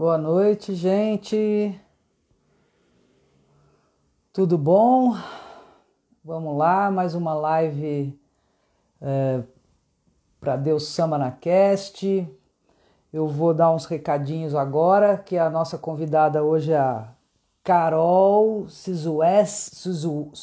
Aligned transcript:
Boa 0.00 0.16
noite, 0.16 0.74
gente. 0.74 1.78
Tudo 4.32 4.56
bom? 4.56 5.14
Vamos 6.24 6.56
lá, 6.56 6.90
mais 6.90 7.14
uma 7.14 7.34
live 7.34 8.18
é, 8.98 9.42
para 10.40 10.56
Deus 10.56 10.88
Sama 10.88 11.18
na 11.18 11.30
Cast. 11.30 12.26
Eu 13.12 13.28
vou 13.28 13.52
dar 13.52 13.70
uns 13.72 13.84
recadinhos 13.84 14.54
agora, 14.54 15.18
que 15.18 15.36
a 15.36 15.50
nossa 15.50 15.76
convidada 15.76 16.42
hoje 16.42 16.72
é 16.72 16.78
a 16.78 17.08
Carol 17.62 18.70
Sizueski. 18.70 20.34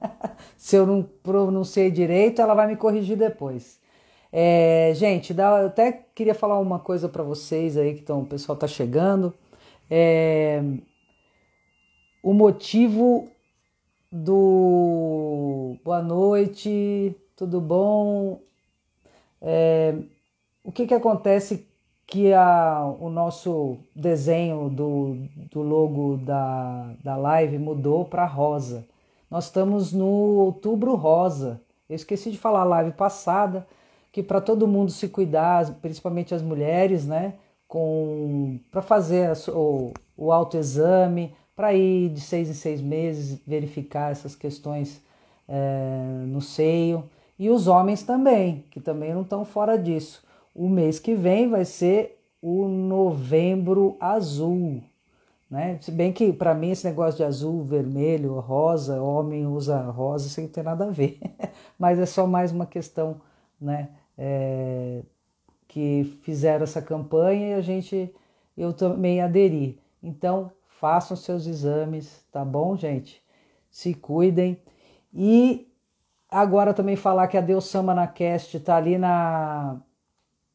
Se 0.56 0.76
eu 0.76 0.86
não 0.86 1.02
pronunciei 1.02 1.90
direito, 1.90 2.40
ela 2.40 2.54
vai 2.54 2.66
me 2.68 2.76
corrigir 2.76 3.18
depois. 3.18 3.79
É, 4.32 4.92
gente, 4.94 5.34
dá, 5.34 5.60
eu 5.60 5.66
até 5.66 5.92
queria 6.14 6.34
falar 6.34 6.58
uma 6.60 6.78
coisa 6.78 7.08
para 7.08 7.22
vocês 7.22 7.76
aí 7.76 7.94
que 7.94 8.02
tão, 8.02 8.20
o 8.20 8.26
pessoal 8.26 8.54
está 8.54 8.68
chegando. 8.68 9.34
É, 9.90 10.62
o 12.22 12.32
motivo 12.32 13.28
do 14.10 15.76
boa 15.84 16.02
noite, 16.02 17.14
tudo 17.36 17.60
bom? 17.60 18.40
É, 19.42 19.94
o 20.62 20.70
que, 20.70 20.86
que 20.86 20.94
acontece 20.94 21.66
que 22.06 22.32
a, 22.32 22.84
o 23.00 23.08
nosso 23.08 23.78
desenho 23.94 24.68
do, 24.68 25.16
do 25.50 25.62
logo 25.62 26.16
da, 26.18 26.92
da 27.02 27.16
live 27.16 27.58
mudou 27.58 28.04
para 28.04 28.26
rosa. 28.26 28.84
Nós 29.30 29.44
estamos 29.44 29.92
no 29.92 30.06
outubro 30.06 30.94
rosa. 30.96 31.60
Eu 31.88 31.96
esqueci 31.96 32.32
de 32.32 32.38
falar 32.38 32.62
a 32.62 32.64
live 32.64 32.92
passada 32.92 33.66
que 34.12 34.22
para 34.22 34.40
todo 34.40 34.66
mundo 34.66 34.90
se 34.90 35.08
cuidar, 35.08 35.72
principalmente 35.80 36.34
as 36.34 36.42
mulheres, 36.42 37.06
né, 37.06 37.34
com 37.68 38.58
para 38.70 38.82
fazer 38.82 39.30
a, 39.30 39.50
o, 39.52 39.92
o 40.16 40.32
autoexame, 40.32 41.34
para 41.54 41.74
ir 41.74 42.08
de 42.08 42.20
seis 42.20 42.48
em 42.48 42.54
seis 42.54 42.80
meses 42.80 43.40
verificar 43.46 44.10
essas 44.10 44.34
questões 44.34 45.00
é, 45.48 46.24
no 46.26 46.40
seio 46.40 47.04
e 47.38 47.48
os 47.50 47.66
homens 47.68 48.02
também, 48.02 48.64
que 48.70 48.80
também 48.80 49.14
não 49.14 49.22
estão 49.22 49.44
fora 49.44 49.78
disso. 49.78 50.22
O 50.54 50.68
mês 50.68 50.98
que 50.98 51.14
vem 51.14 51.48
vai 51.48 51.64
ser 51.64 52.18
o 52.42 52.66
novembro 52.66 53.96
azul, 54.00 54.82
né? 55.50 55.78
Se 55.80 55.90
bem 55.90 56.12
que 56.12 56.32
para 56.32 56.54
mim 56.54 56.70
esse 56.70 56.86
negócio 56.86 57.18
de 57.18 57.24
azul, 57.24 57.62
vermelho, 57.64 58.38
rosa, 58.40 59.00
homem 59.02 59.46
usa 59.46 59.80
rosa 59.82 60.28
sem 60.28 60.48
ter 60.48 60.62
nada 60.62 60.86
a 60.86 60.90
ver, 60.90 61.18
mas 61.78 61.98
é 61.98 62.06
só 62.06 62.26
mais 62.26 62.52
uma 62.52 62.66
questão, 62.66 63.20
né? 63.60 63.88
É, 64.22 65.02
que 65.66 66.04
fizeram 66.22 66.64
essa 66.64 66.82
campanha 66.82 67.48
e 67.48 67.54
a 67.54 67.60
gente, 67.62 68.14
eu 68.56 68.72
também 68.72 69.22
aderi. 69.22 69.80
Então 70.02 70.52
façam 70.66 71.16
seus 71.16 71.46
exames, 71.46 72.22
tá 72.30 72.44
bom, 72.44 72.76
gente? 72.76 73.22
Se 73.70 73.94
cuidem 73.94 74.60
e 75.14 75.66
agora 76.28 76.74
também 76.74 76.96
falar 76.96 77.28
que 77.28 77.38
a 77.38 77.40
Deus 77.40 77.64
Sama 77.64 77.94
na 77.94 78.06
Cast 78.06 78.60
tá 78.60 78.76
ali 78.76 78.98
na 78.98 79.80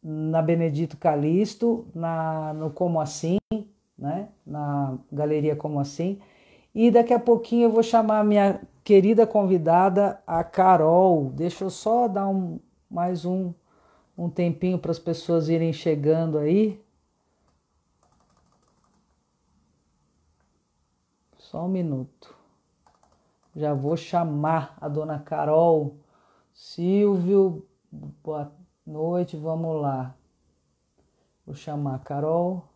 na 0.08 0.40
Benedito 0.40 0.98
Calixto, 0.98 1.88
na, 1.96 2.54
no 2.54 2.70
Como 2.70 3.02
Assim, 3.02 3.40
né? 3.98 4.30
na 4.46 5.00
Galeria 5.12 5.56
Como 5.56 5.80
Assim. 5.80 6.20
E 6.76 6.92
daqui 6.92 7.12
a 7.12 7.20
pouquinho 7.20 7.64
eu 7.64 7.72
vou 7.72 7.82
chamar 7.82 8.20
a 8.20 8.24
minha 8.24 8.62
querida 8.84 9.26
convidada, 9.26 10.22
a 10.28 10.44
Carol. 10.44 11.32
Deixa 11.32 11.64
eu 11.64 11.72
só 11.72 12.08
dar 12.08 12.28
um, 12.28 12.60
mais 12.88 13.26
um, 13.26 13.52
um 14.18 14.30
tempinho 14.30 14.80
para 14.80 14.92
as 14.92 15.00
pessoas 15.00 15.50
irem 15.50 15.74
chegando 15.74 16.38
aí. 16.38 16.82
Só 21.38 21.66
um 21.66 21.70
minuto. 21.70 22.34
Já 23.56 23.74
vou 23.74 23.96
chamar 23.96 24.78
a 24.82 24.88
dona 24.88 25.20
Carol. 25.20 25.98
Silvio, 26.54 27.68
boa 27.92 28.52
noite, 28.86 29.38
vamos 29.38 29.82
lá. 29.82 30.16
Vou 31.46 31.56
chamar 31.56 31.96
a 31.96 32.00
Carol. 32.00 32.75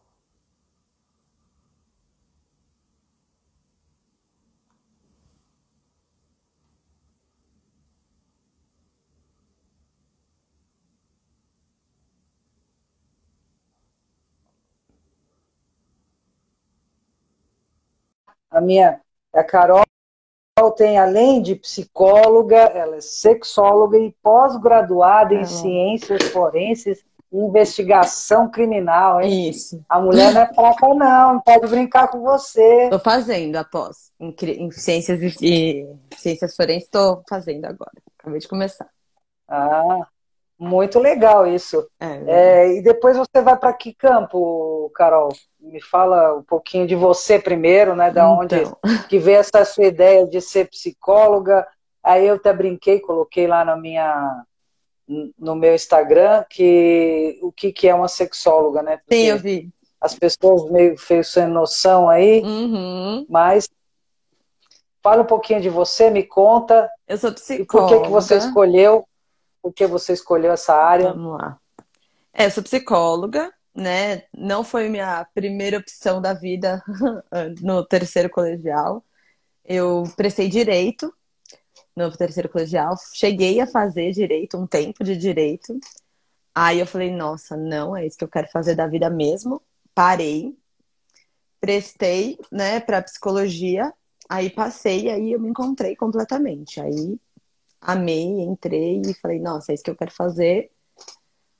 A 18.59 18.61
minha, 18.61 18.99
a 19.33 19.41
Carol 19.41 19.85
tem, 20.75 20.97
além 20.97 21.41
de 21.41 21.55
psicóloga, 21.55 22.57
ela 22.57 22.97
é 22.97 23.01
sexóloga 23.01 23.97
e 23.97 24.13
pós-graduada 24.21 25.33
em 25.33 25.45
ciências 25.45 26.23
forenses 26.23 27.01
e 27.31 27.37
investigação 27.37 28.51
criminal, 28.51 29.21
hein? 29.21 29.49
Isso. 29.49 29.81
A 29.87 30.01
mulher 30.01 30.33
não 30.33 30.41
é 30.41 30.53
fraca, 30.53 30.87
não, 30.93 31.33
não 31.35 31.39
pode 31.39 31.67
brincar 31.67 32.09
com 32.09 32.19
você. 32.19 32.83
Estou 32.83 32.99
fazendo 32.99 33.55
após. 33.55 34.11
Em, 34.19 34.35
em 34.41 34.71
ciências 34.71 35.21
e, 35.21 35.45
e 35.45 35.87
ciências 36.17 36.53
forenses, 36.53 36.83
estou 36.83 37.23
fazendo 37.29 37.63
agora. 37.63 37.93
Acabei 38.19 38.41
de 38.41 38.47
começar. 38.49 38.89
Ah, 39.47 40.05
muito 40.59 40.99
legal 40.99 41.47
isso. 41.47 41.87
É, 41.97 42.23
é, 42.27 42.77
e 42.77 42.81
depois 42.81 43.15
você 43.15 43.41
vai 43.41 43.55
para 43.55 43.71
que 43.71 43.93
campo, 43.93 44.91
Carol? 44.93 45.29
Me 45.57 45.81
fala 45.81 46.35
um 46.35 46.43
pouquinho 46.43 46.85
de 46.85 46.95
você 46.95 47.39
primeiro, 47.39 47.95
né? 47.95 48.11
Da 48.11 48.23
então. 48.23 48.39
onde 48.39 49.07
que 49.07 49.17
veio 49.17 49.37
essa 49.37 49.63
sua 49.63 49.85
ideia 49.85 50.27
de 50.27 50.41
ser 50.41 50.69
psicóloga. 50.69 51.65
Aí 52.03 52.27
eu 52.27 52.35
até 52.35 52.51
brinquei, 52.51 52.99
coloquei 52.99 53.47
lá 53.47 53.63
na 53.63 53.77
minha 53.77 54.43
no 55.39 55.55
meu 55.55 55.73
Instagram 55.73 56.43
que 56.47 57.39
o 57.41 57.51
que, 57.51 57.71
que 57.71 57.87
é 57.87 57.95
uma 57.95 58.07
sexóloga, 58.07 58.83
né? 58.83 58.97
Porque 58.97 59.15
Sim, 59.15 59.27
eu 59.27 59.39
vi. 59.39 59.69
As 59.99 60.13
pessoas 60.13 60.69
meio 60.69 60.97
fez 60.97 61.29
sem 61.29 61.47
noção 61.47 62.09
aí, 62.09 62.41
uhum. 62.41 63.25
mas 63.27 63.67
fala 65.01 65.23
um 65.23 65.25
pouquinho 65.25 65.59
de 65.59 65.69
você, 65.69 66.09
me 66.09 66.23
conta. 66.23 66.89
Eu 67.07 67.17
sou 67.17 67.33
psicóloga. 67.33 67.63
E 67.63 67.65
por 67.65 68.01
que, 68.01 68.07
que 68.07 68.13
você 68.13 68.37
escolheu 68.37 69.05
por 69.61 69.73
que 69.73 69.85
você 69.87 70.13
escolheu 70.13 70.51
essa 70.51 70.73
área? 70.73 71.13
Vamos 71.13 71.39
lá. 71.39 71.59
É, 72.33 72.45
eu 72.45 72.51
sou 72.51 72.63
psicóloga, 72.63 73.53
né? 73.75 74.23
Não 74.33 74.63
foi 74.63 74.89
minha 74.89 75.25
primeira 75.33 75.77
opção 75.77 76.21
da 76.21 76.33
vida 76.33 76.83
no 77.61 77.83
terceiro 77.85 78.29
colegial. 78.29 79.03
Eu 79.65 80.03
prestei 80.15 80.49
direito 80.49 81.13
no 81.95 82.15
terceiro 82.15 82.47
colegial, 82.47 82.95
cheguei 83.13 83.59
a 83.59 83.67
fazer 83.67 84.11
direito, 84.11 84.57
um 84.57 84.65
tempo 84.65 85.03
de 85.03 85.17
direito. 85.17 85.77
Aí 86.55 86.79
eu 86.79 86.87
falei, 86.87 87.11
nossa, 87.11 87.57
não, 87.57 87.95
é 87.95 88.05
isso 88.05 88.17
que 88.17 88.23
eu 88.23 88.29
quero 88.29 88.47
fazer 88.47 88.75
da 88.75 88.87
vida 88.87 89.09
mesmo. 89.09 89.61
Parei, 89.93 90.57
prestei, 91.59 92.37
né, 92.51 92.79
para 92.79 93.01
psicologia, 93.01 93.93
aí 94.29 94.49
passei, 94.49 95.09
aí 95.09 95.33
eu 95.33 95.39
me 95.39 95.49
encontrei 95.49 95.95
completamente. 95.95 96.79
Aí 96.79 97.19
amei, 97.81 98.41
entrei 98.41 99.01
e 99.05 99.13
falei, 99.13 99.39
nossa, 99.39 99.71
é 99.71 99.75
isso 99.75 99.83
que 99.83 99.91
eu 99.91 99.95
quero 99.95 100.11
fazer. 100.11 100.71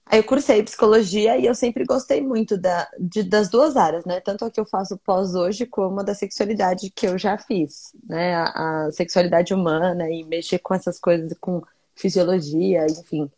Aí 0.06 0.20
eu 0.20 0.24
cursei 0.24 0.64
psicologia 0.64 1.38
e 1.38 1.46
eu 1.46 1.54
sempre 1.54 1.86
gostei 1.86 2.20
muito 2.20 2.58
da, 2.58 2.90
de, 3.00 3.22
das 3.22 3.48
duas 3.48 3.78
áreas, 3.78 4.06
né? 4.06 4.20
Tanto 4.20 4.44
a 4.44 4.50
que 4.50 4.60
eu 4.60 4.66
faço 4.66 4.98
pós 4.98 5.36
hoje, 5.36 5.68
como 5.68 6.00
a 6.00 6.04
da 6.04 6.16
sexualidade 6.16 6.90
que 6.90 7.08
eu 7.08 7.16
já 7.16 7.38
fiz, 7.38 7.92
né? 8.08 8.34
A, 8.36 8.86
a 8.88 8.92
sexualidade 8.92 9.54
humana 9.54 10.10
e 10.10 10.24
mexer 10.24 10.58
com 10.60 10.74
essas 10.74 11.00
coisas, 11.00 11.32
com 11.40 11.62
fisiologia, 11.96 12.88
enfim, 12.90 13.30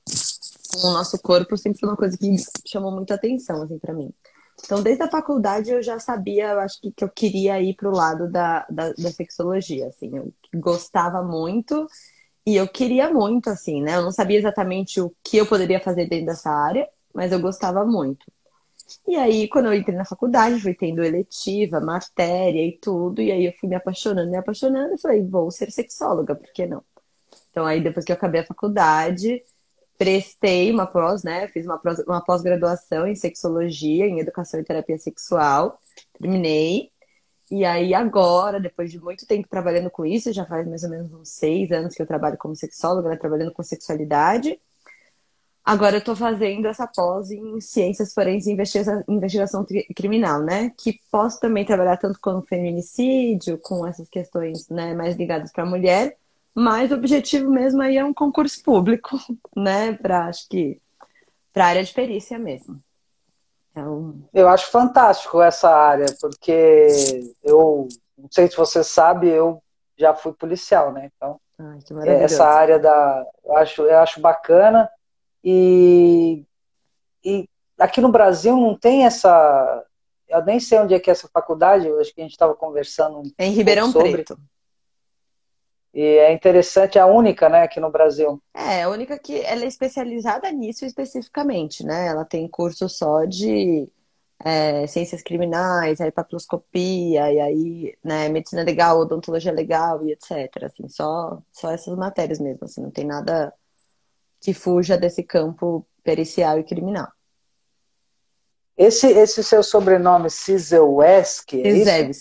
com 0.72 0.88
o 0.88 0.94
nosso 0.94 1.20
corpo 1.20 1.58
sempre 1.58 1.80
foi 1.80 1.90
uma 1.90 1.98
coisa 1.98 2.18
que 2.18 2.36
chamou 2.66 2.92
muita 2.92 3.16
atenção, 3.16 3.64
assim, 3.64 3.78
para 3.78 3.94
mim. 3.94 4.14
Então, 4.64 4.82
desde 4.82 5.04
a 5.04 5.10
faculdade 5.10 5.72
eu 5.72 5.82
já 5.82 6.00
sabia, 6.00 6.52
eu 6.52 6.60
acho 6.60 6.80
que, 6.80 6.92
que 6.92 7.04
eu 7.04 7.10
queria 7.10 7.62
ir 7.62 7.76
pro 7.76 7.92
lado 7.92 8.30
da, 8.32 8.66
da, 8.70 8.94
da 8.94 9.12
sexologia, 9.12 9.88
assim, 9.88 10.16
eu 10.16 10.32
gostava 10.54 11.24
muito 11.24 11.86
e 12.46 12.56
eu 12.56 12.68
queria 12.68 13.12
muito, 13.14 13.50
assim, 13.50 13.82
né? 13.82 13.98
Eu 13.98 14.04
não 14.04 14.12
sabia 14.12 14.40
exatamente 14.40 15.00
o 15.00 15.14
que 15.24 15.38
eu 15.38 15.46
poderia 15.46 15.80
fazer 15.80 16.08
dentro 16.08 16.28
dessa 16.28 16.50
área, 16.50 16.88
mas 17.14 17.32
eu 17.32 17.40
gostava 17.40 17.86
muito. 17.86 18.26
E 19.08 19.16
aí, 19.16 19.48
quando 19.48 19.68
eu 19.68 19.74
entrei 19.74 19.96
na 19.96 20.06
faculdade, 20.06 20.60
fui 20.60 20.74
tendo 20.74 21.04
eletiva, 21.04 21.80
matéria 21.80 22.66
e 22.66 22.78
tudo, 22.78 23.22
e 23.22 23.32
aí 23.32 23.46
eu 23.46 23.54
fui 23.60 23.70
me 23.70 23.76
apaixonando, 23.76 24.30
me 24.30 24.38
apaixonando, 24.38 24.96
e 24.96 24.98
falei, 24.98 25.26
vou 25.26 25.50
ser 25.52 25.72
sexóloga, 25.72 26.36
por 26.36 26.52
que 26.54 26.66
não? 26.66 26.84
Então, 27.50 27.66
aí 27.66 27.82
depois 27.82 28.06
que 28.06 28.12
eu 28.12 28.16
acabei 28.16 28.42
a 28.42 28.46
faculdade, 28.46 29.44
prestei 29.98 30.72
uma 30.72 30.88
pós, 30.88 31.24
né? 31.24 31.48
Fiz 31.50 31.66
uma, 31.66 31.80
uma 32.08 32.24
pós-graduação 32.24 33.08
em 33.08 33.16
sexologia, 33.16 34.08
em 34.08 34.20
educação 34.20 34.60
e 34.60 34.64
terapia 34.64 34.98
sexual, 34.98 35.80
terminei. 36.20 36.91
E 37.52 37.66
aí, 37.66 37.94
agora, 37.94 38.62
depois 38.62 38.90
de 38.90 38.98
muito 38.98 39.28
tempo 39.28 39.46
trabalhando 39.50 39.92
com 39.92 40.06
isso, 40.06 40.32
já 40.32 40.46
faz 40.46 40.66
mais 40.66 40.84
ou 40.84 40.90
menos 40.90 41.12
uns 41.12 41.30
seis 41.30 41.70
anos 41.70 41.94
que 41.94 42.02
eu 42.02 42.08
trabalho 42.08 42.38
como 42.38 42.56
sexóloga, 42.56 43.10
né, 43.10 43.18
trabalhando 43.18 43.52
com 43.52 43.62
sexualidade. 43.62 44.58
Agora 45.64 45.98
eu 45.98 46.04
tô 46.04 46.16
fazendo 46.16 46.68
essa 46.68 46.88
pós 46.88 47.30
em 47.30 47.60
ciências 47.60 48.14
forenses 48.14 48.48
e 48.48 48.54
investigação, 48.54 49.04
investigação 49.08 49.66
criminal, 49.96 50.42
né? 50.42 50.72
Que 50.78 51.00
posso 51.12 51.40
também 51.42 51.66
trabalhar 51.66 51.98
tanto 51.98 52.20
com 52.22 52.42
feminicídio, 52.42 53.58
com 53.60 53.86
essas 53.86 54.10
questões 54.10 54.70
né, 54.70 54.94
mais 54.96 55.18
ligadas 55.18 55.52
para 55.52 55.64
a 55.64 55.70
mulher, 55.70 56.18
mas 56.56 56.90
o 56.92 56.96
objetivo 56.96 57.52
mesmo 57.52 57.82
aí 57.82 57.98
é 57.98 58.06
um 58.06 58.14
concurso 58.14 58.64
público, 58.64 59.20
né? 59.56 59.94
Para 59.94 60.28
acho 60.28 60.48
que 60.50 60.80
para 61.54 61.68
área 61.68 61.84
de 61.84 61.94
perícia 61.94 62.40
mesmo. 62.40 62.82
Então... 63.72 64.16
Eu 64.34 64.48
acho 64.50 64.70
fantástico 64.70 65.42
essa 65.42 65.70
área, 65.70 66.08
porque 66.20 66.88
eu 67.44 67.88
não 68.18 68.30
sei 68.30 68.48
se 68.48 68.56
você 68.56 68.84
sabe, 68.84 69.30
eu 69.30 69.62
já 69.98 70.14
fui 70.14 70.34
policial, 70.34 70.92
né? 70.92 71.10
Então, 71.16 71.40
Ai, 71.58 71.80
essa 72.24 72.46
área 72.46 72.80
da. 72.80 73.26
Eu 73.44 73.58
acho, 73.58 73.82
eu 73.84 74.00
acho 74.00 74.20
bacana. 74.20 74.90
E, 75.44 76.44
e 77.24 77.48
aqui 77.80 78.02
no 78.02 78.12
Brasil 78.12 78.56
não 78.56 78.78
tem 78.78 79.06
essa. 79.06 79.84
Eu 80.28 80.44
nem 80.44 80.60
sei 80.60 80.80
onde 80.80 80.94
é 80.94 81.00
que 81.00 81.10
é 81.10 81.14
essa 81.14 81.30
faculdade, 81.32 81.88
eu 81.88 82.00
acho 82.00 82.14
que 82.14 82.22
a 82.22 82.24
gente 82.24 82.32
estava 82.32 82.56
conversando. 82.56 83.20
Um 83.20 83.32
em 83.38 83.52
Ribeirão 83.52 83.92
sobre. 83.92 84.12
Preto. 84.12 84.38
E 85.94 86.02
é 86.02 86.32
interessante, 86.32 86.98
é 86.98 87.02
a 87.02 87.06
única, 87.06 87.50
né, 87.50 87.64
aqui 87.64 87.80
no 87.80 87.92
Brasil. 87.92 88.42
É, 88.54 88.84
a 88.84 88.90
única 88.90 89.20
que 89.20 89.42
ela 89.42 89.64
é 89.64 89.68
especializada 89.68 90.50
nisso 90.52 90.86
especificamente, 90.86 91.86
né? 91.86 92.08
Ela 92.08 92.24
tem 92.24 92.48
curso 92.48 92.88
só 92.88 93.26
de 93.26 93.92
é, 94.44 94.88
ciências 94.88 95.22
criminais, 95.22 96.00
aí 96.00 96.10
papiloscopia, 96.10 97.32
e 97.32 97.40
aí, 97.40 97.98
né, 98.04 98.30
medicina 98.30 98.64
legal, 98.64 99.00
odontologia 99.00 99.52
legal 99.52 100.06
e 100.06 100.14
etc. 100.14 100.64
Assim, 100.64 100.88
só, 100.88 101.42
só 101.52 101.72
essas 101.72 101.96
matérias 101.98 102.40
mesmo, 102.40 102.64
assim, 102.64 102.82
não 102.82 102.92
tem 102.92 103.06
nada 103.06 103.54
que 104.40 104.54
fuja 104.54 104.98
desse 104.98 105.24
campo 105.24 105.86
pericial 106.04 106.58
e 106.58 106.64
criminal. 106.64 107.08
Esse, 108.78 109.08
esse 109.08 109.44
seu 109.44 109.62
sobrenome, 109.62 110.30
Sizelweski, 110.30 111.62
é 111.62 112.12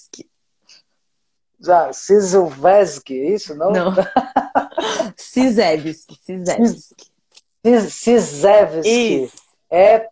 Sizewski, 1.92 3.20
é 3.20 3.34
isso? 3.34 3.54
Não? 3.54 3.70
Não. 3.70 3.94
Sizewski. 5.16 6.16
Sizewski. 7.90 9.32
É 9.70 10.08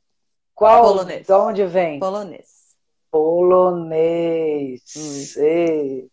qual? 0.54 0.82
Polonês. 0.82 1.26
De 1.26 1.32
onde 1.32 1.66
vem? 1.66 1.98
Polonês. 1.98 2.46
Polonês. 3.10 4.82
Hum. 4.96 6.08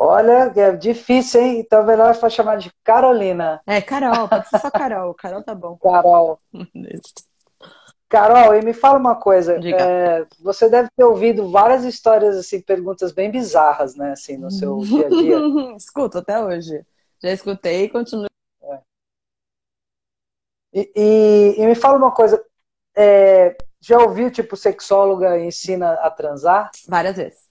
Olha, 0.00 0.52
é 0.54 0.76
difícil, 0.76 1.40
hein? 1.40 1.58
Então 1.58 1.84
melhor 1.84 2.14
chamar 2.30 2.56
de 2.56 2.72
Carolina. 2.84 3.60
É, 3.66 3.80
Carol, 3.80 4.28
pode 4.28 4.48
ser 4.48 4.60
só 4.60 4.70
Carol. 4.70 5.12
Carol 5.12 5.42
tá 5.42 5.54
bom. 5.54 5.76
Carol. 5.76 6.38
Carol, 8.08 8.54
e 8.54 8.64
me 8.64 8.72
fala 8.72 8.98
uma 8.98 9.16
coisa. 9.16 9.58
É, 9.58 10.26
você 10.40 10.68
deve 10.68 10.88
ter 10.96 11.04
ouvido 11.04 11.50
várias 11.50 11.84
histórias, 11.84 12.36
assim, 12.36 12.60
perguntas 12.60 13.12
bem 13.12 13.30
bizarras, 13.30 13.94
né, 13.94 14.12
assim, 14.12 14.38
no 14.38 14.50
seu 14.50 14.78
dia 14.80 15.06
a 15.06 15.08
dia. 15.10 15.76
Escuto 15.76 16.18
até 16.18 16.42
hoje. 16.42 16.84
Já 17.22 17.30
escutei 17.30 17.84
e 17.84 17.88
continuo. 17.90 18.26
É. 18.62 18.80
E, 20.72 20.92
e, 20.96 21.54
e, 21.58 21.66
me 21.66 21.74
fala 21.74 21.98
uma 21.98 22.10
coisa. 22.10 22.42
É, 22.96 23.56
já 23.80 23.98
ouviu, 23.98 24.30
tipo, 24.30 24.56
sexóloga 24.56 25.38
ensina 25.38 25.92
a 25.94 26.10
transar? 26.10 26.70
Várias 26.88 27.16
vezes. 27.16 27.48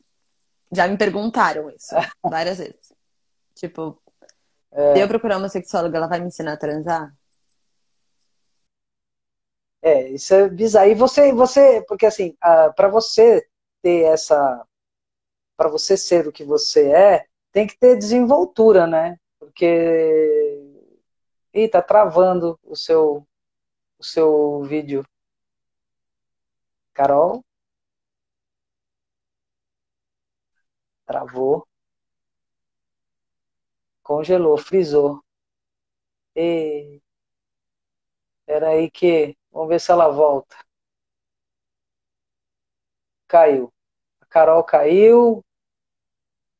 Já 0.72 0.88
me 0.88 0.98
perguntaram 0.98 1.70
isso. 1.70 1.94
várias 2.24 2.58
vezes. 2.58 2.92
Tipo, 3.54 4.02
é... 4.72 4.96
se 4.96 5.02
eu 5.02 5.08
procurar 5.08 5.38
uma 5.38 5.50
sexóloga, 5.50 5.98
ela 5.98 6.08
vai 6.08 6.20
me 6.20 6.28
ensinar 6.28 6.54
a 6.54 6.58
transar? 6.58 7.14
É, 9.82 10.10
isso 10.10 10.34
é 10.34 10.50
bizarro. 10.50 10.90
E 10.90 10.96
você, 10.96 11.32
você 11.34 11.84
porque 11.88 12.06
assim, 12.06 12.36
para 12.76 12.88
você 12.90 13.48
ter 13.82 14.04
essa. 14.06 14.66
Para 15.58 15.70
você 15.70 15.98
ser 15.98 16.28
o 16.28 16.32
que 16.32 16.44
você 16.44 16.92
é, 16.92 17.26
tem 17.52 17.68
que 17.68 17.78
ter 17.78 17.98
desenvoltura, 17.98 18.88
né? 18.88 19.18
Porque. 19.40 19.66
Ih, 21.54 21.68
tá 21.70 21.82
travando 21.82 22.60
o 22.64 22.76
seu, 22.76 23.28
o 24.00 24.04
seu 24.04 24.64
vídeo. 24.64 25.06
Carol? 26.94 27.44
Travou. 31.08 31.66
Congelou, 34.02 34.58
frisou. 34.58 35.22
E... 36.36 37.02
Espera 38.48 38.70
aí 38.70 38.90
que... 38.90 39.36
Vamos 39.52 39.70
ver 39.70 39.80
se 39.80 39.92
ela 39.92 40.08
volta. 40.10 40.56
Caiu. 43.28 43.72
A 44.22 44.26
Carol 44.26 44.64
caiu. 44.64 45.44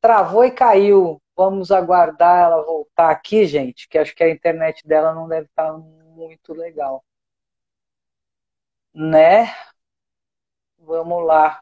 Travou 0.00 0.44
e 0.44 0.50
caiu. 0.50 1.20
Vamos 1.36 1.70
aguardar 1.70 2.44
ela 2.46 2.62
voltar 2.64 3.10
aqui, 3.10 3.46
gente, 3.46 3.88
que 3.88 3.96
acho 3.98 4.14
que 4.14 4.24
a 4.24 4.30
internet 4.30 4.86
dela 4.86 5.14
não 5.14 5.28
deve 5.28 5.46
estar 5.46 5.72
muito 5.78 6.52
legal. 6.52 7.04
Né? 8.94 9.46
Vamos 10.78 11.24
lá. 11.24 11.60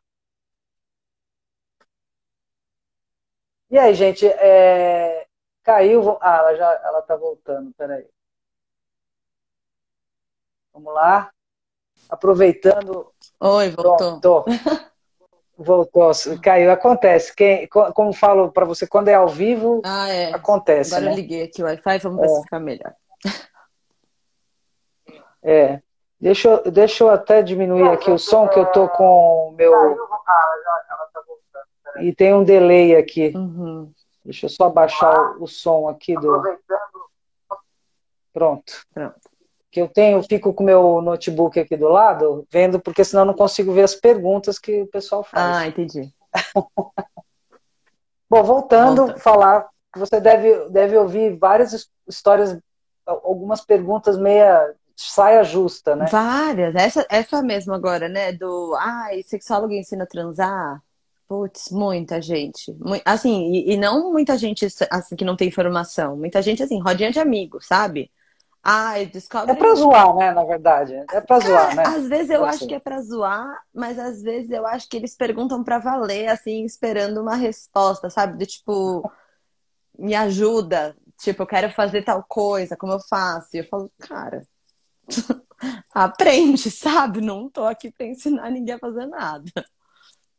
E 3.70 3.78
aí, 3.78 3.94
gente, 3.94 4.26
é... 4.26 5.26
caiu. 5.62 6.18
Ah, 6.20 6.36
ela 6.38 6.54
já 6.56 6.72
ela 6.84 7.02
tá 7.02 7.16
voltando, 7.16 7.72
peraí. 7.74 8.06
Vamos 10.76 10.92
lá. 10.92 11.30
Aproveitando. 12.10 13.10
Oi, 13.40 13.70
voltou. 13.70 14.20
Tô, 14.20 14.44
tô. 14.44 14.44
Voltou, 15.58 16.10
caiu. 16.42 16.70
Acontece. 16.70 17.34
Quem, 17.34 17.66
como 17.66 18.12
falo 18.12 18.52
para 18.52 18.66
você, 18.66 18.86
quando 18.86 19.08
é 19.08 19.14
ao 19.14 19.26
vivo, 19.26 19.80
ah, 19.86 20.06
é. 20.06 20.34
acontece. 20.34 20.94
Agora 20.94 21.06
né? 21.06 21.12
eu 21.12 21.16
liguei 21.16 21.44
aqui 21.44 21.62
o 21.62 21.64
Wi-Fi, 21.64 21.98
vamos 22.00 22.20
ver 22.20 22.26
é. 22.26 22.28
se 22.28 22.42
fica 22.42 22.60
melhor. 22.60 22.94
É. 25.42 25.80
Deixa 26.20 26.48
eu, 26.48 26.70
deixa 26.70 27.04
eu 27.04 27.10
até 27.10 27.42
diminuir 27.42 27.88
aqui 27.88 28.10
o 28.10 28.18
som, 28.18 28.48
que 28.48 28.58
eu 28.58 28.66
tô 28.66 28.86
com 28.88 29.48
o 29.48 29.52
meu. 29.52 29.96
E 32.00 32.14
tem 32.14 32.34
um 32.34 32.44
delay 32.44 32.94
aqui. 32.94 33.32
Uhum. 33.34 33.90
Deixa 34.22 34.44
eu 34.44 34.50
só 34.50 34.68
baixar 34.68 35.40
o 35.40 35.46
som 35.46 35.88
aqui 35.88 36.14
do. 36.16 36.42
Pronto. 38.30 38.84
Pronto. 38.92 39.35
Que 39.76 39.82
eu 39.82 39.88
tenho, 39.88 40.22
fico 40.22 40.54
com 40.54 40.64
meu 40.64 41.02
notebook 41.02 41.60
aqui 41.60 41.76
do 41.76 41.86
lado, 41.86 42.46
vendo, 42.50 42.80
porque 42.80 43.04
senão 43.04 43.24
eu 43.24 43.26
não 43.26 43.34
consigo 43.34 43.74
ver 43.74 43.82
as 43.82 43.94
perguntas 43.94 44.58
que 44.58 44.80
o 44.80 44.86
pessoal 44.86 45.22
faz. 45.22 45.54
Ah, 45.54 45.66
entendi. 45.66 46.10
Bom, 48.26 48.42
voltando, 48.42 49.10
a 49.10 49.18
falar 49.18 49.68
que 49.92 49.98
você 49.98 50.18
deve, 50.18 50.70
deve 50.70 50.96
ouvir 50.96 51.36
várias 51.36 51.90
histórias, 52.08 52.58
algumas 53.04 53.60
perguntas 53.60 54.16
meia 54.16 54.74
saia 54.96 55.44
justa, 55.44 55.94
né? 55.94 56.06
Várias. 56.10 56.74
Essa, 56.74 57.06
essa 57.10 57.42
mesmo 57.42 57.74
agora, 57.74 58.08
né? 58.08 58.32
Do 58.32 58.74
ai, 58.80 59.22
sexólogo 59.24 59.74
ensina 59.74 60.04
a 60.04 60.08
transar. 60.08 60.82
Putz, 61.28 61.70
muita 61.70 62.18
gente. 62.22 62.74
Assim, 63.04 63.52
e, 63.52 63.74
e, 63.74 63.76
não 63.76 64.10
muita 64.10 64.38
gente 64.38 64.66
assim 64.90 65.16
que 65.16 65.24
não 65.24 65.36
tem 65.36 65.48
informação. 65.48 66.16
Muita 66.16 66.40
gente, 66.40 66.62
assim, 66.62 66.80
rodinha 66.80 67.10
de 67.10 67.20
amigos, 67.20 67.66
sabe? 67.66 68.10
Ai, 68.68 69.06
descobre. 69.06 69.52
É 69.52 69.54
pra 69.54 69.76
zoar, 69.76 70.12
né, 70.16 70.32
na 70.32 70.42
verdade. 70.42 70.92
É 71.12 71.20
pra 71.20 71.38
zoar, 71.38 71.76
né? 71.76 71.84
Às 71.86 72.08
vezes 72.08 72.30
eu 72.30 72.44
acho 72.44 72.66
que 72.66 72.74
é 72.74 72.80
pra 72.80 73.00
zoar, 73.00 73.62
mas 73.72 73.96
às 73.96 74.20
vezes 74.20 74.50
eu 74.50 74.66
acho 74.66 74.88
que 74.88 74.96
eles 74.96 75.14
perguntam 75.14 75.62
pra 75.62 75.78
valer, 75.78 76.26
assim, 76.26 76.64
esperando 76.64 77.20
uma 77.20 77.36
resposta, 77.36 78.10
sabe? 78.10 78.36
De 78.38 78.46
tipo, 78.46 79.08
me 79.96 80.16
ajuda. 80.16 80.96
Tipo, 81.16 81.44
eu 81.44 81.46
quero 81.46 81.70
fazer 81.70 82.02
tal 82.02 82.24
coisa, 82.28 82.76
como 82.76 82.92
eu 82.92 82.98
faço? 83.08 83.50
E 83.54 83.58
eu 83.58 83.64
falo, 83.68 83.88
cara, 84.00 84.42
aprende, 85.94 86.68
sabe? 86.68 87.20
Não 87.20 87.48
tô 87.48 87.62
aqui 87.62 87.92
para 87.92 88.06
ensinar 88.06 88.50
ninguém 88.50 88.74
a 88.74 88.80
fazer 88.80 89.06
nada. 89.06 89.48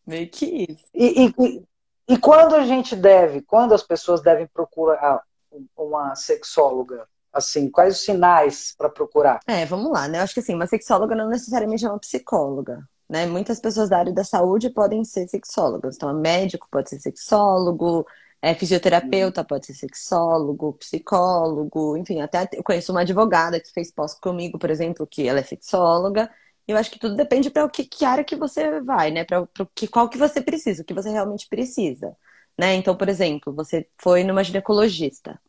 Meio 0.06 0.30
que 0.30 0.68
isso. 0.70 0.84
E, 0.94 1.28
e, 1.28 1.64
e 2.10 2.18
quando 2.18 2.56
a 2.56 2.66
gente 2.66 2.94
deve, 2.94 3.42
quando 3.42 3.74
as 3.74 3.84
pessoas 3.84 4.22
devem 4.22 4.48
procurar 4.48 5.24
uma 5.78 6.14
sexóloga? 6.14 7.08
Assim, 7.38 7.70
quais 7.70 7.98
os 7.98 8.04
sinais 8.04 8.74
para 8.78 8.90
procurar? 8.90 9.40
É, 9.48 9.66
vamos 9.66 9.92
lá, 9.92 10.08
né? 10.08 10.18
Eu 10.18 10.24
acho 10.24 10.34
que 10.34 10.40
assim, 10.40 10.56
uma 10.56 10.68
sexóloga 10.68 11.16
não 11.16 11.30
necessariamente 11.30 11.86
é 11.86 11.90
uma 11.90 12.00
psicóloga. 12.00 12.88
Né? 13.10 13.26
Muitas 13.26 13.60
pessoas 13.60 13.90
da 13.90 14.00
área 14.00 14.12
da 14.12 14.24
saúde 14.24 14.70
podem 14.70 15.04
ser 15.04 15.28
sexólogas. 15.28 15.96
Então, 15.96 16.14
médico 16.14 16.68
pode 16.70 16.90
ser 16.90 17.00
sexólogo, 17.00 18.06
é 18.42 18.54
fisioterapeuta, 18.54 19.44
pode 19.44 19.66
ser 19.68 19.74
sexólogo, 19.74 20.74
psicólogo, 20.74 21.98
enfim, 21.98 22.22
até 22.22 22.48
eu 22.54 22.64
conheço 22.64 22.92
uma 22.92 23.02
advogada 23.02 23.60
que 23.60 23.72
fez 23.72 23.92
pós 23.92 24.14
comigo, 24.14 24.60
por 24.60 24.70
exemplo, 24.70 25.08
que 25.08 25.28
ela 25.28 25.40
é 25.40 25.44
sexóloga. 25.44 26.30
Eu 26.68 26.78
acho 26.78 26.92
que 26.92 27.00
tudo 27.00 27.16
depende 27.16 27.50
para 27.50 27.68
que, 27.70 27.86
que, 27.86 28.06
área 28.06 28.24
que 28.24 28.36
você 28.36 28.82
vai, 28.82 29.10
né? 29.12 29.24
Para 29.24 29.48
que 29.74 29.88
qual 29.88 30.10
que 30.10 30.18
você 30.18 30.42
precisa, 30.42 30.82
o 30.82 30.86
que 30.86 30.94
você 30.94 31.10
realmente 31.10 31.48
precisa, 31.48 32.16
né? 32.58 32.76
Então, 32.76 32.96
por 32.96 33.10
exemplo, 33.10 33.54
você 33.54 33.88
foi 33.98 34.24
numa 34.24 34.44
ginecologista, 34.44 35.40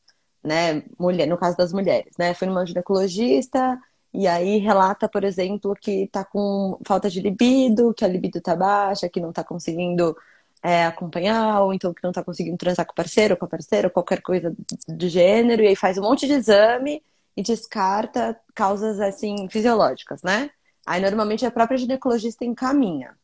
né? 0.42 0.82
Mulher, 0.98 1.26
no 1.26 1.36
caso 1.36 1.56
das 1.56 1.72
mulheres, 1.72 2.14
né? 2.18 2.34
Foi 2.34 2.48
numa 2.48 2.66
ginecologista 2.66 3.78
e 4.12 4.26
aí 4.26 4.58
relata, 4.58 5.08
por 5.08 5.24
exemplo, 5.24 5.74
que 5.74 6.08
tá 6.08 6.24
com 6.24 6.78
falta 6.86 7.10
de 7.10 7.20
libido, 7.20 7.94
que 7.94 8.04
a 8.04 8.08
libido 8.08 8.40
tá 8.40 8.56
baixa, 8.56 9.08
que 9.08 9.20
não 9.20 9.32
tá 9.32 9.44
conseguindo 9.44 10.16
é, 10.62 10.86
acompanhar, 10.86 11.62
ou 11.62 11.72
então 11.74 11.92
que 11.94 12.02
não 12.02 12.12
tá 12.12 12.22
conseguindo 12.24 12.56
transar 12.56 12.86
com 12.86 12.92
o 12.92 12.94
parceiro, 12.94 13.36
com 13.36 13.44
a 13.44 13.48
parceira, 13.48 13.90
qualquer 13.90 14.22
coisa 14.22 14.54
do 14.88 15.08
gênero, 15.08 15.62
e 15.62 15.68
aí 15.68 15.76
faz 15.76 15.98
um 15.98 16.02
monte 16.02 16.26
de 16.26 16.32
exame 16.34 17.02
e 17.36 17.42
descarta 17.42 18.38
causas 18.54 19.00
assim 19.00 19.48
fisiológicas, 19.48 20.22
né? 20.22 20.50
Aí 20.86 21.00
normalmente 21.00 21.46
a 21.46 21.50
própria 21.50 21.78
ginecologista 21.78 22.44
encaminha. 22.44 23.14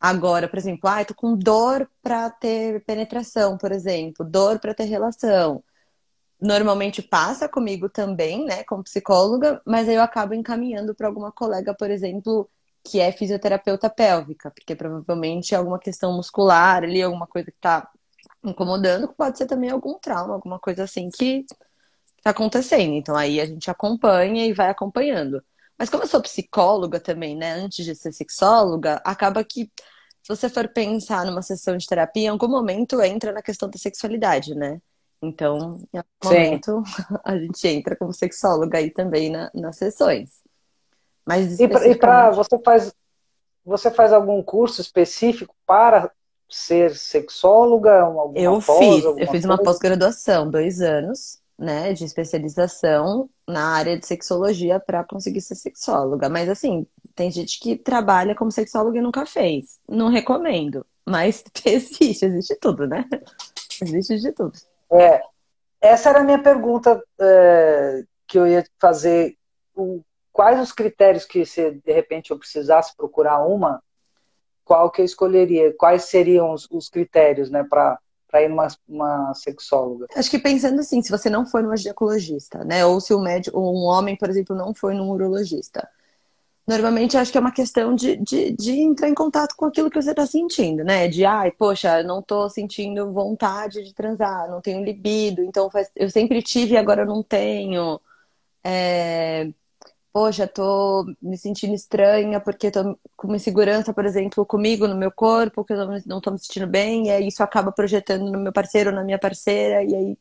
Agora, 0.00 0.48
por 0.48 0.58
exemplo, 0.58 0.88
ah, 0.88 1.02
eu 1.02 1.06
tô 1.06 1.14
com 1.14 1.36
dor 1.36 1.88
para 2.02 2.30
ter 2.30 2.82
penetração, 2.84 3.58
por 3.58 3.70
exemplo, 3.70 4.24
dor 4.24 4.58
para 4.58 4.74
ter 4.74 4.84
relação. 4.84 5.62
Normalmente 6.40 7.02
passa 7.02 7.48
comigo 7.48 7.88
também, 7.88 8.44
né, 8.46 8.64
como 8.64 8.82
psicóloga, 8.82 9.60
mas 9.66 9.88
aí 9.88 9.94
eu 9.94 10.02
acabo 10.02 10.34
encaminhando 10.34 10.94
para 10.94 11.06
alguma 11.06 11.30
colega, 11.30 11.74
por 11.74 11.90
exemplo, 11.90 12.48
que 12.84 12.98
é 13.00 13.12
fisioterapeuta 13.12 13.90
pélvica, 13.90 14.50
porque 14.50 14.74
provavelmente 14.74 15.54
é 15.54 15.58
alguma 15.58 15.78
questão 15.78 16.12
muscular 16.16 16.82
ali, 16.82 17.02
alguma 17.02 17.26
coisa 17.26 17.50
que 17.50 17.58
tá 17.60 17.88
incomodando, 18.42 19.08
pode 19.08 19.38
ser 19.38 19.46
também 19.46 19.70
algum 19.70 19.98
trauma, 19.98 20.34
alguma 20.34 20.58
coisa 20.58 20.84
assim 20.84 21.10
que 21.10 21.44
tá 22.22 22.30
acontecendo. 22.30 22.94
Então 22.94 23.16
aí 23.16 23.40
a 23.40 23.46
gente 23.46 23.70
acompanha 23.70 24.46
e 24.46 24.52
vai 24.52 24.70
acompanhando. 24.70 25.42
Mas 25.78 25.90
como 25.90 26.04
eu 26.04 26.08
sou 26.08 26.22
psicóloga 26.22 27.00
também, 27.00 27.36
né, 27.36 27.52
antes 27.52 27.84
de 27.84 27.94
ser 27.94 28.12
sexóloga, 28.12 29.00
acaba 29.04 29.42
que 29.44 29.70
se 30.22 30.28
você 30.28 30.48
for 30.48 30.68
pensar 30.68 31.24
numa 31.26 31.42
sessão 31.42 31.76
de 31.76 31.86
terapia, 31.86 32.24
em 32.24 32.28
algum 32.28 32.48
momento 32.48 33.00
entra 33.02 33.32
na 33.32 33.42
questão 33.42 33.68
da 33.70 33.78
sexualidade, 33.78 34.54
né? 34.54 34.80
Então, 35.22 35.80
em 35.92 35.98
algum 35.98 36.08
momento, 36.24 36.82
a 37.24 37.36
gente 37.36 37.68
entra 37.68 37.96
como 37.96 38.12
sexóloga 38.12 38.78
aí 38.78 38.90
também 38.90 39.30
na, 39.30 39.50
nas 39.54 39.76
sessões. 39.76 40.42
Mas 41.26 41.60
E 41.60 41.68
para 41.68 42.30
você 42.30 42.58
faz 42.58 42.92
você 43.64 43.90
faz 43.90 44.12
algum 44.12 44.42
curso 44.42 44.80
específico 44.80 45.54
para 45.66 46.10
ser 46.48 46.96
sexóloga? 46.96 48.10
eu 48.34 48.60
pós, 48.60 48.78
fiz, 48.78 49.04
eu 49.04 49.26
fiz 49.28 49.44
uma 49.44 49.58
pós-graduação, 49.58 50.50
dois 50.50 50.80
anos, 50.80 51.38
né, 51.56 51.92
de 51.92 52.04
especialização 52.04 53.28
na 53.46 53.74
área 53.74 53.98
de 53.98 54.06
sexologia 54.06 54.80
para 54.80 55.04
conseguir 55.04 55.42
ser 55.42 55.54
sexóloga. 55.54 56.28
Mas 56.28 56.48
assim, 56.48 56.86
tem 57.14 57.30
gente 57.30 57.60
que 57.60 57.76
trabalha 57.76 58.34
como 58.34 58.50
sexóloga 58.50 58.98
e 58.98 59.02
nunca 59.02 59.26
fez. 59.26 59.78
Não 59.88 60.08
recomendo. 60.08 60.84
Mas 61.06 61.44
existe, 61.64 62.24
existe 62.24 62.56
tudo, 62.56 62.86
né? 62.86 63.04
Existe 63.82 64.18
de 64.18 64.32
tudo. 64.32 64.58
É, 64.92 65.22
essa 65.80 66.10
era 66.10 66.20
a 66.20 66.24
minha 66.24 66.42
pergunta 66.42 67.02
é, 67.20 68.02
que 68.26 68.38
eu 68.38 68.46
ia 68.46 68.64
fazer. 68.80 69.36
O, 69.74 70.02
quais 70.32 70.60
os 70.60 70.72
critérios 70.72 71.24
que, 71.24 71.44
se 71.44 71.70
de 71.70 71.92
repente 71.92 72.30
eu 72.30 72.38
precisasse 72.38 72.94
procurar 72.96 73.44
uma, 73.44 73.82
qual 74.64 74.90
que 74.90 75.00
eu 75.00 75.04
escolheria? 75.04 75.74
Quais 75.76 76.04
seriam 76.04 76.52
os, 76.52 76.68
os 76.70 76.88
critérios, 76.88 77.50
né, 77.50 77.64
para 77.68 77.98
para 78.30 78.42
ir 78.42 78.48
numa 78.48 78.68
uma 78.88 79.34
sexóloga? 79.34 80.06
Acho 80.14 80.30
que 80.30 80.38
pensando 80.38 80.78
assim, 80.80 81.02
se 81.02 81.10
você 81.10 81.28
não 81.28 81.44
for 81.44 81.62
numa 81.62 81.76
ginecologista, 81.76 82.62
né? 82.64 82.86
Ou 82.86 83.00
se 83.00 83.12
o 83.12 83.18
médico, 83.18 83.58
um 83.58 83.84
homem, 83.84 84.16
por 84.16 84.30
exemplo, 84.30 84.54
não 84.54 84.72
foi 84.72 84.94
num 84.94 85.10
urologista. 85.10 85.88
Normalmente 86.70 87.16
acho 87.16 87.32
que 87.32 87.38
é 87.38 87.40
uma 87.40 87.52
questão 87.52 87.94
de, 87.94 88.16
de, 88.16 88.52
de 88.52 88.72
entrar 88.80 89.08
em 89.08 89.14
contato 89.14 89.56
com 89.56 89.64
aquilo 89.66 89.90
que 89.90 90.00
você 90.00 90.10
está 90.10 90.24
sentindo, 90.26 90.84
né? 90.84 91.08
De 91.08 91.24
ai, 91.24 91.50
poxa, 91.50 92.02
não 92.04 92.20
estou 92.20 92.48
sentindo 92.48 93.12
vontade 93.12 93.82
de 93.82 93.92
transar, 93.92 94.48
não 94.48 94.60
tenho 94.60 94.84
libido, 94.84 95.42
então 95.42 95.68
faz... 95.70 95.90
eu 95.96 96.08
sempre 96.10 96.40
tive 96.42 96.74
e 96.74 96.76
agora 96.78 97.04
não 97.04 97.22
tenho. 97.22 98.00
É 98.64 99.52
poxa, 100.12 100.46
tô 100.46 101.04
me 101.22 101.36
sentindo 101.38 101.74
estranha 101.74 102.40
porque 102.40 102.70
tô 102.70 102.98
com 103.16 103.28
uma 103.28 103.36
insegurança, 103.36 103.94
por 103.94 104.04
exemplo, 104.04 104.44
comigo, 104.46 104.86
no 104.88 104.96
meu 104.96 105.10
corpo, 105.12 105.64
que 105.64 105.72
eu 105.72 105.86
não 106.06 106.20
tô 106.20 106.30
me 106.32 106.38
sentindo 106.38 106.66
bem, 106.66 107.06
e 107.06 107.10
aí 107.10 107.28
isso 107.28 107.42
acaba 107.42 107.72
projetando 107.72 108.30
no 108.30 108.38
meu 108.40 108.52
parceiro 108.52 108.92
na 108.92 109.04
minha 109.04 109.18
parceira, 109.18 109.82
e 109.84 109.94
aí 109.94 110.18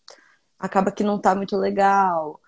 acaba 0.60 0.92
que 0.92 1.04
não 1.04 1.20
tá 1.20 1.36
muito 1.36 1.58
legal. 1.58 2.40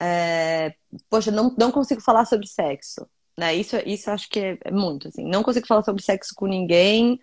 É, 0.00 0.74
poxa, 1.10 1.30
não, 1.30 1.54
não 1.58 1.72
consigo 1.72 2.00
falar 2.00 2.24
sobre 2.26 2.46
sexo. 2.46 3.06
Né? 3.36 3.54
Isso, 3.54 3.76
isso 3.84 4.10
acho 4.10 4.28
que 4.28 4.40
é, 4.40 4.58
é 4.64 4.70
muito, 4.70 5.08
assim. 5.08 5.26
Não 5.26 5.42
consigo 5.42 5.66
falar 5.66 5.82
sobre 5.82 6.02
sexo 6.02 6.34
com 6.34 6.46
ninguém, 6.46 7.20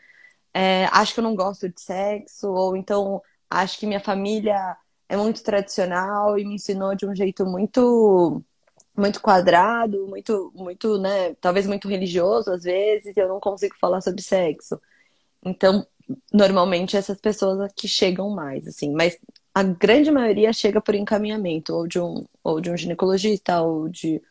é, 0.53 0.85
acho 0.91 1.13
que 1.13 1.19
eu 1.19 1.23
não 1.23 1.35
gosto 1.35 1.67
de 1.69 1.81
sexo, 1.81 2.47
ou 2.51 2.77
então 2.77 3.21
acho 3.49 3.79
que 3.79 3.87
minha 3.87 3.99
família 3.99 4.77
é 5.09 5.17
muito 5.17 5.43
tradicional 5.43 6.37
e 6.37 6.45
me 6.45 6.55
ensinou 6.55 6.95
de 6.95 7.05
um 7.05 7.15
jeito 7.15 7.45
muito 7.45 8.43
muito 8.95 9.21
quadrado, 9.21 10.07
muito, 10.07 10.51
muito, 10.55 10.99
né, 10.99 11.33
talvez 11.41 11.65
muito 11.67 11.87
religioso 11.87 12.51
às 12.51 12.63
vezes, 12.63 13.15
e 13.17 13.19
eu 13.19 13.27
não 13.27 13.39
consigo 13.39 13.75
falar 13.79 14.01
sobre 14.01 14.21
sexo. 14.21 14.79
Então, 15.43 15.85
normalmente 16.33 16.97
essas 16.97 17.19
pessoas 17.19 17.71
que 17.75 17.87
chegam 17.87 18.29
mais, 18.29 18.67
assim, 18.67 18.91
mas 18.93 19.17
a 19.53 19.63
grande 19.63 20.11
maioria 20.11 20.53
chega 20.53 20.81
por 20.81 20.95
encaminhamento, 20.95 21.75
ou 21.75 21.87
de 21.87 21.99
um, 21.99 22.25
ou 22.43 22.59
de 22.61 22.71
um 22.71 22.77
ginecologista, 22.77 23.61
ou 23.61 23.89
de 23.89 24.21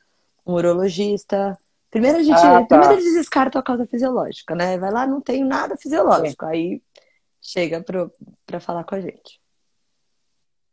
um 0.46 0.54
urologista. 0.54 1.56
Primeiro 1.92 2.18
a 2.18 2.22
gente, 2.22 2.38
ah, 2.38 2.64
tá. 2.64 2.78
primeiro 2.78 3.02
eles 3.02 3.12
descartam 3.12 3.60
a 3.60 3.62
causa 3.62 3.86
fisiológica, 3.86 4.54
né? 4.54 4.78
Vai 4.78 4.90
lá, 4.90 5.06
não 5.06 5.20
tem 5.20 5.44
nada 5.44 5.76
fisiológico, 5.76 6.46
Sim. 6.46 6.50
aí 6.50 6.82
chega 7.38 7.84
para 8.46 8.58
falar 8.58 8.82
com 8.84 8.94
a 8.94 9.00
gente. 9.00 9.38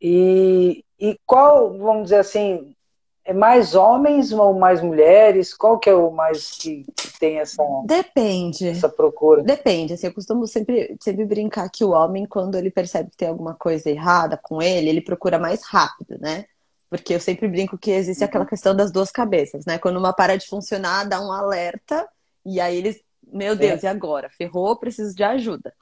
E, 0.00 0.82
e 0.98 1.20
qual, 1.26 1.76
vamos 1.76 2.04
dizer 2.04 2.20
assim, 2.20 2.74
é 3.22 3.34
mais 3.34 3.74
homens 3.74 4.32
ou 4.32 4.58
mais 4.58 4.80
mulheres? 4.80 5.52
Qual 5.52 5.78
que 5.78 5.90
é 5.90 5.94
o 5.94 6.10
mais 6.10 6.52
que, 6.52 6.86
tem 7.18 7.38
essa 7.38 7.62
Depende. 7.84 8.66
Essa 8.66 8.88
procura? 8.88 9.42
Depende. 9.42 9.92
Assim, 9.92 10.06
eu 10.06 10.14
costumo 10.14 10.46
sempre, 10.46 10.96
sempre 11.02 11.26
brincar 11.26 11.68
que 11.68 11.84
o 11.84 11.90
homem, 11.90 12.24
quando 12.24 12.56
ele 12.56 12.70
percebe 12.70 13.10
que 13.10 13.18
tem 13.18 13.28
alguma 13.28 13.54
coisa 13.54 13.90
errada 13.90 14.40
com 14.42 14.62
ele, 14.62 14.88
ele 14.88 15.02
procura 15.02 15.38
mais 15.38 15.62
rápido, 15.62 16.16
né? 16.18 16.46
Porque 16.90 17.14
eu 17.14 17.20
sempre 17.20 17.48
brinco 17.48 17.78
que 17.78 17.90
existe 17.92 18.20
uhum. 18.22 18.28
aquela 18.28 18.44
questão 18.44 18.74
das 18.74 18.90
duas 18.90 19.10
cabeças, 19.10 19.64
né? 19.64 19.78
Quando 19.78 19.96
uma 19.96 20.12
para 20.12 20.36
de 20.36 20.46
funcionar, 20.46 21.04
dá 21.04 21.20
um 21.20 21.32
alerta, 21.32 22.06
e 22.44 22.60
aí 22.60 22.76
eles, 22.76 23.00
meu 23.32 23.56
Deus, 23.56 23.82
é. 23.82 23.86
e 23.86 23.88
agora? 23.88 24.28
Ferrou, 24.28 24.76
preciso 24.76 25.14
de 25.14 25.22
ajuda. 25.22 25.72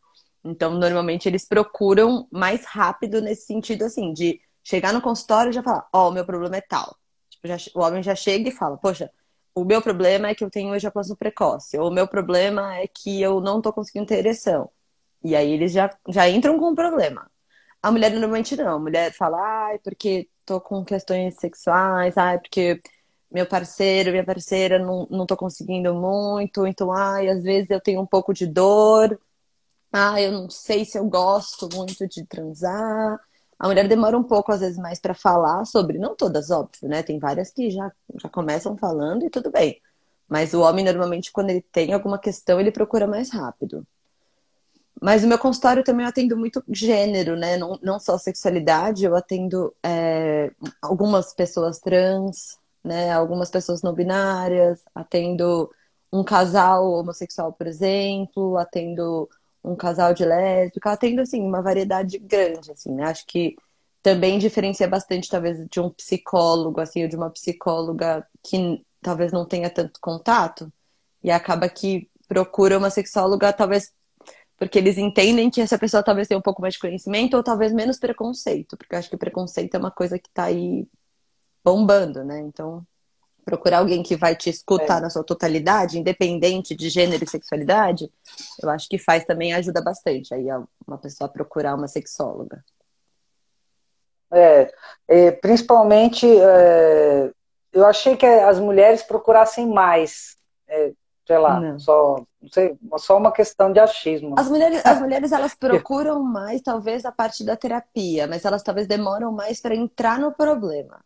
Então, 0.45 0.75
normalmente 0.75 1.29
eles 1.29 1.45
procuram 1.47 2.29
mais 2.31 2.65
rápido 2.65 3.21
nesse 3.21 3.47
sentido, 3.47 3.85
assim, 3.85 4.13
de 4.13 4.41
chegar 4.63 4.93
no 4.93 5.01
consultório 5.01 5.51
e 5.51 5.53
já 5.53 5.63
falar: 5.63 5.89
Ó, 5.93 6.07
oh, 6.07 6.11
o 6.11 6.13
meu 6.13 6.25
problema 6.25 6.57
é 6.57 6.61
tal 6.61 6.97
já, 7.45 7.57
o 7.75 7.81
homem 7.81 8.03
já 8.03 8.15
chega 8.15 8.49
e 8.49 8.53
fala, 8.53 8.77
poxa, 8.77 9.11
o 9.55 9.65
meu 9.65 9.83
problema 9.83 10.29
é 10.29 10.35
que 10.35 10.45
eu 10.45 10.51
tenho 10.51 10.75
ejaculação 10.75 11.17
precoce, 11.17 11.79
ou 11.79 11.89
o 11.89 11.93
meu 11.93 12.09
problema 12.09 12.77
é 12.77 12.87
que 12.87 13.21
eu 13.21 13.41
não 13.41 13.61
tô 13.61 13.73
conseguindo 13.73 14.07
ter 14.07 14.19
ereção. 14.19 14.71
E 15.23 15.35
aí 15.35 15.51
eles 15.51 15.73
já, 15.73 15.91
já 16.09 16.29
entram 16.29 16.59
com 16.59 16.71
um 16.71 16.75
problema. 16.75 17.31
A 17.83 17.91
mulher 17.91 18.13
normalmente 18.13 18.57
não. 18.57 18.77
A 18.77 18.79
mulher 18.79 19.13
fala, 19.13 19.39
ai, 19.69 19.79
porque 19.81 20.29
tô 20.49 20.61
com 20.61 20.85
questões 20.85 21.37
sexuais, 21.37 22.17
ai, 22.17 22.39
porque 22.39 22.81
meu 23.31 23.47
parceiro, 23.47 24.11
minha 24.11 24.25
parceira 24.25 24.79
não, 24.79 25.07
não 25.11 25.27
tô 25.27 25.37
conseguindo 25.37 25.95
muito, 25.95 26.67
então, 26.67 26.91
ai, 26.93 27.29
às 27.29 27.43
vezes 27.43 27.71
eu 27.71 27.81
tenho 27.81 28.01
um 28.01 28.07
pouco 28.07 28.33
de 28.33 28.47
dor, 28.47 29.21
ai, 29.93 30.27
eu 30.27 30.33
não 30.33 30.51
sei 30.51 30.85
se 30.85 30.99
eu 30.99 31.07
gosto 31.09 31.69
muito 31.75 32.09
de 32.09 32.25
transar, 32.27 33.21
a 33.59 33.69
mulher 33.69 33.89
demora 33.89 34.17
um 34.17 34.23
pouco, 34.25 34.53
às 34.53 34.61
vezes, 34.61 34.79
mais 34.79 35.01
para 35.01 35.15
falar 35.15 35.65
sobre, 35.67 35.99
não 35.99 36.15
todas, 36.17 36.51
óbvio, 36.51 36.89
né? 36.89 37.03
Tem 37.03 37.19
várias 37.19 37.51
que 37.51 37.71
já, 37.71 37.93
já 38.23 38.29
começam 38.29 38.77
falando 38.77 39.25
e 39.25 39.31
tudo 39.31 39.51
bem. 39.51 39.81
Mas 40.29 40.55
o 40.55 40.61
homem, 40.63 40.85
normalmente, 40.85 41.33
quando 41.33 41.51
ele 41.51 41.63
tem 41.63 41.93
alguma 41.93 42.19
questão, 42.19 42.61
ele 42.61 42.71
procura 42.71 43.07
mais 43.07 43.33
rápido. 43.33 43.87
Mas 45.01 45.23
no 45.23 45.29
meu 45.29 45.39
consultório 45.39 45.85
também 45.85 46.05
eu 46.05 46.11
atendo 46.11 46.37
muito 46.37 46.63
gênero, 46.69 47.37
né? 47.37 47.57
Não, 47.57 47.79
não 47.83 47.99
só 48.01 48.19
sexualidade, 48.19 49.05
eu 49.05 49.15
atendo 49.15 49.75
é, 49.83 50.51
algumas 50.83 51.33
pessoas 51.35 51.79
trans, 51.79 52.59
né? 52.85 53.13
Algumas 53.13 53.51
pessoas 53.51 53.83
não 53.83 53.95
binárias, 53.95 54.83
atendo 54.95 55.71
um 56.13 56.25
casal 56.25 56.91
homossexual, 56.93 57.53
por 57.53 57.67
exemplo, 57.67 58.57
atendo 58.57 59.29
um 59.63 59.77
casal 59.77 60.15
de 60.15 60.25
lésbica, 60.25 60.97
tendo 60.97 61.21
assim 61.21 61.43
uma 61.43 61.63
variedade 61.63 62.19
grande, 62.19 62.73
assim, 62.73 62.93
né? 62.95 63.05
Acho 63.05 63.27
que 63.27 63.57
também 64.03 64.39
diferencia 64.39 64.89
bastante 64.89 65.29
talvez 65.29 65.67
de 65.69 65.81
um 65.81 65.91
psicólogo, 65.91 66.81
assim, 66.81 67.03
ou 67.03 67.09
de 67.09 67.17
uma 67.17 67.31
psicóloga 67.31 68.27
que 68.43 68.83
talvez 69.03 69.33
não 69.33 69.45
tenha 69.47 69.71
tanto 69.71 70.01
contato 70.01 70.73
e 71.23 71.31
acaba 71.31 71.69
que 71.69 72.09
procura 72.27 72.79
uma 72.79 72.91
sexóloga 72.91 73.53
talvez 73.53 73.93
porque 74.59 74.79
eles 74.79 74.99
entendem 74.99 75.49
que 75.49 75.61
essa 75.61 75.79
pessoa 75.79 76.03
talvez 76.03 76.27
tenha 76.27 76.39
um 76.39 76.43
pouco 76.43 76.61
mais 76.61 76.75
de 76.75 76.81
conhecimento 76.81 77.37
ou 77.37 77.43
talvez 77.43 77.73
menos 77.73 77.99
preconceito, 77.99 78.77
porque 78.77 78.95
eu 78.95 78.99
acho 78.99 79.09
que 79.09 79.17
preconceito 79.17 79.75
é 79.77 79.79
uma 79.79 79.91
coisa 79.91 80.19
que 80.19 80.29
tá 80.31 80.45
aí 80.45 80.87
bombando, 81.65 82.25
né? 82.25 82.41
Então, 82.41 82.85
procurar 83.45 83.79
alguém 83.79 84.03
que 84.03 84.17
vai 84.17 84.35
te 84.35 84.51
escutar 84.51 84.99
é. 84.99 85.01
na 85.01 85.11
sua 85.11 85.23
totalidade, 85.23 85.99
independente 85.99 86.75
de 86.75 86.89
gênero 86.89 87.25
e 87.25 87.31
sexualidade, 87.31 88.11
eu 88.61 88.69
acho 88.69 88.89
que 88.89 88.99
faz 88.99 89.25
também 89.25 89.55
ajuda 89.55 89.81
bastante 89.81 90.35
aí 90.35 90.47
uma 90.87 90.99
pessoa 90.99 91.29
procurar 91.31 91.75
uma 91.75 91.89
sexóloga. 91.89 92.63
É, 94.31 94.71
é 95.07 95.31
principalmente 95.31 96.27
é, 96.27 97.31
eu 97.73 97.87
achei 97.87 98.17
que 98.17 98.27
as 98.27 98.59
mulheres 98.59 99.03
procurassem 99.03 99.67
mais. 99.67 100.37
Sei 101.29 101.37
lá, 101.37 101.61
não. 101.61 101.79
só, 101.79 102.25
não 102.41 102.49
sei, 102.51 102.75
só 102.97 103.19
uma 103.19 103.31
questão 103.31 103.71
de 103.71 103.79
achismo. 103.79 104.35
As 104.39 104.49
mulheres, 104.49 104.81
as 104.83 104.99
mulheres 104.99 105.31
elas 105.31 105.55
procuram 105.55 106.23
mais, 106.23 106.63
talvez, 106.63 107.05
a 107.05 107.13
parte 107.13 107.45
da 107.45 107.55
terapia, 107.55 108.27
mas 108.27 108.47
elas 108.47 108.63
talvez 108.63 108.87
demoram 108.87 109.31
mais 109.31 109.61
para 109.61 109.77
entrar 109.77 110.19
no 110.19 110.33
problema. 110.33 111.05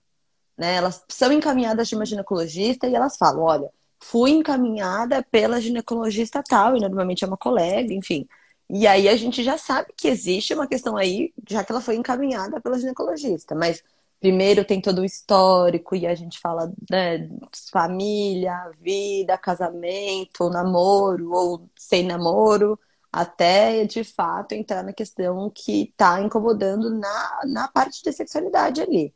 Né? 0.57 0.77
Elas 0.77 1.05
são 1.09 1.33
encaminhadas 1.33 1.89
de 1.89 1.97
uma 1.97 2.07
ginecologista 2.07 2.87
e 2.87 2.95
elas 2.95 3.17
falam: 3.17 3.43
olha, 3.43 3.69
fui 3.99 4.31
encaminhada 4.31 5.27
pela 5.29 5.61
ginecologista 5.61 6.41
tal, 6.49 6.77
e 6.77 6.81
normalmente 6.81 7.25
é 7.25 7.27
uma 7.27 7.37
colega, 7.37 7.93
enfim. 7.93 8.25
E 8.71 8.87
aí 8.87 9.09
a 9.09 9.17
gente 9.17 9.43
já 9.43 9.59
sabe 9.59 9.93
que 9.97 10.07
existe 10.07 10.55
uma 10.55 10.69
questão 10.69 10.97
aí, 10.97 11.33
já 11.51 11.65
que 11.65 11.73
ela 11.73 11.81
foi 11.81 11.97
encaminhada 11.97 12.61
pela 12.61 12.79
ginecologista. 12.79 13.57
Mas 13.57 13.83
primeiro 14.23 14.65
tem 14.65 14.81
todo 14.81 15.01
o 15.01 15.05
histórico, 15.05 15.97
e 15.97 16.07
a 16.07 16.15
gente 16.15 16.39
fala 16.39 16.73
né, 16.89 17.29
família, 17.73 18.71
vida, 18.79 19.37
casamento, 19.37 20.49
namoro 20.49 21.33
ou 21.33 21.69
sem 21.77 22.05
namoro, 22.05 22.79
até 23.13 23.85
de 23.85 24.05
fato 24.05 24.53
entrar 24.53 24.85
na 24.85 24.93
questão 24.93 25.51
que 25.53 25.91
está 25.91 26.21
incomodando 26.21 26.89
na, 26.89 27.41
na 27.47 27.69
parte 27.69 28.01
de 28.05 28.13
sexualidade 28.13 28.81
ali. 28.81 29.13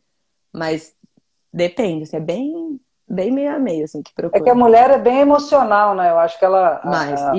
Mas 0.53 0.93
depende, 1.53 2.03
assim, 2.03 2.17
é 2.17 2.21
bem 2.21 2.81
bem 3.09 3.31
meio 3.31 3.55
a 3.55 3.59
meio, 3.61 3.85
assim, 3.85 4.03
que 4.03 4.13
procura. 4.13 4.43
É 4.43 4.45
que 4.45 4.51
a 4.51 4.55
mulher 4.57 4.91
é 4.91 4.99
bem 4.99 5.21
emocional, 5.21 5.95
né? 5.95 6.11
Eu 6.11 6.19
acho 6.19 6.37
que 6.37 6.45
ela, 6.45 6.83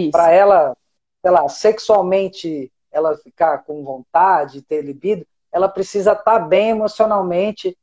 para 0.10 0.32
ela, 0.32 0.78
sei 1.22 1.32
lá, 1.32 1.50
sexualmente, 1.50 2.72
ela 2.90 3.18
ficar 3.18 3.66
com 3.66 3.84
vontade, 3.84 4.62
ter 4.62 4.82
libido, 4.82 5.28
ela 5.52 5.68
precisa 5.68 6.14
estar 6.14 6.40
bem 6.40 6.70
emocionalmente 6.70 7.78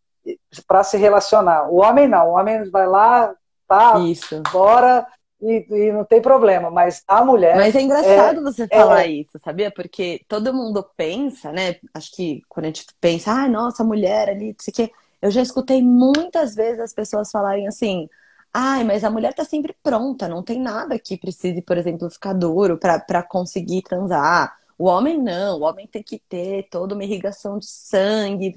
para 0.67 0.85
se 0.85 0.97
relacionar. 0.97 1.69
O 1.71 1.77
homem 1.77 2.09
não, 2.09 2.31
o 2.31 2.33
homem 2.33 2.69
vai 2.71 2.87
lá, 2.87 3.35
tá, 3.69 3.99
isso. 3.99 4.43
bora 4.53 5.07
e, 5.41 5.67
e, 5.69 5.93
não 5.93 6.05
tem 6.05 6.23
problema, 6.23 6.71
mas 6.71 7.03
a 7.07 7.23
mulher. 7.23 7.57
Mas 7.57 7.75
é 7.75 7.83
engraçado 7.83 8.39
é, 8.39 8.43
você 8.43 8.67
falar 8.67 9.05
é... 9.05 9.09
isso, 9.09 9.39
sabia? 9.45 9.71
Porque 9.71 10.25
todo 10.27 10.55
mundo 10.55 10.87
pensa, 10.97 11.53
né? 11.53 11.77
Acho 11.93 12.13
que 12.13 12.41
quando 12.49 12.65
a 12.65 12.69
gente 12.69 12.87
pensa, 13.01 13.31
ah, 13.31 13.49
nossa, 13.49 13.85
mulher 13.85 14.31
ali, 14.31 14.57
isso 14.59 14.71
aqui. 14.71 14.91
Eu 15.21 15.31
já 15.31 15.43
escutei 15.43 15.83
muitas 15.83 16.55
vezes 16.55 16.81
as 16.81 16.93
pessoas 16.93 17.31
falarem 17.31 17.67
assim: 17.67 18.09
ai, 18.53 18.85
mas 18.85 19.05
a 19.05 19.11
mulher 19.11 19.35
tá 19.35 19.45
sempre 19.45 19.77
pronta, 19.83 20.29
não 20.29 20.43
tem 20.43 20.61
nada 20.61 20.99
que 20.99 21.19
precise, 21.19 21.61
por 21.61 21.77
exemplo, 21.77 22.11
ficar 22.11 22.33
duro 22.33 22.79
para 22.79 23.23
conseguir 23.23 23.83
transar. 23.83 24.57
O 24.79 24.87
homem 24.87 25.21
não, 25.21 25.59
o 25.59 25.63
homem 25.63 25.87
tem 25.87 26.03
que 26.03 26.19
ter 26.29 26.69
toda 26.71 26.95
uma 26.95 27.05
irrigação 27.05 27.59
de 27.59 27.67
sangue. 27.67 28.55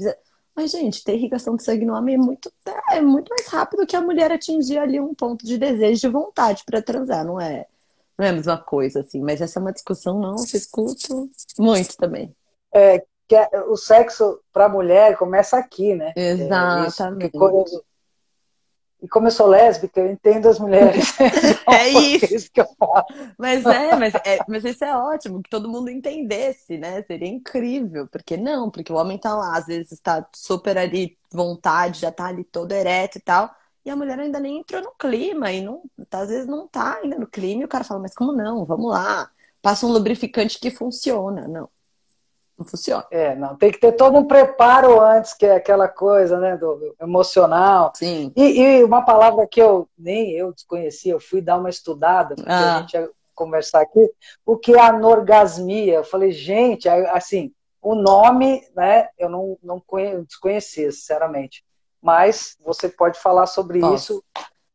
Mas, 0.56 0.72
gente, 0.72 1.04
ter 1.04 1.16
irrigação 1.16 1.56
de 1.56 1.64
sangue 1.64 1.86
no 1.86 1.94
homem 1.94 2.16
é 2.16 2.18
muito, 2.18 2.52
é 2.92 3.02
muito 3.02 3.30
mais 3.30 3.48
rápido 3.48 3.86
que 3.86 3.96
a 3.96 4.02
mulher 4.02 4.32
atingir 4.32 4.80
ali 4.80 5.00
um 5.00 5.14
ponto 5.14 5.46
de 5.46 5.58
desejo, 5.58 6.02
de 6.02 6.10
vontade 6.10 6.64
para 6.66 6.82
transar, 6.82 7.24
não 7.24 7.40
é? 7.40 7.66
Não 8.18 8.26
é 8.26 8.30
a 8.30 8.34
mesma 8.34 8.58
coisa, 8.58 9.02
assim. 9.02 9.22
Mas 9.22 9.42
essa 9.42 9.60
é 9.60 9.62
uma 9.62 9.72
discussão, 9.72 10.20
não, 10.20 10.36
eu 10.36 10.44
escuto 10.44 11.30
muito 11.60 11.96
também. 11.98 12.36
É, 12.74 13.06
que 13.28 13.36
é, 13.36 13.50
o 13.68 13.76
sexo 13.76 14.40
para 14.52 14.66
a 14.66 14.70
mulher 14.70 15.18
começa 15.18 15.58
aqui, 15.58 15.94
né? 15.94 16.14
É 16.16 16.32
Exatamente. 16.32 17.36
É 17.36 17.40
e 19.01 19.08
como 19.08 19.27
eu 19.27 19.32
sou 19.32 19.48
lésbica, 19.48 20.00
eu 20.00 20.12
entendo 20.12 20.48
as 20.48 20.60
mulheres. 20.60 21.13
é 21.70 21.88
isso. 21.89 22.25
isso 22.34 22.51
que 22.51 22.62
eu 22.62 22.68
falo. 22.77 23.06
Mas 23.38 23.66
é, 23.66 23.96
mas 23.96 24.16
é, 24.16 24.39
mas 24.48 24.63
isso 24.66 24.84
é 24.84 24.96
ótimo, 24.96 25.42
que 25.44 25.50
todo 25.50 25.70
mundo 25.70 25.89
entendesse, 25.89 26.77
né? 26.77 27.04
Seria 27.04 27.27
incrível. 27.27 28.08
Porque 28.08 28.36
não, 28.36 28.72
porque 28.72 28.92
o 28.92 28.96
homem 28.96 29.18
tá 29.18 29.36
lá, 29.36 29.58
às 29.58 29.68
vezes 29.68 29.92
está 29.92 30.27
super 30.34 30.77
ali, 30.77 31.17
vontade, 31.32 32.02
já 32.02 32.12
tá 32.12 32.26
ali 32.28 32.43
todo 32.43 32.72
ereto 32.72 33.17
e 33.19 33.22
tal. 33.22 33.52
E 33.86 33.89
a 33.89 33.95
mulher 33.95 34.19
ainda 34.19 34.39
nem 34.39 34.60
entrou 34.60 34.82
no 34.82 34.91
clima, 34.91 35.52
e 35.52 35.62
não, 35.62 35.84
às 36.12 36.30
vezes 36.30 36.45
não 36.48 36.67
tá 36.67 36.95
ainda 37.02 37.17
no 37.17 37.28
clima, 37.28 37.62
e 37.62 37.65
o 37.65 37.69
cara 37.69 37.84
fala, 37.86 38.02
mas 38.02 38.13
como 38.13 38.34
não? 38.34 38.65
Vamos 38.65 38.91
lá. 38.91 39.32
Passa 39.62 39.86
um 39.86 39.91
lubrificante 39.91 40.60
que 40.60 40.72
funciona. 40.72 41.48
Não. 41.48 41.69
Não 42.58 42.65
funciona. 42.65 43.06
É, 43.12 43.36
não. 43.36 43.56
Tem 43.56 43.72
que 43.72 43.80
ter 43.80 43.91
todo 43.91 44.17
um 44.17 44.26
preparo 44.26 45.00
antes, 45.00 45.34
que 45.34 45.46
é 45.46 45.56
aquela 45.56 45.88
coisa, 45.88 46.39
né, 46.39 46.58
do 46.58 46.96
emocional. 47.00 47.91
Sim. 47.96 48.34
E, 48.36 48.60
e 48.60 48.84
uma 48.84 49.04
palavra 49.04 49.48
que 49.48 49.62
eu 49.62 49.88
nem 49.98 50.32
eu 50.32 50.52
desconhecia, 50.52 51.13
eu 51.13 51.20
fui 51.20 51.39
dar 51.39 51.58
uma 51.58 51.70
estudada, 51.70 52.36
porque 52.36 52.52
ah. 52.52 52.78
a 52.78 52.82
gente 52.82 52.93
ia 52.93 53.10
conversar 53.36 53.82
aqui, 53.82 54.12
o 54.43 54.58
que 54.58 54.74
é 54.74 54.82
anorgasmia. 54.82 55.93
Eu 55.93 56.04
falei, 56.04 56.32
gente, 56.32 56.89
assim, 56.89 57.54
o 57.80 57.93
nome, 57.93 58.67
né, 58.76 59.08
eu 59.20 59.30
não, 59.30 59.58
não 59.62 59.80
conhe, 59.80 60.26
desconhecia, 60.26 60.91
sinceramente. 60.91 61.63
Mas 62.02 62.58
você 62.65 62.89
pode 62.89 63.20
falar 63.20 63.46
sobre 63.46 63.80
Posso. 63.80 64.13
isso. 64.13 64.24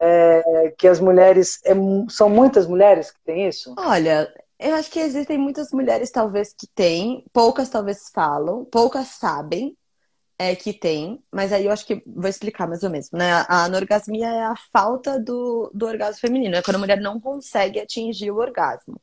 É, 0.04 0.74
que 0.76 0.88
as 0.88 0.98
mulheres. 0.98 1.60
É, 1.64 1.72
são 2.08 2.28
muitas 2.28 2.66
mulheres 2.66 3.12
que 3.12 3.20
têm 3.24 3.46
isso? 3.46 3.72
Olha, 3.78 4.28
eu 4.62 4.74
acho 4.76 4.90
que 4.90 5.00
existem 5.00 5.38
muitas 5.38 5.72
mulheres, 5.72 6.10
talvez, 6.10 6.52
que 6.52 6.66
têm, 6.66 7.24
poucas 7.32 7.68
talvez 7.68 8.10
falam, 8.14 8.64
poucas 8.64 9.08
sabem 9.08 9.76
é, 10.38 10.56
que 10.56 10.72
tem, 10.72 11.20
mas 11.32 11.52
aí 11.52 11.66
eu 11.66 11.72
acho 11.72 11.86
que 11.86 12.02
vou 12.06 12.28
explicar 12.28 12.66
mais 12.66 12.82
ou 12.82 12.90
menos, 12.90 13.10
né? 13.12 13.32
A 13.48 13.64
anorgasmia 13.64 14.26
é 14.26 14.44
a 14.44 14.56
falta 14.72 15.18
do, 15.20 15.70
do 15.74 15.86
orgasmo 15.86 16.20
feminino, 16.20 16.56
é 16.56 16.62
quando 16.62 16.76
a 16.76 16.80
mulher 16.80 17.00
não 17.00 17.20
consegue 17.20 17.80
atingir 17.80 18.30
o 18.30 18.38
orgasmo. 18.38 19.00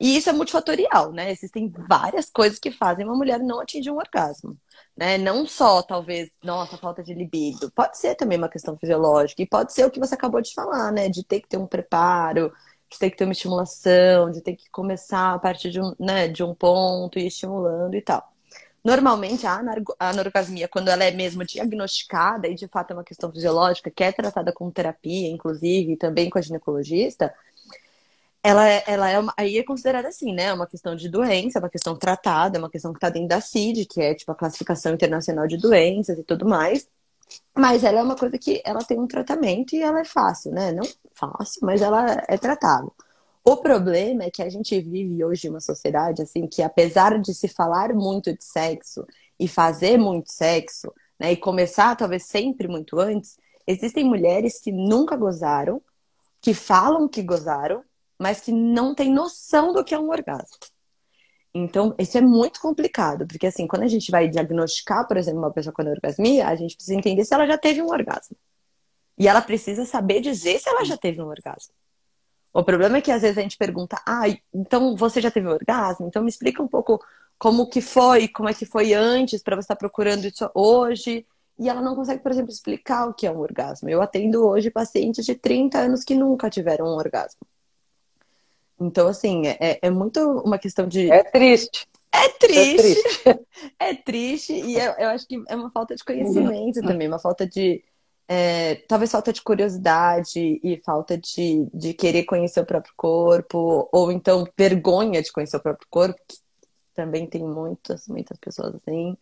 E 0.00 0.16
isso 0.16 0.30
é 0.30 0.32
multifatorial, 0.32 1.12
né? 1.12 1.30
Existem 1.30 1.70
várias 1.86 2.30
coisas 2.30 2.58
que 2.58 2.70
fazem 2.70 3.04
uma 3.04 3.14
mulher 3.14 3.38
não 3.38 3.60
atingir 3.60 3.90
um 3.90 3.98
orgasmo. 3.98 4.56
Né? 4.96 5.18
Não 5.18 5.46
só, 5.46 5.82
talvez, 5.82 6.30
nossa, 6.42 6.78
falta 6.78 7.02
de 7.02 7.12
libido. 7.12 7.70
Pode 7.72 7.98
ser 7.98 8.14
também 8.14 8.38
uma 8.38 8.48
questão 8.48 8.78
fisiológica. 8.78 9.42
E 9.42 9.46
pode 9.46 9.74
ser 9.74 9.84
o 9.84 9.90
que 9.90 10.00
você 10.00 10.14
acabou 10.14 10.40
de 10.40 10.54
falar, 10.54 10.90
né? 10.90 11.10
De 11.10 11.22
ter 11.22 11.40
que 11.40 11.48
ter 11.48 11.58
um 11.58 11.66
preparo, 11.66 12.50
de 12.90 12.98
ter 12.98 13.10
que 13.10 13.16
ter 13.16 13.24
uma 13.24 13.32
estimulação, 13.32 14.30
de 14.30 14.40
ter 14.40 14.56
que 14.56 14.68
começar 14.70 15.34
a 15.34 15.38
partir 15.38 15.70
de 15.70 15.80
um, 15.80 15.94
né, 15.98 16.28
de 16.28 16.42
um 16.42 16.54
ponto 16.54 17.18
e 17.18 17.26
estimulando 17.26 17.94
e 17.94 18.02
tal. 18.02 18.30
Normalmente, 18.84 19.46
a 19.46 19.60
anorgasmia, 19.98 20.66
quando 20.66 20.88
ela 20.88 21.04
é 21.04 21.10
mesmo 21.10 21.44
diagnosticada 21.44 22.48
e 22.48 22.54
de 22.54 22.66
fato 22.66 22.92
é 22.92 22.94
uma 22.94 23.04
questão 23.04 23.30
fisiológica, 23.30 23.90
que 23.90 24.02
é 24.02 24.10
tratada 24.10 24.52
com 24.52 24.70
terapia, 24.70 25.28
inclusive, 25.28 25.92
e 25.92 25.96
também 25.96 26.30
com 26.30 26.38
a 26.38 26.42
ginecologista, 26.42 27.32
ela, 28.42 28.66
é, 28.68 28.82
ela 28.86 29.08
é 29.10 29.18
uma, 29.18 29.34
aí 29.36 29.58
é 29.58 29.62
considerada 29.62 30.08
assim, 30.08 30.32
né? 30.32 30.44
É 30.44 30.52
uma 30.54 30.66
questão 30.66 30.96
de 30.96 31.08
doença, 31.08 31.58
é 31.58 31.60
uma 31.60 31.68
questão 31.68 31.96
tratada, 31.96 32.58
uma 32.58 32.70
questão 32.70 32.92
que 32.92 32.96
está 32.96 33.10
dentro 33.10 33.28
da 33.28 33.40
CID, 33.40 33.84
que 33.86 34.00
é 34.00 34.14
tipo 34.14 34.32
a 34.32 34.34
classificação 34.34 34.94
internacional 34.94 35.46
de 35.46 35.58
doenças 35.58 36.18
e 36.18 36.24
tudo 36.24 36.46
mais. 36.46 36.88
Mas 37.56 37.84
ela 37.84 38.00
é 38.00 38.02
uma 38.02 38.16
coisa 38.16 38.38
que 38.38 38.62
ela 38.64 38.80
tem 38.80 38.98
um 38.98 39.06
tratamento 39.06 39.74
e 39.74 39.82
ela 39.82 40.00
é 40.00 40.04
fácil, 40.04 40.52
né? 40.52 40.72
Não 40.72 40.84
fácil, 41.12 41.60
mas 41.62 41.82
ela 41.82 42.24
é 42.28 42.38
tratável. 42.38 42.92
O 43.44 43.56
problema 43.56 44.24
é 44.24 44.30
que 44.30 44.42
a 44.42 44.48
gente 44.48 44.78
vive 44.80 45.24
hoje 45.24 45.48
uma 45.48 45.60
sociedade 45.60 46.22
assim 46.22 46.46
que 46.46 46.62
apesar 46.62 47.18
de 47.18 47.34
se 47.34 47.48
falar 47.48 47.94
muito 47.94 48.32
de 48.36 48.44
sexo 48.44 49.06
e 49.38 49.48
fazer 49.48 49.98
muito 49.98 50.30
sexo, 50.30 50.92
né, 51.18 51.32
e 51.32 51.36
começar 51.36 51.96
talvez 51.96 52.24
sempre 52.24 52.68
muito 52.68 52.98
antes, 52.98 53.38
existem 53.66 54.04
mulheres 54.04 54.60
que 54.60 54.70
nunca 54.70 55.16
gozaram, 55.16 55.82
que 56.40 56.52
falam 56.54 57.08
que 57.08 57.22
gozaram, 57.22 57.82
mas 58.18 58.40
que 58.40 58.52
não 58.52 58.94
têm 58.94 59.12
noção 59.12 59.72
do 59.72 59.82
que 59.82 59.94
é 59.94 59.98
um 59.98 60.10
orgasmo. 60.10 60.58
Então, 61.54 61.94
isso 61.98 62.16
é 62.16 62.20
muito 62.20 62.60
complicado, 62.60 63.26
porque 63.26 63.46
assim, 63.46 63.66
quando 63.66 63.82
a 63.82 63.88
gente 63.88 64.10
vai 64.10 64.28
diagnosticar, 64.28 65.06
por 65.06 65.16
exemplo, 65.16 65.40
uma 65.40 65.52
pessoa 65.52 65.72
com 65.72 65.82
orgasmia, 65.82 66.46
a 66.46 66.54
gente 66.54 66.76
precisa 66.76 66.96
entender 66.96 67.24
se 67.24 67.34
ela 67.34 67.46
já 67.46 67.58
teve 67.58 67.82
um 67.82 67.88
orgasmo. 67.88 68.36
E 69.18 69.28
ela 69.28 69.42
precisa 69.42 69.84
saber 69.84 70.20
dizer 70.20 70.58
se 70.60 70.68
ela 70.68 70.84
já 70.84 70.96
teve 70.96 71.20
um 71.20 71.26
orgasmo. 71.26 71.74
O 72.52 72.64
problema 72.64 72.98
é 72.98 73.00
que 73.00 73.12
às 73.12 73.22
vezes 73.22 73.38
a 73.38 73.42
gente 73.42 73.56
pergunta, 73.58 74.00
ah, 74.06 74.24
então 74.52 74.96
você 74.96 75.20
já 75.20 75.30
teve 75.30 75.46
um 75.46 75.52
orgasmo? 75.52 76.06
Então 76.06 76.22
me 76.22 76.28
explica 76.28 76.62
um 76.62 76.68
pouco 76.68 77.00
como 77.38 77.68
que 77.68 77.80
foi, 77.80 78.28
como 78.28 78.48
é 78.48 78.54
que 78.54 78.66
foi 78.66 78.92
antes 78.94 79.42
para 79.42 79.56
você 79.56 79.62
estar 79.62 79.76
tá 79.76 79.78
procurando 79.78 80.26
isso 80.26 80.50
hoje. 80.54 81.26
E 81.58 81.68
ela 81.68 81.82
não 81.82 81.94
consegue, 81.94 82.22
por 82.22 82.32
exemplo, 82.32 82.50
explicar 82.50 83.06
o 83.08 83.14
que 83.14 83.26
é 83.26 83.30
um 83.30 83.38
orgasmo. 83.38 83.88
Eu 83.88 84.00
atendo 84.02 84.46
hoje 84.46 84.70
pacientes 84.70 85.24
de 85.26 85.34
30 85.34 85.78
anos 85.78 86.04
que 86.04 86.14
nunca 86.14 86.48
tiveram 86.48 86.86
um 86.86 86.96
orgasmo. 86.96 87.40
Então, 88.80 89.08
assim, 89.08 89.46
é, 89.46 89.78
é 89.82 89.90
muito 89.90 90.20
uma 90.40 90.58
questão 90.58 90.86
de. 90.86 91.10
É 91.10 91.22
triste. 91.22 91.86
É 92.12 92.28
triste. 92.28 92.58
É 92.58 92.74
triste, 92.74 93.46
é 93.78 93.94
triste 93.94 94.52
e 94.52 94.74
eu, 94.74 94.92
eu, 94.98 95.08
acho 95.10 95.28
que 95.28 95.40
é 95.48 95.54
uma 95.54 95.70
falta 95.70 95.94
de 95.94 96.02
conhecimento 96.02 96.80
também, 96.80 97.06
uma 97.06 97.18
falta 97.18 97.46
de. 97.46 97.84
É, 98.26 98.76
talvez 98.88 99.10
falta 99.10 99.32
de 99.32 99.42
curiosidade 99.42 100.60
e 100.62 100.80
falta 100.84 101.18
de, 101.18 101.68
de 101.74 101.92
querer 101.92 102.24
conhecer 102.24 102.60
o 102.60 102.66
próprio 102.66 102.92
corpo, 102.96 103.88
ou 103.92 104.10
então 104.12 104.46
vergonha 104.56 105.20
de 105.20 105.32
conhecer 105.32 105.56
o 105.56 105.62
próprio 105.62 105.86
corpo, 105.90 106.20
que 106.28 106.38
também 106.94 107.26
tem 107.26 107.42
muitas, 107.42 108.06
muitas 108.06 108.38
pessoas 108.38 108.74
assim. 108.76 109.16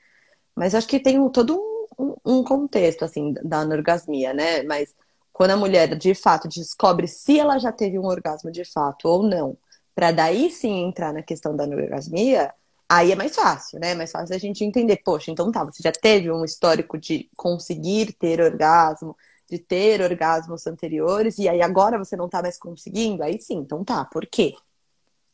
Mas 0.55 0.75
acho 0.75 0.87
que 0.87 1.01
tem 1.01 1.19
um, 1.19 1.31
todo 1.31 1.59
um, 1.99 2.15
um 2.25 2.45
contexto, 2.45 3.05
assim, 3.05 3.33
da 3.43 3.61
anorgasmia, 3.61 4.35
né? 4.35 4.63
Mas 4.63 4.95
quando 5.33 5.53
a 5.53 5.57
mulher 5.57 5.97
de 5.97 6.15
fato 6.15 6.49
descobre 6.49 7.07
se 7.07 7.39
ela 7.39 7.59
já 7.59 7.73
teve 7.73 7.99
um 7.99 8.07
orgasmo 8.07 8.51
de 8.51 8.65
fato 8.65 9.09
ou 9.09 9.23
não, 9.23 9.57
para 9.95 10.13
daí 10.13 10.51
sim 10.51 10.85
entrar 10.85 11.13
na 11.13 11.23
questão 11.23 11.57
da 11.57 11.65
orgasmia, 11.65 12.53
aí 12.89 13.13
é 13.13 13.17
mais 13.17 13.35
fácil, 13.35 13.79
né? 13.81 13.93
É 13.93 13.95
mais 13.95 14.11
fácil 14.11 14.35
a 14.35 14.39
gente 14.39 14.65
entender, 14.65 15.01
poxa, 15.05 15.31
então 15.31 15.51
tá, 15.53 15.65
você 15.65 15.83
já 15.83 15.93
teve 15.93 16.31
um 16.31 16.45
histórico 16.45 16.99
de 16.99 17.29
conseguir 17.37 18.13
ter 18.15 18.41
orgasmo 18.41 19.17
de 19.49 19.59
ter 19.59 20.03
orgasmos 20.03 20.67
anteriores 20.67 21.39
e 21.39 21.49
aí 21.49 21.63
agora 21.63 21.99
você 21.99 22.17
não 22.17 22.29
tá 22.29 22.43
mais 22.43 22.59
conseguindo, 22.59 23.23
aí 23.23 23.41
sim, 23.41 23.57
então 23.57 23.83
tá, 23.83 24.05
por 24.05 24.27
quê? 24.27 24.55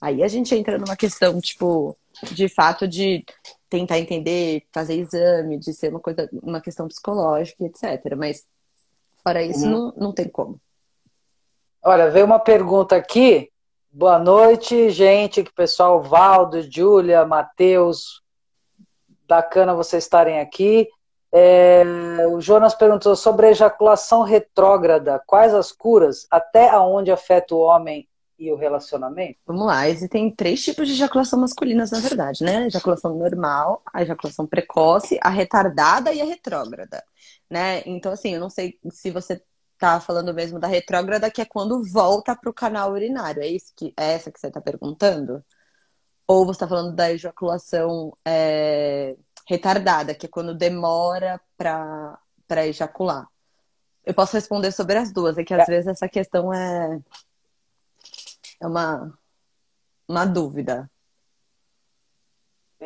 Aí 0.00 0.22
a 0.22 0.28
gente 0.28 0.54
entra 0.54 0.78
numa 0.78 0.96
questão, 0.96 1.40
tipo, 1.40 1.96
de 2.30 2.48
fato 2.48 2.86
de 2.86 3.24
tentar 3.68 3.98
entender, 3.98 4.64
fazer 4.72 4.94
exame, 4.94 5.58
de 5.58 5.72
ser 5.72 5.88
uma 5.90 5.98
coisa, 5.98 6.28
uma 6.42 6.60
questão 6.60 6.86
psicológica, 6.86 7.64
etc. 7.64 8.14
Mas 8.16 8.46
fora 9.24 9.42
isso, 9.42 9.64
uhum. 9.64 9.70
não, 9.70 9.94
não 9.96 10.12
tem 10.12 10.28
como. 10.28 10.60
Olha, 11.82 12.10
veio 12.10 12.26
uma 12.26 12.38
pergunta 12.38 12.94
aqui. 12.94 13.50
Boa 13.90 14.18
noite, 14.18 14.90
gente, 14.90 15.42
que 15.42 15.52
pessoal, 15.52 16.02
Valdo, 16.02 16.60
Júlia, 16.62 17.24
Matheus, 17.24 18.22
bacana 19.26 19.74
vocês 19.74 20.04
estarem 20.04 20.40
aqui. 20.40 20.88
É, 21.32 21.84
o 22.30 22.40
Jonas 22.40 22.74
perguntou 22.74 23.16
sobre 23.16 23.46
a 23.46 23.50
ejaculação 23.50 24.22
retrógrada. 24.22 25.20
Quais 25.26 25.54
as 25.54 25.72
curas? 25.72 26.26
Até 26.30 26.68
aonde 26.70 27.10
afeta 27.10 27.54
o 27.54 27.60
homem 27.60 28.08
e 28.38 28.52
o 28.52 28.56
relacionamento? 28.56 29.38
Vamos 29.46 29.66
lá, 29.66 29.88
existem 29.88 30.30
três 30.30 30.62
tipos 30.62 30.86
de 30.86 30.94
ejaculação 30.94 31.40
masculinas, 31.40 31.90
na 31.90 32.00
verdade, 32.00 32.44
né? 32.44 32.58
A 32.58 32.66
ejaculação 32.66 33.14
normal, 33.14 33.82
a 33.92 34.02
ejaculação 34.02 34.46
precoce, 34.46 35.18
a 35.22 35.28
retardada 35.28 36.12
e 36.12 36.20
a 36.20 36.24
retrógrada, 36.24 37.02
né? 37.50 37.82
Então, 37.86 38.12
assim, 38.12 38.34
eu 38.34 38.40
não 38.40 38.50
sei 38.50 38.78
se 38.90 39.10
você 39.10 39.42
tá 39.78 40.00
falando 40.00 40.32
mesmo 40.32 40.58
da 40.58 40.66
retrógrada, 40.66 41.30
que 41.30 41.40
é 41.42 41.44
quando 41.44 41.82
volta 41.84 42.36
para 42.36 42.50
o 42.50 42.54
canal 42.54 42.92
urinário. 42.92 43.42
É 43.42 43.46
isso 43.46 43.72
que 43.76 43.92
é 43.96 44.12
essa 44.14 44.30
que 44.30 44.40
você 44.40 44.48
está 44.48 44.60
perguntando? 44.60 45.44
Ou 46.26 46.46
você 46.46 46.52
está 46.56 46.68
falando 46.68 46.94
da 46.94 47.12
ejaculação 47.12 48.16
é, 48.24 49.16
retardada, 49.46 50.14
que 50.14 50.26
é 50.26 50.28
quando 50.28 50.54
demora 50.54 51.40
para 51.56 52.66
ejacular? 52.66 53.28
Eu 54.04 54.14
posso 54.14 54.34
responder 54.34 54.72
sobre 54.72 54.96
as 54.98 55.12
duas, 55.12 55.38
é 55.38 55.44
que 55.44 55.54
às 55.54 55.68
é. 55.68 55.72
vezes 55.72 55.88
essa 55.88 56.08
questão 56.08 56.52
é, 56.52 57.00
é 58.60 58.66
uma, 58.66 59.12
uma 60.08 60.24
dúvida. 60.24 60.90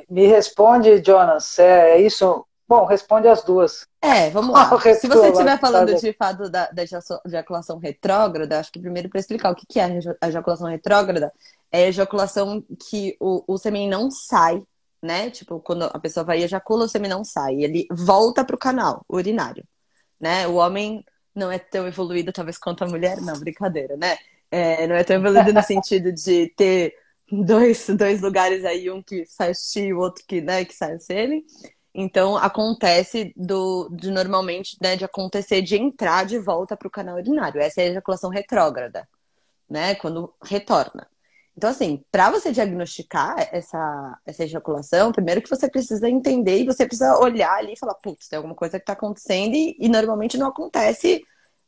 Me 0.08 0.26
responde, 0.26 1.02
Jonas, 1.04 1.58
é 1.58 2.00
isso? 2.00 2.47
Bom, 2.68 2.84
responde 2.84 3.26
as 3.26 3.42
duas. 3.42 3.86
É, 4.02 4.28
vamos 4.28 4.52
lá. 4.52 4.68
Se 4.94 5.08
você 5.08 5.30
estiver 5.30 5.58
falando 5.58 5.94
de 5.94 6.12
fato 6.12 6.50
da, 6.50 6.70
da 6.70 6.84
ejaculação 7.24 7.78
retrógrada, 7.78 8.60
acho 8.60 8.70
que 8.70 8.78
primeiro 8.78 9.08
para 9.08 9.18
explicar 9.18 9.50
o 9.50 9.54
que, 9.54 9.66
que 9.66 9.80
é 9.80 9.84
a 10.20 10.28
ejaculação 10.28 10.68
retrógrada, 10.68 11.32
é 11.72 11.84
a 11.84 11.88
ejaculação 11.88 12.62
que 12.88 13.16
o, 13.18 13.42
o 13.46 13.56
sêmen 13.56 13.88
não 13.88 14.10
sai, 14.10 14.62
né? 15.02 15.30
Tipo, 15.30 15.60
quando 15.60 15.84
a 15.84 15.98
pessoa 15.98 16.24
vai 16.24 16.40
e 16.40 16.44
ejacula, 16.44 16.84
o 16.84 16.88
sêmen 16.88 17.08
não 17.08 17.24
sai. 17.24 17.54
Ele 17.54 17.86
volta 17.90 18.44
para 18.44 18.56
o 18.56 18.58
canal 18.58 19.02
urinário, 19.08 19.64
né? 20.20 20.46
O 20.46 20.56
homem 20.56 21.02
não 21.34 21.50
é 21.50 21.58
tão 21.58 21.86
evoluído, 21.86 22.32
talvez, 22.32 22.58
quanto 22.58 22.84
a 22.84 22.86
mulher. 22.86 23.18
Não, 23.22 23.38
brincadeira, 23.40 23.96
né? 23.96 24.18
É, 24.50 24.86
não 24.86 24.94
é 24.94 25.04
tão 25.04 25.16
evoluído 25.16 25.54
no 25.54 25.62
sentido 25.62 26.12
de 26.12 26.52
ter 26.54 26.94
dois, 27.32 27.86
dois 27.96 28.20
lugares 28.20 28.62
aí, 28.64 28.90
um 28.90 29.02
que 29.02 29.24
sai 29.24 29.54
xixi 29.54 29.86
e 29.86 29.94
o 29.94 30.00
outro 30.00 30.22
que, 30.26 30.42
né, 30.42 30.66
que 30.66 30.74
sai 30.74 30.98
sêmen. 30.98 31.42
Então, 32.00 32.36
acontece 32.36 33.32
do, 33.36 33.90
normalmente, 34.04 34.76
né, 34.80 34.94
de 34.94 35.04
acontecer 35.04 35.62
de 35.62 35.74
entrar 35.76 36.24
de 36.24 36.38
volta 36.38 36.76
para 36.76 36.86
o 36.86 36.90
canal 36.90 37.16
urinário. 37.16 37.60
Essa 37.60 37.80
é 37.80 37.86
a 37.86 37.88
ejaculação 37.88 38.30
retrógrada, 38.30 39.08
né? 39.68 39.96
Quando 39.96 40.32
retorna. 40.40 41.08
Então, 41.56 41.68
assim, 41.68 42.04
para 42.12 42.30
você 42.30 42.52
diagnosticar 42.52 43.48
essa, 43.50 44.16
essa 44.24 44.44
ejaculação, 44.44 45.10
primeiro 45.10 45.42
que 45.42 45.50
você 45.50 45.68
precisa 45.68 46.08
entender 46.08 46.60
e 46.60 46.66
você 46.66 46.86
precisa 46.86 47.18
olhar 47.18 47.54
ali 47.54 47.72
e 47.72 47.78
falar, 47.78 47.94
putz, 47.94 48.28
tem 48.28 48.36
alguma 48.36 48.54
coisa 48.54 48.78
que 48.78 48.84
está 48.84 48.92
acontecendo 48.92 49.56
e, 49.56 49.76
e, 49.76 49.88
normalmente 49.88 50.38
não 50.38 50.46
acontece, 50.46 51.20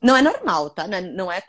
não 0.02 0.16
é 0.16 0.22
normal, 0.22 0.70
tá? 0.70 0.86
Não 0.88 0.96
é, 0.96 1.00
não 1.02 1.32
é. 1.32 1.42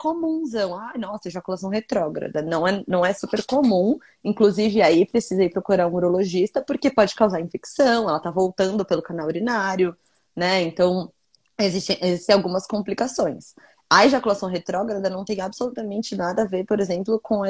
Ai, 0.80 0.98
nossa, 0.98 1.28
ejaculação 1.28 1.70
retrógrada. 1.70 2.42
Não 2.42 2.66
é, 2.68 2.84
não 2.86 3.04
é 3.04 3.12
super 3.14 3.44
comum. 3.46 3.98
Inclusive, 4.22 4.82
aí 4.82 5.06
precisa 5.06 5.42
ir 5.42 5.50
procurar 5.50 5.88
um 5.88 5.94
urologista, 5.94 6.62
porque 6.62 6.90
pode 6.90 7.14
causar 7.14 7.40
infecção, 7.40 8.08
ela 8.08 8.20
tá 8.20 8.30
voltando 8.30 8.84
pelo 8.84 9.02
canal 9.02 9.26
urinário, 9.26 9.96
né? 10.36 10.62
Então, 10.62 11.10
existem, 11.58 11.98
existem 12.02 12.34
algumas 12.34 12.66
complicações. 12.66 13.54
A 13.90 14.06
ejaculação 14.06 14.48
retrógrada 14.48 15.10
não 15.10 15.24
tem 15.24 15.40
absolutamente 15.40 16.16
nada 16.16 16.42
a 16.42 16.46
ver, 16.46 16.64
por 16.64 16.80
exemplo, 16.80 17.20
com 17.20 17.42
a, 17.44 17.48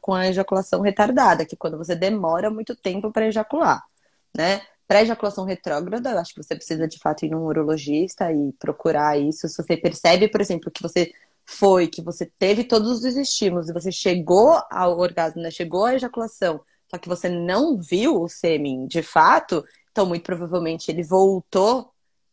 com 0.00 0.14
a 0.14 0.26
ejaculação 0.28 0.80
retardada, 0.80 1.44
que 1.46 1.54
é 1.54 1.58
quando 1.58 1.78
você 1.78 1.94
demora 1.94 2.50
muito 2.50 2.74
tempo 2.76 3.12
para 3.12 3.26
ejacular, 3.26 3.82
né? 4.36 4.62
Para 4.92 5.00
ejaculação 5.00 5.46
retrógrada, 5.46 6.10
eu 6.10 6.18
acho 6.18 6.34
que 6.34 6.42
você 6.42 6.54
precisa 6.54 6.86
de 6.86 6.98
fato 6.98 7.24
ir 7.24 7.30
num 7.30 7.46
urologista 7.46 8.30
e 8.30 8.52
procurar 8.58 9.18
isso. 9.18 9.48
Se 9.48 9.56
você 9.56 9.74
percebe, 9.74 10.28
por 10.28 10.38
exemplo, 10.38 10.70
que 10.70 10.82
você 10.82 11.10
foi, 11.46 11.88
que 11.88 12.02
você 12.02 12.30
teve 12.38 12.62
todos 12.62 13.02
os 13.02 13.16
estímulos 13.16 13.70
e 13.70 13.72
você 13.72 13.90
chegou 13.90 14.60
ao 14.70 14.98
orgasmo, 14.98 15.40
né? 15.40 15.50
chegou 15.50 15.86
à 15.86 15.94
ejaculação, 15.94 16.60
só 16.90 16.98
que 16.98 17.08
você 17.08 17.30
não 17.30 17.78
viu 17.78 18.20
o 18.20 18.28
sêmen 18.28 18.86
de 18.86 19.02
fato, 19.02 19.64
então 19.90 20.04
muito 20.04 20.24
provavelmente 20.24 20.90
ele 20.90 21.02
voltou 21.02 21.90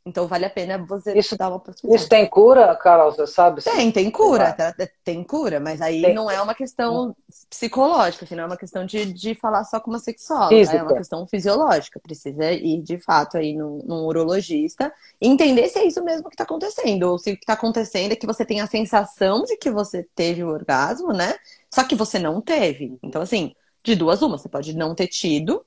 então 0.09 0.27
vale 0.27 0.45
a 0.45 0.49
pena 0.49 0.77
você 0.77 1.17
isso, 1.17 1.37
dar 1.37 1.47
uma 1.49 1.57
oportunidade. 1.57 2.01
Isso 2.01 2.09
tem 2.09 2.27
cura, 2.27 2.75
Carol, 2.75 3.11
você 3.11 3.27
sabe? 3.27 3.61
Tem, 3.61 3.91
tem 3.91 4.09
cura, 4.09 4.51
tá? 4.51 4.73
tem 5.03 5.23
cura, 5.23 5.59
mas 5.59 5.81
aí 5.81 6.01
tem. 6.01 6.13
não 6.13 6.29
é 6.29 6.41
uma 6.41 6.55
questão 6.55 7.15
psicológica, 7.49 8.25
assim, 8.25 8.35
não 8.35 8.43
é 8.43 8.47
uma 8.47 8.57
questão 8.57 8.85
de, 8.85 9.05
de 9.13 9.35
falar 9.35 9.63
só 9.63 9.79
com 9.79 9.91
uma 9.91 9.99
sexóloga, 9.99 10.49
Física. 10.49 10.77
é 10.77 10.83
uma 10.83 10.93
questão 10.95 11.27
fisiológica. 11.27 11.99
Precisa 11.99 12.51
ir 12.51 12.81
de 12.81 12.97
fato 12.97 13.37
aí 13.37 13.55
num, 13.55 13.81
num 13.85 14.05
urologista 14.05 14.91
e 15.21 15.27
entender 15.27 15.69
se 15.69 15.79
é 15.79 15.85
isso 15.85 16.03
mesmo 16.03 16.27
que 16.27 16.33
está 16.33 16.43
acontecendo, 16.43 17.03
ou 17.03 17.17
se 17.17 17.31
o 17.31 17.35
que 17.35 17.43
está 17.43 17.53
acontecendo 17.53 18.11
é 18.11 18.15
que 18.15 18.27
você 18.27 18.43
tem 18.43 18.59
a 18.59 18.67
sensação 18.67 19.43
de 19.43 19.55
que 19.55 19.69
você 19.69 20.05
teve 20.15 20.43
o 20.43 20.49
orgasmo, 20.49 21.13
né? 21.13 21.35
Só 21.73 21.83
que 21.83 21.95
você 21.95 22.17
não 22.17 22.41
teve. 22.41 22.97
Então, 23.03 23.21
assim, 23.21 23.53
de 23.83 23.95
duas 23.95 24.21
uma, 24.21 24.37
você 24.37 24.49
pode 24.49 24.75
não 24.75 24.95
ter 24.95 25.07
tido 25.07 25.63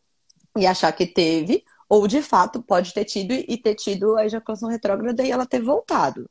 e 0.57 0.67
achar 0.67 0.93
que 0.93 1.07
teve, 1.07 1.65
ou 1.93 2.09
de 2.09 2.23
fato 2.23 2.63
pode 2.63 2.95
ter 2.95 3.05
tido 3.05 3.33
e 3.35 3.55
ter 3.59 3.75
tido 3.75 4.17
a 4.17 4.25
ejaculação 4.25 4.71
retrógrada 4.71 5.23
e 5.23 5.31
ela 5.31 5.45
ter 5.45 5.61
voltado. 5.61 6.27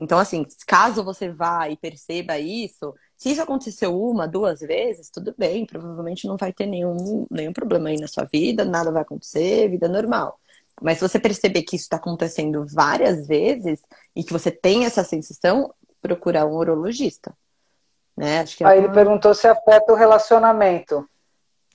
Então, 0.00 0.18
assim, 0.18 0.44
caso 0.66 1.04
você 1.04 1.30
vá 1.30 1.68
e 1.68 1.76
perceba 1.76 2.36
isso, 2.36 2.92
se 3.16 3.30
isso 3.30 3.40
aconteceu 3.40 3.96
uma, 3.96 4.26
duas 4.26 4.58
vezes, 4.58 5.10
tudo 5.10 5.32
bem, 5.38 5.64
provavelmente 5.64 6.26
não 6.26 6.36
vai 6.36 6.52
ter 6.52 6.66
nenhum, 6.66 7.28
nenhum 7.30 7.52
problema 7.52 7.90
aí 7.90 7.96
na 7.96 8.08
sua 8.08 8.24
vida, 8.24 8.64
nada 8.64 8.90
vai 8.90 9.02
acontecer, 9.02 9.68
vida 9.68 9.86
normal. 9.86 10.36
Mas 10.82 10.98
se 10.98 11.08
você 11.08 11.20
perceber 11.20 11.62
que 11.62 11.76
isso 11.76 11.84
está 11.84 11.96
acontecendo 11.96 12.66
várias 12.66 13.28
vezes 13.28 13.80
e 14.16 14.24
que 14.24 14.32
você 14.32 14.50
tem 14.50 14.84
essa 14.84 15.04
sensação, 15.04 15.72
procurar 16.02 16.44
um 16.44 16.56
urologista. 16.56 17.32
Né? 18.16 18.40
Acho 18.40 18.56
que 18.56 18.64
é 18.64 18.66
Aí 18.66 18.80
uma... 18.80 18.86
ele 18.86 18.92
perguntou 18.92 19.32
se 19.32 19.46
afeta 19.46 19.92
o 19.92 19.96
relacionamento. 19.96 21.08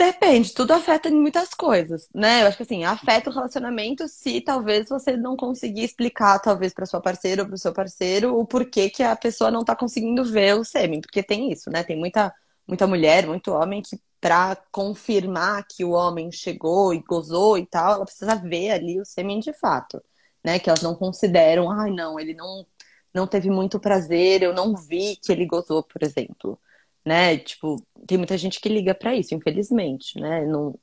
Depende, 0.02 0.54
tudo 0.54 0.72
afeta 0.72 1.10
em 1.10 1.14
muitas 1.14 1.50
coisas, 1.54 2.08
né? 2.16 2.42
Eu 2.42 2.48
acho 2.48 2.56
que 2.56 2.64
assim, 2.64 2.86
afeta 2.86 3.30
o 3.30 3.34
relacionamento 3.34 4.08
se 4.08 4.40
talvez 4.40 4.88
você 4.88 5.18
não 5.18 5.36
conseguir 5.36 5.84
explicar, 5.84 6.40
talvez, 6.40 6.74
para 6.74 6.86
sua 6.86 7.02
parceira 7.02 7.42
ou 7.42 7.48
para 7.48 7.56
o 7.56 7.58
seu 7.58 7.74
parceiro, 7.74 8.38
o 8.40 8.46
porquê 8.46 8.90
que 8.90 9.04
a 9.04 9.14
pessoa 9.16 9.52
não 9.52 9.60
está 9.60 9.76
conseguindo 9.76 10.24
ver 10.24 10.56
o 10.56 10.64
sêmen. 10.64 11.02
Porque 11.02 11.22
tem 11.22 11.52
isso, 11.52 11.70
né? 11.70 11.84
Tem 11.84 11.98
muita, 11.98 12.34
muita 12.66 12.88
mulher, 12.88 13.28
muito 13.28 13.52
homem 13.52 13.82
que, 13.82 14.00
para 14.22 14.56
confirmar 14.72 15.66
que 15.68 15.84
o 15.84 15.92
homem 15.92 16.32
chegou 16.32 16.94
e 16.94 17.00
gozou 17.04 17.58
e 17.58 17.66
tal, 17.66 17.96
ela 17.96 18.06
precisa 18.06 18.36
ver 18.36 18.72
ali 18.72 19.02
o 19.02 19.06
sêmen 19.06 19.40
de 19.42 19.52
fato, 19.52 20.02
né? 20.44 20.60
Que 20.60 20.70
elas 20.70 20.82
não 20.82 20.96
consideram, 20.96 21.70
ai, 21.70 21.92
não, 21.92 22.18
ele 22.18 22.34
não, 22.34 22.66
não 23.14 23.28
teve 23.28 23.50
muito 23.50 23.78
prazer, 23.80 24.44
eu 24.44 24.54
não 24.54 24.76
vi 24.76 25.18
que 25.18 25.30
ele 25.32 25.46
gozou, 25.46 25.84
por 25.84 26.02
exemplo 26.04 26.58
né? 27.06 27.38
Tipo, 27.38 27.82
tem 28.08 28.18
muita 28.18 28.38
gente 28.38 28.60
que 28.60 28.70
liga 28.70 28.94
para 28.94 29.16
isso, 29.16 29.34
infelizmente, 29.34 30.20
né? 30.20 30.46
Não, 30.46 30.76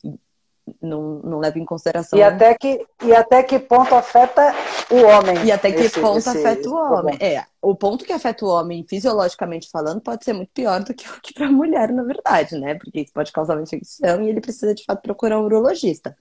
não, 0.81 1.21
não 1.23 1.39
leva 1.39 1.59
em 1.59 1.65
consideração. 1.65 2.19
E 2.19 2.23
até 2.23 2.55
que, 2.55 2.85
e 3.05 3.15
até 3.15 3.43
que 3.43 3.59
ponto 3.59 3.95
afeta 3.95 4.55
o 4.91 5.03
homem? 5.03 5.45
E 5.45 5.53
até 5.53 5.71
que 5.71 5.83
esse, 5.83 6.01
ponto 6.01 6.19
esse, 6.19 6.29
afeta 6.29 6.69
o 6.69 6.75
homem. 6.75 7.17
É, 7.21 7.45
o 7.63 7.75
ponto 7.75 8.05
que 8.05 8.13
afeta 8.13 8.45
o 8.45 8.49
homem, 8.49 8.85
fisiologicamente 8.89 9.71
falando, 9.71 10.01
pode 10.01 10.25
ser 10.25 10.33
muito 10.33 10.51
pior 10.53 10.83
do 10.83 10.95
que 10.95 11.09
o 11.09 11.21
que 11.21 11.33
para 11.33 11.47
a 11.47 11.53
mulher, 11.53 11.93
na 11.93 12.03
verdade, 12.03 12.59
né? 12.59 12.75
Porque 12.75 13.01
isso 13.01 13.13
pode 13.13 13.31
causar 13.33 13.55
uma 13.55 13.63
infecção 13.63 14.23
e 14.23 14.29
ele 14.29 14.41
precisa, 14.41 14.75
de 14.75 14.85
fato, 14.85 15.03
procurar 15.03 15.39
um 15.39 15.45
urologista. 15.45 16.17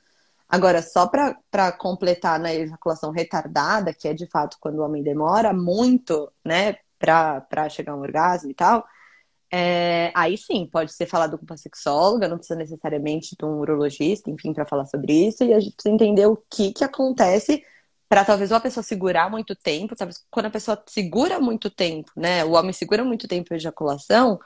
Agora, 0.47 0.81
só 0.81 1.07
para 1.07 1.71
completar 1.71 2.39
na 2.39 2.53
ejaculação 2.53 3.11
retardada, 3.11 3.93
que 3.93 4.07
é 4.07 4.13
de 4.13 4.27
fato 4.27 4.57
quando 4.59 4.77
o 4.77 4.83
homem 4.83 5.01
demora 5.01 5.51
muito, 5.51 6.31
né, 6.43 6.75
para 6.99 7.67
chegar 7.67 7.93
a 7.93 7.95
um 7.95 8.01
orgasmo 8.01 8.51
e 8.51 8.53
tal, 8.53 8.85
é, 9.51 10.11
aí 10.15 10.37
sim, 10.37 10.67
pode 10.71 10.93
ser 10.93 11.05
falado 11.05 11.37
com 11.37 11.45
uma 11.45 11.57
sexóloga, 11.57 12.27
não 12.27 12.37
precisa 12.37 12.57
necessariamente 12.57 13.35
de 13.37 13.45
um 13.45 13.59
urologista, 13.59 14.29
enfim, 14.29 14.53
para 14.53 14.65
falar 14.65 14.85
sobre 14.85 15.13
isso, 15.13 15.43
e 15.43 15.53
a 15.53 15.59
gente 15.59 15.75
precisa 15.75 15.93
entender 15.93 16.25
o 16.25 16.37
que, 16.49 16.73
que 16.73 16.83
acontece 16.83 17.63
para 18.07 18.23
talvez 18.25 18.51
uma 18.51 18.59
pessoa 18.59 18.83
segurar 18.83 19.29
muito 19.29 19.55
tempo, 19.55 19.95
sabe? 19.97 20.13
Quando 20.29 20.47
a 20.47 20.51
pessoa 20.51 20.81
segura 20.87 21.39
muito 21.39 21.69
tempo, 21.69 22.11
né? 22.15 22.45
O 22.45 22.51
homem 22.51 22.73
segura 22.73 23.03
muito 23.03 23.27
tempo 23.27 23.53
a 23.53 23.57
ejaculação, 23.57 24.39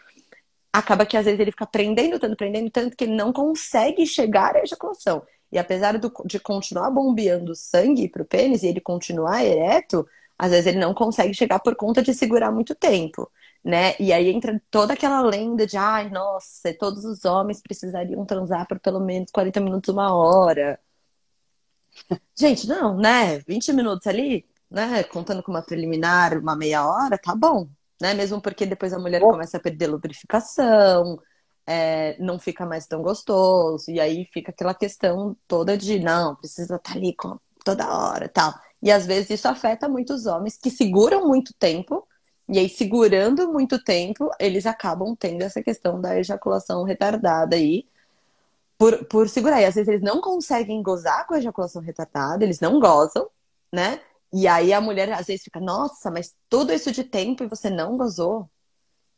acaba 0.71 1.05
que 1.05 1.17
às 1.17 1.25
vezes 1.25 1.39
ele 1.39 1.51
fica 1.51 1.65
prendendo 1.65 2.19
tanto, 2.19 2.35
prendendo 2.37 2.69
tanto 2.69 2.95
que 2.95 3.03
ele 3.03 3.15
não 3.15 3.33
consegue 3.33 4.05
chegar 4.05 4.55
à 4.55 4.61
ejaculação. 4.63 5.23
E 5.51 5.57
apesar 5.57 5.97
do, 5.97 6.11
de 6.25 6.39
continuar 6.39 6.91
bombeando 6.91 7.55
sangue 7.55 8.07
para 8.07 8.21
o 8.21 8.25
pênis 8.25 8.63
e 8.63 8.67
ele 8.67 8.79
continuar 8.79 9.43
ereto, 9.43 10.07
às 10.37 10.51
vezes 10.51 10.67
ele 10.67 10.79
não 10.79 10.93
consegue 10.93 11.33
chegar 11.33 11.59
por 11.59 11.75
conta 11.75 12.01
de 12.01 12.13
segurar 12.13 12.51
muito 12.51 12.75
tempo, 12.75 13.29
né? 13.63 13.95
E 13.99 14.13
aí 14.13 14.29
entra 14.29 14.61
toda 14.71 14.93
aquela 14.93 15.21
lenda 15.21 15.65
de, 15.67 15.77
ai, 15.77 16.09
nossa, 16.09 16.73
todos 16.77 17.05
os 17.05 17.25
homens 17.25 17.61
precisariam 17.61 18.25
transar 18.25 18.67
por 18.67 18.79
pelo 18.79 18.99
menos 18.99 19.31
40 19.31 19.59
minutos, 19.59 19.93
uma 19.93 20.13
hora. 20.13 20.79
Gente, 22.35 22.67
não, 22.67 22.97
né? 22.97 23.39
20 23.47 23.73
minutos 23.73 24.07
ali, 24.07 24.45
né? 24.69 25.03
Contando 25.03 25.43
com 25.43 25.51
uma 25.51 25.61
preliminar, 25.61 26.37
uma 26.37 26.55
meia 26.55 26.87
hora, 26.87 27.17
tá 27.17 27.35
bom, 27.35 27.67
né? 28.01 28.13
Mesmo 28.13 28.41
porque 28.41 28.65
depois 28.65 28.93
a 28.93 28.99
mulher 28.99 29.21
começa 29.21 29.57
a 29.57 29.59
perder 29.59 29.87
lubrificação, 29.87 31.19
é, 31.67 32.17
não 32.19 32.39
fica 32.39 32.65
mais 32.65 32.87
tão 32.87 33.01
gostoso, 33.01 33.91
e 33.91 33.99
aí 33.99 34.25
fica 34.33 34.51
aquela 34.51 34.73
questão 34.73 35.37
toda 35.47 35.77
de, 35.77 35.99
não, 35.99 36.35
precisa 36.35 36.75
estar 36.75 36.93
tá 36.93 36.97
ali 36.97 37.15
toda 37.63 37.87
hora 37.87 38.29
tal. 38.29 38.53
E 38.81 38.91
às 38.91 39.05
vezes 39.05 39.29
isso 39.31 39.47
afeta 39.47 39.89
muitos 39.89 40.25
homens 40.25 40.57
que 40.57 40.71
seguram 40.71 41.27
muito 41.27 41.53
tempo, 41.53 42.07
e 42.49 42.57
aí 42.59 42.67
segurando 42.67 43.51
muito 43.51 43.81
tempo, 43.83 44.31
eles 44.39 44.65
acabam 44.65 45.15
tendo 45.15 45.43
essa 45.43 45.61
questão 45.61 46.01
da 46.01 46.17
ejaculação 46.19 46.83
retardada 46.83 47.55
aí, 47.55 47.85
por, 48.77 49.05
por 49.05 49.29
segurar. 49.29 49.61
E 49.61 49.65
às 49.65 49.75
vezes 49.75 49.87
eles 49.89 50.01
não 50.01 50.21
conseguem 50.21 50.81
gozar 50.81 51.27
com 51.27 51.35
a 51.35 51.39
ejaculação 51.39 51.81
retardada, 51.81 52.43
eles 52.43 52.59
não 52.59 52.79
gozam, 52.79 53.29
né? 53.71 53.99
E 54.33 54.47
aí 54.47 54.73
a 54.73 54.81
mulher 54.81 55.11
às 55.11 55.27
vezes 55.27 55.43
fica, 55.43 55.59
nossa, 55.59 56.09
mas 56.11 56.35
tudo 56.49 56.73
isso 56.73 56.91
de 56.91 57.03
tempo 57.03 57.43
e 57.43 57.47
você 57.47 57.69
não 57.69 57.97
gozou, 57.97 58.49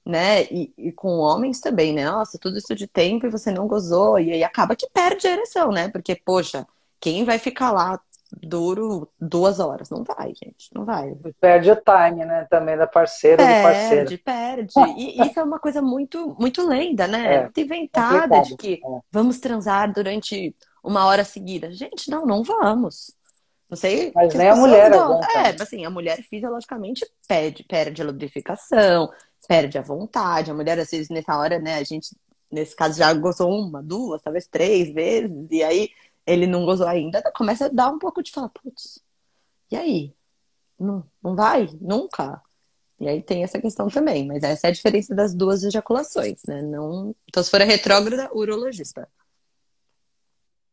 né? 0.06 0.44
E, 0.46 0.74
e, 0.78 0.91
com 0.91 1.20
homens 1.20 1.60
também, 1.62 1.94
né? 1.94 2.06
Nossa, 2.06 2.38
tudo 2.39 2.58
isso 2.58 2.76
de 2.76 2.88
tempo 2.88 3.26
e 3.28 3.30
você 3.30 3.52
não 3.52 3.67
gozou. 3.67 4.20
E 4.20 4.32
aí 4.34 4.44
acaba 4.44 4.76
que 4.76 4.89
perde 4.89 5.28
a 5.28 5.32
ereção, 5.32 5.72
né? 5.72 5.89
Porque, 5.89 6.15
poxa, 6.15 6.67
quem 7.00 7.24
vai 7.26 7.39
ficar 7.39 7.72
lá 7.72 8.02
duro 8.41 9.10
duas 9.20 9.60
horas? 9.60 9.89
Não 9.89 10.04
vai, 10.04 10.30
gente, 10.30 10.70
não 10.74 10.86
vai. 10.86 11.13
Perde 11.39 11.72
o 11.72 11.76
time, 11.76 12.26
né? 12.26 12.48
Também 12.50 12.78
da 12.78 12.88
parceira 12.88 13.38
perde, 13.38 13.60
do 13.60 13.63
parceiro. 13.63 14.24
Perde, 14.24 14.74
perde. 14.74 15.00
E 15.00 15.22
isso 15.22 15.39
é 15.39 15.44
uma 15.44 15.60
coisa 15.60 15.82
muito, 15.82 16.36
muito 16.39 16.65
lenda, 16.65 17.08
né? 17.08 17.36
É, 17.36 17.41
muito 17.44 17.60
inventada 17.60 18.41
de 18.41 18.56
que 18.56 18.74
é. 18.76 19.00
vamos 19.12 19.39
transar 19.39 19.91
durante 19.91 20.56
uma 20.84 21.06
hora 21.06 21.24
seguida. 21.24 21.72
Gente, 21.72 22.10
não, 22.10 22.26
não 22.26 22.44
vamos. 22.44 23.15
Não 23.70 23.78
sei. 23.78 24.12
Mas 24.13 24.34
nem 24.34 24.50
a 24.50 24.56
mulher. 24.56 24.91
É, 24.91 25.62
assim, 25.62 25.86
a 25.86 25.89
mulher 25.89 26.22
fisiologicamente 26.24 27.06
perde, 27.28 27.63
perde 27.63 28.02
a 28.02 28.06
lubrificação, 28.06 29.10
perde 29.48 29.78
a 29.78 29.82
vontade. 29.82 30.52
A 30.52 30.54
mulher, 30.54 30.78
às 30.78 30.91
vezes, 30.91 31.10
nessa 31.10 31.38
hora, 31.38 31.58
né, 31.58 31.76
a 31.76 31.84
gente, 31.84 32.15
nesse 32.52 32.76
caso, 32.76 32.98
já 32.98 33.13
gozou 33.13 33.50
uma, 33.50 33.82
duas, 33.82 34.22
talvez 34.22 34.46
três 34.48 34.94
vezes, 34.94 35.48
e 35.50 35.63
aí 35.63 35.89
ele 36.26 36.48
não 36.48 36.66
gozou 36.66 36.88
ainda, 36.88 37.22
começa 37.34 37.66
a 37.66 37.70
dar 37.70 37.90
um 37.90 38.00
pouco 38.00 38.22
de 38.22 38.32
falar, 38.32 38.50
putz, 38.50 39.02
e 39.72 39.76
aí? 39.76 40.14
Não, 40.80 41.04
não 41.24 41.36
vai? 41.36 41.70
Nunca? 41.80 42.42
E 43.00 43.08
aí 43.08 43.22
tem 43.22 43.44
essa 43.44 43.60
questão 43.60 43.88
também, 43.88 44.28
mas 44.28 44.44
essa 44.44 44.68
é 44.68 44.70
a 44.70 44.74
diferença 44.74 45.16
das 45.16 45.34
duas 45.34 45.64
ejaculações, 45.64 46.42
né? 46.48 46.62
Não... 46.62 47.16
Então, 47.28 47.42
se 47.42 47.50
for 47.50 47.62
a 47.62 47.66
retrógrada, 47.66 48.30
urologista. 48.32 49.08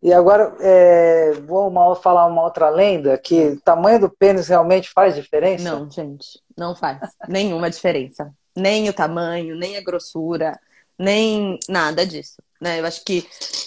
E 0.03 0.13
agora, 0.13 0.55
é, 0.61 1.33
vou 1.33 1.69
uma, 1.69 1.97
falar 1.97 2.27
uma 2.27 2.45
outra 2.45 2.69
lenda, 2.69 3.19
que 3.19 3.49
o 3.49 3.61
tamanho 3.61 4.01
do 4.01 4.11
pênis 4.11 4.47
realmente 4.47 4.91
faz 4.91 5.15
diferença? 5.15 5.65
Não, 5.65 5.91
gente, 5.91 6.41
não 6.57 6.75
faz 6.75 7.01
nenhuma 7.27 7.69
diferença. 7.69 8.33
Nem 8.55 8.89
o 8.89 8.93
tamanho, 8.93 9.57
nem 9.57 9.77
a 9.77 9.83
grossura, 9.83 10.59
nem 10.99 11.59
nada 11.69 12.07
disso. 12.07 12.43
Né? 12.61 12.81
Eu 12.81 12.87
acho 12.87 13.05
que 13.05 13.27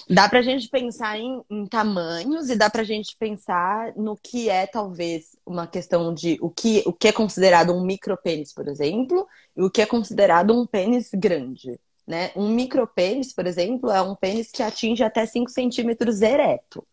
dá 0.09 0.27
pra 0.27 0.41
gente 0.41 0.67
pensar 0.67 1.17
em, 1.17 1.41
em 1.49 1.65
tamanhos 1.65 2.49
e 2.49 2.55
dá 2.55 2.69
pra 2.69 2.83
gente 2.83 3.15
pensar 3.17 3.93
no 3.95 4.17
que 4.17 4.49
é, 4.49 4.67
talvez, 4.67 5.37
uma 5.45 5.65
questão 5.65 6.13
de 6.13 6.37
o 6.41 6.49
que, 6.49 6.83
o 6.85 6.91
que 6.91 7.07
é 7.07 7.11
considerado 7.11 7.73
um 7.73 7.85
micropênis, 7.85 8.53
por 8.53 8.67
exemplo, 8.67 9.27
e 9.55 9.63
o 9.63 9.69
que 9.69 9.81
é 9.81 9.85
considerado 9.85 10.53
um 10.53 10.65
pênis 10.67 11.09
grande. 11.13 11.79
Né? 12.05 12.31
Um 12.35 12.49
micropênis, 12.49 13.31
por 13.31 13.47
exemplo, 13.47 13.89
é 13.89 14.01
um 14.01 14.15
pênis 14.15 14.51
que 14.51 14.61
atinge 14.61 15.03
até 15.03 15.25
5 15.25 15.49
centímetros 15.49 16.21
ereto. 16.21 16.85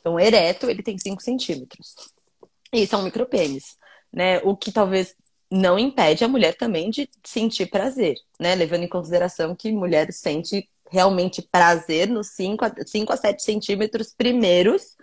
Então, 0.00 0.18
ereto, 0.18 0.70
ele 0.70 0.82
tem 0.82 0.96
5 0.96 1.22
centímetros. 1.22 1.94
Isso 2.72 2.94
é 2.94 2.98
um 2.98 3.02
micropênis. 3.02 3.76
Né? 4.10 4.38
O 4.38 4.56
que 4.56 4.72
talvez 4.72 5.14
não 5.52 5.78
impede 5.78 6.24
a 6.24 6.28
mulher 6.28 6.56
também 6.56 6.88
de 6.88 7.08
sentir 7.22 7.66
prazer, 7.66 8.16
né? 8.40 8.54
Levando 8.54 8.84
em 8.84 8.88
consideração 8.88 9.54
que 9.54 9.70
mulher 9.70 10.10
sente 10.10 10.66
realmente 10.92 11.40
prazer 11.40 12.06
nos 12.06 12.28
5 12.28 12.64
a, 12.64 12.72
5 12.86 13.12
a 13.12 13.16
7 13.16 13.42
centímetros 13.42 14.12
primeiros 14.12 14.94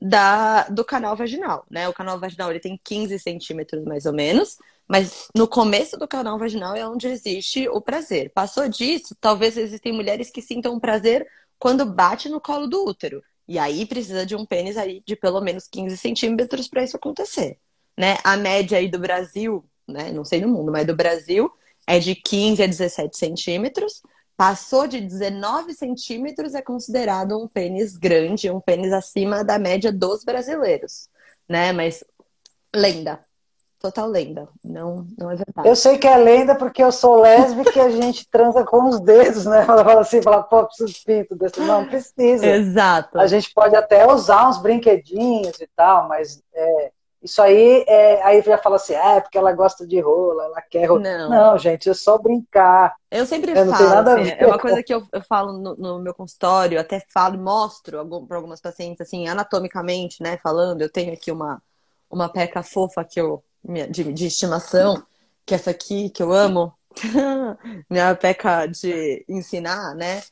da, 0.00 0.64
do 0.68 0.84
canal 0.84 1.14
vaginal, 1.14 1.66
né? 1.70 1.88
O 1.88 1.92
canal 1.92 2.18
vaginal 2.18 2.50
ele 2.50 2.60
tem 2.60 2.80
15 2.82 3.18
centímetros 3.18 3.84
mais 3.84 4.06
ou 4.06 4.12
menos, 4.12 4.56
mas 4.88 5.28
no 5.34 5.46
começo 5.46 5.98
do 5.98 6.08
canal 6.08 6.38
vaginal 6.38 6.74
é 6.74 6.86
onde 6.86 7.06
existe 7.08 7.68
o 7.68 7.80
prazer. 7.80 8.30
Passou 8.34 8.68
disso, 8.68 9.14
talvez 9.20 9.56
existem 9.56 9.92
mulheres 9.92 10.30
que 10.30 10.40
sintam 10.40 10.80
prazer 10.80 11.26
quando 11.58 11.84
bate 11.84 12.28
no 12.28 12.40
colo 12.40 12.66
do 12.66 12.84
útero. 12.86 13.22
E 13.46 13.58
aí 13.58 13.84
precisa 13.84 14.24
de 14.24 14.34
um 14.34 14.46
pênis 14.46 14.78
aí 14.78 15.02
de 15.06 15.14
pelo 15.14 15.40
menos 15.40 15.68
15 15.68 15.96
centímetros 15.98 16.68
para 16.68 16.82
isso 16.82 16.96
acontecer. 16.96 17.58
Né? 17.96 18.16
A 18.24 18.36
média 18.36 18.78
aí 18.78 18.88
do 18.88 18.98
Brasil, 18.98 19.64
né? 19.86 20.10
Não 20.10 20.24
sei 20.24 20.40
no 20.40 20.48
mundo, 20.48 20.72
mas 20.72 20.86
do 20.86 20.96
Brasil 20.96 21.50
é 21.86 21.98
de 21.98 22.14
15 22.14 22.62
a 22.62 22.66
17 22.66 23.16
centímetros. 23.16 24.02
Passou 24.36 24.86
de 24.86 25.00
19 25.00 25.74
centímetros 25.74 26.54
é 26.54 26.62
considerado 26.62 27.40
um 27.40 27.46
pênis 27.46 27.96
grande, 27.96 28.50
um 28.50 28.60
pênis 28.60 28.92
acima 28.92 29.44
da 29.44 29.58
média 29.58 29.92
dos 29.92 30.24
brasileiros, 30.24 31.08
né? 31.48 31.72
Mas 31.72 32.02
lenda, 32.74 33.20
total 33.78 34.08
lenda. 34.08 34.48
Não, 34.64 35.06
não 35.16 35.30
é 35.30 35.36
verdade. 35.36 35.68
Eu 35.68 35.76
sei 35.76 35.98
que 35.98 36.08
é 36.08 36.16
lenda 36.16 36.54
porque 36.54 36.82
eu 36.82 36.90
sou 36.90 37.20
lésbica 37.20 37.78
e 37.78 37.80
a 37.80 37.90
gente 37.90 38.28
transa 38.28 38.64
com 38.64 38.88
os 38.88 38.98
dedos, 38.98 39.44
né? 39.44 39.64
Ela 39.68 39.84
fala 39.84 40.00
assim, 40.00 40.22
fala, 40.22 40.42
pô, 40.42 40.64
preciso 40.64 40.92
de 40.92 41.04
pinto 41.04 41.36
desse. 41.36 41.60
Não, 41.60 41.86
precisa. 41.86 42.46
Exato. 42.46 43.18
A 43.18 43.26
gente 43.26 43.52
pode 43.52 43.76
até 43.76 44.06
usar 44.10 44.48
uns 44.48 44.58
brinquedinhos 44.58 45.60
e 45.60 45.68
tal, 45.76 46.08
mas 46.08 46.42
é, 46.54 46.92
isso 47.24 47.40
aí, 47.40 47.84
é, 47.88 48.22
aí 48.22 48.42
já 48.42 48.58
fala 48.58 48.76
assim, 48.76 48.94
ah, 48.94 49.14
é 49.14 49.20
porque 49.20 49.38
ela 49.38 49.50
gosta 49.52 49.86
de 49.86 49.98
rola, 49.98 50.44
ela 50.44 50.60
quer 50.60 50.84
rola. 50.84 51.00
Não, 51.00 51.30
não 51.30 51.58
gente, 51.58 51.88
é 51.88 51.94
só 51.94 52.18
brincar. 52.18 52.94
Eu 53.10 53.24
sempre 53.24 53.52
eu 53.52 53.66
falo, 53.66 54.10
assim, 54.10 54.30
é 54.36 54.46
uma 54.46 54.58
coisa 54.58 54.82
que 54.82 54.92
eu, 54.92 55.02
eu 55.10 55.22
falo 55.22 55.52
no, 55.54 55.74
no, 55.74 55.98
meu 56.00 56.12
consultório, 56.12 56.78
até 56.78 57.02
falo, 57.08 57.38
mostro 57.38 58.06
para 58.28 58.36
algumas 58.36 58.60
pacientes, 58.60 59.00
assim, 59.00 59.26
anatomicamente, 59.26 60.22
né, 60.22 60.36
falando, 60.42 60.82
eu 60.82 60.92
tenho 60.92 61.14
aqui 61.14 61.32
uma, 61.32 61.62
uma 62.10 62.28
peca 62.28 62.62
fofa 62.62 63.02
que 63.02 63.18
eu 63.18 63.42
de, 63.64 64.12
de 64.12 64.26
estimação, 64.26 65.02
que 65.46 65.54
é 65.54 65.56
essa 65.56 65.70
aqui, 65.70 66.10
que 66.10 66.22
eu 66.22 66.30
amo, 66.30 66.74
minha 67.88 68.14
peca 68.14 68.66
de 68.66 69.24
ensinar, 69.26 69.94
né? 69.94 70.22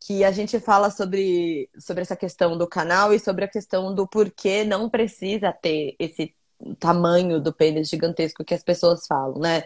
Que 0.00 0.24
a 0.24 0.30
gente 0.30 0.58
fala 0.58 0.90
sobre, 0.90 1.68
sobre 1.78 2.02
essa 2.02 2.16
questão 2.16 2.56
do 2.56 2.66
canal 2.66 3.12
e 3.12 3.20
sobre 3.20 3.44
a 3.44 3.48
questão 3.48 3.94
do 3.94 4.08
porquê 4.08 4.64
não 4.64 4.88
precisa 4.88 5.52
ter 5.52 5.94
esse 5.98 6.34
tamanho 6.78 7.40
do 7.40 7.52
pênis 7.52 7.88
gigantesco 7.88 8.44
que 8.44 8.54
as 8.54 8.62
pessoas 8.62 9.06
falam, 9.06 9.38
né? 9.38 9.64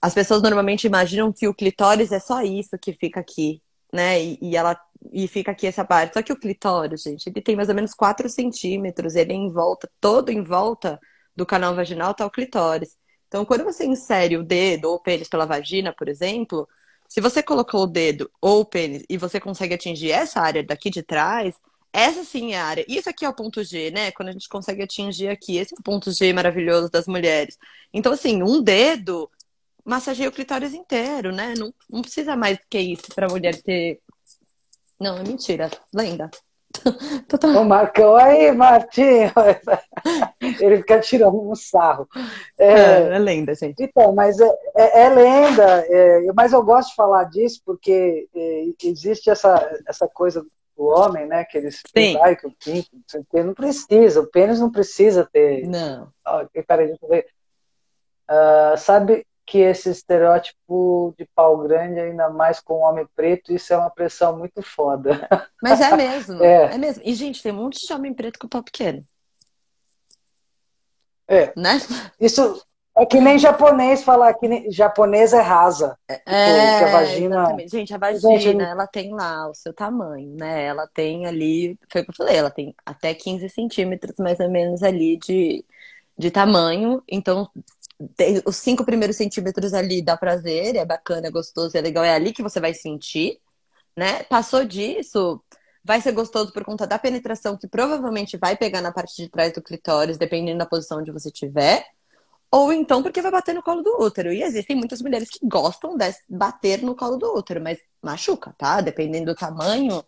As 0.00 0.14
pessoas 0.14 0.42
normalmente 0.42 0.86
imaginam 0.86 1.32
que 1.32 1.48
o 1.48 1.54
clitóris 1.54 2.12
é 2.12 2.20
só 2.20 2.42
isso 2.42 2.78
que 2.78 2.92
fica 2.92 3.20
aqui, 3.20 3.62
né? 3.92 4.22
E, 4.22 4.38
e, 4.42 4.56
ela 4.56 4.78
e 5.12 5.26
fica 5.28 5.52
aqui 5.52 5.66
essa 5.66 5.84
parte. 5.84 6.14
Só 6.14 6.22
que 6.22 6.32
o 6.32 6.38
clitóris, 6.38 7.02
gente, 7.02 7.28
ele 7.28 7.40
tem 7.40 7.56
mais 7.56 7.68
ou 7.68 7.74
menos 7.74 7.94
4 7.94 8.28
centímetros, 8.28 9.14
ele 9.14 9.32
é 9.32 9.36
em 9.36 9.50
volta, 9.50 9.90
todo 10.00 10.30
em 10.30 10.42
volta 10.42 11.00
do 11.34 11.46
canal 11.46 11.74
vaginal 11.74 12.12
está 12.12 12.26
o 12.26 12.30
clitóris. 12.30 12.96
Então, 13.28 13.44
quando 13.44 13.64
você 13.64 13.84
insere 13.86 14.36
o 14.36 14.44
dedo 14.44 14.86
ou 14.86 14.96
o 14.96 15.02
pênis 15.02 15.28
pela 15.28 15.46
vagina, 15.46 15.92
por 15.92 16.08
exemplo, 16.08 16.68
se 17.08 17.20
você 17.20 17.42
colocou 17.42 17.82
o 17.82 17.86
dedo 17.86 18.30
ou 18.40 18.60
o 18.60 18.64
pênis 18.64 19.04
e 19.08 19.16
você 19.16 19.40
consegue 19.40 19.74
atingir 19.74 20.10
essa 20.10 20.40
área 20.40 20.62
daqui 20.62 20.90
de 20.90 21.02
trás, 21.02 21.54
essa 21.96 22.22
sim 22.24 22.52
é 22.52 22.58
a 22.58 22.64
área. 22.66 22.84
Isso 22.86 23.08
aqui 23.08 23.24
é 23.24 23.28
o 23.28 23.34
ponto 23.34 23.64
G, 23.64 23.90
né? 23.90 24.12
Quando 24.12 24.28
a 24.28 24.32
gente 24.32 24.50
consegue 24.50 24.82
atingir 24.82 25.28
aqui, 25.28 25.56
esse 25.56 25.74
é 25.74 25.76
o 25.78 25.82
ponto 25.82 26.12
G 26.12 26.30
maravilhoso 26.32 26.90
das 26.90 27.06
mulheres. 27.06 27.56
Então, 27.92 28.12
assim, 28.12 28.42
um 28.42 28.62
dedo 28.62 29.30
massageia 29.82 30.28
o 30.28 30.32
clitóris 30.32 30.74
inteiro, 30.74 31.32
né? 31.32 31.54
Não, 31.56 31.72
não 31.88 32.02
precisa 32.02 32.36
mais 32.36 32.58
que 32.68 32.78
isso 32.78 33.06
para 33.14 33.26
a 33.26 33.30
mulher 33.30 33.62
ter. 33.62 34.00
Não, 35.00 35.16
é 35.16 35.22
mentira. 35.22 35.70
Lenda. 35.94 36.30
Total. 37.28 37.62
O 37.62 37.64
Marcão 37.64 38.14
aí, 38.14 38.52
Martinho. 38.52 39.32
Ele 40.60 40.76
fica 40.78 41.00
tirando 41.00 41.50
um 41.50 41.54
sarro. 41.54 42.06
É, 42.58 42.72
é, 42.72 43.14
é 43.14 43.18
lenda, 43.18 43.54
gente. 43.54 43.82
Então, 43.82 44.14
mas 44.14 44.38
é, 44.38 44.50
é, 44.76 45.00
é 45.04 45.08
lenda, 45.08 45.86
é, 45.88 46.32
mas 46.34 46.52
eu 46.52 46.62
gosto 46.62 46.90
de 46.90 46.94
falar 46.94 47.24
disso 47.24 47.62
porque 47.64 48.28
é, 48.34 48.64
existe 48.84 49.30
essa, 49.30 49.80
essa 49.88 50.06
coisa 50.06 50.44
do 50.76 50.84
homem, 50.84 51.26
né? 51.26 51.44
Que 51.44 51.58
eles 51.58 51.82
vai 52.14 52.36
que 52.36 52.46
o 52.46 52.52
pinto, 52.52 52.90
não 53.32 53.54
precisa, 53.54 54.20
o 54.20 54.26
pênis 54.26 54.60
não 54.60 54.70
precisa 54.70 55.28
ter. 55.32 55.66
Não. 55.66 56.08
peraí, 56.66 56.88
deixa 56.88 57.04
eu 57.04 57.08
ver. 57.08 57.26
Uh, 58.28 58.76
sabe, 58.76 59.24
que 59.46 59.58
esse 59.58 59.88
estereótipo 59.88 61.14
de 61.16 61.24
pau 61.24 61.56
grande, 61.58 62.00
ainda 62.00 62.28
mais 62.28 62.60
com 62.60 62.80
homem 62.80 63.06
preto, 63.14 63.52
isso 63.52 63.72
é 63.72 63.76
uma 63.76 63.90
pressão 63.90 64.36
muito 64.36 64.60
foda. 64.60 65.28
Mas 65.62 65.80
é 65.80 65.96
mesmo, 65.96 66.42
é, 66.42 66.74
é 66.74 66.78
mesmo. 66.78 67.02
E, 67.06 67.14
gente, 67.14 67.42
tem 67.42 67.52
um 67.52 67.62
monte 67.62 67.86
de 67.86 67.92
homem 67.92 68.12
preto 68.12 68.40
com 68.40 68.48
pau 68.48 68.62
pequeno. 68.62 69.02
É. 71.28 71.52
Né? 71.56 71.78
Isso, 72.20 72.60
É 72.98 73.04
que 73.04 73.20
nem 73.20 73.38
japonês 73.38 74.02
falar 74.02 74.32
que 74.34 74.48
nem... 74.48 74.70
japonês 74.70 75.34
é 75.34 75.40
rasa. 75.40 75.98
É, 76.08 76.14
tipo, 76.16 76.30
é, 76.30 76.84
a 76.84 76.92
vagina. 76.92 77.36
Exatamente. 77.36 77.70
Gente, 77.70 77.94
a 77.94 77.98
vagina, 77.98 78.38
Gente, 78.38 78.62
ela 78.62 78.86
tem 78.86 79.12
lá 79.12 79.50
o 79.50 79.54
seu 79.54 79.74
tamanho, 79.74 80.34
né? 80.34 80.64
Ela 80.64 80.86
tem 80.86 81.26
ali, 81.26 81.78
foi 81.92 82.00
o 82.00 82.04
que 82.04 82.10
eu 82.10 82.14
falei, 82.14 82.36
ela 82.36 82.50
tem 82.50 82.74
até 82.86 83.12
15 83.12 83.50
centímetros 83.50 84.16
mais 84.16 84.40
ou 84.40 84.50
menos 84.50 84.82
ali 84.82 85.18
de, 85.18 85.62
de 86.16 86.30
tamanho. 86.30 87.02
Então, 87.06 87.50
os 88.46 88.56
cinco 88.56 88.82
primeiros 88.82 89.16
centímetros 89.16 89.74
ali 89.74 90.00
dá 90.00 90.16
prazer, 90.16 90.76
é 90.76 90.84
bacana, 90.84 91.26
é 91.26 91.30
gostoso, 91.30 91.76
é 91.76 91.80
legal, 91.82 92.02
é 92.02 92.14
ali 92.14 92.32
que 92.32 92.42
você 92.42 92.58
vai 92.60 92.72
sentir, 92.72 93.38
né? 93.94 94.22
Passou 94.24 94.64
disso, 94.64 95.42
vai 95.84 96.00
ser 96.00 96.12
gostoso 96.12 96.52
por 96.52 96.64
conta 96.64 96.86
da 96.86 96.98
penetração 96.98 97.58
que 97.58 97.68
provavelmente 97.68 98.38
vai 98.38 98.56
pegar 98.56 98.80
na 98.80 98.92
parte 98.92 99.22
de 99.22 99.28
trás 99.28 99.52
do 99.52 99.62
clitóris, 99.62 100.18
dependendo 100.18 100.58
da 100.58 100.66
posição 100.66 100.98
onde 101.00 101.12
você 101.12 101.28
estiver. 101.28 101.84
Ou 102.56 102.72
então 102.72 103.02
porque 103.02 103.20
vai 103.20 103.30
bater 103.30 103.54
no 103.54 103.62
colo 103.62 103.82
do 103.82 104.02
útero. 104.02 104.32
E 104.32 104.42
existem 104.42 104.74
muitas 104.74 105.02
mulheres 105.02 105.28
que 105.28 105.46
gostam 105.46 105.94
de 105.94 106.06
bater 106.26 106.82
no 106.82 106.96
colo 106.96 107.18
do 107.18 107.36
útero, 107.36 107.60
mas 107.62 107.78
machuca, 108.02 108.54
tá? 108.56 108.80
Dependendo 108.80 109.26
do 109.26 109.34
tamanho. 109.34 110.02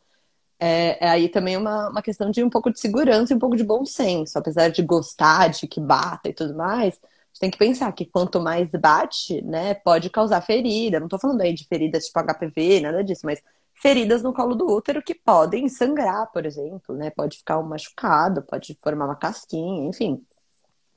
É, 0.58 1.06
é 1.06 1.10
aí 1.10 1.28
também 1.28 1.58
uma, 1.58 1.90
uma 1.90 2.02
questão 2.02 2.30
de 2.30 2.42
um 2.42 2.50
pouco 2.50 2.70
de 2.72 2.80
segurança 2.80 3.34
e 3.34 3.36
um 3.36 3.38
pouco 3.38 3.54
de 3.56 3.64
bom 3.64 3.84
senso. 3.84 4.38
Apesar 4.38 4.70
de 4.70 4.82
gostar 4.82 5.48
de 5.48 5.66
que 5.68 5.78
bata 5.78 6.30
e 6.30 6.32
tudo 6.34 6.54
mais, 6.56 6.94
você 7.32 7.40
tem 7.40 7.50
que 7.50 7.58
pensar 7.58 7.92
que 7.92 8.06
quanto 8.06 8.40
mais 8.40 8.70
bate, 8.70 9.42
né, 9.42 9.74
pode 9.74 10.08
causar 10.10 10.40
ferida. 10.40 11.00
Não 11.00 11.08
tô 11.08 11.18
falando 11.18 11.42
aí 11.42 11.52
de 11.52 11.66
feridas 11.66 12.06
tipo 12.06 12.18
HPV, 12.18 12.80
nada 12.80 13.04
disso, 13.04 13.26
mas 13.26 13.42
feridas 13.74 14.22
no 14.22 14.32
colo 14.32 14.54
do 14.54 14.66
útero 14.66 15.02
que 15.02 15.14
podem 15.14 15.68
sangrar, 15.68 16.30
por 16.32 16.46
exemplo, 16.46 16.96
né? 16.96 17.10
Pode 17.10 17.38
ficar 17.38 17.58
um 17.58 17.64
machucado, 17.64 18.42
pode 18.42 18.78
formar 18.82 19.04
uma 19.06 19.16
casquinha, 19.16 19.86
enfim, 19.88 20.24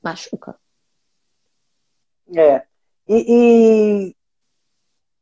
machuca. 0.02 0.61
É. 2.34 2.62
E, 3.08 3.24
e, 4.08 4.16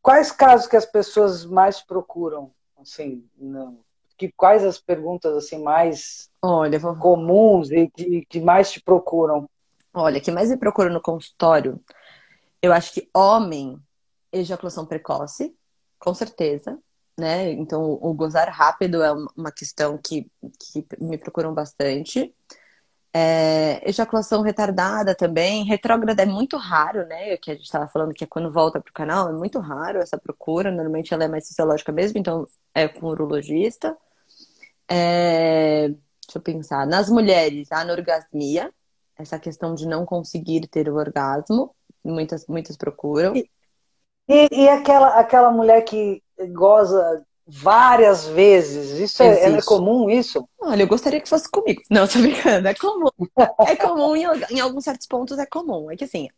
quais 0.03 0.31
casos 0.31 0.67
que 0.67 0.77
as 0.77 0.87
pessoas 0.87 1.45
mais 1.45 1.81
procuram? 1.81 2.53
Assim, 2.79 3.29
não, 3.37 3.79
que, 4.21 4.31
quais 4.33 4.63
as 4.65 4.79
perguntas 4.79 5.35
assim 5.35 5.63
mais 5.63 6.31
Olha, 6.43 6.79
vou... 6.79 6.95
comuns 6.97 7.71
e 7.71 7.89
que, 7.89 8.27
que 8.27 8.41
mais 8.41 8.71
te 8.71 8.81
procuram? 8.83 9.49
Olha, 9.95 10.21
que 10.21 10.31
mais 10.31 10.51
me 10.51 10.59
procuram 10.59 10.93
no 10.93 11.01
consultório, 11.01 11.81
eu 12.63 12.73
acho 12.73 12.93
que 12.93 13.09
homem, 13.15 13.79
ejaculação 14.31 14.85
precoce, 14.85 15.57
com 15.99 16.15
certeza, 16.15 16.79
né? 17.19 17.51
Então, 17.53 17.99
o 18.01 18.13
gozar 18.13 18.49
rápido 18.51 19.03
é 19.03 19.11
uma 19.37 19.51
questão 19.51 19.99
que, 19.99 20.31
que 20.59 20.87
me 21.01 21.19
procuram 21.19 21.53
bastante. 21.55 22.35
É, 23.13 23.89
ejaculação 23.89 24.43
retardada 24.43 25.15
também. 25.15 25.65
Retrógrada 25.65 26.23
é 26.23 26.27
muito 26.27 26.57
raro, 26.57 27.07
né? 27.07 27.37
Que 27.37 27.51
a 27.51 27.55
gente 27.55 27.65
estava 27.65 27.89
falando 27.89 28.15
que 28.15 28.25
é 28.25 28.27
quando 28.27 28.53
volta 28.53 28.81
para 28.81 28.91
o 28.91 28.95
canal, 28.95 29.29
é 29.29 29.33
muito 29.33 29.59
raro 29.59 29.99
essa 29.99 30.17
procura. 30.19 30.71
Normalmente 30.71 31.13
ela 31.13 31.25
é 31.25 31.29
mais 31.29 31.49
fisiológica 31.49 31.91
mesmo, 31.93 32.19
então 32.19 32.47
é 32.75 32.87
com 32.89 33.07
urologista. 33.07 33.97
É, 34.89 35.89
deixa 35.89 36.37
eu 36.37 36.41
pensar. 36.43 36.87
Nas 36.87 37.11
mulheres, 37.11 37.71
a 37.73 37.81
anorgasmia, 37.81 38.73
essa 39.19 39.39
questão 39.39 39.75
de 39.75 39.87
não 39.87 40.07
conseguir 40.07 40.67
ter 40.69 40.89
o 40.89 40.97
orgasmo, 40.97 41.75
muitas, 42.05 42.47
muitas 42.47 42.77
procuram. 42.77 43.35
E, 43.37 43.51
e, 44.29 44.63
e 44.63 44.69
aquela, 44.69 45.19
aquela 45.19 45.51
mulher 45.51 45.83
que 45.83 46.23
goza 46.53 47.25
várias 47.51 48.27
vezes. 48.27 48.99
Isso 48.99 49.23
é, 49.23 49.57
é, 49.57 49.63
comum, 49.63 50.09
isso? 50.09 50.49
Olha, 50.61 50.83
eu 50.83 50.87
gostaria 50.87 51.21
que 51.21 51.29
fosse 51.29 51.51
comigo. 51.51 51.83
Não, 51.91 52.07
tô 52.07 52.21
brincando. 52.21 52.69
É 52.69 52.75
comum. 52.75 53.11
É 53.67 53.77
comum 53.77 54.17
em, 54.17 54.25
em 54.51 54.61
alguns 54.61 54.85
certos 54.85 55.07
pontos 55.07 55.39
é 55.39 55.47
comum. 55.47 55.91
É 55.91 55.97
que 55.97 56.05
assim, 56.05 56.29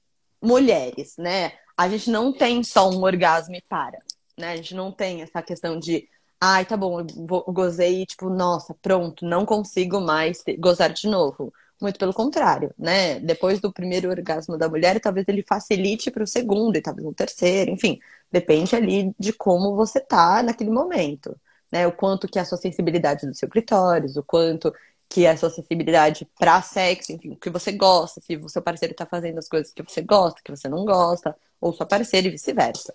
mulheres, 0.40 1.14
né? 1.18 1.52
A 1.76 1.88
gente 1.88 2.10
não 2.10 2.32
tem 2.32 2.62
só 2.64 2.88
um 2.90 3.02
orgasmo 3.02 3.54
e 3.54 3.62
para. 3.68 3.98
Né? 4.38 4.52
A 4.52 4.56
gente 4.56 4.74
não 4.74 4.90
tem 4.90 5.22
essa 5.22 5.42
questão 5.42 5.78
de 5.78 6.08
ai, 6.40 6.64
tá 6.64 6.76
bom, 6.76 7.00
eu 7.00 7.52
gozei 7.52 8.04
tipo, 8.04 8.28
nossa, 8.28 8.74
pronto, 8.82 9.24
não 9.24 9.46
consigo 9.46 10.00
mais 10.00 10.42
gozar 10.58 10.92
de 10.92 11.06
novo. 11.06 11.52
Muito 11.80 11.98
pelo 11.98 12.12
contrário, 12.12 12.72
né? 12.78 13.18
Depois 13.20 13.60
do 13.60 13.72
primeiro 13.72 14.08
orgasmo 14.08 14.56
da 14.56 14.68
mulher, 14.68 15.00
talvez 15.00 15.26
ele 15.28 15.42
facilite 15.42 16.10
para 16.10 16.22
o 16.22 16.26
segundo 16.26 16.76
e 16.76 16.82
talvez 16.82 17.06
o 17.06 17.12
terceiro, 17.14 17.72
enfim, 17.72 17.98
depende 18.32 18.74
ali 18.74 19.14
de 19.18 19.32
como 19.32 19.76
você 19.76 20.00
tá 20.00 20.42
naquele 20.42 20.70
momento, 20.70 21.38
né? 21.70 21.86
O 21.86 21.92
quanto 21.92 22.26
que 22.26 22.38
é 22.38 22.42
a 22.42 22.44
sua 22.44 22.58
sensibilidade 22.58 23.26
do 23.26 23.34
seu 23.34 23.48
clitóris, 23.48 24.16
o 24.16 24.22
quanto 24.22 24.72
que 25.08 25.26
é 25.26 25.30
a 25.30 25.36
sua 25.36 25.50
sensibilidade 25.50 26.26
para 26.38 26.62
sexo, 26.62 27.12
enfim, 27.12 27.32
o 27.32 27.36
que 27.36 27.50
você 27.50 27.70
gosta, 27.72 28.20
se 28.20 28.36
o 28.36 28.48
seu 28.48 28.62
parceiro 28.62 28.94
tá 28.94 29.04
fazendo 29.04 29.38
as 29.38 29.48
coisas 29.48 29.72
que 29.72 29.82
você 29.82 30.00
gosta, 30.00 30.40
que 30.42 30.50
você 30.50 30.68
não 30.68 30.84
gosta, 30.86 31.36
ou 31.60 31.72
sua 31.72 31.86
parceira 31.86 32.28
e 32.28 32.30
vice-versa, 32.30 32.94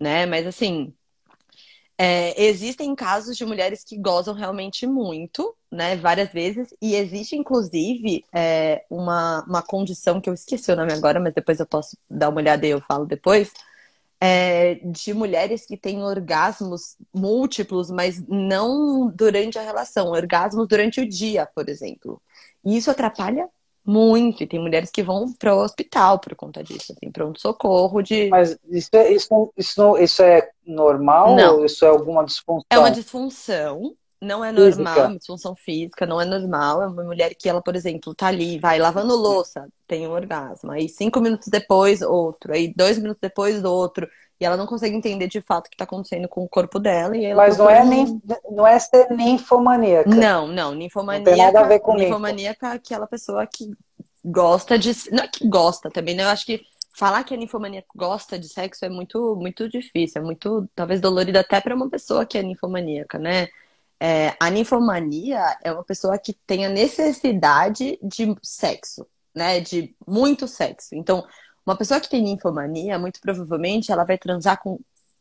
né? 0.00 0.26
Mas 0.26 0.46
assim, 0.46 0.92
é, 1.96 2.42
existem 2.42 2.94
casos 2.96 3.36
de 3.36 3.44
mulheres 3.44 3.84
que 3.84 3.96
gozam 3.96 4.34
realmente 4.34 4.86
muito, 4.88 5.54
né? 5.70 5.94
Várias 5.96 6.32
vezes. 6.32 6.74
E 6.82 6.96
existe, 6.96 7.36
inclusive, 7.36 8.24
é, 8.34 8.84
uma, 8.90 9.44
uma 9.46 9.62
condição 9.62 10.20
que 10.20 10.28
eu 10.28 10.34
esqueci 10.34 10.72
o 10.72 10.76
nome 10.76 10.92
agora, 10.92 11.20
mas 11.20 11.32
depois 11.32 11.60
eu 11.60 11.66
posso 11.66 11.96
dar 12.10 12.30
uma 12.30 12.40
olhada 12.40 12.66
e 12.66 12.70
eu 12.70 12.80
falo 12.80 13.06
depois. 13.06 13.52
É, 14.24 14.76
de 14.84 15.12
mulheres 15.12 15.66
que 15.66 15.76
têm 15.76 16.02
orgasmos 16.02 16.96
múltiplos, 17.12 17.90
mas 17.90 18.24
não 18.28 19.08
durante 19.08 19.58
a 19.58 19.62
relação, 19.62 20.10
orgasmos 20.10 20.68
durante 20.68 21.00
o 21.00 21.08
dia, 21.08 21.44
por 21.44 21.68
exemplo. 21.68 22.22
E 22.64 22.76
isso 22.76 22.88
atrapalha 22.88 23.48
muito, 23.84 24.42
e 24.42 24.46
tem 24.46 24.60
mulheres 24.60 24.90
que 24.90 25.02
vão 25.02 25.32
para 25.32 25.54
o 25.54 25.58
hospital 25.58 26.18
por 26.20 26.36
conta 26.36 26.62
disso, 26.62 26.92
assim, 26.92 27.10
pronto-socorro 27.10 28.00
de. 28.00 28.28
Mas 28.28 28.56
isso 28.70 28.90
é, 28.92 29.12
isso, 29.12 29.52
isso, 29.56 29.98
isso 29.98 30.22
é 30.22 30.48
normal 30.64 31.34
não. 31.34 31.56
ou 31.56 31.64
isso 31.64 31.84
é 31.84 31.88
alguma 31.88 32.24
disfunção? 32.24 32.66
É 32.70 32.78
uma 32.78 32.90
disfunção, 32.90 33.92
não 34.22 34.44
é 34.44 34.52
normal, 34.52 34.94
física. 34.94 35.08
uma 35.08 35.18
disfunção 35.18 35.54
física, 35.56 36.06
não 36.06 36.20
é 36.20 36.24
normal. 36.24 36.80
É 36.80 36.86
uma 36.86 37.02
mulher 37.02 37.34
que 37.34 37.48
ela, 37.48 37.60
por 37.60 37.74
exemplo, 37.74 38.14
tá 38.14 38.28
ali, 38.28 38.56
vai 38.56 38.78
lavando 38.78 39.16
louça, 39.16 39.66
tem 39.86 40.06
um 40.06 40.12
orgasmo. 40.12 40.70
Aí 40.70 40.88
cinco 40.88 41.20
minutos 41.20 41.48
depois, 41.48 42.00
outro. 42.02 42.54
Aí 42.54 42.72
dois 42.74 42.98
minutos 42.98 43.20
depois, 43.20 43.64
outro. 43.64 44.08
E 44.40 44.44
ela 44.44 44.56
não 44.56 44.66
consegue 44.66 44.94
entender 44.94 45.26
de 45.26 45.40
fato 45.40 45.66
o 45.66 45.70
que 45.70 45.74
está 45.74 45.84
acontecendo 45.84 46.28
com 46.28 46.42
o 46.44 46.48
corpo 46.48 46.78
dela. 46.78 47.16
E 47.16 47.34
Mas 47.34 47.58
não 47.58 47.68
é, 47.68 47.84
nem, 47.84 48.22
não 48.50 48.64
é 48.64 48.78
ser 48.78 49.10
ninfomaníaca. 49.10 50.08
Não, 50.08 50.46
não. 50.46 50.72
Ninfomaníaca, 50.72 51.30
não 51.30 51.36
tem 51.36 51.44
nada 51.44 51.60
a 51.64 51.68
ver 51.68 51.80
com 51.80 51.94
ninfomaníaca 51.94 52.68
é 52.68 52.72
aquela 52.74 53.08
pessoa 53.08 53.44
que 53.44 53.72
gosta 54.24 54.78
de. 54.78 54.92
Não 55.10 55.24
é 55.24 55.28
que 55.28 55.48
gosta 55.48 55.90
também, 55.90 56.14
né? 56.14 56.22
Eu 56.22 56.28
acho 56.28 56.46
que 56.46 56.62
falar 56.94 57.24
que 57.24 57.34
a 57.34 57.36
ninfomaníaca 57.36 57.88
gosta 57.94 58.38
de 58.38 58.48
sexo 58.48 58.84
é 58.84 58.88
muito, 58.88 59.34
muito 59.34 59.68
difícil. 59.68 60.22
É 60.22 60.24
muito, 60.24 60.68
talvez, 60.76 61.00
dolorido 61.00 61.38
até 61.38 61.60
para 61.60 61.74
uma 61.74 61.90
pessoa 61.90 62.24
que 62.24 62.38
é 62.38 62.42
ninfomaníaca, 62.42 63.18
né? 63.18 63.48
É, 64.04 64.34
a 64.40 64.50
ninfomania 64.50 65.56
é 65.62 65.72
uma 65.72 65.84
pessoa 65.84 66.18
que 66.18 66.32
tem 66.44 66.66
a 66.66 66.68
necessidade 66.68 68.00
de 68.02 68.34
sexo, 68.42 69.06
né? 69.32 69.60
De 69.60 69.94
muito 70.04 70.48
sexo. 70.48 70.92
Então, 70.96 71.24
uma 71.64 71.76
pessoa 71.76 72.00
que 72.00 72.08
tem 72.10 72.20
ninfomania, 72.20 72.98
muito 72.98 73.20
provavelmente, 73.20 73.92
ela 73.92 74.02
vai 74.04 74.18
transar 74.18 74.60
com 74.60 74.80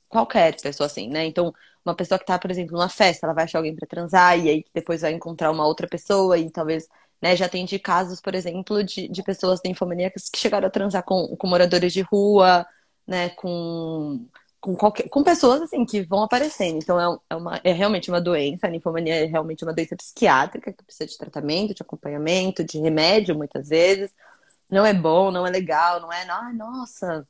qualquer 0.09 0.59
pessoa 0.59 0.87
assim, 0.87 1.07
né? 1.09 1.25
Então, 1.27 1.53
uma 1.85 1.95
pessoa 1.95 2.17
que 2.17 2.25
tá, 2.25 2.39
por 2.39 2.49
exemplo, 2.49 2.73
numa 2.73 2.89
festa, 2.89 3.27
ela 3.27 3.35
vai 3.35 3.43
achar 3.43 3.59
alguém 3.59 3.75
para 3.75 3.87
transar 3.87 4.39
e 4.39 4.49
aí 4.49 4.65
depois 4.73 5.01
vai 5.01 5.11
encontrar 5.13 5.51
uma 5.51 5.67
outra 5.67 5.87
pessoa 5.87 6.37
e 6.39 6.49
talvez, 6.49 6.87
né, 7.21 7.35
já 7.35 7.47
tem 7.47 7.65
de 7.65 7.77
casos, 7.79 8.19
por 8.19 8.33
exemplo, 8.35 8.83
de, 8.83 9.07
de 9.07 9.23
pessoas 9.23 9.59
ninfomaníacas 9.63 10.27
que 10.29 10.39
chegaram 10.39 10.67
a 10.67 10.71
transar 10.71 11.03
com, 11.03 11.35
com 11.37 11.47
moradores 11.47 11.93
de 11.93 12.01
rua, 12.01 12.65
né, 13.07 13.29
com, 13.29 14.25
com, 14.61 14.75
qualquer, 14.75 15.09
com 15.09 15.23
pessoas, 15.23 15.61
assim, 15.63 15.83
que 15.85 16.03
vão 16.03 16.23
aparecendo. 16.23 16.77
Então, 16.77 16.99
é, 16.99 17.17
é, 17.31 17.35
uma, 17.35 17.61
é 17.63 17.73
realmente 17.73 18.09
uma 18.09 18.21
doença, 18.21 18.67
a 18.67 18.69
ninfomania 18.69 19.23
é 19.23 19.25
realmente 19.25 19.63
uma 19.63 19.73
doença 19.73 19.95
psiquiátrica 19.95 20.71
que 20.71 20.83
precisa 20.83 21.07
de 21.07 21.17
tratamento, 21.17 21.73
de 21.73 21.81
acompanhamento, 21.81 22.63
de 22.63 22.79
remédio, 22.79 23.35
muitas 23.35 23.67
vezes 23.67 24.13
não 24.71 24.85
é 24.85 24.93
bom, 24.93 25.31
não 25.31 25.45
é 25.45 25.49
legal, 25.51 25.99
não 25.99 26.11
é, 26.11 26.25
ai, 26.29 26.53
nossa, 26.53 27.27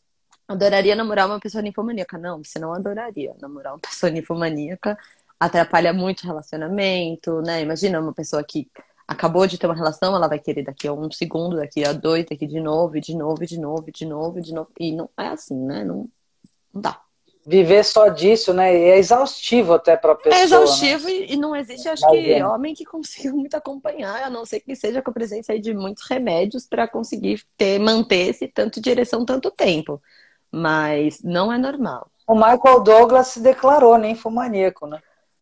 adoraria 0.47 0.95
namorar 0.95 1.27
uma 1.27 1.39
pessoa 1.39 1.61
ninfomaníaca. 1.63 2.17
Não, 2.17 2.43
você 2.43 2.59
não 2.59 2.73
adoraria 2.73 3.35
namorar 3.41 3.73
uma 3.73 3.79
pessoa 3.79 4.11
ninfomaníaca. 4.11 4.97
Atrapalha 5.39 5.91
muito 5.91 6.23
o 6.23 6.27
relacionamento, 6.27 7.41
né? 7.41 7.61
Imagina 7.61 7.99
uma 7.99 8.13
pessoa 8.13 8.43
que 8.43 8.69
acabou 9.07 9.47
de 9.47 9.57
ter 9.57 9.65
uma 9.65 9.75
relação, 9.75 10.15
ela 10.15 10.27
vai 10.27 10.39
querer 10.39 10.63
daqui 10.63 10.87
a 10.87 10.93
um 10.93 11.11
segundo, 11.11 11.57
daqui 11.57 11.83
a 11.83 11.93
dois, 11.93 12.25
daqui 12.29 12.45
de 12.45 12.59
novo, 12.59 12.99
de 13.01 13.15
novo, 13.15 13.45
de 13.45 13.59
novo, 13.59 13.91
de 13.91 14.05
novo, 14.05 14.41
de 14.41 14.53
novo. 14.53 14.71
E 14.79 14.95
não 14.95 15.09
é 15.17 15.27
assim, 15.27 15.55
né? 15.55 15.83
Não, 15.83 16.07
não 16.73 16.81
dá 16.81 17.01
viver 17.45 17.83
só 17.83 18.07
disso, 18.09 18.53
né? 18.53 18.73
E 18.73 18.83
é 18.89 18.97
exaustivo 18.97 19.73
até 19.73 19.97
para 19.97 20.13
a 20.13 20.15
pessoa. 20.15 20.35
É 20.35 20.43
exaustivo 20.43 21.07
né? 21.07 21.25
e, 21.29 21.35
não 21.35 21.55
existe, 21.55 21.89
acho 21.89 22.07
que, 22.09 22.43
homem 22.43 22.73
que 22.73 22.85
consiga 22.85 23.33
muito 23.33 23.55
acompanhar, 23.55 24.23
a 24.23 24.29
não 24.29 24.45
ser 24.45 24.59
que 24.59 24.75
seja 24.75 25.01
com 25.01 25.09
a 25.09 25.13
presença 25.13 25.57
de 25.59 25.73
muitos 25.73 26.07
remédios 26.07 26.67
para 26.67 26.87
conseguir 26.87 27.43
ter, 27.57 27.79
manter 27.79 28.29
esse 28.29 28.47
tanto 28.47 28.75
de 28.75 28.89
direção 28.89 29.25
tanto 29.25 29.49
tempo. 29.51 30.01
Mas 30.51 31.21
não 31.23 31.51
é 31.51 31.57
normal. 31.57 32.09
O 32.27 32.35
Michael 32.35 32.81
Douglas 32.81 33.27
se 33.27 33.39
declarou 33.39 33.97
ninfomaníaco, 33.97 34.85
né? 34.85 34.99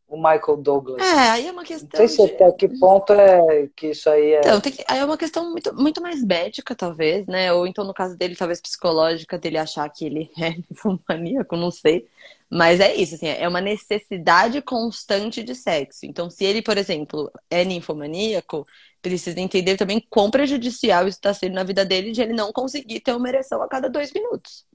O 0.09 0.17
Michael 0.17 0.57
Douglas. 0.57 0.99
É, 0.99 1.29
aí 1.29 1.47
é 1.47 1.51
uma 1.51 1.63
questão. 1.63 1.99
Não 1.99 2.07
sei 2.07 2.07
se 2.07 2.25
de... 2.25 2.33
até 2.33 2.51
que 2.51 2.67
ponto 2.79 3.13
é 3.13 3.69
que 3.75 3.87
isso 3.91 4.09
aí 4.09 4.33
é. 4.33 4.39
Então, 4.39 4.59
que... 4.59 4.83
aí 4.87 4.99
é 4.99 5.05
uma 5.05 5.17
questão 5.17 5.51
muito, 5.51 5.73
muito 5.75 6.01
mais 6.01 6.23
médica, 6.23 6.75
talvez, 6.75 7.27
né? 7.27 7.53
Ou 7.53 7.67
então, 7.67 7.85
no 7.85 7.93
caso 7.93 8.17
dele, 8.17 8.35
talvez 8.35 8.59
psicológica, 8.59 9.37
dele 9.37 9.59
achar 9.59 9.87
que 9.89 10.05
ele 10.05 10.31
é 10.41 10.55
ninfomaníaco, 10.69 11.55
não 11.55 11.69
sei. 11.69 12.07
Mas 12.49 12.79
é 12.79 12.95
isso, 12.95 13.13
assim, 13.13 13.27
é 13.27 13.47
uma 13.47 13.61
necessidade 13.61 14.59
constante 14.63 15.43
de 15.43 15.53
sexo. 15.53 16.07
Então, 16.07 16.31
se 16.31 16.43
ele, 16.43 16.63
por 16.63 16.79
exemplo, 16.79 17.31
é 17.47 17.63
ninfomaníaco, 17.63 18.65
precisa 19.03 19.39
entender 19.39 19.77
também 19.77 20.03
quão 20.09 20.31
prejudicial 20.31 21.07
isso 21.07 21.19
está 21.19 21.31
sendo 21.31 21.53
na 21.53 21.63
vida 21.63 21.85
dele 21.85 22.11
de 22.11 22.21
ele 22.23 22.33
não 22.33 22.51
conseguir 22.51 23.01
ter 23.01 23.13
uma 23.13 23.29
ereção 23.29 23.61
a 23.61 23.67
cada 23.67 23.87
dois 23.87 24.11
minutos. 24.11 24.65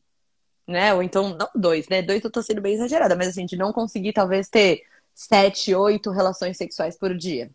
Né? 0.67 0.95
Ou 0.95 1.03
então, 1.03 1.37
não 1.37 1.49
dois, 1.55 1.89
né? 1.89 2.01
Dois 2.01 2.23
eu 2.23 2.31
tô 2.31 2.41
sendo 2.41 2.61
bem 2.61 2.75
exagerada, 2.75 3.17
mas 3.17 3.29
assim, 3.29 3.45
de 3.45 3.57
não 3.57 3.73
conseguir 3.73 4.13
talvez 4.13 4.49
ter 4.49 4.85
sete, 5.15 5.75
oito 5.75 6.11
relações 6.11 6.57
sexuais 6.57 6.99
por 6.99 7.17
dia. 7.17 7.51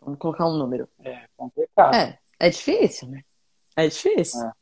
Vamos 0.00 0.18
colocar 0.18 0.46
um 0.46 0.56
número. 0.56 0.88
É 1.02 1.26
complicado. 1.36 1.94
É, 1.94 2.18
é 2.38 2.50
difícil, 2.50 3.08
né? 3.08 3.22
É 3.76 3.88
difícil. 3.88 4.42
É. 4.42 4.52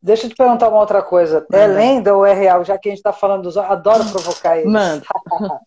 Deixa 0.00 0.26
eu 0.26 0.30
te 0.30 0.36
perguntar 0.36 0.68
uma 0.68 0.78
outra 0.78 1.02
coisa. 1.02 1.44
É 1.52 1.66
lenda 1.66 2.14
ou 2.14 2.24
é 2.24 2.32
real? 2.32 2.64
Já 2.64 2.78
que 2.78 2.88
a 2.88 2.92
gente 2.92 3.00
está 3.00 3.12
falando 3.12 3.42
dos. 3.42 3.56
Adoro 3.56 4.08
provocar 4.10 4.56
eles. 4.56 4.72
Manda. 4.72 5.04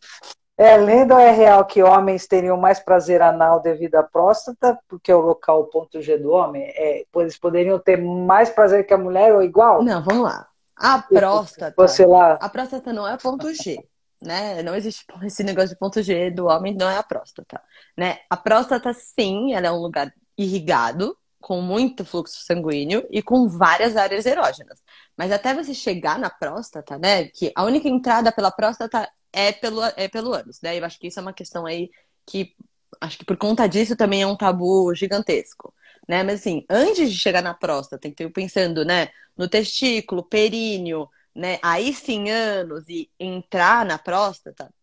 é 0.57 0.77
lenda 0.77 1.15
ou 1.15 1.19
é 1.19 1.31
real 1.31 1.65
que 1.65 1.83
homens 1.83 2.27
teriam 2.27 2.55
mais 2.55 2.79
prazer 2.79 3.21
anal 3.21 3.59
devido 3.59 3.95
à 3.95 4.03
próstata, 4.03 4.79
porque 4.87 5.11
é 5.11 5.15
o 5.15 5.19
local, 5.19 5.61
o 5.61 5.65
ponto 5.65 6.01
G 6.01 6.17
do 6.17 6.31
homem? 6.31 6.63
É, 6.63 7.03
eles 7.15 7.37
poderiam 7.37 7.77
ter 7.77 7.97
mais 7.97 8.49
prazer 8.49 8.87
que 8.87 8.93
a 8.93 8.97
mulher 8.97 9.33
ou 9.33 9.43
igual? 9.43 9.83
Não, 9.83 10.01
vamos 10.01 10.23
lá. 10.23 10.47
A 10.75 10.99
próstata. 11.01 11.73
Você 11.77 12.05
lá. 12.05 12.33
A 12.41 12.49
próstata 12.49 12.93
não 12.93 13.07
é 13.07 13.17
ponto 13.17 13.53
G. 13.53 13.85
Né? 14.21 14.61
Não 14.63 14.75
existe 14.75 15.05
esse 15.23 15.43
negócio 15.43 15.69
de 15.69 15.77
ponto 15.77 16.01
G 16.01 16.31
do 16.31 16.45
homem, 16.47 16.75
não 16.75 16.89
é 16.89 16.97
a 16.97 17.03
próstata. 17.03 17.61
Né? 17.97 18.19
A 18.29 18.37
próstata, 18.37 18.93
sim, 18.93 19.53
ela 19.53 19.67
é 19.67 19.71
um 19.71 19.79
lugar 19.79 20.13
irrigado, 20.37 21.17
com 21.39 21.59
muito 21.59 22.05
fluxo 22.05 22.45
sanguíneo 22.45 23.05
e 23.09 23.21
com 23.21 23.49
várias 23.49 23.97
áreas 23.97 24.25
erógenas. 24.25 24.79
Mas 25.17 25.31
até 25.31 25.53
você 25.53 25.73
chegar 25.73 26.19
na 26.19 26.29
próstata, 26.29 26.97
né? 26.99 27.25
Que 27.29 27.51
a 27.55 27.63
única 27.65 27.89
entrada 27.89 28.31
pela 28.31 28.51
próstata 28.51 29.09
é 29.33 29.51
pelo, 29.51 29.83
é 29.83 30.07
pelo 30.07 30.33
ânus, 30.33 30.61
né? 30.61 30.77
Eu 30.77 30.85
acho 30.85 30.99
que 30.99 31.07
isso 31.07 31.19
é 31.19 31.21
uma 31.21 31.33
questão 31.33 31.65
aí 31.65 31.89
que 32.27 32.55
acho 32.99 33.17
que 33.17 33.25
por 33.25 33.37
conta 33.37 33.67
disso 33.67 33.95
também 33.95 34.21
é 34.21 34.27
um 34.27 34.37
tabu 34.37 34.93
gigantesco. 34.93 35.73
Né? 36.07 36.23
Mas 36.23 36.41
assim, 36.41 36.65
antes 36.69 37.11
de 37.11 37.17
chegar 37.17 37.41
na 37.41 37.53
próstata, 37.53 37.99
tem 37.99 38.11
que 38.11 38.17
ter 38.17 38.29
pensando, 38.31 38.85
né, 38.85 39.09
no 39.37 39.47
testículo, 39.47 40.23
períneo, 40.23 41.09
né, 41.35 41.59
aí 41.61 41.93
sim 41.93 42.29
ânus 42.29 42.85
e 42.87 43.09
entrar 43.19 43.85
na 43.85 43.97
próstata. 43.97 44.73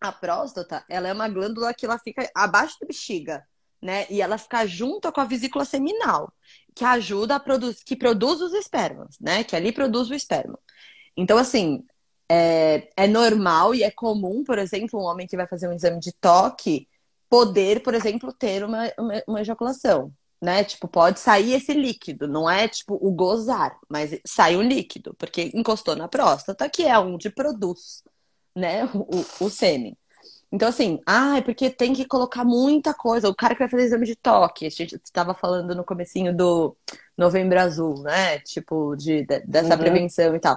A 0.00 0.12
próstata, 0.12 0.84
ela 0.88 1.08
é 1.08 1.12
uma 1.12 1.28
glândula 1.28 1.72
que 1.72 1.86
ela 1.86 1.98
fica 1.98 2.28
abaixo 2.34 2.76
da 2.80 2.86
bexiga, 2.86 3.42
né? 3.80 4.06
E 4.10 4.20
ela 4.20 4.36
fica 4.36 4.66
junto 4.66 5.10
com 5.10 5.20
a 5.20 5.24
vesícula 5.24 5.64
seminal, 5.64 6.32
que 6.74 6.84
ajuda 6.84 7.36
a 7.36 7.40
produzir, 7.40 7.82
que 7.84 7.96
produz 7.96 8.40
os 8.40 8.52
espermas, 8.52 9.16
né? 9.20 9.44
Que 9.44 9.56
ali 9.56 9.72
produz 9.72 10.10
o 10.10 10.14
esperma. 10.14 10.58
Então, 11.16 11.38
assim, 11.38 11.84
é, 12.28 12.90
é 12.96 13.06
normal 13.06 13.74
e 13.74 13.82
é 13.82 13.90
comum, 13.90 14.44
por 14.44 14.58
exemplo, 14.58 15.00
um 15.00 15.04
homem 15.04 15.26
que 15.26 15.36
vai 15.36 15.46
fazer 15.46 15.68
um 15.68 15.72
exame 15.72 16.00
de 16.00 16.12
toque 16.12 16.88
poder, 17.28 17.82
por 17.82 17.94
exemplo, 17.94 18.32
ter 18.32 18.64
uma, 18.64 18.92
uma, 18.98 19.22
uma 19.26 19.40
ejaculação, 19.40 20.12
né? 20.44 20.62
Tipo, 20.62 20.86
pode 20.86 21.18
sair 21.18 21.54
esse 21.54 21.72
líquido, 21.72 22.28
não 22.28 22.48
é 22.48 22.68
tipo 22.68 22.98
o 23.00 23.10
gozar, 23.10 23.78
mas 23.88 24.20
sai 24.26 24.56
um 24.56 24.62
líquido, 24.62 25.14
porque 25.18 25.50
encostou 25.54 25.96
na 25.96 26.06
próstata, 26.06 26.68
que 26.68 26.84
é 26.84 26.98
onde 26.98 27.30
produz, 27.30 28.04
né, 28.54 28.84
o, 28.94 29.44
o 29.46 29.50
sêmen. 29.50 29.96
Então, 30.52 30.68
assim, 30.68 31.00
ah, 31.06 31.38
é 31.38 31.40
porque 31.40 31.70
tem 31.70 31.92
que 31.94 32.04
colocar 32.04 32.44
muita 32.44 32.94
coisa. 32.94 33.28
O 33.28 33.34
cara 33.34 33.54
que 33.54 33.58
vai 33.60 33.68
fazer 33.68 33.84
exame 33.84 34.06
de 34.06 34.14
toque, 34.14 34.66
a 34.66 34.70
gente 34.70 34.94
estava 35.02 35.34
falando 35.34 35.74
no 35.74 35.82
comecinho 35.82 36.36
do 36.36 36.76
Novembro 37.18 37.58
Azul, 37.58 38.02
né? 38.02 38.38
Tipo, 38.40 38.94
de, 38.94 39.24
de 39.24 39.40
dessa 39.40 39.74
uhum. 39.74 39.80
prevenção 39.80 40.36
e 40.36 40.38
tal. 40.38 40.56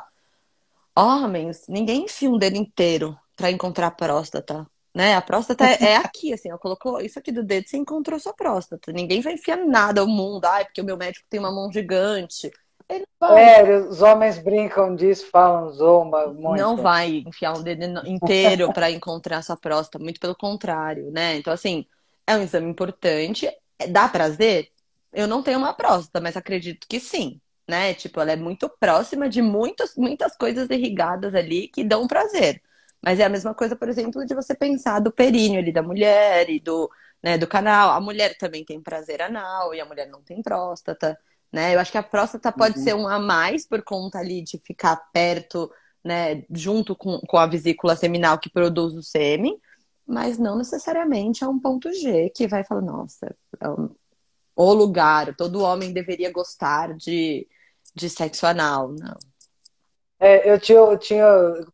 Homens, 0.95 1.65
ninguém 1.67 2.03
enfia 2.03 2.29
um 2.29 2.37
dedo 2.37 2.57
inteiro 2.57 3.17
para 3.35 3.49
encontrar 3.49 3.87
a 3.87 3.91
próstata, 3.91 4.67
né? 4.97 5.13
A 5.13 5.21
próstata 5.21 5.63
é, 5.63 5.91
é 5.91 5.95
aqui, 5.97 6.33
assim, 6.33 6.51
ó, 6.51 6.57
colocou 6.57 6.99
isso 6.99 7.19
aqui 7.19 7.31
do 7.31 7.43
dedo, 7.43 7.67
você 7.67 7.77
encontrou 7.77 8.19
sua 8.19 8.33
próstata. 8.33 8.91
Ninguém 8.91 9.21
vai 9.21 9.33
enfiar 9.33 9.57
nada 9.57 10.01
ao 10.01 10.07
mundo. 10.07 10.43
É 10.47 10.63
porque 10.63 10.81
o 10.81 10.83
meu 10.83 10.97
médico 10.97 11.27
tem 11.29 11.39
uma 11.39 11.51
mão 11.51 11.71
gigante. 11.71 12.51
Ele 12.89 13.05
vai. 13.19 13.59
É, 13.59 13.77
os 13.77 14.01
homens 14.01 14.39
brincam 14.39 14.95
disso, 14.95 15.27
falam 15.31 15.69
zomba 15.69 16.33
muito. 16.33 16.59
Não 16.59 16.75
vai 16.75 17.23
enfiar 17.27 17.55
um 17.55 17.61
dedo 17.61 17.83
inteiro 18.07 18.73
para 18.73 18.89
encontrar 18.91 19.43
sua 19.43 19.55
próstata, 19.55 20.03
muito 20.03 20.19
pelo 20.19 20.35
contrário, 20.35 21.11
né? 21.11 21.37
Então, 21.37 21.53
assim, 21.53 21.85
é 22.25 22.35
um 22.35 22.41
exame 22.41 22.67
importante. 22.67 23.47
Dá 23.89 24.09
prazer? 24.09 24.71
Eu 25.13 25.27
não 25.27 25.43
tenho 25.43 25.59
uma 25.59 25.73
próstata, 25.73 26.19
mas 26.19 26.35
acredito 26.35 26.87
que 26.89 26.99
sim, 26.99 27.39
né? 27.67 27.93
Tipo, 27.93 28.19
ela 28.19 28.31
é 28.31 28.35
muito 28.35 28.67
próxima 28.67 29.29
de 29.29 29.43
muitas, 29.43 29.95
muitas 29.95 30.35
coisas 30.35 30.67
irrigadas 30.71 31.35
ali 31.35 31.67
que 31.67 31.83
dão 31.83 32.07
prazer. 32.07 32.63
Mas 33.03 33.19
é 33.19 33.25
a 33.25 33.29
mesma 33.29 33.53
coisa, 33.53 33.75
por 33.75 33.89
exemplo, 33.89 34.25
de 34.25 34.35
você 34.35 34.55
pensar 34.55 34.99
do 34.99 35.11
períneo 35.11 35.59
ali 35.59 35.71
da 35.71 35.83
mulher 35.83 36.49
e 36.49 36.59
do, 36.59 36.89
né, 37.23 37.37
do 37.37 37.47
canal. 37.47 37.91
A 37.91 38.01
mulher 38.01 38.37
também 38.37 38.65
tem 38.65 38.81
prazer 38.81 39.21
anal 39.21 39.73
e 39.73 39.79
a 39.79 39.85
mulher 39.85 40.07
não 40.07 40.21
tem 40.21 40.41
próstata 40.41 41.17
né? 41.51 41.73
Eu 41.73 41.79
acho 41.79 41.91
que 41.91 41.97
a 41.97 42.03
próstata 42.03 42.51
pode 42.51 42.77
uhum. 42.79 42.83
ser 42.83 42.95
um 42.95 43.07
a 43.07 43.19
mais 43.19 43.65
por 43.65 43.81
conta 43.83 44.19
ali 44.19 44.41
de 44.41 44.57
ficar 44.59 44.95
perto, 45.11 45.71
né, 46.03 46.43
junto 46.51 46.95
com, 46.95 47.19
com 47.21 47.37
a 47.37 47.47
vesícula 47.47 47.95
seminal 47.95 48.37
que 48.37 48.49
produz 48.49 48.93
o 48.93 49.03
sêmen, 49.03 49.59
mas 50.05 50.37
não 50.37 50.57
necessariamente 50.57 51.43
é 51.43 51.47
um 51.47 51.59
ponto 51.59 51.91
G 51.93 52.29
que 52.29 52.47
vai 52.47 52.63
falar, 52.63 52.81
nossa, 52.81 53.35
é 53.59 53.69
um, 53.69 53.89
o 54.55 54.73
lugar, 54.73 55.35
todo 55.35 55.61
homem 55.61 55.91
deveria 55.91 56.31
gostar 56.31 56.93
de, 56.95 57.47
de 57.93 58.09
sexo 58.09 58.45
anal, 58.45 58.89
não. 58.89 59.17
É, 60.19 60.49
eu 60.51 60.59
tinha, 60.59 60.77
eu 60.77 60.97
tinha, 60.97 61.25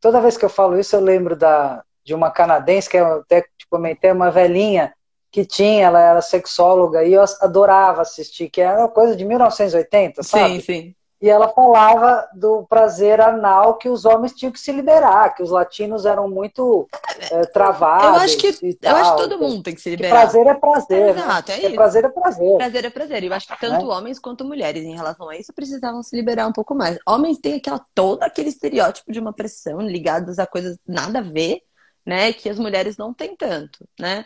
toda 0.01 0.21
vez 0.21 0.37
que 0.37 0.43
eu 0.43 0.49
falo 0.49 0.77
isso, 0.77 0.95
eu 0.95 0.99
lembro 0.99 1.35
da, 1.35 1.83
de 2.03 2.13
uma 2.13 2.29
canadense, 2.29 2.89
que 2.89 2.97
eu 2.97 3.19
até 3.21 3.41
te 3.41 3.65
comentei, 3.69 4.11
uma 4.11 4.29
velhinha, 4.29 4.93
que 5.31 5.45
tinha, 5.45 5.85
ela 5.85 5.99
era 5.99 6.21
sexóloga 6.21 7.03
e 7.03 7.13
eu 7.13 7.23
adorava 7.41 8.01
assistir, 8.01 8.49
que 8.49 8.61
era 8.61 8.79
uma 8.79 8.89
coisa 8.89 9.15
de 9.15 9.25
1980, 9.25 10.21
sabe? 10.23 10.61
Sim, 10.61 10.61
sim. 10.61 10.95
E 11.23 11.29
ela 11.29 11.47
falava 11.47 12.27
do 12.33 12.63
prazer 12.63 13.21
anal 13.21 13.77
que 13.77 13.87
os 13.87 14.03
homens 14.03 14.33
tinham 14.33 14.51
que 14.51 14.59
se 14.59 14.73
liberar, 14.73 15.33
que 15.33 15.41
os 15.41 15.51
latinos 15.51 16.05
eram 16.05 16.27
muito 16.27 16.85
é, 17.31 17.45
travados. 17.45 18.07
Eu 18.07 18.15
acho 18.15 18.37
que 18.37 18.77
eu 18.81 18.95
acho 18.97 19.15
que 19.15 19.21
todo 19.21 19.39
mundo 19.39 19.63
tem 19.63 19.73
que 19.73 19.79
se 19.79 19.91
liberar. 19.91 20.09
Que 20.09 20.21
prazer 20.21 20.47
é 20.47 20.53
prazer. 20.53 21.15
Né? 21.15 21.21
Exato, 21.21 21.51
é 21.53 21.59
isso. 21.59 21.75
Prazer 21.75 22.03
é 22.03 22.09
prazer. 22.09 22.57
Prazer 22.57 22.85
é 22.85 22.89
prazer. 22.89 23.23
Eu 23.23 23.33
acho 23.33 23.47
que 23.47 23.57
tanto 23.57 23.89
é. 23.89 23.95
homens 23.95 24.19
quanto 24.19 24.43
mulheres 24.43 24.83
em 24.83 24.97
relação 24.97 25.29
a 25.29 25.37
isso 25.37 25.53
precisavam 25.53 26.03
se 26.03 26.13
liberar 26.13 26.45
um 26.45 26.51
pouco 26.51 26.75
mais. 26.75 26.99
Homens 27.07 27.37
têm 27.37 27.55
aquela 27.55 27.81
todo 27.95 28.21
aquele 28.21 28.49
estereótipo 28.49 29.09
de 29.09 29.21
uma 29.21 29.31
pressão 29.31 29.79
ligados 29.79 30.39
a 30.39 30.45
coisas 30.45 30.77
nada 30.85 31.19
a 31.19 31.21
ver, 31.21 31.61
né? 32.05 32.33
Que 32.33 32.49
as 32.49 32.59
mulheres 32.59 32.97
não 32.97 33.13
têm 33.13 33.33
tanto, 33.33 33.87
né? 33.97 34.25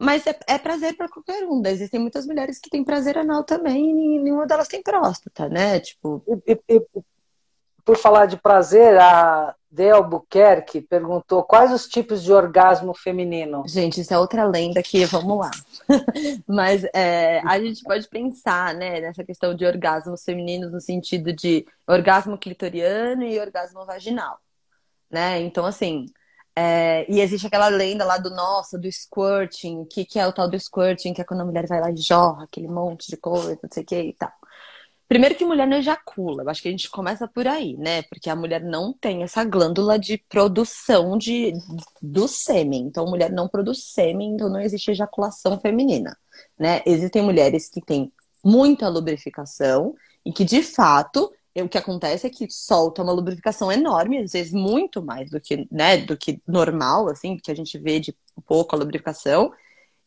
Mas 0.00 0.26
é, 0.26 0.38
é 0.46 0.58
prazer 0.58 0.96
para 0.96 1.08
qualquer 1.08 1.44
um. 1.44 1.62
Existem 1.66 2.00
muitas 2.00 2.26
mulheres 2.26 2.58
que 2.58 2.70
têm 2.70 2.84
prazer 2.84 3.16
anal 3.18 3.44
também 3.44 3.90
e 3.90 4.18
nenhuma 4.18 4.46
delas 4.46 4.68
tem 4.68 4.82
próstata, 4.82 5.48
né? 5.48 5.80
Tipo. 5.80 6.22
E, 6.46 6.58
e, 6.68 6.86
por 7.86 7.96
falar 7.96 8.26
de 8.26 8.36
prazer, 8.36 8.98
a 8.98 9.54
De 9.70 9.88
Albuquerque 9.88 10.80
perguntou 10.80 11.44
quais 11.44 11.72
os 11.72 11.86
tipos 11.86 12.20
de 12.20 12.32
orgasmo 12.32 12.92
feminino. 12.92 13.62
Gente, 13.64 14.00
isso 14.00 14.12
é 14.12 14.18
outra 14.18 14.44
lenda 14.44 14.82
que 14.82 15.04
vamos 15.04 15.38
lá. 15.38 15.50
Mas 16.48 16.82
é, 16.92 17.40
a 17.46 17.60
gente 17.60 17.84
pode 17.84 18.08
pensar 18.08 18.74
né, 18.74 19.00
nessa 19.00 19.22
questão 19.22 19.54
de 19.54 19.64
orgasmos 19.64 20.24
femininos 20.24 20.72
no 20.72 20.80
sentido 20.80 21.32
de 21.32 21.64
orgasmo 21.86 22.36
clitoriano 22.36 23.22
e 23.22 23.38
orgasmo 23.38 23.86
vaginal. 23.86 24.40
Né? 25.08 25.40
Então, 25.42 25.64
assim, 25.64 26.06
é, 26.58 27.04
e 27.12 27.20
existe 27.20 27.46
aquela 27.46 27.68
lenda 27.68 28.04
lá 28.04 28.16
do 28.16 28.30
nossa, 28.30 28.78
do 28.78 28.90
squirting, 28.90 29.80
o 29.80 29.86
que, 29.86 30.06
que 30.06 30.18
é 30.18 30.26
o 30.26 30.32
tal 30.32 30.48
do 30.48 30.58
squirting, 30.58 31.12
que 31.12 31.20
é 31.20 31.24
quando 31.24 31.42
a 31.42 31.44
mulher 31.44 31.66
vai 31.66 31.80
lá 31.80 31.90
e 31.90 31.96
jorra 31.96 32.44
aquele 32.44 32.66
monte 32.66 33.10
de 33.10 33.16
coisa, 33.18 33.58
não 33.62 33.70
sei 33.70 33.82
o 33.82 33.86
que 33.86 34.00
e 34.00 34.12
tal. 34.14 34.32
Primeiro 35.08 35.36
que 35.36 35.44
mulher 35.44 35.68
não 35.68 35.76
ejacula, 35.76 36.42
eu 36.42 36.48
acho 36.48 36.62
que 36.62 36.68
a 36.68 36.70
gente 36.70 36.90
começa 36.90 37.28
por 37.28 37.46
aí, 37.46 37.76
né? 37.76 38.02
Porque 38.04 38.28
a 38.28 38.34
mulher 38.34 38.60
não 38.60 38.92
tem 38.92 39.22
essa 39.22 39.44
glândula 39.44 39.98
de 39.98 40.18
produção 40.28 41.16
de, 41.16 41.52
do 42.02 42.26
sêmen. 42.26 42.86
Então, 42.86 43.06
mulher 43.06 43.30
não 43.30 43.46
produz 43.46 43.84
sêmen, 43.84 44.32
então 44.32 44.48
não 44.48 44.60
existe 44.60 44.90
ejaculação 44.90 45.60
feminina, 45.60 46.16
né? 46.58 46.82
Existem 46.84 47.22
mulheres 47.22 47.68
que 47.68 47.80
têm 47.80 48.12
muita 48.42 48.88
lubrificação 48.88 49.94
e 50.24 50.32
que, 50.32 50.44
de 50.44 50.62
fato, 50.62 51.30
o 51.62 51.68
que 51.68 51.78
acontece 51.78 52.26
é 52.26 52.30
que 52.30 52.46
solta 52.50 53.02
uma 53.02 53.12
lubrificação 53.12 53.72
enorme, 53.72 54.18
às 54.18 54.32
vezes 54.32 54.52
muito 54.52 55.02
mais 55.02 55.30
do 55.30 55.40
que, 55.40 55.66
né, 55.70 55.98
do 55.98 56.16
que 56.16 56.40
normal, 56.46 57.08
assim, 57.08 57.36
que 57.36 57.50
a 57.50 57.54
gente 57.54 57.78
vê 57.78 57.98
de 57.98 58.14
pouco 58.46 58.74
a 58.74 58.78
lubrificação. 58.78 59.52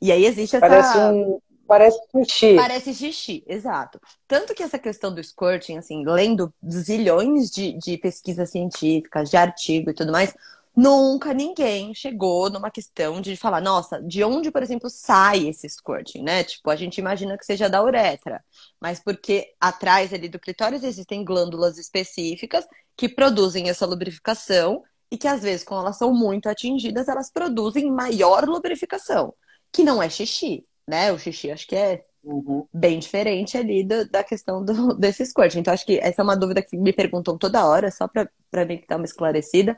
E 0.02 0.12
aí 0.12 0.26
existe 0.26 0.56
essa. 0.56 0.68
Parece 0.68 0.98
um. 0.98 1.40
Parece 1.68 2.00
xixi. 2.16 2.56
Parece 2.56 2.94
xixi, 2.96 3.44
exato. 3.48 4.02
Tanto 4.28 4.56
que 4.56 4.64
essa 4.64 4.80
questão 4.80 5.14
do 5.14 5.24
squirting, 5.24 5.78
assim, 5.78 6.04
lendo 6.04 6.52
zilhões 6.68 7.52
de, 7.52 7.74
de 7.74 7.96
pesquisas 7.96 8.50
científicas, 8.50 9.30
de 9.30 9.38
artigo 9.38 9.92
e 9.92 9.94
tudo 9.94 10.12
mais, 10.12 10.34
Nunca 10.82 11.34
ninguém 11.34 11.94
chegou 11.94 12.50
numa 12.50 12.72
questão 12.72 13.20
de 13.20 13.36
falar, 13.36 13.60
nossa, 13.60 14.02
de 14.02 14.24
onde, 14.24 14.50
por 14.50 14.64
exemplo, 14.64 14.90
sai 14.90 15.50
esse 15.50 15.68
squirting, 15.68 16.22
né? 16.22 16.46
Tipo, 16.46 16.70
a 16.70 16.76
gente 16.78 17.00
imagina 17.00 17.38
que 17.38 17.46
seja 17.46 17.70
da 17.70 17.84
uretra, 17.84 18.42
mas 18.80 18.98
porque 18.98 19.54
atrás 19.60 20.14
ali 20.14 20.30
do 20.30 20.40
clitóris 20.40 20.82
existem 20.86 21.26
glândulas 21.26 21.78
específicas 21.78 22.66
que 22.96 23.10
produzem 23.10 23.70
essa 23.70 23.86
lubrificação 23.86 24.82
e 25.12 25.18
que 25.18 25.28
às 25.28 25.42
vezes, 25.42 25.66
quando 25.66 25.82
elas 25.82 25.98
são 25.98 26.14
muito 26.14 26.48
atingidas, 26.48 27.10
elas 27.10 27.30
produzem 27.30 27.92
maior 27.92 28.48
lubrificação, 28.48 29.34
que 29.74 29.84
não 29.84 30.02
é 30.02 30.10
xixi, 30.10 30.66
né? 30.88 31.12
O 31.12 31.20
xixi 31.20 31.52
acho 31.52 31.68
que 31.68 31.76
é 31.76 32.02
uhum. 32.24 32.66
bem 32.74 33.00
diferente 33.00 33.58
ali 33.58 33.84
do, 33.84 34.10
da 34.10 34.24
questão 34.24 34.64
do, 34.64 34.94
desse 34.98 35.26
squirting. 35.26 35.60
Então, 35.60 35.74
acho 35.74 35.86
que 35.86 36.00
essa 36.00 36.22
é 36.22 36.24
uma 36.24 36.38
dúvida 36.38 36.62
que 36.62 36.78
me 36.78 36.94
perguntam 36.94 37.38
toda 37.38 37.66
hora, 37.68 37.92
só 37.92 38.08
para 38.08 38.66
mim 38.66 38.82
dar 38.88 38.96
uma 38.96 39.04
esclarecida. 39.04 39.78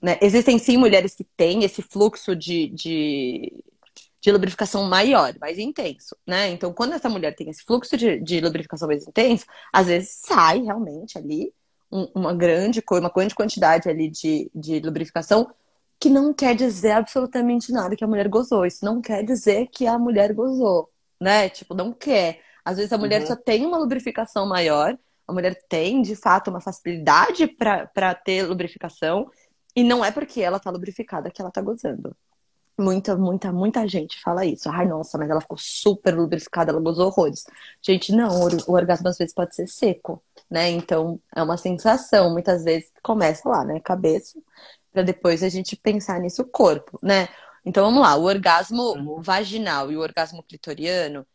Né? 0.00 0.18
Existem 0.20 0.58
sim 0.58 0.76
mulheres 0.76 1.14
que 1.14 1.24
têm 1.24 1.64
esse 1.64 1.82
fluxo 1.82 2.34
de, 2.34 2.68
de, 2.68 3.52
de, 4.20 4.32
lubrificação 4.32 4.84
maior, 4.84 5.34
mais 5.38 5.58
intenso, 5.58 6.16
né? 6.26 6.48
Então, 6.50 6.72
quando 6.72 6.94
essa 6.94 7.08
mulher 7.08 7.34
tem 7.34 7.50
esse 7.50 7.62
fluxo 7.64 7.96
de, 7.96 8.18
de 8.20 8.40
lubrificação 8.40 8.88
mais 8.88 9.06
intenso, 9.06 9.44
às 9.72 9.88
vezes 9.88 10.20
sai 10.24 10.62
realmente 10.62 11.18
ali 11.18 11.52
um, 11.92 12.08
uma 12.14 12.34
grande 12.34 12.82
uma 12.90 13.10
grande 13.10 13.34
quantidade 13.34 13.88
ali 13.88 14.08
de, 14.08 14.50
de 14.54 14.80
lubrificação, 14.80 15.52
que 15.98 16.08
não 16.08 16.32
quer 16.32 16.54
dizer 16.54 16.92
absolutamente 16.92 17.70
nada 17.70 17.94
que 17.94 18.04
a 18.04 18.06
mulher 18.06 18.28
gozou. 18.28 18.64
Isso 18.64 18.84
não 18.84 19.02
quer 19.02 19.22
dizer 19.22 19.66
que 19.66 19.86
a 19.86 19.98
mulher 19.98 20.32
gozou, 20.32 20.88
né? 21.20 21.50
Tipo, 21.50 21.74
não 21.74 21.92
quer. 21.92 22.40
Às 22.64 22.78
vezes 22.78 22.92
a 22.92 22.98
mulher 22.98 23.20
uhum. 23.22 23.26
só 23.26 23.36
tem 23.36 23.66
uma 23.66 23.76
lubrificação 23.76 24.46
maior, 24.46 24.96
a 25.28 25.32
mulher 25.32 25.54
tem, 25.68 26.02
de 26.02 26.16
fato, 26.16 26.48
uma 26.48 26.60
facilidade 26.60 27.46
para 27.46 28.14
ter 28.14 28.44
lubrificação, 28.44 29.30
e 29.74 29.84
não 29.84 30.04
é 30.04 30.10
porque 30.10 30.40
ela 30.40 30.58
tá 30.58 30.70
lubrificada 30.70 31.30
que 31.30 31.40
ela 31.40 31.50
tá 31.50 31.60
gozando. 31.60 32.16
Muita, 32.78 33.14
muita, 33.14 33.52
muita 33.52 33.86
gente 33.86 34.18
fala 34.20 34.44
isso. 34.44 34.68
Ai, 34.70 34.86
nossa, 34.86 35.18
mas 35.18 35.28
ela 35.28 35.40
ficou 35.40 35.58
super 35.58 36.16
lubrificada, 36.16 36.72
ela 36.72 36.80
gozou 36.80 37.08
horrores. 37.08 37.44
Gente, 37.82 38.10
não, 38.10 38.30
o, 38.66 38.72
orgasmo 38.72 39.08
às 39.08 39.18
vezes 39.18 39.34
pode 39.34 39.54
ser 39.54 39.66
seco, 39.66 40.22
né? 40.50 40.70
Então, 40.70 41.20
é 41.34 41.42
uma 41.42 41.58
sensação. 41.58 42.32
Muitas 42.32 42.64
vezes 42.64 42.90
começa 43.02 43.46
lá, 43.48 43.64
né? 43.64 43.80
Cabeça, 43.80 44.40
para 44.90 45.02
depois 45.02 45.42
a 45.42 45.48
gente 45.50 45.76
pensar 45.76 46.18
nisso, 46.20 46.42
corpo, 46.46 46.98
né? 47.02 47.28
Então, 47.66 47.84
vamos 47.84 48.00
lá. 48.00 48.16
O 48.16 48.24
orgasmo 48.24 48.94
uhum. 48.94 49.20
vaginal 49.20 49.92
e 49.92 49.96
o 49.96 50.00
orgasmo 50.00 50.42
clitoriano, 50.42 51.26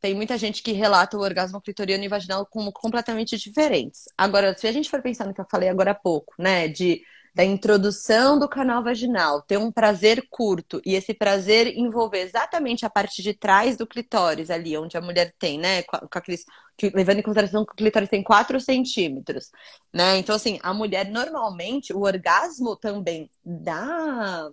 tem 0.00 0.12
muita 0.12 0.36
gente 0.36 0.62
que 0.62 0.72
relata 0.72 1.16
o 1.16 1.20
orgasmo 1.22 1.60
clitoriano 1.62 2.04
e 2.04 2.08
vaginal 2.08 2.44
como 2.44 2.72
completamente 2.72 3.38
diferentes. 3.38 4.04
Agora, 4.18 4.54
se 4.58 4.66
a 4.66 4.72
gente 4.72 4.90
for 4.90 5.00
pensar 5.00 5.24
no 5.24 5.32
que 5.32 5.40
eu 5.40 5.46
falei 5.48 5.68
agora 5.68 5.92
há 5.92 5.94
pouco, 5.94 6.34
né? 6.38 6.68
De 6.68 7.00
da 7.34 7.44
introdução 7.44 8.38
do 8.38 8.48
canal 8.48 8.82
vaginal, 8.82 9.42
ter 9.42 9.58
um 9.58 9.72
prazer 9.72 10.24
curto 10.30 10.80
e 10.86 10.94
esse 10.94 11.12
prazer 11.12 11.76
envolver 11.76 12.20
exatamente 12.20 12.86
a 12.86 12.90
parte 12.90 13.22
de 13.22 13.34
trás 13.34 13.76
do 13.76 13.86
clitóris, 13.86 14.50
ali 14.50 14.78
onde 14.78 14.96
a 14.96 15.00
mulher 15.00 15.34
tem, 15.36 15.58
né? 15.58 15.82
Com, 15.82 15.96
aqueles, 16.12 16.44
que, 16.76 16.90
levando 16.90 17.18
em 17.18 17.22
consideração 17.22 17.66
que 17.66 17.72
o 17.72 17.76
clitóris 17.76 18.08
tem 18.08 18.22
4 18.22 18.60
centímetros, 18.60 19.50
né? 19.92 20.16
Então, 20.18 20.36
assim, 20.36 20.60
a 20.62 20.72
mulher 20.72 21.10
normalmente, 21.10 21.92
o 21.92 22.02
orgasmo 22.02 22.76
também 22.76 23.28
da, 23.44 24.48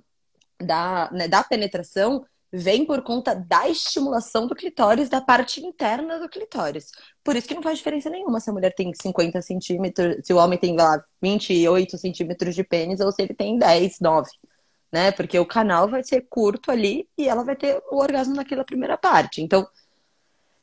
da, 0.59 1.09
né, 1.11 1.27
da 1.27 1.43
penetração 1.43 2.25
vem 2.51 2.85
por 2.85 3.01
conta 3.01 3.33
da 3.33 3.69
estimulação 3.69 4.45
do 4.45 4.55
clitóris, 4.55 5.07
da 5.07 5.21
parte 5.21 5.65
interna 5.65 6.19
do 6.19 6.27
clitóris. 6.27 6.91
Por 7.23 7.35
isso 7.35 7.47
que 7.47 7.55
não 7.55 7.61
faz 7.61 7.77
diferença 7.77 8.09
nenhuma 8.09 8.39
se 8.39 8.49
a 8.49 8.53
mulher 8.53 8.73
tem 8.75 8.91
50 8.93 9.41
centímetros, 9.41 10.17
se 10.25 10.33
o 10.33 10.37
homem 10.37 10.59
tem 10.59 10.75
lá 10.75 11.01
28 11.21 11.97
centímetros 11.97 12.53
de 12.53 12.63
pênis 12.63 12.99
ou 12.99 13.11
se 13.11 13.21
ele 13.21 13.33
tem 13.33 13.57
10, 13.57 13.99
9. 14.01 14.29
Né? 14.91 15.11
Porque 15.13 15.39
o 15.39 15.45
canal 15.45 15.87
vai 15.87 16.03
ser 16.03 16.25
curto 16.29 16.69
ali 16.69 17.07
e 17.17 17.29
ela 17.29 17.43
vai 17.43 17.55
ter 17.55 17.81
o 17.89 17.97
orgasmo 17.97 18.35
naquela 18.35 18.65
primeira 18.65 18.97
parte. 18.97 19.41
Então, 19.41 19.65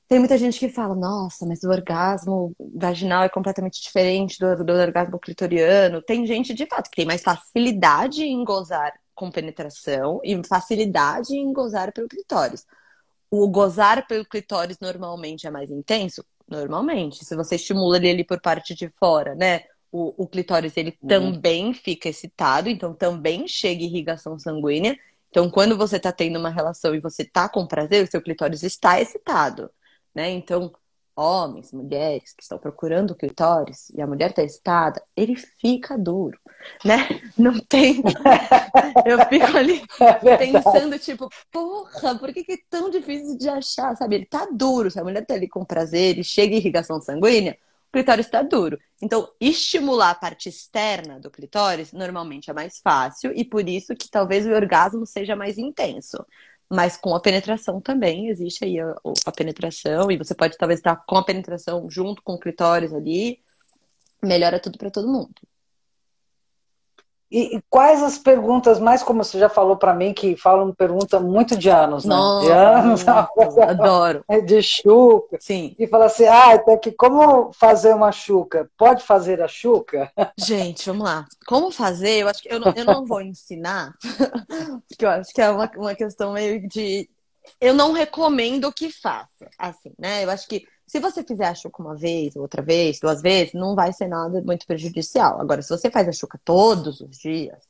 tem 0.07 0.18
muita 0.18 0.36
gente 0.36 0.59
que 0.59 0.68
fala, 0.68 0.95
nossa, 0.95 1.47
mas 1.47 1.62
o 1.62 1.70
orgasmo 1.70 2.55
vaginal 2.74 3.24
é 3.24 3.28
completamente 3.28 3.80
diferente 3.82 4.39
do, 4.39 4.64
do 4.64 4.72
orgasmo 4.72 5.18
clitoriano. 5.18 6.03
Tem 6.03 6.26
gente, 6.26 6.53
de 6.53 6.66
fato, 6.66 6.91
que 6.91 6.97
tem 6.97 7.07
mais 7.07 7.22
facilidade 7.22 8.22
em 8.24 8.45
gozar 8.45 8.93
com 9.19 9.33
penetração 9.33 10.21
e 10.23 10.41
facilidade 10.47 11.37
em 11.37 11.53
gozar 11.53 11.93
pelo 11.93 12.07
clitóris. 12.07 12.64
O 13.29 13.49
gozar 13.49 14.07
pelo 14.07 14.25
clitóris 14.25 14.79
normalmente 14.79 15.45
é 15.45 15.51
mais 15.51 15.73
intenso? 15.73 16.25
Normalmente. 16.49 17.25
Se 17.25 17.35
você 17.35 17.57
estimula 17.57 17.97
ele 17.97 18.11
ali 18.11 18.25
por 18.25 18.41
parte 18.41 18.77
de 18.77 18.89
fora, 18.89 19.35
né? 19.35 19.64
O, 19.91 20.23
o 20.23 20.29
clitóris 20.29 20.77
ele 20.77 20.97
uhum. 21.03 21.09
também 21.09 21.75
fica 21.75 22.09
excitado, 22.09 22.69
então 22.69 22.95
também 22.95 23.49
chega 23.49 23.83
irrigação 23.83 24.39
sanguínea. 24.39 24.97
Então, 25.31 25.51
quando 25.51 25.77
você 25.77 25.97
está 25.97 26.12
tendo 26.12 26.39
uma 26.39 26.51
relação 26.51 26.95
e 26.95 27.01
você 27.01 27.23
está 27.23 27.49
com 27.49 27.66
prazer, 27.66 28.05
o 28.05 28.11
seu 28.11 28.23
clitóris 28.23 28.62
está 28.62 29.01
excitado, 29.01 29.69
né? 30.14 30.31
Então, 30.31 30.73
homens, 31.19 31.73
mulheres 31.73 32.33
que 32.33 32.43
estão 32.43 32.59
procurando 32.59 33.11
o 33.11 33.14
clitóris 33.16 33.91
e 33.91 34.01
a 34.01 34.07
mulher 34.07 34.31
está 34.31 34.43
excitada, 34.43 35.03
ele 35.16 35.35
fica 35.35 35.99
duro, 35.99 36.39
né? 36.85 37.09
Não 37.37 37.59
tem. 37.59 38.03
Eu 39.05 39.19
fico 39.29 39.57
ali 39.57 39.83
é 40.01 40.37
pensando, 40.37 40.99
tipo, 40.99 41.29
porra, 41.51 42.16
por 42.16 42.33
que, 42.33 42.45
que, 42.45 42.53
é 42.53 42.59
tão 42.71 42.89
difícil 42.89 43.37
de 43.37 43.49
achar? 43.49 43.97
Sabe? 43.97 44.14
Ele 44.14 44.27
tá 44.27 44.47
duro. 44.53 44.91
Se 44.91 45.01
a 45.01 45.05
mulher 45.05 45.27
tá 45.27 45.35
ali 45.35 45.49
com 45.49 45.64
prazer 45.64 46.19
e 46.19 46.25
chega 46.25 46.55
irrigação 46.55 47.01
sanguínea, 47.01 47.59
o 47.89 47.93
clitóris 47.93 48.27
está 48.27 48.43
duro. 48.43 48.79
Então, 49.03 49.29
estimular 49.41 50.11
a 50.11 50.14
parte 50.14 50.49
externa 50.49 51.19
do 51.19 51.31
clitóris 51.31 51.93
normalmente 51.93 52.51
é 52.51 52.53
mais 52.53 52.79
fácil 52.79 53.33
e 53.35 53.45
por 53.45 53.69
isso 53.69 53.97
que 53.97 54.09
talvez 54.09 54.47
o 54.47 54.51
orgasmo 54.51 55.05
seja 55.05 55.35
mais 55.35 55.59
intenso. 55.59 56.25
Mas 56.71 56.97
com 56.97 57.14
a 57.14 57.21
penetração 57.21 57.81
também 57.81 58.29
existe 58.29 58.64
aí 58.64 58.79
a, 58.79 58.95
a, 59.27 59.33
penetração, 59.33 60.11
e 60.11 60.19
você 60.19 60.35
pode 60.35 60.57
talvez 60.59 60.81
estar 60.81 60.97
com 60.97 61.16
a 61.16 61.25
penetração 61.25 61.89
junto 61.91 62.23
com 62.23 62.35
o 62.35 62.39
clitóris 62.39 62.93
ali, 62.93 63.41
melhora 64.23 64.61
tudo 64.61 64.77
para 64.79 64.91
todo 64.91 65.09
mundo. 65.09 65.35
E, 67.31 67.57
e, 67.57 67.62
quais 67.68 68.03
as 68.03 68.16
perguntas 68.16 68.81
mais, 68.81 69.03
como 69.03 69.22
você 69.22 69.39
já 69.39 69.49
falou 69.49 69.76
para 69.76 69.93
mim, 69.93 70.14
que 70.14 70.35
falam 70.35 70.72
pergunta 70.72 71.20
muito 71.20 71.57
de 71.57 71.68
anos, 71.68 72.05
né? 72.05 72.14
Nossa, 72.14 72.47
de 72.47 72.53
anos, 72.53 73.05
nossa, 73.05 73.64
adoro. 73.64 74.24
De 74.47 74.62
chuca. 74.62 75.37
Sim. 75.41 75.74
E 75.79 75.87
fala 75.87 76.07
assim, 76.07 76.26
ah, 76.26 76.59
tem 76.59 76.79
que 76.79 76.93
como 76.93 77.53
fazer 77.53 77.95
uma 77.95 78.12
chuca? 78.12 78.70
Pode 78.79 79.05
fazer 79.05 79.43
a 79.43 79.49
chuca? 79.49 80.11
Gente, 80.39 80.87
vamos 80.87 81.05
lá. 81.05 81.26
Como 81.47 81.70
fazer? 81.70 82.22
Eu 82.22 82.29
acho 82.29 82.43
que 82.43 82.53
eu 82.53 82.61
não, 82.61 82.72
eu 82.74 82.85
não 82.85 83.05
vou 83.05 83.20
ensinar, 83.20 83.93
porque 84.89 85.05
eu 85.05 85.11
acho 85.11 85.33
que 85.33 85.43
é 85.43 85.51
uma, 85.51 85.70
uma 85.76 85.95
questão 85.95 86.33
meio 86.33 86.66
de. 86.66 87.09
Eu 87.61 87.74
não 87.74 87.93
recomendo 87.93 88.72
que 88.72 88.91
faça, 88.91 89.49
assim, 89.59 89.93
né? 89.99 90.24
Eu 90.24 90.31
acho 90.31 90.47
que 90.47 90.64
se 90.89 90.99
você 90.99 91.22
fizer 91.22 91.47
a 91.47 91.55
chuca 91.55 91.82
uma 91.82 91.95
vez, 91.95 92.34
outra 92.34 92.62
vez, 92.62 92.99
duas 92.99 93.20
vezes, 93.20 93.53
não 93.53 93.74
vai 93.74 93.93
ser 93.93 94.09
nada 94.09 94.41
muito 94.43 94.66
prejudicial. 94.66 95.41
Agora, 95.41 95.61
se 95.61 95.68
você 95.68 95.91
faz 95.91 96.09
a 96.09 96.12
chuca 96.12 96.41
todos 96.43 97.01
os 97.03 97.18
dias, 97.18 97.62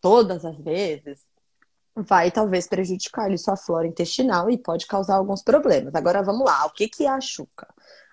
todas 0.00 0.44
as 0.44 0.58
vezes, 0.60 1.18
vai 1.96 2.30
talvez 2.30 2.68
prejudicar 2.68 3.24
ali 3.24 3.38
sua 3.38 3.56
flora 3.56 3.86
intestinal 3.86 4.50
e 4.50 4.58
pode 4.58 4.86
causar 4.86 5.16
alguns 5.16 5.42
problemas. 5.42 5.94
Agora, 5.94 6.22
vamos 6.22 6.44
lá. 6.46 6.66
O 6.66 6.70
que, 6.70 6.88
que 6.88 7.06
é 7.06 7.08
a 7.08 7.20
chuca? 7.20 7.66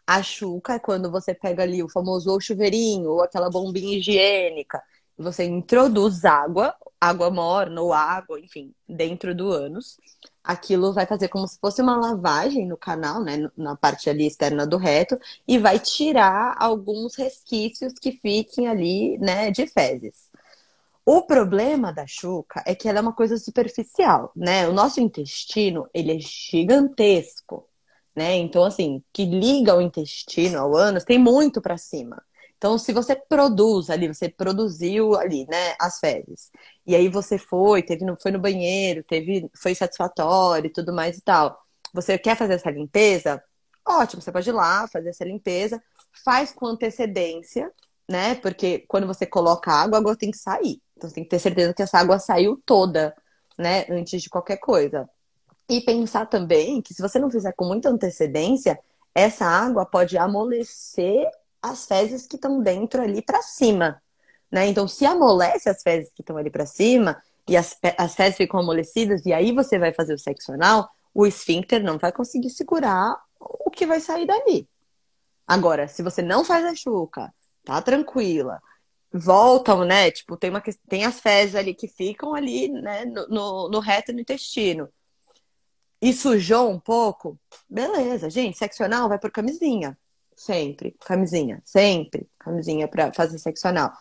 A 0.08 0.24
chuca 0.24 0.76
é 0.76 0.80
quando 0.80 1.12
você 1.12 1.34
pega 1.34 1.64
ali 1.64 1.84
o 1.84 1.90
famoso 1.90 2.32
ou 2.32 2.40
chuveirinho 2.40 3.10
ou 3.12 3.24
aquela 3.24 3.50
bombinha 3.50 3.98
higiênica 3.98 4.82
você 5.18 5.46
introduz 5.46 6.26
água, 6.26 6.76
água 7.00 7.30
morna 7.30 7.82
ou 7.82 7.94
água, 7.94 8.40
enfim, 8.40 8.74
dentro 8.88 9.36
do 9.36 9.52
ânus 9.52 9.98
aquilo 10.46 10.94
vai 10.94 11.06
fazer 11.06 11.28
como 11.28 11.48
se 11.48 11.58
fosse 11.60 11.82
uma 11.82 11.98
lavagem 11.98 12.68
no 12.68 12.78
canal, 12.78 13.22
né, 13.24 13.50
na 13.58 13.76
parte 13.76 14.10
ali 14.10 14.28
externa 14.28 14.66
do 14.66 14.78
reto, 14.78 15.18
e 15.48 15.58
vai 15.58 15.80
tirar 15.80 16.56
alguns 16.60 17.16
resquícios 17.16 17.94
que 17.94 18.12
fiquem 18.12 18.68
ali, 18.68 19.18
né, 19.18 19.50
de 19.50 19.66
fezes. 19.66 20.30
O 21.06 21.22
problema 21.24 21.92
da 21.92 22.06
chuca 22.08 22.64
é 22.66 22.74
que 22.76 22.88
ela 22.88 23.00
é 23.00 23.02
uma 23.02 23.14
coisa 23.14 23.38
superficial, 23.38 24.32
né? 24.36 24.68
O 24.68 24.74
nosso 24.74 25.00
intestino, 25.00 25.88
ele 25.94 26.12
é 26.16 26.20
gigantesco, 26.20 27.68
né? 28.16 28.36
Então, 28.38 28.64
assim, 28.64 29.04
que 29.14 29.24
liga 29.24 29.76
o 29.76 29.82
intestino 29.82 30.58
ao 30.60 30.76
ânus, 30.76 31.04
tem 31.04 31.20
muito 31.20 31.62
para 31.62 31.78
cima. 31.78 32.24
Então, 32.58 32.78
se 32.78 32.94
você 32.94 33.16
produz 33.16 33.90
ali, 33.90 34.08
você 34.08 34.30
produziu 34.30 35.16
ali, 35.16 35.46
né, 35.48 35.76
as 35.80 36.00
fezes, 36.00 36.52
e 36.86 36.96
aí 36.96 37.10
você 37.10 37.38
foi, 37.38 37.84
teve, 37.84 38.06
foi 38.22 38.32
no 38.32 38.40
banheiro, 38.40 39.04
teve, 39.04 39.50
foi 39.56 39.76
satisfatório 39.76 40.68
e 40.68 40.72
tudo 40.72 40.94
mais 40.94 41.18
e 41.18 41.22
tal. 41.22 41.60
Você 41.94 42.18
quer 42.18 42.36
fazer 42.36 42.54
essa 42.56 42.72
limpeza? 42.72 43.42
Ótimo, 43.88 44.22
você 44.22 44.32
pode 44.32 44.50
ir 44.50 44.54
lá 44.54 44.88
fazer 44.88 45.10
essa 45.10 45.24
limpeza, 45.24 45.82
faz 46.24 46.52
com 46.52 46.66
antecedência, 46.66 47.72
né? 48.10 48.36
Porque 48.36 48.80
quando 48.88 49.08
você 49.08 49.26
coloca 49.26 49.72
água, 49.72 49.98
a 49.98 50.02
água 50.02 50.16
tem 50.16 50.32
que 50.32 50.38
sair. 50.38 50.82
Então 50.98 51.10
você 51.10 51.16
tem 51.16 51.24
que 51.24 51.30
ter 51.30 51.40
certeza 51.40 51.74
que 51.74 51.84
essa 51.84 52.00
água 52.00 52.20
saiu 52.20 52.62
toda, 52.66 53.16
né? 53.58 53.86
Antes 53.90 54.22
de 54.22 54.30
qualquer 54.30 54.58
coisa. 54.58 55.10
E 55.70 55.82
pensar 55.82 56.26
também 56.28 56.82
que 56.82 56.94
se 56.94 57.02
você 57.02 57.20
não 57.20 57.30
fizer 57.30 57.54
com 57.54 57.66
muita 57.66 57.90
antecedência, 57.90 58.80
essa 59.14 59.46
água 59.46 59.86
pode 59.86 60.18
amolecer 60.18 61.30
as 61.72 61.86
fezes 61.86 62.28
que 62.28 62.36
estão 62.36 62.62
dentro 62.62 63.02
ali 63.02 63.22
para 63.22 63.42
cima, 63.42 64.02
né? 64.52 64.68
Então, 64.68 64.88
se 64.88 65.06
amolece 65.06 65.70
as 65.70 65.82
fezes 65.82 66.12
que 66.14 66.22
estão 66.22 66.38
ali 66.38 66.50
para 66.50 66.66
cima 66.66 67.22
e 67.48 67.56
as, 67.58 67.78
as 67.98 68.16
fezes 68.16 68.38
ficam 68.38 68.60
amolecidas 68.60 69.26
e 69.26 69.34
aí 69.34 69.52
você 69.52 69.78
vai 69.78 69.94
fazer 69.94 70.14
o 70.14 70.20
sexo 70.20 70.52
anal, 70.54 70.90
o 71.14 71.26
esfíncter 71.26 71.84
não 71.84 71.98
vai 71.98 72.12
conseguir 72.12 72.50
segurar 72.50 73.18
o 73.40 73.70
que 73.70 73.86
vai 73.86 74.00
sair 74.00 74.26
dali. 74.26 74.68
Agora, 75.48 75.88
se 75.88 76.02
você 76.02 76.22
não 76.22 76.44
faz 76.44 76.66
a 76.66 76.76
chuca, 76.76 77.34
tá 77.64 77.82
tranquila, 77.82 78.62
voltam, 79.14 79.86
né? 79.86 80.12
Tipo, 80.12 80.36
tem, 80.36 80.50
uma, 80.50 80.62
tem 80.90 81.06
as 81.06 81.20
fezes 81.20 81.56
ali 81.56 81.74
que 81.74 81.88
ficam 81.88 82.34
ali, 82.34 82.68
né, 82.68 83.06
no, 83.06 83.28
no, 83.28 83.70
no 83.70 83.80
reto 83.80 84.12
no 84.12 84.20
intestino. 84.20 84.90
E 86.02 86.14
sujou 86.14 86.70
um 86.70 86.80
pouco, 86.80 87.40
beleza, 87.70 88.30
gente, 88.30 88.58
sexo 88.58 88.84
anal 88.84 89.08
vai 89.08 89.18
por 89.18 89.32
camisinha. 89.32 89.98
Sempre, 90.36 90.96
camisinha, 91.06 91.62
sempre, 91.64 92.28
camisinha 92.38 92.88
para 92.88 93.12
fazer 93.14 93.40
sexo 93.40 93.68
anal. 93.68 93.92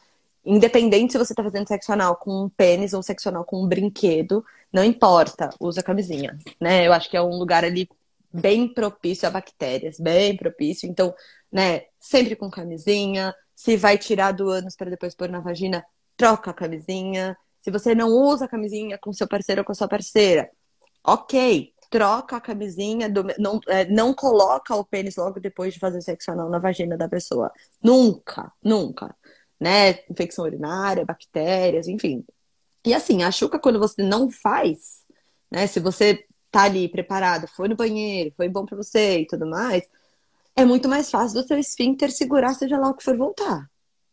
Independente 0.45 1.13
se 1.13 1.19
você 1.19 1.33
está 1.33 1.43
fazendo 1.43 1.67
sexo 1.69 1.93
anal 1.93 2.17
com 2.17 2.45
um 2.45 2.49
pênis 2.49 2.93
ou 2.93 3.03
sexo 3.03 3.29
anal 3.29 3.45
com 3.45 3.63
um 3.63 3.69
brinquedo, 3.69 4.45
não 4.73 4.85
importa, 4.85 5.51
usa 5.61 5.83
camisinha, 5.83 6.37
né? 6.61 6.87
Eu 6.87 6.93
acho 6.93 7.09
que 7.09 7.17
é 7.17 7.23
um 7.23 7.39
lugar 7.39 7.65
ali 7.65 7.89
bem 8.33 8.67
propício 8.67 9.29
a 9.29 9.31
bactérias, 9.31 10.01
bem 10.01 10.37
propício. 10.37 10.89
Então, 10.89 11.15
né, 11.51 11.85
sempre 12.01 12.35
com 12.35 12.51
camisinha. 12.51 13.33
Se 13.55 13.77
vai 13.77 13.97
tirar 13.97 14.33
do 14.33 14.51
ânus 14.51 14.75
para 14.75 14.91
depois 14.91 15.15
pôr 15.15 15.29
na 15.29 15.39
vagina, 15.39 15.87
troca 16.17 16.51
a 16.51 16.55
camisinha. 16.55 17.37
Se 17.61 17.71
você 17.71 17.95
não 17.95 18.09
usa 18.09 18.47
a 18.47 18.49
camisinha 18.49 18.99
com 18.99 19.13
seu 19.13 19.29
parceiro 19.29 19.61
ou 19.61 19.65
com 19.65 19.73
sua 19.73 19.87
parceira, 19.87 20.51
ok, 21.05 21.73
troca 21.95 22.37
a 22.37 22.41
camisinha, 22.41 23.09
do, 23.09 23.25
não, 23.39 23.61
é, 23.69 23.85
não 23.85 24.13
coloca 24.13 24.75
o 24.75 24.85
pênis 24.85 25.15
logo 25.15 25.39
depois 25.39 25.73
de 25.73 25.79
fazer 25.79 26.01
sexo 26.01 26.33
anal 26.33 26.51
na 26.51 26.59
vagina 26.59 26.97
da 26.97 27.09
pessoa. 27.09 27.53
Nunca, 27.81 28.51
nunca 28.61 29.15
né? 29.65 29.99
Infecção 30.11 30.45
urinária, 30.45 31.05
bactérias, 31.05 31.89
enfim. 31.89 32.25
E 32.85 32.93
assim, 32.93 33.23
a 33.23 33.31
chuca, 33.31 33.59
quando 33.59 33.79
você 33.79 34.03
não 34.03 34.31
faz, 34.31 35.05
né? 35.51 35.67
Se 35.67 35.81
você 35.81 36.25
tá 36.51 36.65
ali 36.65 36.89
preparado, 36.89 37.49
foi 37.49 37.69
no 37.69 37.77
banheiro, 37.77 38.33
foi 38.37 38.49
bom 38.49 38.67
para 38.67 38.77
você 38.77 39.21
e 39.21 39.27
tudo 39.27 39.47
mais, 39.47 39.83
é 40.55 40.65
muito 40.65 40.89
mais 40.89 41.11
fácil 41.11 41.41
do 41.41 41.47
seu 41.47 41.59
esfíncter 41.59 42.13
segurar, 42.13 42.55
seja 42.55 42.79
lá 42.79 42.91
o 42.91 42.95
que 42.95 43.03
for 43.03 43.17
voltar. 43.17 43.69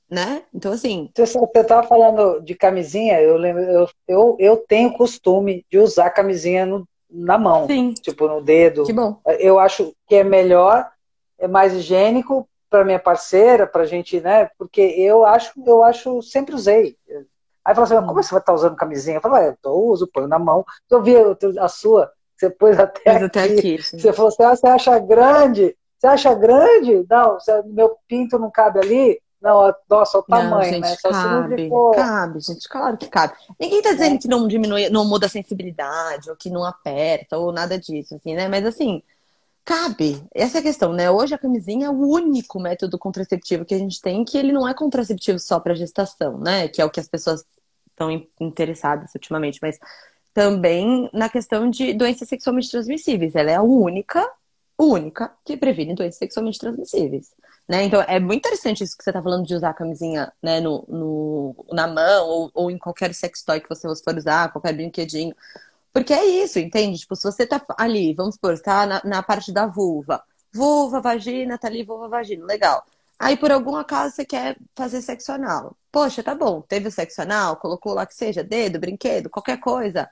Né? 0.10 0.44
Então, 0.54 0.74
assim. 0.74 1.10
Você 1.16 1.40
estava 1.56 1.88
falando 1.88 2.42
de 2.42 2.54
camisinha, 2.54 3.22
eu 3.22 3.38
lembro, 3.38 3.62
eu, 3.64 3.90
eu, 4.08 4.38
eu 4.40 4.58
tenho 4.58 4.92
costume 4.94 5.66
de 5.70 5.78
usar 5.78 6.10
camisinha 6.10 6.66
no, 6.66 6.86
na 7.12 7.38
mão, 7.38 7.68
Sim. 7.68 7.94
tipo 7.94 8.28
no 8.28 8.42
dedo. 8.42 8.84
Que 8.84 8.94
bom. 8.94 9.20
Eu 9.40 9.60
acho 9.60 9.94
que 10.08 10.16
é 10.16 10.24
melhor, 10.24 10.90
é 11.38 11.48
mais 11.48 11.74
higiênico 11.74 12.48
para 12.70 12.86
minha 12.86 13.00
parceira, 13.00 13.68
para 13.68 13.84
a 13.84 13.86
gente, 13.86 14.22
né? 14.22 14.50
Porque 14.58 14.82
eu 14.82 15.26
acho, 15.26 15.52
eu 15.66 15.84
acho, 15.84 16.22
sempre 16.22 16.56
usei. 16.56 16.96
Aí 17.64 17.76
fala 17.76 17.84
assim, 17.84 17.96
como 18.08 18.24
você 18.24 18.32
vai 18.32 18.40
estar 18.40 18.52
tá 18.52 18.54
usando 18.54 18.76
camisinha? 18.76 19.18
Eu 19.18 19.22
falo, 19.22 19.36
ah, 19.36 19.56
eu 19.64 19.72
uso, 19.72 20.08
põe 20.08 20.26
na 20.26 20.40
mão. 20.40 20.66
Eu 20.90 21.04
vi 21.04 21.14
a 21.60 21.68
sua, 21.68 22.12
você 22.36 22.50
pôs 22.50 22.80
até 22.80 23.12
aqui. 23.12 23.26
Até 23.26 23.44
aqui 23.44 23.78
você 23.78 24.14
falou 24.14 24.30
assim, 24.30 24.44
ah, 24.44 24.56
você 24.56 24.68
acha 24.68 25.00
grande? 25.00 25.76
Você 26.00 26.08
acha 26.08 26.34
grande? 26.34 27.06
Não, 27.10 27.38
meu 27.66 27.96
pinto 28.08 28.40
não 28.40 28.50
cabe 28.50 28.80
ali? 28.80 29.22
Não, 29.42 29.74
nossa, 29.90 30.20
o 30.20 30.24
tamanho, 30.24 30.52
não, 30.52 30.64
gente, 30.64 30.82
né? 30.82 30.96
Só 31.02 31.10
cabe, 31.10 31.70
cabe, 31.96 32.40
gente, 32.42 32.70
claro 32.70 32.96
que 32.96 33.08
cabe. 33.08 33.34
Ninguém 33.60 33.82
tá 33.82 33.92
dizendo 33.92 34.16
é. 34.16 34.18
que 34.20 34.28
não 34.28 34.48
diminui, 34.48 34.90
não 34.90 35.04
muda 35.04 35.26
a 35.26 35.30
sensibilidade, 35.30 36.30
ou 36.30 36.36
que 36.36 36.50
não 36.50 36.64
aperta, 36.64 37.40
ou 37.40 37.52
nada 37.52 37.78
disso, 37.80 38.16
assim, 38.16 38.36
né? 38.36 38.48
Mas 38.48 38.64
assim, 38.66 39.02
cabe. 39.66 40.24
Essa 40.34 40.58
é 40.58 40.60
a 40.60 40.64
questão, 40.64 40.94
né? 40.94 41.10
Hoje 41.10 41.34
a 41.34 41.40
camisinha 41.40 41.88
é 41.88 41.90
o 41.90 42.08
único 42.08 42.60
método 42.60 43.00
contraceptivo 43.00 43.66
que 43.66 43.74
a 43.74 43.80
gente 43.80 44.00
tem, 44.00 44.24
que 44.24 44.38
ele 44.38 44.52
não 44.52 44.68
é 44.68 44.76
contraceptivo 44.76 45.40
só 45.40 45.60
para 45.60 45.74
gestação, 45.74 46.38
né? 46.38 46.68
Que 46.68 46.80
é 46.80 46.86
o 46.86 46.90
que 46.92 47.00
as 47.00 47.08
pessoas 47.08 47.44
estão 47.90 48.12
interessadas 48.40 49.14
ultimamente, 49.16 49.58
mas 49.60 49.80
também 50.36 51.10
na 51.12 51.30
questão 51.30 51.68
de 51.68 51.94
doenças 51.94 52.30
sexualmente 52.30 52.70
transmissíveis. 52.70 53.36
Ela 53.36 53.52
é 53.52 53.56
a 53.56 53.64
única, 53.64 54.30
única 54.78 55.32
que 55.44 55.58
previne 55.58 55.96
doenças 55.96 56.20
sexualmente 56.20 56.60
transmissíveis. 56.60 57.34
Né? 57.72 57.86
Então 57.86 58.02
é 58.02 58.20
muito 58.20 58.40
interessante 58.40 58.84
isso 58.84 58.98
que 58.98 59.04
você 59.06 59.12
está 59.12 59.24
falando 59.24 59.46
de 59.48 59.56
usar 59.56 59.70
a 59.70 59.74
camisinha 59.74 60.34
né, 60.44 60.60
no, 60.60 60.84
no, 60.90 61.66
na 61.72 61.88
mão 61.88 62.28
ou, 62.28 62.52
ou 62.54 62.70
em 62.70 62.78
qualquer 62.78 63.14
sex 63.14 63.44
toy 63.44 63.62
que 63.62 63.70
você 63.70 63.88
for 64.04 64.18
usar, 64.18 64.52
qualquer 64.52 64.74
brinquedinho. 64.74 65.34
Porque 65.94 66.14
é 66.14 66.26
isso, 66.26 66.60
entende? 66.60 67.00
Tipo, 67.00 67.16
se 67.16 67.24
você 67.24 67.48
tá 67.48 67.64
ali, 67.78 68.14
vamos 68.14 68.36
supor, 68.36 68.60
tá 68.60 68.86
na, 68.86 69.02
na 69.06 69.24
parte 69.24 69.54
da 69.54 69.68
vulva. 69.68 70.22
Vulva, 70.54 71.00
vagina, 71.00 71.58
tá 71.58 71.70
ali, 71.70 71.82
vulva, 71.82 72.10
vagina, 72.10 72.46
legal. 72.46 72.86
Aí, 73.18 73.38
por 73.38 73.54
algum 73.54 73.78
acaso, 73.78 74.16
você 74.16 74.26
quer 74.26 74.58
fazer 74.76 75.02
sexo 75.02 75.32
anal. 75.32 75.74
Poxa, 75.94 76.22
tá 76.22 76.36
bom, 76.36 76.60
teve 76.62 76.90
o 76.90 76.92
sexo 76.92 77.22
anal, 77.22 77.56
colocou 77.56 77.94
lá 77.94 78.06
que 78.06 78.14
seja 78.14 78.44
dedo, 78.44 78.80
brinquedo, 78.80 79.30
qualquer 79.30 79.62
coisa. 79.62 80.10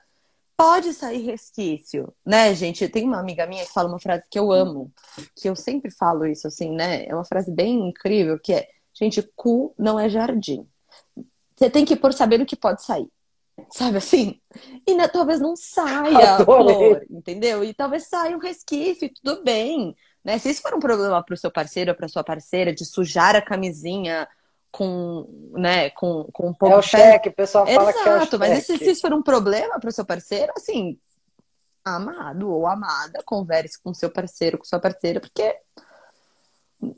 Pode 0.62 0.92
sair 0.92 1.22
resquício, 1.22 2.12
né, 2.24 2.54
gente? 2.54 2.86
Tem 2.88 3.04
uma 3.04 3.18
amiga 3.18 3.46
minha 3.46 3.64
que 3.64 3.72
fala 3.72 3.88
uma 3.88 3.98
frase 3.98 4.24
que 4.30 4.38
eu 4.38 4.52
amo, 4.52 4.92
que 5.34 5.48
eu 5.48 5.56
sempre 5.56 5.90
falo 5.90 6.26
isso, 6.26 6.46
assim, 6.46 6.70
né? 6.70 7.06
É 7.06 7.14
uma 7.14 7.24
frase 7.24 7.50
bem 7.50 7.88
incrível, 7.88 8.38
que 8.38 8.52
é, 8.52 8.68
gente, 8.92 9.22
cu 9.34 9.74
não 9.78 9.98
é 9.98 10.08
jardim. 10.08 10.66
Você 11.56 11.70
tem 11.70 11.84
que 11.84 11.96
pôr 11.96 12.12
sabendo 12.12 12.44
que 12.44 12.56
pode 12.56 12.82
sair 12.82 13.08
sabe 13.68 13.98
assim? 13.98 14.40
E 14.86 14.94
né, 14.94 15.08
talvez 15.08 15.40
não 15.40 15.54
saia 15.56 16.36
a 16.36 16.44
flor, 16.44 17.04
entendeu? 17.10 17.64
E 17.64 17.74
talvez 17.74 18.08
saia 18.08 18.36
um 18.36 18.40
resquício 18.40 19.06
e 19.06 19.12
tudo 19.12 19.42
bem. 19.42 19.94
Né? 20.24 20.38
Se 20.38 20.50
isso 20.50 20.62
for 20.62 20.74
um 20.74 20.80
problema 20.80 21.22
para 21.22 21.34
o 21.34 21.36
seu 21.36 21.50
parceiro 21.50 21.90
ou 21.90 21.96
para 21.96 22.08
sua 22.08 22.24
parceira 22.24 22.72
de 22.72 22.84
sujar 22.84 23.36
a 23.36 23.42
camisinha 23.42 24.28
com, 24.72 25.26
né, 25.52 25.90
com, 25.90 26.24
com 26.32 26.48
um 26.48 26.54
pouco 26.54 26.74
É 26.74 26.78
o 26.78 26.82
cheque, 26.82 27.28
o 27.28 27.34
pessoal 27.34 27.66
fala 27.66 27.90
Exato, 27.90 28.28
que 28.28 28.34
é 28.34 28.36
o 28.36 28.38
mas 28.38 28.64
se, 28.66 28.78
se 28.78 28.90
isso 28.90 29.00
for 29.00 29.12
um 29.12 29.22
problema 29.22 29.78
para 29.80 29.88
o 29.88 29.92
seu 29.92 30.04
parceiro, 30.04 30.52
assim, 30.56 30.98
amado 31.84 32.50
ou 32.50 32.66
amada, 32.66 33.22
converse 33.24 33.80
com 33.82 33.92
seu 33.92 34.10
parceiro, 34.10 34.58
com 34.58 34.64
sua 34.64 34.78
parceira, 34.78 35.20
porque 35.20 35.56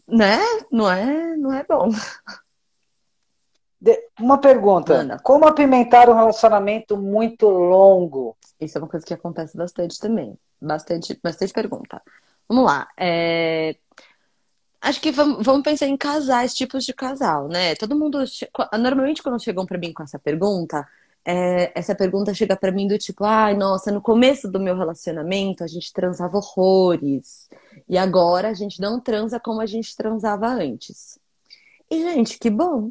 né, 0.07 0.39
não 0.71 0.91
é, 0.91 1.37
não 1.37 1.53
é 1.53 1.65
bom. 1.65 1.91
Uma 4.21 4.39
pergunta: 4.39 4.95
Ana. 4.95 5.19
como 5.19 5.47
apimentar 5.47 6.09
um 6.09 6.15
relacionamento 6.15 6.97
muito 6.97 7.49
longo? 7.49 8.37
Isso 8.61 8.79
é 8.79 8.81
uma 8.81 8.89
coisa 8.89 9.05
que 9.05 9.15
acontece 9.15 9.57
bastante 9.57 9.99
também. 9.99 10.39
Bastante, 10.61 11.19
bastante 11.21 11.53
pergunta. 11.53 12.01
Vamos 12.49 12.65
lá. 12.65 12.87
É... 12.97 13.77
Acho 14.83 15.01
que 15.01 15.13
vamos, 15.13 15.63
pensar 15.63 15.87
em 15.87 15.97
casais, 15.97 16.55
tipos 16.55 16.85
de 16.85 16.93
casal, 16.93 17.49
né? 17.49 17.75
Todo 17.77 17.97
mundo. 17.99 18.19
Normalmente, 18.79 19.23
quando 19.23 19.43
chegam 19.43 19.65
para 19.67 19.79
mim 19.79 19.93
com 19.93 20.03
essa 20.03 20.19
pergunta, 20.19 20.87
é... 21.25 21.73
essa 21.79 21.95
pergunta 21.95 22.35
chega 22.35 22.57
para 22.57 22.73
mim 22.73 22.89
do 22.89 22.99
tipo: 22.99 23.25
ai, 23.25 23.55
nossa, 23.55 23.93
no 23.93 24.03
começo 24.03 24.51
do 24.51 24.61
meu 24.61 24.77
relacionamento 24.77 25.65
a 25.65 25.67
gente 25.69 25.93
transava 25.93 26.37
horrores. 26.39 27.49
E 27.89 27.97
agora 27.97 28.49
a 28.49 28.55
gente 28.55 28.81
não 28.81 29.01
transa 29.01 29.41
como 29.41 29.61
a 29.61 29.67
gente 29.67 29.97
transava 29.97 30.49
antes. 30.49 31.19
E, 31.91 32.01
gente, 32.03 32.39
que 32.39 32.51
bom 32.51 32.91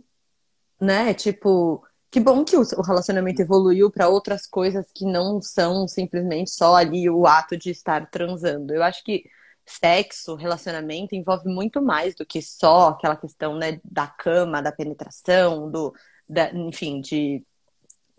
né? 0.81 1.13
Tipo, 1.13 1.83
que 2.09 2.19
bom 2.19 2.43
que 2.43 2.57
o 2.57 2.81
relacionamento 2.81 3.41
evoluiu 3.41 3.91
para 3.91 4.09
outras 4.09 4.47
coisas 4.47 4.87
que 4.93 5.05
não 5.05 5.41
são 5.41 5.87
simplesmente 5.87 6.49
só 6.51 6.75
ali 6.75 7.09
o 7.09 7.27
ato 7.27 7.55
de 7.55 7.69
estar 7.69 8.09
transando. 8.09 8.73
Eu 8.73 8.83
acho 8.83 9.03
que 9.03 9.23
sexo, 9.65 10.35
relacionamento 10.35 11.15
envolve 11.15 11.47
muito 11.47 11.81
mais 11.81 12.15
do 12.15 12.25
que 12.25 12.41
só 12.41 12.89
aquela 12.89 13.15
questão, 13.15 13.55
né, 13.55 13.79
da 13.83 14.07
cama, 14.07 14.61
da 14.61 14.71
penetração, 14.71 15.69
do, 15.69 15.93
da, 16.29 16.51
enfim, 16.51 17.01
de, 17.01 17.43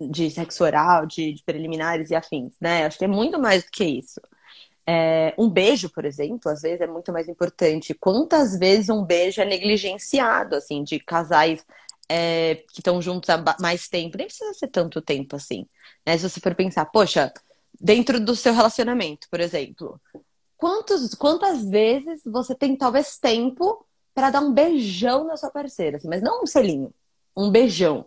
de 0.01 0.31
sexo 0.31 0.65
oral, 0.65 1.07
de, 1.07 1.35
de 1.35 1.43
preliminares 1.45 2.11
e 2.11 2.15
afins, 2.15 2.55
né? 2.61 2.87
Acho 2.87 2.99
que 2.99 3.05
é 3.05 3.09
muito 3.09 3.39
mais 3.39 3.65
do 3.65 3.71
que 3.71 3.85
isso. 3.85 4.21
É, 4.87 5.35
um 5.39 5.49
beijo, 5.49 5.89
por 5.91 6.05
exemplo, 6.05 6.51
às 6.51 6.63
vezes 6.63 6.81
é 6.81 6.87
muito 6.87 7.13
mais 7.13 7.29
importante. 7.29 7.95
Quantas 7.95 8.59
vezes 8.59 8.89
um 8.89 9.05
beijo 9.05 9.41
é 9.41 9.45
negligenciado, 9.45 10.57
assim, 10.57 10.83
de 10.83 10.99
casais 10.99 11.65
é, 12.09 12.57
que 12.57 12.81
estão 12.81 13.01
juntos 13.01 13.31
há 13.31 13.43
mais 13.61 13.89
tempo, 13.89 14.17
nem 14.19 14.27
precisa 14.27 14.53
ser 14.55 14.69
tanto 14.69 15.01
tempo 15.01 15.37
assim. 15.37 15.67
Né? 16.05 16.19
Se 16.19 16.29
você 16.29 16.41
for 16.41 16.55
pensar, 16.55 16.85
poxa, 16.87 17.33
dentro 17.81 18.21
do 18.21 18.35
seu 18.37 18.53
relacionamento, 18.53 19.29
por 19.31 19.41
exemplo, 19.41 20.01
quantos, 20.63 21.13
quantas 21.17 21.69
vezes 21.69 22.23
você 22.25 22.55
tem 22.55 22.77
talvez 22.77 23.19
tempo 23.19 23.85
para 24.15 24.31
dar 24.31 24.41
um 24.41 24.53
beijão 24.53 25.25
na 25.25 25.37
sua 25.37 25.51
parceira, 25.51 25.97
assim, 25.97 26.07
mas 26.07 26.23
não 26.23 26.45
um 26.45 26.47
selinho, 26.47 26.95
um 27.37 27.51
beijão, 27.51 28.07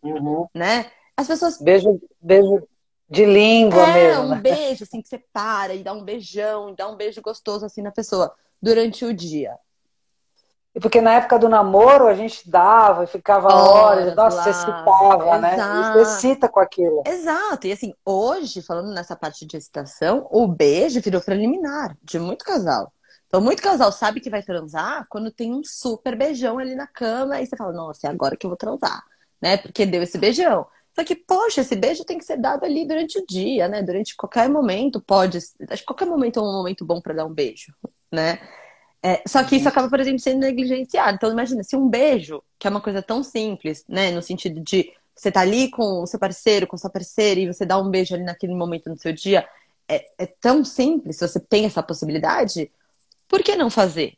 uhum. 0.00 0.46
né? 0.54 0.88
As 1.16 1.26
pessoas 1.26 1.60
beijo, 1.60 2.00
beijo 2.22 2.62
de 3.10 3.24
língua 3.24 3.88
é, 3.88 3.94
mesmo. 3.94 4.22
um 4.22 4.28
né? 4.28 4.40
beijo 4.40 4.84
assim 4.84 5.02
que 5.02 5.08
você 5.08 5.18
para 5.32 5.74
e 5.74 5.82
dá 5.82 5.92
um 5.92 6.04
beijão, 6.04 6.70
e 6.70 6.76
dá 6.76 6.88
um 6.88 6.94
beijo 6.94 7.20
gostoso 7.20 7.66
assim 7.66 7.82
na 7.82 7.90
pessoa 7.90 8.32
durante 8.62 9.04
o 9.04 9.12
dia. 9.12 9.58
E 10.76 10.80
porque 10.80 11.00
na 11.00 11.14
época 11.14 11.38
do 11.38 11.48
namoro 11.48 12.06
a 12.06 12.12
gente 12.12 12.48
dava 12.50 13.04
e 13.04 13.06
ficava 13.06 13.48
horas, 13.48 14.12
horas 14.12 14.14
nossa, 14.14 14.36
lá. 14.36 14.42
você 14.42 14.52
citava, 14.52 15.38
né? 15.38 15.56
Você 15.94 16.20
cita 16.20 16.50
com 16.50 16.60
aquilo. 16.60 17.02
Exato. 17.06 17.66
E 17.66 17.72
assim, 17.72 17.94
hoje, 18.04 18.60
falando 18.60 18.92
nessa 18.92 19.16
parte 19.16 19.46
de 19.46 19.56
excitação, 19.56 20.28
o 20.30 20.46
beijo 20.46 21.00
virou 21.00 21.22
preliminar 21.22 21.96
de 22.02 22.18
muito 22.18 22.44
casal. 22.44 22.92
Então, 23.26 23.40
muito 23.40 23.62
casal 23.62 23.90
sabe 23.90 24.20
que 24.20 24.28
vai 24.28 24.42
transar 24.42 25.06
quando 25.08 25.30
tem 25.30 25.54
um 25.54 25.62
super 25.64 26.14
beijão 26.14 26.58
ali 26.58 26.74
na 26.74 26.86
cama 26.86 27.40
e 27.40 27.46
você 27.46 27.56
fala, 27.56 27.72
nossa, 27.72 28.06
é 28.06 28.10
agora 28.10 28.36
que 28.36 28.44
eu 28.44 28.50
vou 28.50 28.56
transar. 28.58 29.02
né? 29.40 29.56
Porque 29.56 29.86
deu 29.86 30.02
esse 30.02 30.18
beijão. 30.18 30.66
Só 30.94 31.02
que, 31.02 31.16
poxa, 31.16 31.62
esse 31.62 31.74
beijo 31.74 32.04
tem 32.04 32.18
que 32.18 32.24
ser 32.24 32.36
dado 32.36 32.64
ali 32.64 32.86
durante 32.86 33.18
o 33.18 33.26
dia, 33.26 33.66
né? 33.66 33.82
Durante 33.82 34.14
qualquer 34.14 34.46
momento 34.50 35.00
pode. 35.00 35.38
Acho 35.38 35.80
que 35.80 35.86
qualquer 35.86 36.06
momento 36.06 36.38
é 36.38 36.42
um 36.42 36.52
momento 36.52 36.84
bom 36.84 37.00
para 37.00 37.14
dar 37.14 37.24
um 37.24 37.32
beijo, 37.32 37.72
né? 38.12 38.38
É, 39.02 39.22
só 39.26 39.44
que 39.44 39.56
isso 39.56 39.68
acaba, 39.68 39.88
por 39.88 40.00
exemplo, 40.00 40.18
sendo 40.18 40.40
negligenciado. 40.40 41.16
Então, 41.16 41.30
imagina, 41.30 41.62
se 41.62 41.76
um 41.76 41.88
beijo, 41.88 42.42
que 42.58 42.66
é 42.66 42.70
uma 42.70 42.80
coisa 42.80 43.02
tão 43.02 43.22
simples, 43.22 43.84
né? 43.88 44.10
No 44.10 44.22
sentido 44.22 44.60
de 44.60 44.92
você 45.14 45.32
tá 45.32 45.40
ali 45.40 45.70
com 45.70 46.02
o 46.02 46.06
seu 46.06 46.18
parceiro, 46.18 46.66
com 46.66 46.76
sua 46.76 46.90
parceira, 46.90 47.40
e 47.40 47.46
você 47.46 47.64
dá 47.64 47.78
um 47.78 47.90
beijo 47.90 48.14
ali 48.14 48.24
naquele 48.24 48.54
momento 48.54 48.90
no 48.90 48.98
seu 48.98 49.12
dia, 49.12 49.48
é, 49.88 50.06
é 50.18 50.26
tão 50.26 50.64
simples, 50.64 51.16
se 51.16 51.26
você 51.26 51.40
tem 51.40 51.64
essa 51.64 51.82
possibilidade, 51.82 52.70
por 53.28 53.42
que 53.42 53.56
não 53.56 53.70
fazer? 53.70 54.14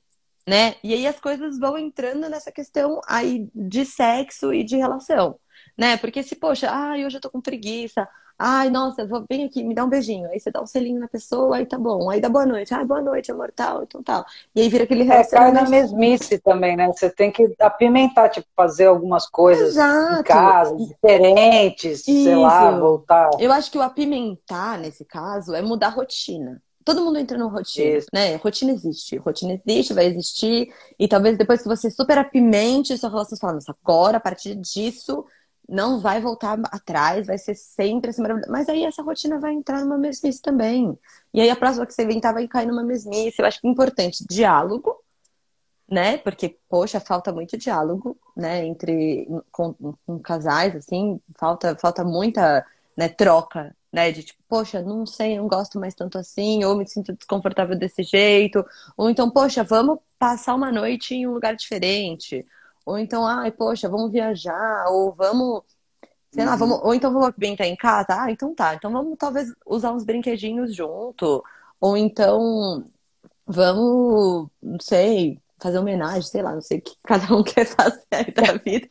Né? 0.47 0.77
E 0.83 0.95
aí 0.95 1.07
as 1.07 1.21
coisas 1.21 1.59
vão 1.59 1.77
entrando 1.77 2.29
nessa 2.29 2.51
questão 2.51 3.01
aí 3.07 3.49
de 3.55 3.85
sexo 3.85 4.53
e 4.53 4.65
de 4.65 4.77
relação, 4.77 5.39
né? 5.77 5.99
Porque 5.99 6.23
se, 6.23 6.35
poxa, 6.37 6.71
ai, 6.71 7.05
hoje 7.05 7.19
eu 7.19 7.21
tô 7.21 7.31
com 7.31 7.41
preguiça, 7.41 8.09
ai, 8.39 8.71
nossa, 8.71 9.05
vou, 9.05 9.25
vem 9.29 9.45
aqui, 9.45 9.65
me 9.65 9.75
dá 9.75 9.85
um 9.85 9.89
beijinho. 9.89 10.29
Aí 10.31 10.39
você 10.39 10.51
dá 10.51 10.63
um 10.63 10.67
selinho 10.67 11.01
na 11.01 11.09
pessoa, 11.09 11.57
aí 11.57 11.67
tá 11.67 11.77
bom. 11.77 12.09
Aí 12.09 12.21
dá 12.21 12.29
boa 12.29 12.47
noite, 12.47 12.73
ai, 12.73 12.85
boa 12.85 13.03
noite, 13.03 13.33
amor, 13.33 13.53
tal, 13.55 13.83
então 13.83 14.03
tal. 14.03 14.25
E 14.55 14.61
aí 14.61 14.69
vira 14.69 14.85
aquele 14.85 15.03
relacionamento. 15.03 15.57
É, 15.57 15.61
cai 15.61 15.65
na 15.65 15.71
mesmice 15.71 16.39
também, 16.39 16.77
né? 16.77 16.87
Você 16.87 17.11
tem 17.11 17.33
que 17.33 17.53
apimentar, 17.59 18.29
tipo, 18.29 18.47
fazer 18.55 18.87
algumas 18.87 19.29
coisas 19.29 19.71
Exato. 19.71 20.21
em 20.21 20.23
casa, 20.23 20.77
diferentes, 20.77 22.07
Isso. 22.07 22.25
sei 22.25 22.37
lá, 22.37 22.79
voltar. 22.79 23.31
Eu 23.41 23.51
acho 23.51 23.71
que 23.71 23.79
o 23.79 23.83
apimentar, 23.83 24.79
nesse 24.79 25.05
caso, 25.05 25.55
é 25.55 25.61
mudar 25.61 25.89
a 25.89 25.91
rotina 25.91 26.63
todo 26.89 27.05
mundo 27.05 27.19
entra 27.19 27.37
no 27.37 27.49
rotina, 27.49 27.99
Isso. 27.99 28.07
né? 28.15 28.37
Rotina 28.37 28.73
existe, 28.73 29.19
rotina 29.19 29.53
existe, 29.53 29.93
vai 29.93 30.07
existir, 30.07 30.73
e 30.99 31.07
talvez 31.07 31.37
depois 31.37 31.61
que 31.61 31.69
você 31.69 31.91
super 31.91 32.17
apimente 32.17 32.97
sua 32.97 33.11
relação, 33.11 33.37
você 33.37 33.41
fala, 33.41 33.53
nossa, 33.55 33.77
agora, 33.83 34.17
a 34.17 34.21
partir 34.21 34.55
disso, 34.55 35.23
não 35.69 36.01
vai 36.01 36.21
voltar 36.21 36.59
atrás, 36.73 37.27
vai 37.27 37.37
ser 37.39 37.55
sempre 37.55 38.11
assim, 38.11 38.23
mas 38.49 38.69
aí 38.69 38.85
essa 38.85 39.03
rotina 39.03 39.39
vai 39.39 39.53
entrar 39.53 39.85
numa 39.85 39.99
mesmice 39.99 40.41
também. 40.41 40.99
E 41.35 41.41
aí 41.41 41.51
a 41.51 41.57
próxima 41.57 41.87
que 41.87 41.93
você 41.93 42.05
inventar 42.05 42.33
vai 42.33 42.49
cair 42.49 42.67
numa 42.67 42.83
mesmice. 42.83 43.35
Eu 43.39 43.47
acho 43.47 43.61
que 43.61 43.67
é 43.67 43.71
importante 43.71 44.25
diálogo, 44.29 44.97
né? 45.91 46.19
Porque, 46.19 46.57
poxa, 46.69 47.01
falta 47.01 47.33
muito 47.33 47.57
diálogo, 47.59 48.17
né? 48.37 48.65
Entre 48.67 49.29
com, 49.53 49.75
com 50.07 50.19
casais, 50.21 50.75
assim, 50.77 51.21
falta, 51.39 51.77
falta 51.77 52.05
muita 52.05 52.65
né, 52.97 53.09
troca 53.09 53.75
né? 53.93 54.13
De 54.13 54.23
tipo, 54.23 54.43
poxa, 54.49 54.83
não 54.83 55.07
sei, 55.07 55.37
não 55.37 55.49
gosto 55.49 55.79
mais 55.79 55.95
tanto 55.95 56.19
assim, 56.19 56.65
ou 56.65 56.77
me 56.77 56.87
sinto 56.87 57.13
desconfortável 57.13 57.77
desse 57.77 58.03
jeito, 58.03 58.65
ou 58.97 59.11
então, 59.11 59.31
poxa, 59.31 59.65
vamos 59.65 59.99
passar 60.19 60.55
uma 60.55 60.71
noite 60.71 61.15
em 61.15 61.27
um 61.27 61.33
lugar 61.33 61.57
diferente, 61.57 62.47
ou 62.89 62.99
então, 62.99 63.27
ai, 63.27 63.53
poxa, 63.53 63.87
vamos 63.87 64.11
viajar, 64.11 64.87
ou 64.89 65.13
vamos, 65.13 65.63
sei 66.33 66.45
lá, 66.47 66.57
vamos, 66.57 66.81
ou 66.83 66.95
então 66.95 67.13
vamos 67.13 67.35
brincar 67.37 67.67
em 67.67 67.77
casa, 67.77 68.07
ah, 68.11 68.31
então 68.31 68.55
tá, 68.55 68.75
então 68.75 68.91
vamos 68.91 69.19
talvez 69.19 69.53
usar 69.67 69.93
uns 69.93 70.05
brinquedinhos 70.05 70.75
junto, 70.75 71.45
ou 71.79 71.99
então 71.99 72.83
vamos, 73.47 74.49
não 74.63 74.81
sei, 74.81 75.39
fazer 75.61 75.79
homenagem, 75.79 76.23
sei 76.23 76.41
lá, 76.41 76.55
não 76.55 76.63
sei 76.63 76.79
o 76.79 76.83
que 76.83 76.95
cada 77.05 77.35
um 77.35 77.43
quer 77.43 77.67
fazer 77.67 78.33
da 78.35 78.53
vida. 78.65 78.89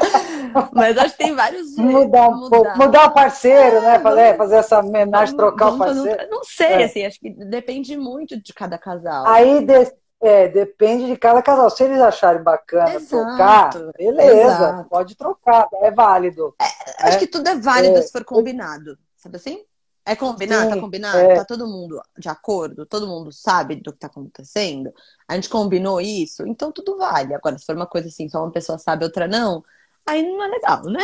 Mas 0.72 0.96
acho 0.96 1.16
que 1.16 1.24
tem 1.24 1.34
vários. 1.34 1.76
Mudar 1.76 2.30
mudar. 2.30 2.78
mudar 2.78 3.06
o 3.06 3.10
parceiro, 3.12 3.82
né? 3.82 3.98
Fazer, 3.98 4.20
é, 4.20 4.34
fazer 4.34 4.56
essa 4.56 4.78
homenagem, 4.78 5.36
vamos, 5.36 5.52
trocar 5.52 5.70
vamos, 5.70 5.80
o 5.80 5.84
parceiro. 5.84 6.22
Não, 6.30 6.38
não 6.38 6.44
sei, 6.44 6.66
é. 6.66 6.84
assim, 6.84 7.04
acho 7.04 7.20
que 7.20 7.30
depende 7.30 7.96
muito 7.96 8.40
de 8.40 8.54
cada 8.54 8.78
casal. 8.78 9.26
Aí 9.26 9.66
de, 9.66 9.92
é, 10.24 10.48
depende 10.48 11.06
de 11.06 11.16
cada 11.16 11.42
casal. 11.42 11.68
Se 11.70 11.84
eles 11.84 12.00
acharem 12.00 12.42
bacana 12.42 12.94
Exato. 12.94 13.08
trocar, 13.08 13.92
beleza, 13.96 14.32
Exato. 14.32 14.88
pode 14.88 15.16
trocar, 15.16 15.68
é 15.82 15.90
válido. 15.90 16.54
É, 16.60 16.64
acho 17.06 17.12
né? 17.12 17.18
que 17.18 17.26
tudo 17.26 17.48
é 17.48 17.56
válido 17.56 18.02
se 18.02 18.10
for 18.10 18.24
combinado, 18.24 18.98
sabe 19.16 19.36
assim? 19.36 19.64
É 20.06 20.14
combinar, 20.14 20.56
tá 20.56 20.62
Sim, 20.64 20.74
tá 20.74 20.80
combinado? 20.80 21.18
É. 21.18 21.34
Tá 21.36 21.44
todo 21.44 21.66
mundo 21.66 22.00
de 22.18 22.28
acordo? 22.28 22.84
Todo 22.84 23.06
mundo 23.06 23.32
sabe 23.32 23.76
do 23.76 23.90
que 23.92 23.98
tá 23.98 24.06
acontecendo? 24.06 24.92
A 25.26 25.34
gente 25.34 25.48
combinou 25.48 25.98
isso? 25.98 26.46
Então 26.46 26.70
tudo 26.70 26.98
vale. 26.98 27.34
Agora, 27.34 27.56
se 27.56 27.64
for 27.64 27.74
uma 27.74 27.86
coisa 27.86 28.08
assim, 28.08 28.28
só 28.28 28.42
uma 28.42 28.52
pessoa 28.52 28.76
sabe, 28.76 29.04
outra 29.04 29.26
não, 29.26 29.62
aí 30.06 30.22
não 30.22 30.42
é 30.44 30.48
legal, 30.48 30.82
né? 30.84 31.00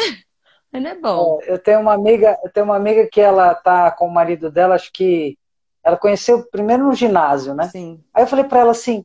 Aí 0.73 0.81
não 0.81 0.91
é 0.91 0.95
bom. 0.95 1.39
É, 1.43 1.53
eu 1.53 1.59
tenho 1.59 1.81
uma 1.81 1.95
amiga, 1.95 2.39
eu 2.45 2.53
tenho 2.53 2.67
uma 2.67 2.77
amiga 2.77 3.09
que 3.11 3.21
ela 3.21 3.55
tá 3.55 3.91
com 3.91 4.07
o 4.07 4.13
marido 4.13 4.51
dela, 4.51 4.75
acho 4.75 4.93
que 4.93 5.39
ela 5.83 5.97
conheceu 5.97 6.45
primeiro 6.51 6.85
no 6.85 6.95
ginásio, 6.95 7.55
né? 7.55 7.69
Sim. 7.69 8.03
Aí 8.13 8.23
eu 8.23 8.27
falei 8.27 8.45
para 8.45 8.61
ela 8.61 8.71
assim, 8.73 9.05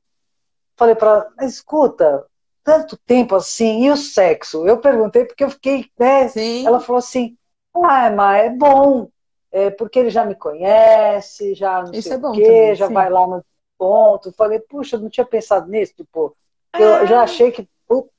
falei 0.75 0.95
para 0.95 1.09
ela, 1.11 1.33
mas 1.37 1.53
escuta, 1.53 2.25
tanto 2.63 2.97
tempo 3.05 3.35
assim, 3.35 3.85
e 3.85 3.91
o 3.91 3.97
sexo? 3.97 4.67
Eu 4.67 4.79
perguntei 4.79 5.25
porque 5.25 5.43
eu 5.43 5.49
fiquei, 5.49 5.89
né? 5.97 6.27
Sim. 6.27 6.65
Ela 6.65 6.79
falou 6.79 6.99
assim, 6.99 7.37
ah, 7.73 8.09
mas 8.09 8.45
é 8.45 8.49
bom 8.49 9.09
é, 9.55 9.69
porque 9.69 9.97
ele 9.99 10.09
já 10.09 10.25
me 10.25 10.35
conhece, 10.35 11.55
já 11.55 11.81
não 11.81 11.93
Isso 11.93 12.09
sei 12.09 12.17
é 12.17 12.17
o 12.17 12.31
quê, 12.33 12.43
também, 12.43 12.75
já 12.75 12.87
sim. 12.89 12.93
vai 12.93 13.09
lá 13.09 13.25
no 13.25 13.41
ponto. 13.77 14.33
Falei, 14.33 14.59
puxa, 14.59 14.97
não 14.97 15.09
tinha 15.09 15.25
pensado 15.25 15.71
nisso, 15.71 15.93
tipo, 15.95 16.35
é. 16.73 16.83
eu 16.83 17.07
já 17.07 17.21
achei 17.21 17.51
que 17.53 17.65
putz, 17.87 18.11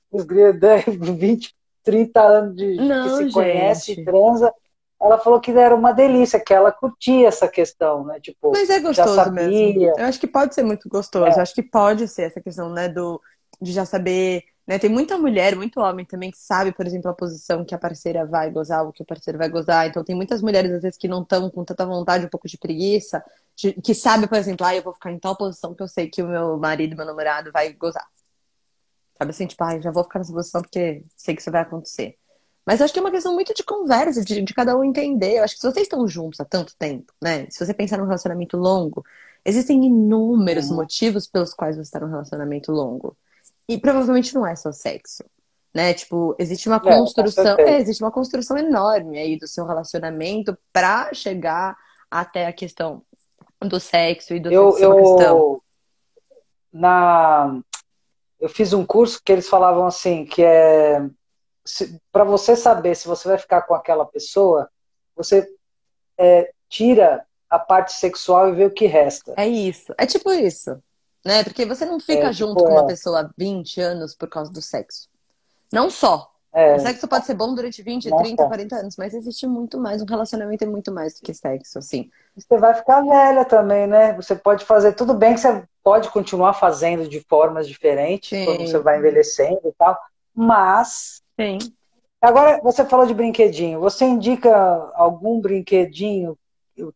20, 0.89 1.55
30 1.85 2.23
anos 2.25 2.57
de 2.57 2.77
não, 2.77 3.05
que 3.05 3.11
se 3.11 3.23
gente. 3.25 3.33
conhece, 3.35 4.03
transa. 4.03 4.55
Ela 5.01 5.19
falou 5.19 5.41
que 5.41 5.51
era 5.51 5.75
uma 5.75 5.93
delícia, 5.93 6.41
que 6.41 6.55
ela 6.55 6.73
curtia 6.73 7.29
essa 7.29 7.47
questão, 7.47 8.05
né? 8.05 8.19
Tipo, 8.21 8.51
Mas 8.53 8.71
é 8.71 8.81
gostoso 8.81 9.31
mesmo. 9.31 9.83
Eu 9.83 10.07
acho 10.07 10.19
que 10.19 10.27
pode 10.27 10.55
ser 10.55 10.63
muito 10.63 10.89
gostoso. 10.89 11.27
É. 11.27 11.35
Eu 11.37 11.43
acho 11.43 11.55
que 11.55 11.63
pode 11.63 12.09
ser 12.09 12.23
essa 12.23 12.41
questão, 12.41 12.71
né, 12.71 12.89
do 12.89 13.21
de 13.61 13.73
já 13.73 13.87
saber 13.87 14.45
né? 14.67 14.79
Tem 14.79 14.91
muita 14.91 15.17
mulher, 15.17 15.55
muito 15.55 15.81
homem 15.81 16.05
também 16.05 16.31
que 16.31 16.39
sabe, 16.39 16.73
por 16.73 16.87
exemplo, 16.87 17.11
a 17.11 17.15
posição 17.15 17.65
que 17.65 17.75
a 17.75 17.79
parceira 17.79 18.27
vai 18.27 18.51
gozar, 18.51 18.85
o 18.85 18.93
que 18.93 19.03
o 19.03 19.07
parceiro 19.07 19.39
vai 19.39 19.49
gozar. 19.49 19.87
Então 19.87 20.03
tem 20.03 20.17
muitas 20.17 20.43
mulheres, 20.43 20.73
às 20.73 20.83
vezes, 20.83 20.99
que 20.99 21.07
não 21.07 21.23
estão 21.23 21.49
com 21.51 21.65
tanta 21.65 21.87
vontade, 21.87 22.27
um 22.27 22.29
pouco 22.29 22.49
de 22.49 22.59
preguiça, 22.59 23.23
de, 23.55 23.73
que 23.75 23.95
sabe, 23.95 24.27
por 24.27 24.37
exemplo, 24.37 24.67
ah, 24.67 24.75
eu 24.75 24.83
vou 24.83 24.93
ficar 24.93 25.13
em 25.13 25.19
tal 25.19 25.37
posição 25.37 25.75
que 25.75 25.83
eu 25.83 25.89
sei 25.89 26.09
que 26.09 26.23
o 26.23 26.29
meu 26.29 26.59
marido, 26.59 26.97
meu 26.97 27.07
namorado 27.07 27.53
vai 27.53 27.73
gozar. 27.73 28.07
Sabe 29.17 29.31
assim, 29.31 29.47
tipo, 29.47 29.63
ah, 29.63 29.81
já 29.81 29.91
vou 29.91 30.03
ficar 30.05 30.19
nessa 30.19 30.33
posição 30.33 30.63
porque 30.63 31.05
sei 31.17 31.35
que 31.35 31.41
isso 31.41 31.51
vai 31.51 31.63
acontecer. 31.63 32.19
Mas 32.67 32.83
acho 32.83 32.93
que 32.93 32.99
é 32.99 33.03
uma 33.03 33.13
questão 33.13 33.33
muito 33.33 33.55
de 33.55 33.63
conversa, 33.63 34.25
de, 34.25 34.43
de 34.43 34.55
cada 34.55 34.77
um 34.77 34.83
entender. 34.83 35.39
Eu 35.39 35.45
acho 35.45 35.55
que 35.55 35.61
se 35.61 35.71
vocês 35.71 35.85
estão 35.85 36.07
juntos 36.09 36.41
há 36.41 36.45
tanto 36.45 36.75
tempo, 36.77 37.13
né? 37.23 37.47
Se 37.49 37.65
você 37.65 37.73
pensar 37.73 37.97
num 37.97 38.07
relacionamento 38.07 38.57
longo, 38.57 39.05
existem 39.45 39.85
inúmeros 39.85 40.69
uhum. 40.69 40.77
motivos 40.77 41.29
pelos 41.29 41.55
quais 41.55 41.77
você 41.77 41.83
está 41.83 42.01
num 42.01 42.11
relacionamento 42.11 42.73
longo. 42.73 43.17
E 43.69 43.79
provavelmente 43.79 44.35
não 44.35 44.45
é 44.45 44.57
só 44.57 44.73
sexo. 44.73 45.23
Né? 45.73 45.95
Tipo, 45.95 46.35
existe 46.39 46.69
uma 46.69 46.81
construção, 46.81 47.57
é, 47.59 47.79
existe 47.79 48.03
uma 48.03 48.11
construção 48.11 48.57
enorme 48.57 49.19
aí 49.19 49.39
do 49.39 49.47
seu 49.47 49.65
relacionamento 49.65 50.57
para 50.73 51.13
chegar 51.15 51.77
até 52.11 52.47
a 52.47 52.53
questão 52.53 53.03
do 53.61 53.79
sexo 53.79 54.35
e 54.35 54.41
do 54.41 54.51
eu, 54.51 54.73
sexo 54.73 55.21
eu. 55.21 55.63
Na 56.73 57.61
eu 58.41 58.49
fiz 58.49 58.73
um 58.73 58.85
curso 58.85 59.21
que 59.25 59.33
eles 59.33 59.49
falavam 59.49 59.87
assim, 59.87 60.25
que 60.25 60.43
é 60.43 61.01
para 62.13 62.25
você 62.25 62.57
saber 62.57 62.95
se 62.95 63.09
você 63.09 63.29
vai 63.29 63.39
ficar 63.39 63.63
com 63.63 63.75
aquela 63.75 64.05
pessoa, 64.07 64.69
você 65.15 65.49
é, 66.19 66.51
tira 66.69 67.25
a 67.49 67.59
parte 67.59 67.93
sexual 67.93 68.49
e 68.49 68.53
vê 68.53 68.65
o 68.65 68.71
que 68.71 68.87
resta. 68.87 69.35
É 69.37 69.47
isso. 69.47 69.95
É 69.99 70.07
tipo 70.07 70.31
isso 70.33 70.81
né? 71.27 71.43
Porque 71.43 71.67
você 71.67 71.85
não 71.85 71.99
fica 71.99 72.29
é, 72.29 72.33
junto 72.33 72.59
tipo, 72.59 72.69
com 72.69 72.75
uma 72.75 72.85
é. 72.85 72.87
pessoa 72.87 73.21
há 73.21 73.31
20 73.37 73.81
anos 73.81 74.15
por 74.15 74.29
causa 74.29 74.51
do 74.51 74.63
sexo. 74.63 75.09
Não 75.73 75.91
só. 75.91 76.31
É. 76.53 76.77
O 76.77 76.81
sexo 76.81 77.07
pode 77.09 77.27
ser 77.27 77.35
bom 77.35 77.55
durante 77.55 77.83
20, 77.83 78.09
Nossa. 78.09 78.23
30, 78.23 78.47
40 78.47 78.77
anos, 78.77 78.97
mas 78.97 79.13
existe 79.13 79.47
muito 79.47 79.79
mais. 79.79 80.01
Um 80.01 80.07
relacionamento 80.07 80.63
é 80.63 80.67
muito 80.67 80.93
mais 80.93 81.15
do 81.15 81.23
que 81.23 81.35
sexo, 81.35 81.79
assim. 81.79 82.09
Você 82.35 82.57
vai 82.57 82.73
ficar 82.73 83.03
velha 83.03 83.45
também, 83.45 83.87
né? 83.87 84.15
Você 84.15 84.37
pode 84.37 84.65
fazer 84.65 84.93
tudo 84.93 85.13
bem 85.13 85.35
que 85.35 85.41
você 85.41 85.65
pode 85.83 86.09
continuar 86.11 86.55
fazendo 86.55 87.09
de 87.09 87.21
formas 87.29 87.67
diferentes 87.67 88.31
Sim. 88.31 88.45
quando 88.45 88.61
você 88.61 88.79
vai 88.79 88.99
envelhecendo 88.99 89.61
e 89.65 89.73
tal, 89.77 89.99
mas. 90.33 91.23
Sim. 91.39 91.59
Agora, 92.21 92.61
você 92.63 92.85
falou 92.85 93.07
de 93.07 93.15
brinquedinho. 93.15 93.81
Você 93.81 94.05
indica 94.05 94.53
algum 94.95 95.41
brinquedinho 95.41 96.37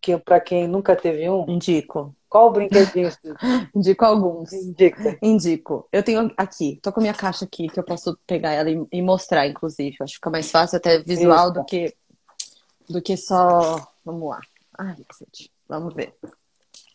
que 0.01 0.16
para 0.18 0.41
quem 0.41 0.66
nunca 0.66 0.97
teve 0.97 1.28
um? 1.28 1.45
Indico. 1.49 2.14
Qual 2.28 2.49
o 2.49 2.51
brinquedinho? 2.51 3.11
Indico 3.74 4.05
alguns. 4.05 4.53
Indica. 4.53 5.18
Indico. 5.20 5.88
Eu 5.93 6.03
tenho 6.03 6.30
aqui, 6.36 6.78
tô 6.82 6.93
com 6.93 7.01
a 7.01 7.03
minha 7.03 7.14
caixa 7.14 7.45
aqui, 7.45 7.68
que 7.68 7.78
eu 7.78 7.84
posso 7.84 8.16
pegar 8.26 8.53
ela 8.53 8.70
e, 8.93 9.03
mostrar, 9.03 9.47
inclusive. 9.47 9.97
Acho 10.01 10.12
que 10.12 10.18
fica 10.18 10.30
mais 10.30 10.51
fácil 10.51 10.76
até 10.76 10.99
visual 10.99 11.53
do 11.53 11.64
que 11.64 11.95
do 12.88 13.01
que 13.01 13.16
só. 13.16 13.88
Vamos 14.05 14.28
lá. 14.28 14.41
Ai, 14.78 14.97
cacete. 15.09 15.51
Vamos 15.68 15.95
ver. 15.95 16.14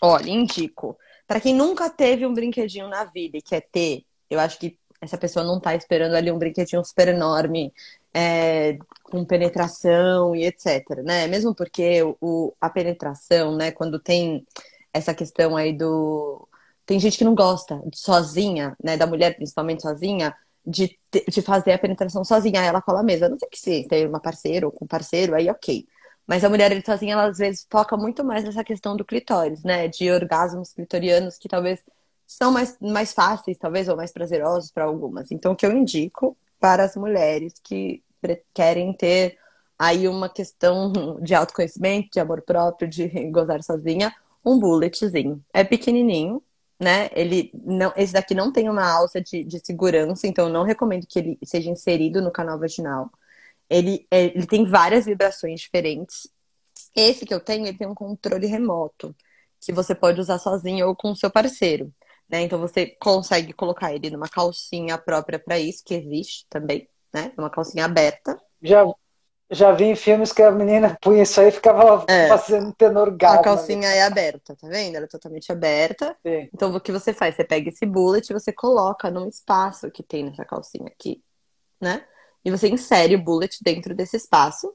Olha, 0.01 0.29
indico. 0.29 0.97
Para 1.27 1.39
quem 1.39 1.55
nunca 1.55 1.89
teve 1.89 2.25
um 2.25 2.33
brinquedinho 2.33 2.87
na 2.87 3.03
vida 3.05 3.37
e 3.37 3.41
quer 3.41 3.61
ter, 3.71 4.03
eu 4.29 4.39
acho 4.39 4.59
que 4.59 4.77
essa 5.05 5.17
pessoa 5.17 5.45
não 5.45 5.59
tá 5.59 5.75
esperando 5.75 6.15
ali 6.15 6.31
um 6.31 6.37
brinquedinho 6.37 6.83
super 6.83 7.07
enorme, 7.07 7.73
é, 8.13 8.77
com 9.03 9.25
penetração 9.25 10.35
e 10.35 10.45
etc, 10.45 11.03
né? 11.03 11.27
Mesmo 11.27 11.55
porque 11.55 12.01
o, 12.21 12.53
a 12.61 12.69
penetração, 12.69 13.55
né, 13.55 13.71
quando 13.71 13.99
tem 13.99 14.45
essa 14.93 15.13
questão 15.13 15.55
aí 15.57 15.73
do. 15.73 16.47
Tem 16.85 16.99
gente 16.99 17.17
que 17.17 17.23
não 17.23 17.35
gosta 17.35 17.81
sozinha, 17.93 18.75
né? 18.83 18.97
Da 18.97 19.07
mulher 19.07 19.35
principalmente 19.35 19.81
sozinha, 19.81 20.35
de, 20.65 20.97
de 21.29 21.41
fazer 21.41 21.73
a 21.73 21.79
penetração 21.79 22.23
sozinha, 22.23 22.61
ela 22.61 22.81
cola 22.81 23.01
a 23.01 23.03
mesa. 23.03 23.29
não 23.29 23.37
sei 23.37 23.49
que 23.49 23.59
se 23.59 23.87
tem 23.87 24.07
uma 24.07 24.19
parceira 24.19 24.65
ou 24.65 24.71
com 24.71 24.87
parceiro, 24.87 25.35
aí 25.35 25.49
ok. 25.49 25.85
Mas 26.27 26.43
a 26.43 26.49
mulher 26.49 26.71
sozinha, 26.83 27.13
ela 27.13 27.25
às 27.25 27.37
vezes 27.37 27.67
foca 27.69 27.95
muito 27.97 28.23
mais 28.23 28.43
nessa 28.43 28.63
questão 28.63 28.95
do 28.95 29.05
clitóris, 29.05 29.63
né? 29.63 29.87
De 29.87 30.11
orgasmos 30.11 30.73
clitorianos 30.73 31.37
que 31.37 31.47
talvez 31.47 31.79
são 32.25 32.51
mais, 32.51 32.77
mais 32.79 33.13
fáceis, 33.13 33.57
talvez, 33.57 33.87
ou 33.87 33.95
mais 33.95 34.11
prazerosos 34.11 34.71
para 34.71 34.85
algumas. 34.85 35.31
Então, 35.31 35.53
o 35.53 35.55
que 35.55 35.65
eu 35.65 35.71
indico 35.71 36.35
para 36.59 36.83
as 36.83 36.95
mulheres 36.95 37.53
que 37.63 38.03
querem 38.53 38.91
ter 38.93 39.37
aí 39.77 40.07
uma 40.07 40.29
questão 40.29 40.91
de 41.21 41.35
autoconhecimento, 41.35 42.09
de 42.11 42.19
amor 42.19 42.41
próprio, 42.41 42.87
de 42.87 43.07
gozar 43.29 43.61
sozinha, 43.63 44.13
um 44.43 44.59
bulletzinho. 44.59 45.43
É 45.53 45.63
pequenininho, 45.63 46.41
né? 46.79 47.09
Ele 47.13 47.51
não, 47.53 47.93
esse 47.95 48.13
daqui 48.13 48.33
não 48.33 48.51
tem 48.51 48.69
uma 48.69 48.85
alça 48.89 49.21
de, 49.21 49.43
de 49.43 49.59
segurança, 49.65 50.27
então 50.27 50.47
eu 50.47 50.53
não 50.53 50.63
recomendo 50.63 51.05
que 51.07 51.19
ele 51.19 51.39
seja 51.43 51.69
inserido 51.69 52.21
no 52.21 52.31
canal 52.31 52.59
vaginal. 52.59 53.11
Ele, 53.69 54.05
é, 54.11 54.25
ele 54.25 54.45
tem 54.45 54.65
várias 54.65 55.05
vibrações 55.05 55.61
diferentes. 55.61 56.27
Esse 56.95 57.25
que 57.25 57.33
eu 57.33 57.39
tenho, 57.39 57.65
ele 57.67 57.77
tem 57.77 57.87
um 57.87 57.95
controle 57.95 58.47
remoto, 58.47 59.15
que 59.59 59.73
você 59.73 59.95
pode 59.95 60.19
usar 60.21 60.39
sozinho 60.39 60.87
ou 60.87 60.95
com 60.95 61.11
o 61.11 61.15
seu 61.15 61.31
parceiro. 61.31 61.91
Né? 62.29 62.41
Então 62.41 62.59
você 62.59 62.87
consegue 62.99 63.53
colocar 63.53 63.93
ele 63.93 64.09
numa 64.09 64.27
calcinha 64.27 64.97
própria 64.97 65.39
para 65.39 65.59
isso, 65.59 65.83
que 65.85 65.93
existe 65.93 66.45
também, 66.49 66.87
né? 67.13 67.31
Uma 67.37 67.49
calcinha 67.49 67.85
aberta. 67.85 68.39
Já, 68.61 68.83
já 69.49 69.71
vi 69.71 69.85
em 69.85 69.95
filmes 69.95 70.31
que 70.31 70.41
a 70.41 70.51
menina 70.51 70.97
punha 71.01 71.23
isso 71.23 71.39
aí 71.39 71.49
e 71.49 71.51
ficava 71.51 72.03
é. 72.07 72.27
fazendo 72.27 72.73
tenor 72.73 73.15
gato. 73.15 73.39
A 73.39 73.43
calcinha 73.43 73.89
é 73.89 74.03
aberta, 74.03 74.55
tá 74.55 74.67
vendo? 74.67 74.95
Ela 74.95 75.05
é 75.05 75.09
totalmente 75.09 75.51
aberta. 75.51 76.17
Sim. 76.25 76.49
Então 76.53 76.73
o 76.73 76.81
que 76.81 76.91
você 76.91 77.13
faz? 77.13 77.35
Você 77.35 77.43
pega 77.43 77.69
esse 77.69 77.85
bullet 77.85 78.27
e 78.27 78.33
você 78.33 78.51
coloca 78.51 79.11
num 79.11 79.27
espaço 79.27 79.91
que 79.91 80.01
tem 80.01 80.23
nessa 80.23 80.43
calcinha 80.43 80.87
aqui, 80.87 81.23
né? 81.79 82.03
E 82.43 82.51
você 82.51 82.67
insere 82.69 83.15
o 83.15 83.23
bullet 83.23 83.57
dentro 83.63 83.93
desse 83.95 84.17
espaço 84.17 84.73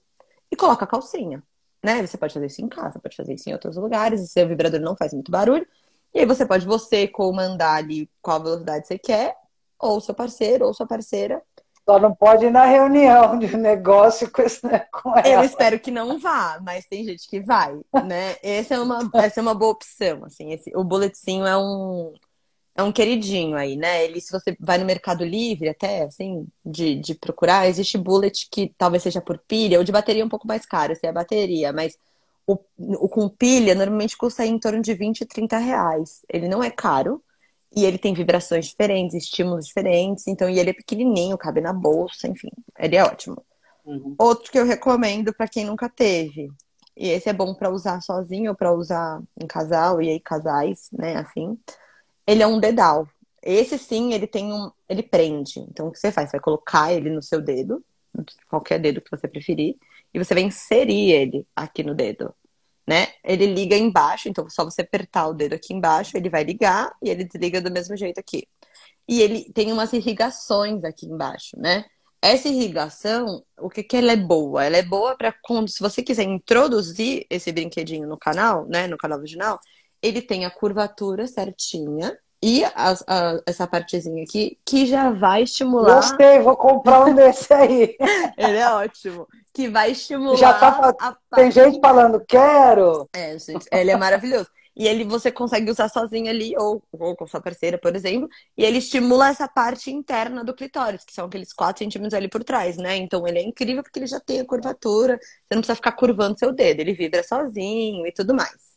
e 0.51 0.57
coloca 0.57 0.85
a 0.85 0.89
calcinha. 0.89 1.43
Né? 1.83 2.05
Você 2.07 2.19
pode 2.19 2.35
fazer 2.35 2.47
isso 2.47 2.63
em 2.63 2.69
casa, 2.69 2.99
pode 2.99 3.17
fazer 3.17 3.35
isso 3.35 3.49
em 3.49 3.53
outros 3.53 3.77
lugares, 3.77 4.21
o 4.21 4.27
seu 4.27 4.47
vibrador 4.47 4.81
não 4.81 4.97
faz 4.97 5.15
muito 5.15 5.31
barulho. 5.31 5.67
E 6.15 6.21
aí 6.21 6.27
você 6.27 6.45
pode 6.45 6.67
você 6.67 7.07
comandar 7.07 7.77
ali 7.77 8.11
qual 8.21 8.43
velocidade 8.43 8.87
você 8.87 8.99
quer, 8.99 9.37
ou 9.79 10.01
seu 10.01 10.15
parceiro, 10.15 10.67
ou 10.67 10.75
sua 10.75 10.87
parceira. 10.87 11.43
Só 11.89 11.99
não 11.99 12.15
pode 12.15 12.45
ir 12.45 12.51
na 12.51 12.67
reunião 12.67 13.39
de 13.39 13.57
negócio 13.57 14.31
com, 14.31 14.43
esse, 14.43 14.61
com 14.93 15.17
ela. 15.17 15.29
Eu 15.29 15.43
espero 15.43 15.81
que 15.81 15.91
não 15.91 16.19
vá, 16.19 16.61
mas 16.63 16.87
tem 16.87 17.05
gente 17.05 17.29
que 17.29 17.41
vai, 17.41 17.75
né? 18.05 18.37
Essa 18.43 18.75
é 18.75 18.81
uma, 18.81 19.11
essa 19.15 19.41
é 19.41 19.43
uma 19.43 19.55
boa 19.55 19.73
opção, 19.73 20.25
assim. 20.25 20.53
Esse, 20.53 20.71
o 20.77 20.85
boletim 20.85 21.43
é 21.43 21.57
um, 21.57 22.13
é 22.77 22.83
um 22.83 22.93
queridinho 22.93 23.57
aí, 23.57 23.77
né? 23.77 24.05
Ele, 24.05 24.21
se 24.21 24.31
você 24.31 24.57
vai 24.61 24.79
no 24.79 24.85
Mercado 24.85 25.25
Livre, 25.25 25.69
até, 25.69 26.03
assim, 26.03 26.47
de, 26.65 26.97
de 26.97 27.15
procurar, 27.15 27.67
existe 27.67 27.97
bullet 27.97 28.49
que 28.51 28.73
talvez 28.77 29.03
seja 29.03 29.21
por 29.21 29.39
pilha, 29.39 29.79
ou 29.79 29.85
de 29.85 29.93
bateria 29.93 30.25
um 30.25 30.29
pouco 30.29 30.47
mais 30.47 30.67
caro, 30.67 30.95
se 30.95 31.07
é 31.07 31.09
a 31.09 31.15
bateria, 31.15 31.73
mas 31.73 31.97
o, 32.47 32.59
o 32.79 33.09
com 33.09 33.29
pilha 33.29 33.75
normalmente 33.75 34.17
custa 34.17 34.45
em 34.45 34.59
torno 34.59 34.81
de 34.81 34.95
20, 34.95 35.25
30 35.25 35.59
reais. 35.59 36.23
Ele 36.29 36.49
não 36.49 36.63
é 36.63 36.71
caro 36.71 37.23
e 37.75 37.85
ele 37.85 37.99
tem 37.99 38.13
vibrações 38.15 38.67
diferentes, 38.67 39.15
estímulos 39.15 39.67
diferentes, 39.67 40.27
então 40.27 40.49
e 40.49 40.59
ele 40.59 40.71
é 40.71 40.75
pequenininho, 40.75 41.39
cabe 41.39 41.61
na 41.61 41.73
bolsa, 41.73 42.27
enfim, 42.27 42.51
ele 42.79 42.97
é 42.97 43.05
ótimo. 43.05 43.43
Uhum. 43.85 44.15
Outro 44.19 44.51
que 44.51 44.59
eu 44.59 44.67
recomendo 44.67 45.33
para 45.33 45.49
quem 45.49 45.65
nunca 45.65 45.89
teve. 45.89 46.51
E 46.97 47.09
esse 47.09 47.29
é 47.29 47.33
bom 47.33 47.55
para 47.55 47.71
usar 47.71 48.01
sozinho 48.03 48.51
ou 48.51 48.57
para 48.57 48.73
usar 48.73 49.23
em 49.41 49.47
casal 49.47 50.03
e 50.03 50.11
aí 50.11 50.21
casais, 50.21 50.89
né, 50.93 51.17
assim. 51.17 51.59
Ele 52.27 52.43
é 52.43 52.47
um 52.47 52.61
dedal. 52.61 53.09
Esse 53.43 53.79
sim, 53.79 54.13
ele 54.13 54.27
tem 54.27 54.53
um, 54.53 54.71
ele 54.89 55.03
prende. 55.03 55.61
Então 55.61 55.89
o 55.89 55.93
que 55.93 55.99
você 55.99 56.13
faz? 56.13 56.29
Você 56.29 56.37
vai 56.37 56.45
colocar 56.45 56.93
ele 56.93 57.09
no 57.09 57.23
seu 57.23 57.41
dedo, 57.41 57.83
qualquer 58.49 58.79
dedo 58.79 59.01
que 59.01 59.11
você 59.11 59.27
preferir, 59.27 59.77
e 60.13 60.19
você 60.19 60.35
vai 60.35 60.43
inserir 60.43 61.13
ele 61.13 61.47
aqui 61.55 61.83
no 61.83 61.95
dedo 61.95 62.35
né? 62.91 63.07
Ele 63.23 63.47
liga 63.47 63.77
embaixo, 63.77 64.29
então 64.29 64.51
só 64.51 64.65
você 64.65 64.83
apertar 64.83 65.29
o 65.29 65.33
dedo 65.33 65.55
aqui 65.55 65.73
embaixo, 65.73 66.17
ele 66.17 66.29
vai 66.29 66.43
ligar 66.43 66.93
e 67.01 67.09
ele 67.09 67.23
desliga 67.23 67.61
do 67.61 67.71
mesmo 67.71 67.97
jeito 67.97 68.19
aqui. 68.19 68.49
E 69.09 69.23
ele 69.23 69.45
tem 69.53 69.73
umas 69.73 69.93
irrigações 69.93 70.83
aqui 70.83 71.07
embaixo, 71.07 71.57
né? 71.57 71.85
Essa 72.21 72.49
irrigação, 72.49 73.45
o 73.57 73.71
que 73.71 73.85
que 73.85 73.97
ela 73.97 74.11
é 74.11 74.17
boa? 74.17 74.65
Ela 74.65 74.79
é 74.79 74.83
boa 74.83 75.17
para 75.17 75.33
quando, 75.41 75.71
se 75.71 75.79
você 75.81 76.03
quiser 76.03 76.25
introduzir 76.25 77.25
esse 77.31 77.53
brinquedinho 77.53 78.09
no 78.09 78.19
canal, 78.19 78.67
né, 78.67 78.89
no 78.89 78.99
canal 78.99 79.21
vaginal, 79.21 79.61
ele 80.03 80.21
tem 80.21 80.45
a 80.45 80.51
curvatura 80.51 81.29
certinha 81.29 82.19
e 82.43 82.65
a, 82.65 82.93
a, 83.07 83.41
essa 83.47 83.67
partezinha 83.67 84.23
aqui 84.23 84.59
que 84.65 84.87
já 84.87 85.11
vai 85.11 85.43
estimular. 85.43 85.97
Gostei, 85.97 86.39
vou 86.41 86.57
comprar 86.57 87.07
um 87.07 87.15
desse 87.15 87.53
aí. 87.53 87.97
ele 88.39 88.57
é 88.57 88.71
ótimo 88.71 89.29
que 89.53 89.69
vai 89.69 89.93
estimular. 89.93 90.37
Já 90.37 90.55
tá, 90.55 90.95
a... 91.01 91.17
Tem 91.37 91.51
gente 91.51 91.81
falando, 91.81 92.23
quero! 92.27 93.09
É, 93.13 93.39
gente, 93.39 93.67
ele 93.71 93.91
é 93.91 93.97
maravilhoso. 93.97 94.49
E 94.75 94.87
ele 94.87 95.05
você 95.05 95.31
consegue 95.31 95.71
usar 95.71 95.89
sozinho 95.89 96.31
ali, 96.31 96.55
ou, 96.57 96.83
ou 96.93 97.15
com 97.15 97.27
sua 97.27 97.41
parceira, 97.41 97.77
por 97.77 97.95
exemplo, 97.95 98.29
e 98.57 98.65
ele 98.65 98.79
estimula 98.79 99.29
essa 99.29 99.47
parte 99.47 99.91
interna 99.91 100.43
do 100.43 100.55
clitóris, 100.55 101.05
que 101.05 101.13
são 101.13 101.27
aqueles 101.27 101.53
4 101.53 101.81
centímetros 101.81 102.15
ali 102.15 102.29
por 102.29 102.43
trás, 102.45 102.77
né? 102.77 102.97
Então 102.97 103.27
ele 103.27 103.41
é 103.41 103.43
incrível 103.43 103.83
porque 103.83 103.99
ele 103.99 104.07
já 104.07 104.21
tem 104.21 104.41
a 104.41 104.47
curvatura, 104.47 105.19
você 105.19 105.55
não 105.55 105.61
precisa 105.61 105.75
ficar 105.77 105.93
curvando 105.93 106.39
seu 106.39 106.53
dedo, 106.53 106.81
ele 106.81 106.95
vibra 106.95 107.23
sozinho 107.23 108.07
e 108.07 108.13
tudo 108.13 108.33
mais. 108.33 108.71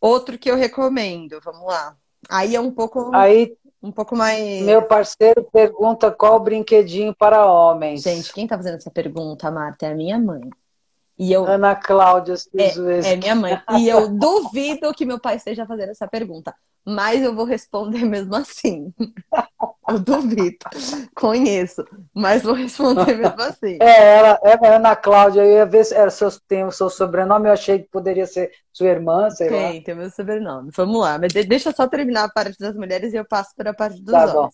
Outro 0.00 0.36
que 0.36 0.50
eu 0.50 0.56
recomendo, 0.56 1.40
vamos 1.42 1.64
lá. 1.64 1.96
Aí 2.28 2.54
é 2.54 2.60
um 2.60 2.70
pouco. 2.70 3.10
Aí 3.14 3.56
um 3.82 3.90
pouco 3.90 4.14
mais. 4.14 4.62
Meu 4.62 4.82
parceiro 4.82 5.42
pergunta 5.52 6.10
qual 6.10 6.38
brinquedinho 6.38 7.14
para 7.14 7.46
homens. 7.46 8.02
Gente, 8.02 8.32
quem 8.32 8.46
tá 8.46 8.56
fazendo 8.56 8.76
essa 8.76 8.90
pergunta, 8.90 9.50
Marta, 9.50 9.86
é 9.86 9.92
a 9.92 9.94
minha 9.94 10.18
mãe. 10.18 10.42
E 11.22 11.32
eu... 11.32 11.46
Ana 11.46 11.76
Cláudia 11.76 12.34
é, 12.58 13.12
é 13.12 13.16
minha 13.16 13.36
mãe. 13.36 13.62
E 13.78 13.88
eu 13.88 14.08
duvido 14.08 14.92
que 14.92 15.06
meu 15.06 15.20
pai 15.20 15.36
esteja 15.36 15.64
fazendo 15.64 15.90
essa 15.90 16.08
pergunta. 16.08 16.52
Mas 16.84 17.22
eu 17.22 17.32
vou 17.32 17.44
responder 17.44 18.04
mesmo 18.04 18.34
assim. 18.34 18.92
Eu 19.88 19.98
duvido. 19.98 20.58
Conheço. 21.14 21.84
Mas 22.14 22.42
vou 22.42 22.54
responder 22.54 23.16
mesmo 23.16 23.42
assim. 23.42 23.78
É, 23.80 24.16
ela 24.16 24.40
é 24.42 24.76
Ana 24.76 24.94
Cláudia. 24.94 25.42
Eu 25.42 25.52
ia 25.52 25.66
ver 25.66 25.84
se 25.84 25.94
era 25.94 26.08
seu, 26.08 26.30
tem 26.46 26.64
o 26.64 26.70
seu 26.70 26.88
sobrenome. 26.88 27.48
Eu 27.48 27.52
achei 27.52 27.80
que 27.80 27.88
poderia 27.88 28.26
ser 28.26 28.52
sua 28.72 28.86
irmã, 28.86 29.28
sei 29.30 29.48
tem, 29.48 29.62
lá. 29.62 29.68
Tem, 29.70 29.82
tem 29.82 29.94
o 29.94 29.98
meu 29.98 30.10
sobrenome. 30.10 30.70
Vamos 30.74 31.00
lá. 31.00 31.18
Mas 31.18 31.32
deixa 31.32 31.68
eu 31.68 31.74
só 31.74 31.88
terminar 31.88 32.24
a 32.24 32.28
parte 32.28 32.58
das 32.58 32.76
mulheres 32.76 33.12
e 33.12 33.16
eu 33.16 33.24
passo 33.24 33.54
para 33.56 33.70
a 33.70 33.74
parte 33.74 34.00
dos 34.00 34.12
tá 34.12 34.24
homens. 34.24 34.34
Bom. 34.34 34.50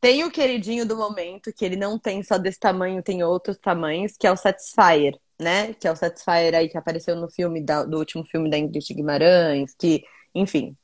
Tem 0.00 0.24
o 0.24 0.30
queridinho 0.30 0.84
do 0.84 0.96
momento, 0.96 1.52
que 1.52 1.64
ele 1.64 1.76
não 1.76 1.98
tem 1.98 2.22
só 2.22 2.36
desse 2.36 2.58
tamanho, 2.58 3.02
tem 3.02 3.22
outros 3.22 3.56
tamanhos, 3.56 4.16
que 4.16 4.26
é 4.26 4.32
o 4.32 4.36
Satisfyer 4.36 5.16
né? 5.40 5.74
Que 5.74 5.88
é 5.88 5.92
o 5.92 5.96
Satisfyer 5.96 6.54
aí 6.54 6.68
que 6.68 6.78
apareceu 6.78 7.16
no 7.16 7.28
filme 7.28 7.60
da, 7.60 7.84
do 7.84 7.98
último 7.98 8.24
filme 8.24 8.50
da 8.50 8.58
Ingrid 8.58 8.94
Guimarães, 8.94 9.74
que, 9.74 10.04
enfim. 10.34 10.76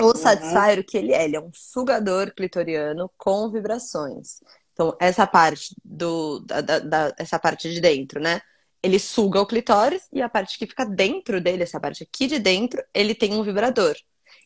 O 0.00 0.06
uhum. 0.06 0.14
Satisfyer, 0.14 0.80
o 0.80 0.84
que 0.84 0.96
ele 0.96 1.12
é? 1.12 1.24
Ele 1.24 1.36
é 1.36 1.40
um 1.40 1.50
sugador 1.52 2.32
clitoriano 2.34 3.10
com 3.16 3.50
vibrações. 3.50 4.40
Então, 4.72 4.96
essa 5.00 5.26
parte 5.26 5.74
do. 5.84 6.40
Da, 6.40 6.60
da, 6.60 7.14
essa 7.18 7.38
parte 7.38 7.72
de 7.72 7.80
dentro, 7.80 8.20
né? 8.20 8.40
Ele 8.82 8.98
suga 8.98 9.40
o 9.40 9.46
clitóris 9.46 10.02
e 10.12 10.20
a 10.20 10.28
parte 10.28 10.58
que 10.58 10.66
fica 10.66 10.84
dentro 10.84 11.40
dele, 11.40 11.62
essa 11.62 11.80
parte 11.80 12.02
aqui 12.02 12.26
de 12.26 12.38
dentro, 12.38 12.82
ele 12.92 13.14
tem 13.14 13.32
um 13.34 13.42
vibrador. 13.42 13.96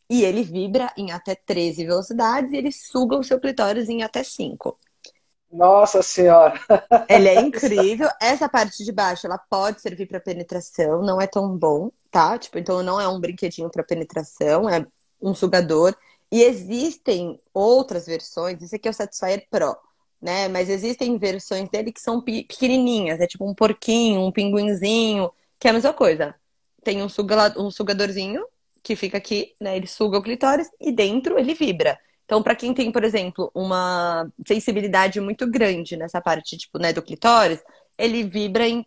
E 0.08 0.24
ele 0.24 0.42
vibra 0.42 0.92
em 0.96 1.10
até 1.10 1.34
13 1.34 1.84
velocidades 1.84 2.52
e 2.52 2.56
ele 2.56 2.72
suga 2.72 3.16
o 3.18 3.22
seu 3.22 3.40
clitóris 3.40 3.88
em 3.88 4.02
até 4.02 4.22
5. 4.22 4.78
Nossa 5.50 6.02
Senhora! 6.02 6.60
Ele 7.08 7.28
é 7.28 7.40
incrível. 7.40 8.08
Essa 8.20 8.48
parte 8.48 8.84
de 8.84 8.92
baixo, 8.92 9.26
ela 9.26 9.38
pode 9.38 9.80
servir 9.80 10.06
para 10.06 10.20
penetração, 10.20 11.02
não 11.02 11.20
é 11.20 11.26
tão 11.26 11.56
bom, 11.56 11.90
tá? 12.10 12.38
Tipo, 12.38 12.58
então 12.58 12.82
não 12.82 13.00
é 13.00 13.08
um 13.08 13.18
brinquedinho 13.18 13.70
para 13.70 13.82
penetração, 13.82 14.68
é 14.68 14.86
um 15.20 15.34
sugador. 15.34 15.96
E 16.30 16.42
existem 16.42 17.40
outras 17.54 18.06
versões, 18.06 18.62
esse 18.62 18.76
aqui 18.76 18.88
é 18.88 18.90
o 18.90 18.94
Satisfyer 18.94 19.46
Pro, 19.50 19.74
né? 20.20 20.48
Mas 20.48 20.68
existem 20.68 21.16
versões 21.18 21.70
dele 21.70 21.92
que 21.92 22.00
são 22.00 22.20
pequenininhas, 22.20 23.20
é 23.20 23.26
tipo 23.26 23.48
um 23.48 23.54
porquinho, 23.54 24.20
um 24.20 24.32
pinguinzinho, 24.32 25.30
que 25.58 25.66
é 25.66 25.70
a 25.70 25.74
mesma 25.74 25.94
coisa. 25.94 26.34
Tem 26.84 27.02
um, 27.02 27.08
suga, 27.08 27.54
um 27.58 27.70
sugadorzinho 27.70 28.44
que 28.82 28.94
fica 28.96 29.16
aqui, 29.18 29.54
né? 29.60 29.76
Ele 29.76 29.86
suga 29.86 30.18
o 30.18 30.22
clitóris 30.22 30.70
e 30.80 30.92
dentro 30.92 31.38
ele 31.38 31.54
vibra. 31.54 31.98
Então, 32.28 32.42
para 32.42 32.54
quem 32.54 32.74
tem, 32.74 32.92
por 32.92 33.02
exemplo, 33.04 33.50
uma 33.54 34.30
sensibilidade 34.46 35.18
muito 35.18 35.50
grande 35.50 35.96
nessa 35.96 36.20
parte, 36.20 36.58
tipo, 36.58 36.78
né, 36.78 36.92
do 36.92 37.00
clitóris, 37.00 37.58
ele 37.96 38.22
vibra 38.22 38.68
em, 38.68 38.84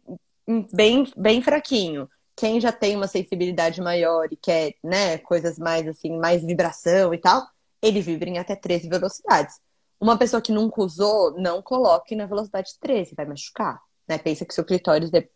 em 0.48 0.68
bem, 0.72 1.12
bem 1.18 1.42
fraquinho. 1.42 2.08
Quem 2.36 2.62
já 2.62 2.72
tem 2.72 2.96
uma 2.96 3.08
sensibilidade 3.08 3.82
maior 3.82 4.32
e 4.32 4.36
quer, 4.36 4.76
né, 4.84 5.18
coisas 5.18 5.58
mais 5.58 5.88
assim, 5.88 6.20
mais 6.20 6.44
vibração 6.44 7.16
e 7.16 7.18
tal, 7.18 7.44
ele 7.82 8.00
vibra 8.00 8.30
em 8.30 8.38
até 8.38 8.56
13 8.56 8.88
velocidades. 8.88 9.56
Uma 10.00 10.20
pessoa 10.20 10.40
que 10.40 10.52
nunca 10.52 10.80
usou, 10.80 11.32
não 11.40 11.64
coloque 11.64 12.16
na 12.16 12.28
velocidade 12.28 12.78
13, 12.80 13.16
vai 13.16 13.26
machucar. 13.26 13.82
Né? 14.08 14.20
Pensa 14.20 14.46
que 14.46 14.54
seu 14.54 14.64
clitóris, 14.64 15.12
é, 15.14 15.28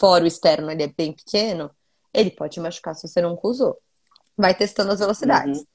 fora 0.00 0.24
o 0.24 0.26
externo, 0.26 0.72
ele 0.72 0.82
é 0.82 0.88
bem 0.88 1.12
pequeno, 1.12 1.70
ele 2.12 2.32
pode 2.32 2.58
machucar 2.58 2.96
se 2.96 3.06
você 3.06 3.22
nunca 3.22 3.46
usou. 3.46 3.78
Vai 4.36 4.56
testando 4.56 4.90
as 4.90 4.98
velocidades. 4.98 5.60
Uhum. 5.60 5.66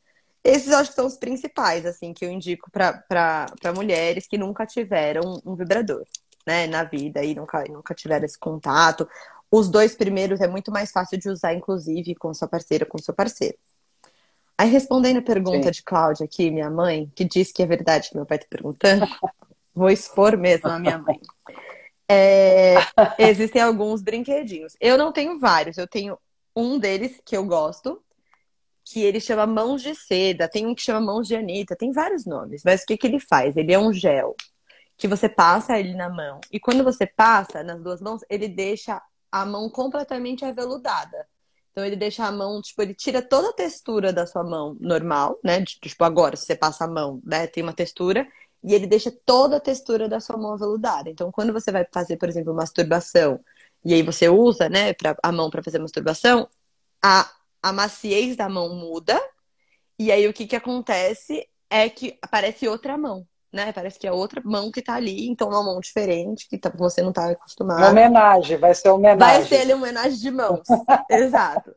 Esses 0.43 0.71
acho 0.71 0.91
que 0.91 0.95
são 0.95 1.05
os 1.05 1.17
principais, 1.17 1.85
assim, 1.85 2.13
que 2.13 2.25
eu 2.25 2.31
indico 2.31 2.71
para 2.71 3.51
mulheres 3.75 4.25
que 4.25 4.37
nunca 4.37 4.65
tiveram 4.65 5.41
um 5.45 5.55
vibrador, 5.55 6.05
né, 6.47 6.65
na 6.65 6.83
vida 6.83 7.23
e 7.23 7.35
nunca, 7.35 7.63
nunca 7.69 7.93
tiveram 7.93 8.25
esse 8.25 8.39
contato. 8.39 9.07
Os 9.51 9.69
dois 9.69 9.95
primeiros 9.95 10.39
é 10.39 10.47
muito 10.47 10.71
mais 10.71 10.91
fácil 10.91 11.17
de 11.17 11.29
usar, 11.29 11.53
inclusive, 11.53 12.15
com 12.15 12.33
sua 12.33 12.47
parceira, 12.47 12.85
com 12.85 12.97
seu 12.97 13.13
parceiro. 13.13 13.57
Aí, 14.57 14.69
respondendo 14.69 15.19
a 15.19 15.21
pergunta 15.21 15.63
Sim. 15.63 15.71
de 15.71 15.83
Cláudia 15.83 16.25
aqui, 16.25 16.51
minha 16.51 16.69
mãe, 16.69 17.09
que 17.15 17.23
disse 17.23 17.53
que 17.53 17.63
é 17.63 17.65
verdade 17.65 18.09
que 18.09 18.15
meu 18.15 18.25
pai 18.25 18.37
está 18.37 18.47
perguntando, 18.49 19.07
vou 19.73 19.89
expor 19.89 20.37
mesmo 20.37 20.69
a 20.69 20.77
minha 20.77 20.97
mãe. 20.97 21.19
É, 22.07 22.75
existem 23.17 23.61
alguns 23.61 24.01
brinquedinhos. 24.01 24.75
Eu 24.79 24.97
não 24.97 25.11
tenho 25.11 25.39
vários, 25.39 25.77
eu 25.77 25.87
tenho 25.87 26.17
um 26.55 26.77
deles 26.77 27.21
que 27.23 27.37
eu 27.37 27.45
gosto, 27.45 28.01
que 28.83 29.01
ele 29.03 29.19
chama 29.19 29.45
mãos 29.45 29.81
de 29.81 29.93
seda, 29.95 30.47
tem 30.47 30.65
um 30.65 30.73
que 30.75 30.81
chama 30.81 30.99
mãos 30.99 31.27
de 31.27 31.35
Anitta, 31.35 31.75
tem 31.75 31.91
vários 31.91 32.25
nomes, 32.25 32.61
mas 32.65 32.81
o 32.81 32.85
que, 32.85 32.97
que 32.97 33.07
ele 33.07 33.19
faz? 33.19 33.55
Ele 33.55 33.73
é 33.73 33.79
um 33.79 33.93
gel 33.93 34.35
que 34.97 35.07
você 35.07 35.29
passa 35.29 35.79
ele 35.79 35.93
na 35.93 36.09
mão. 36.09 36.41
E 36.51 36.59
quando 36.59 36.83
você 36.83 37.07
passa 37.07 37.63
nas 37.63 37.81
duas 37.81 38.01
mãos, 38.01 38.21
ele 38.29 38.47
deixa 38.49 39.01
a 39.31 39.45
mão 39.45 39.69
completamente 39.69 40.43
aveludada. 40.43 41.25
Então 41.71 41.85
ele 41.85 41.95
deixa 41.95 42.25
a 42.25 42.31
mão, 42.31 42.61
tipo, 42.61 42.81
ele 42.81 42.93
tira 42.93 43.21
toda 43.21 43.49
a 43.49 43.53
textura 43.53 44.11
da 44.11 44.27
sua 44.27 44.43
mão 44.43 44.75
normal, 44.79 45.39
né? 45.43 45.63
Tipo, 45.63 46.03
agora, 46.03 46.35
se 46.35 46.45
você 46.45 46.55
passa 46.55 46.83
a 46.83 46.87
mão, 46.87 47.21
né, 47.23 47.47
tem 47.47 47.63
uma 47.63 47.73
textura, 47.73 48.27
e 48.63 48.73
ele 48.73 48.85
deixa 48.87 49.11
toda 49.25 49.57
a 49.57 49.59
textura 49.59 50.09
da 50.09 50.19
sua 50.19 50.37
mão 50.37 50.53
aveludada. 50.53 51.09
Então, 51.09 51.31
quando 51.31 51.53
você 51.53 51.71
vai 51.71 51.85
fazer, 51.91 52.17
por 52.17 52.27
exemplo, 52.27 52.53
masturbação, 52.53 53.39
e 53.85 53.93
aí 53.93 54.03
você 54.03 54.27
usa, 54.27 54.67
né, 54.67 54.93
pra, 54.93 55.15
a 55.23 55.31
mão 55.31 55.49
para 55.49 55.63
fazer 55.63 55.79
masturbação, 55.79 56.49
a, 57.01 57.29
a 57.61 57.71
maciez 57.73 58.35
da 58.35 58.49
mão 58.49 58.75
muda, 58.75 59.19
e 59.97 60.11
aí 60.11 60.27
o 60.27 60.33
que 60.33 60.47
que 60.47 60.55
acontece 60.55 61.47
é 61.69 61.89
que 61.89 62.17
aparece 62.21 62.67
outra 62.67 62.97
mão 62.97 63.27
né? 63.51 63.71
Parece 63.71 63.97
que 63.99 64.07
é 64.07 64.11
outra 64.11 64.41
mão 64.45 64.71
que 64.71 64.81
tá 64.81 64.95
ali, 64.95 65.27
então 65.27 65.47
é 65.47 65.55
uma 65.55 65.63
mão 65.63 65.79
diferente, 65.79 66.47
que 66.47 66.57
tá, 66.57 66.71
você 66.75 67.01
não 67.01 67.11
tá 67.11 67.29
acostumado. 67.29 67.79
Uma 67.79 67.89
homenagem, 67.89 68.57
vai 68.57 68.73
ser 68.73 68.89
homenagem. 68.89 69.39
Vai 69.39 69.43
ser 69.43 69.73
uma 69.73 69.83
homenagem 69.83 70.19
de 70.19 70.31
mãos. 70.31 70.61
Exato. 71.09 71.73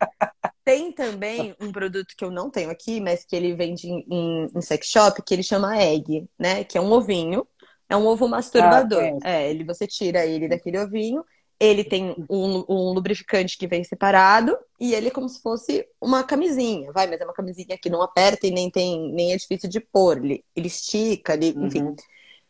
Tem 0.64 0.92
também 0.92 1.56
um 1.60 1.72
produto 1.72 2.14
que 2.16 2.24
eu 2.24 2.30
não 2.30 2.50
tenho 2.50 2.70
aqui, 2.70 3.00
mas 3.00 3.24
que 3.24 3.34
ele 3.34 3.54
vende 3.54 3.88
em, 3.88 4.48
em, 4.54 4.60
sex 4.60 4.86
shop, 4.86 5.22
que 5.22 5.34
ele 5.34 5.42
chama 5.42 5.76
egg, 5.82 6.26
né? 6.38 6.62
Que 6.62 6.78
é 6.78 6.80
um 6.80 6.92
ovinho. 6.92 7.46
É 7.88 7.96
um 7.96 8.06
ovo 8.06 8.28
masturbador. 8.28 9.18
Ah, 9.22 9.30
é, 9.30 9.50
ele, 9.50 9.64
você 9.64 9.86
tira 9.86 10.24
ele 10.24 10.48
daquele 10.48 10.78
ovinho 10.78 11.24
ele 11.58 11.84
tem 11.84 12.14
um, 12.28 12.64
um, 12.68 12.92
lubrificante 12.92 13.56
que 13.56 13.66
vem 13.66 13.84
separado 13.84 14.56
e 14.80 14.94
ele 14.94 15.08
é 15.08 15.10
como 15.10 15.28
se 15.28 15.40
fosse 15.40 15.86
uma 16.00 16.24
camisinha, 16.24 16.90
vai, 16.92 17.06
mas 17.06 17.20
é 17.20 17.24
uma 17.24 17.32
camisinha 17.32 17.78
que 17.78 17.88
não 17.88 18.02
aperta 18.02 18.46
e 18.46 18.50
nem 18.50 18.68
tem, 18.68 19.12
nem 19.12 19.32
é 19.32 19.36
difícil 19.36 19.68
de 19.68 19.78
pôr. 19.78 20.18
Ele, 20.18 20.44
ele 20.56 20.66
estica, 20.66 21.34
ele, 21.34 21.52
uhum. 21.52 21.66
enfim. 21.66 21.96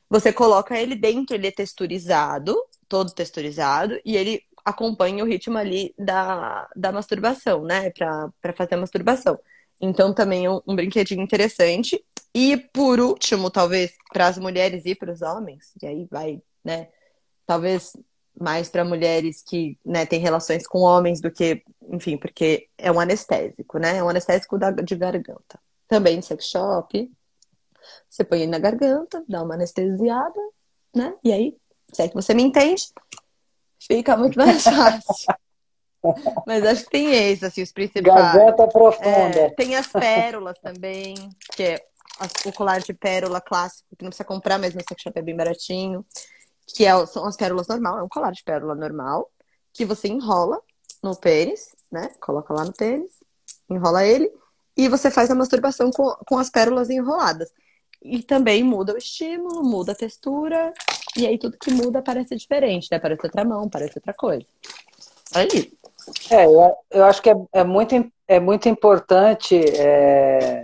Você 0.08 0.32
coloca 0.32 0.78
ele 0.78 0.94
dentro, 0.94 1.34
ele 1.34 1.46
é 1.46 1.50
texturizado, 1.50 2.56
todo 2.88 3.12
texturizado, 3.12 3.98
e 4.04 4.16
ele 4.16 4.42
acompanha 4.64 5.24
o 5.24 5.26
ritmo 5.26 5.58
ali 5.58 5.94
da, 5.98 6.68
da 6.76 6.92
masturbação, 6.92 7.64
né? 7.64 7.90
Pra, 7.90 8.30
pra 8.40 8.52
fazer 8.52 8.74
a 8.74 8.78
masturbação. 8.78 9.38
Então 9.80 10.14
também 10.14 10.46
é 10.46 10.50
um, 10.50 10.60
um 10.66 10.76
brinquedinho 10.76 11.22
interessante. 11.22 12.02
E 12.34 12.56
por 12.56 13.00
último, 13.00 13.50
talvez, 13.50 13.92
para 14.12 14.26
as 14.26 14.38
mulheres 14.38 14.86
e 14.86 14.94
para 14.94 15.12
os 15.12 15.20
homens, 15.20 15.72
e 15.82 15.86
aí 15.86 16.06
vai, 16.10 16.40
né? 16.64 16.88
Talvez 17.46 17.92
mais 18.38 18.68
para 18.68 18.84
mulheres 18.84 19.42
que 19.42 19.78
né, 19.84 20.06
têm 20.06 20.20
relações 20.20 20.66
com 20.66 20.80
homens 20.80 21.20
do 21.20 21.30
que, 21.30 21.62
enfim, 21.88 22.16
porque 22.16 22.68
é 22.78 22.90
um 22.90 22.98
anestésico, 22.98 23.78
né? 23.78 23.98
É 23.98 24.02
um 24.02 24.08
anestésico 24.08 24.58
da, 24.58 24.70
de 24.70 24.96
garganta. 24.96 25.58
Também 25.86 26.18
em 26.18 26.22
sex 26.22 26.46
shop. 26.46 27.10
Você 28.08 28.24
põe 28.24 28.42
ele 28.42 28.50
na 28.50 28.58
garganta, 28.58 29.22
dá 29.28 29.42
uma 29.42 29.54
anestesiada, 29.54 30.40
né? 30.94 31.14
E 31.22 31.32
aí, 31.32 31.56
se 31.92 32.02
é 32.02 32.08
que 32.08 32.14
você 32.14 32.32
me 32.32 32.42
entende, 32.42 32.84
fica 33.80 34.16
muito 34.16 34.38
mais 34.38 34.62
fácil. 34.64 35.34
Mas 36.46 36.64
acho 36.64 36.84
que 36.84 36.90
tem 36.90 37.12
esse, 37.30 37.44
assim, 37.44 37.62
os 37.62 37.72
principais. 37.72 38.04
Garganta 38.04 38.66
profunda. 38.66 39.38
É, 39.38 39.50
tem 39.50 39.76
as 39.76 39.86
pérolas 39.86 40.58
também, 40.58 41.14
que 41.54 41.62
é 41.62 41.84
o 42.44 42.52
colar 42.52 42.80
de 42.80 42.92
pérola 42.92 43.40
clássico, 43.40 43.94
que 43.96 44.02
não 44.02 44.10
precisa 44.10 44.26
comprar, 44.26 44.58
mas 44.58 44.74
no 44.74 44.80
sex 44.80 45.00
shop 45.02 45.18
é 45.18 45.22
bem 45.22 45.36
baratinho 45.36 46.04
que 46.66 46.84
é, 46.84 47.06
são 47.06 47.24
as 47.24 47.36
pérolas 47.36 47.68
normal, 47.68 47.98
é 47.98 48.02
um 48.02 48.08
colar 48.08 48.32
de 48.32 48.42
pérola 48.42 48.74
normal, 48.74 49.30
que 49.72 49.84
você 49.84 50.08
enrola 50.08 50.60
no 51.02 51.16
pênis, 51.16 51.74
né? 51.90 52.10
Coloca 52.20 52.54
lá 52.54 52.64
no 52.64 52.72
pênis, 52.72 53.10
enrola 53.68 54.04
ele, 54.04 54.30
e 54.76 54.88
você 54.88 55.10
faz 55.10 55.30
a 55.30 55.34
masturbação 55.34 55.90
com, 55.90 56.14
com 56.26 56.38
as 56.38 56.50
pérolas 56.50 56.90
enroladas. 56.90 57.50
E 58.00 58.22
também 58.22 58.62
muda 58.62 58.94
o 58.94 58.98
estímulo, 58.98 59.62
muda 59.62 59.92
a 59.92 59.94
textura, 59.94 60.72
e 61.16 61.26
aí 61.26 61.38
tudo 61.38 61.58
que 61.58 61.72
muda 61.72 62.02
parece 62.02 62.36
diferente, 62.36 62.88
né? 62.90 62.98
Parece 62.98 63.24
outra 63.24 63.44
mão, 63.44 63.68
parece 63.68 63.98
outra 63.98 64.14
coisa. 64.14 64.46
Aí. 65.34 65.72
É, 66.30 66.46
eu, 66.46 66.76
eu 66.90 67.04
acho 67.04 67.22
que 67.22 67.30
é, 67.30 67.34
é, 67.52 67.64
muito, 67.64 68.12
é 68.26 68.40
muito 68.40 68.68
importante 68.68 69.56
é, 69.56 70.62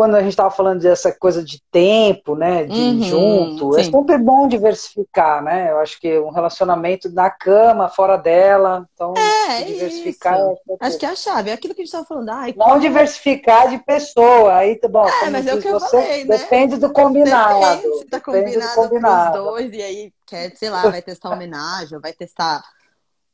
quando 0.00 0.14
a 0.14 0.22
gente 0.22 0.30
estava 0.30 0.50
falando 0.50 0.80
dessa 0.80 1.12
coisa 1.12 1.44
de 1.44 1.62
tempo, 1.70 2.34
né, 2.34 2.64
de 2.64 2.72
uhum, 2.72 3.02
junto, 3.02 3.76
é 3.76 3.82
sim. 3.82 3.90
é 3.90 3.92
sempre 3.92 4.16
bom 4.16 4.48
diversificar, 4.48 5.44
né? 5.44 5.70
Eu 5.70 5.78
acho 5.78 6.00
que 6.00 6.18
um 6.18 6.30
relacionamento 6.30 7.12
na 7.12 7.28
cama, 7.28 7.86
fora 7.86 8.16
dela, 8.16 8.88
então 8.94 9.12
é, 9.14 9.62
diversificar. 9.62 10.38
É 10.38 10.86
acho 10.86 10.96
que 10.96 11.04
é 11.04 11.10
a 11.10 11.14
chave, 11.14 11.50
é 11.50 11.52
aquilo 11.52 11.74
que 11.74 11.82
a 11.82 11.84
gente 11.84 11.92
estava 11.92 12.06
falando. 12.06 12.30
Ai, 12.30 12.54
Não 12.56 12.66
como... 12.66 12.80
diversificar 12.80 13.68
de 13.68 13.76
pessoa, 13.84 14.56
aí 14.56 14.76
tá 14.76 14.88
bom. 14.88 15.06
É, 15.06 15.28
mas 15.28 15.46
é 15.46 15.54
o 15.54 15.60
que 15.60 15.68
eu 15.68 15.78
falei, 15.78 16.24
né? 16.24 16.38
Depende 16.38 16.78
do 16.78 16.90
combinado. 16.90 17.60
Depende 17.60 17.98
se 17.98 18.06
tá 18.06 18.20
combinado, 18.20 18.74
combinado 18.74 19.32
com 19.32 19.38
os 19.38 19.50
dois 19.50 19.72
e 19.74 19.82
aí 19.82 20.12
quer, 20.26 20.56
sei 20.56 20.70
lá, 20.70 20.88
vai 20.88 21.02
testar 21.02 21.28
homenagem, 21.28 22.00
vai 22.00 22.14
testar 22.14 22.64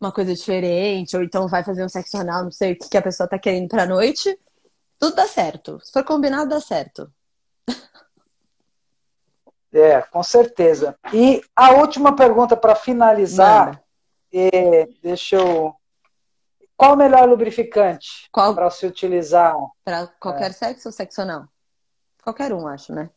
uma 0.00 0.10
coisa 0.10 0.34
diferente, 0.34 1.16
ou 1.16 1.22
então 1.22 1.46
vai 1.46 1.62
fazer 1.62 1.84
um 1.84 1.88
sexo 1.88 2.16
anal, 2.16 2.42
não 2.42 2.50
sei 2.50 2.72
o 2.72 2.76
que, 2.76 2.88
que 2.88 2.98
a 2.98 3.02
pessoa 3.02 3.28
tá 3.28 3.38
querendo 3.38 3.68
pra 3.68 3.86
noite 3.86 4.36
tudo 4.98 5.16
dá 5.16 5.26
certo. 5.26 5.78
Se 5.82 5.92
for 5.92 6.04
combinado, 6.04 6.50
dá 6.50 6.60
certo. 6.60 7.10
É, 9.72 10.00
com 10.00 10.22
certeza. 10.22 10.96
E 11.12 11.42
a 11.54 11.72
última 11.72 12.16
pergunta 12.16 12.56
para 12.56 12.74
finalizar, 12.74 13.82
é, 14.32 14.86
deixa 15.02 15.36
eu. 15.36 15.74
Qual 16.76 16.92
o 16.92 16.96
melhor 16.96 17.28
lubrificante 17.28 18.28
para 18.32 18.70
se 18.70 18.86
utilizar? 18.86 19.54
Para 19.84 20.06
qualquer 20.20 20.50
é. 20.50 20.52
sexo 20.52 20.88
ou 20.88 20.92
sexo 20.92 21.24
não? 21.24 21.48
Qualquer 22.22 22.52
um, 22.52 22.66
acho, 22.66 22.92
né? 22.92 23.10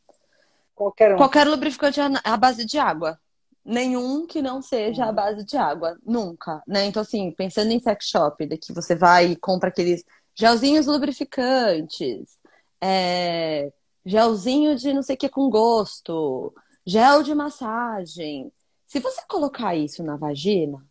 Qualquer 0.75 1.13
um. 1.13 1.17
Qualquer 1.17 1.47
lubrificante 1.47 1.99
à 2.23 2.37
base 2.37 2.65
de 2.65 2.77
água. 2.77 3.19
Nenhum 3.65 4.25
que 4.25 4.41
não 4.41 4.61
seja 4.61 5.05
à 5.05 5.11
base 5.11 5.45
de 5.45 5.57
água. 5.57 5.97
Nunca. 6.05 6.63
Né? 6.67 6.85
Então, 6.85 7.01
assim, 7.01 7.31
pensando 7.31 7.71
em 7.71 7.79
sex 7.79 8.07
shop, 8.07 8.45
daqui 8.45 8.73
você 8.73 8.95
vai 8.95 9.27
e 9.27 9.35
compra 9.35 9.69
aqueles 9.69 10.03
gelzinhos 10.39 10.85
lubrificantes, 10.85 12.37
é, 12.79 13.73
gelzinho 14.05 14.73
de 14.73 14.93
não 14.93 15.03
sei 15.03 15.15
o 15.15 15.17
que 15.17 15.27
com 15.27 15.49
gosto, 15.49 16.53
gel 16.85 17.23
de 17.23 17.35
massagem. 17.35 18.49
Se 18.87 19.01
você 19.01 19.21
colocar 19.27 19.75
isso 19.75 20.01
na 20.01 20.15
vagina, 20.15 20.81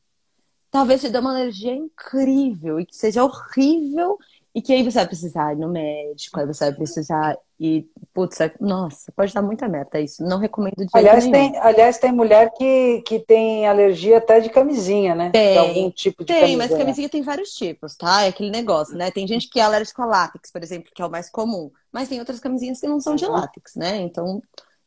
talvez 0.70 1.00
te 1.00 1.08
dê 1.08 1.18
uma 1.18 1.30
alergia 1.30 1.74
incrível 1.74 2.78
e 2.78 2.84
que 2.84 2.94
seja 2.94 3.24
horrível 3.24 4.18
e 4.54 4.62
que 4.62 4.72
aí 4.72 4.82
você 4.82 4.98
vai 4.98 5.06
precisar 5.06 5.52
ir 5.52 5.56
no 5.56 5.68
médico, 5.68 6.40
aí 6.40 6.46
você 6.46 6.66
vai 6.66 6.74
precisar 6.74 7.36
e, 7.60 7.86
putz, 8.14 8.40
é, 8.40 8.52
nossa, 8.60 9.12
pode 9.12 9.34
dar 9.34 9.42
muita 9.42 9.68
meta 9.68 10.00
isso. 10.00 10.22
Não 10.22 10.38
recomendo 10.38 10.76
de 10.76 10.88
aliás, 10.92 11.26
tem, 11.26 11.56
aliás, 11.58 11.98
tem 11.98 12.12
mulher 12.12 12.52
que, 12.56 13.02
que 13.02 13.18
tem 13.18 13.66
alergia 13.66 14.18
até 14.18 14.40
de 14.40 14.48
camisinha, 14.48 15.14
né? 15.14 15.30
Tem, 15.30 15.52
de 15.52 15.58
algum 15.58 15.90
tipo 15.90 16.24
de 16.24 16.28
tem, 16.28 16.40
camisinha. 16.40 16.58
mas 16.58 16.78
camisinha 16.78 17.08
tem 17.08 17.22
vários 17.22 17.50
tipos, 17.50 17.96
tá? 17.96 18.24
É 18.24 18.28
aquele 18.28 18.50
negócio, 18.50 18.96
né? 18.96 19.10
Tem 19.10 19.26
gente 19.26 19.48
que 19.50 19.58
é 19.58 19.62
alérgica 19.64 20.02
a 20.02 20.06
látex, 20.06 20.50
por 20.50 20.62
exemplo, 20.62 20.90
que 20.94 21.02
é 21.02 21.06
o 21.06 21.10
mais 21.10 21.28
comum. 21.28 21.70
Mas 21.92 22.08
tem 22.08 22.20
outras 22.20 22.40
camisinhas 22.40 22.80
que 22.80 22.86
não 22.86 23.00
são 23.00 23.16
de 23.16 23.24
uhum. 23.24 23.32
látex, 23.32 23.74
né? 23.74 23.96
Então, 23.96 24.40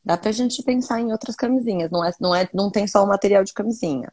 dá 0.03 0.17
pra 0.17 0.31
gente 0.31 0.63
pensar 0.63 1.01
em 1.01 1.11
outras 1.11 1.35
camisinhas. 1.35 1.91
Não, 1.91 2.03
é, 2.03 2.11
não, 2.19 2.33
é, 2.33 2.49
não 2.53 2.71
tem 2.71 2.87
só 2.87 3.03
o 3.03 3.07
material 3.07 3.43
de 3.43 3.53
camisinha. 3.53 4.11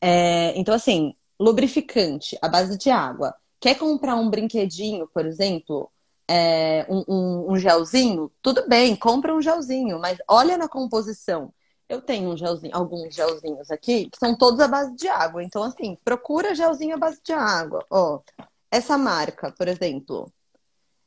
É, 0.00 0.52
então, 0.58 0.74
assim, 0.74 1.14
lubrificante 1.38 2.36
à 2.42 2.48
base 2.48 2.76
de 2.76 2.90
água. 2.90 3.34
Quer 3.62 3.76
comprar 3.76 4.16
um 4.16 4.28
brinquedinho, 4.28 5.06
por 5.14 5.24
exemplo, 5.24 5.88
é, 6.26 6.84
um, 6.90 7.04
um, 7.08 7.52
um, 7.52 7.56
gelzinho, 7.56 8.28
tudo 8.42 8.68
bem, 8.68 8.96
compra 8.96 9.32
um 9.32 9.40
gelzinho, 9.40 10.00
mas 10.00 10.18
olha 10.28 10.58
na 10.58 10.68
composição. 10.68 11.54
Eu 11.88 12.02
tenho 12.02 12.30
um 12.30 12.36
gelzinho, 12.36 12.74
alguns 12.74 13.14
gelzinhos 13.14 13.70
aqui 13.70 14.10
que 14.10 14.18
são 14.18 14.36
todos 14.36 14.58
à 14.58 14.66
base 14.66 14.96
de 14.96 15.06
água. 15.06 15.44
Então, 15.44 15.62
assim, 15.62 15.96
procura 16.04 16.56
gelzinho 16.56 16.96
à 16.96 16.98
base 16.98 17.20
de 17.24 17.32
água. 17.32 17.86
Ó, 17.88 18.20
essa 18.68 18.98
marca, 18.98 19.52
por 19.52 19.68
exemplo, 19.68 20.32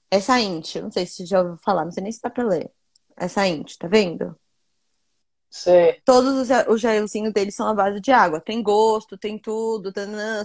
essa 0.09 0.39
Int, 0.39 0.75
não 0.77 0.89
sei 0.89 1.05
se 1.05 1.25
já 1.25 1.41
ouviu 1.41 1.57
falar, 1.57 1.83
não 1.83 1.91
sei 1.91 2.03
nem 2.03 2.11
se 2.13 2.21
dá 2.21 2.29
pra 2.29 2.45
ler. 2.45 2.71
Essa 3.17 3.45
Int, 3.45 3.75
tá 3.77 3.89
vendo? 3.89 4.33
Sim. 5.55 5.93
Todos 6.03 6.33
os, 6.33 6.49
os 6.67 6.81
gelzinhos 6.81 7.31
deles 7.31 7.55
são 7.55 7.65
à 7.65 7.73
base 7.73 8.01
de 8.01 8.11
água. 8.11 8.41
Tem 8.41 8.61
gosto, 8.61 9.17
tem 9.17 9.39
tudo, 9.39 9.89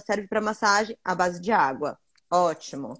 serve 0.05 0.25
para 0.25 0.39
massagem, 0.39 0.97
à 1.03 1.13
base 1.13 1.41
de 1.41 1.51
água. 1.51 1.99
Ótimo. 2.31 2.97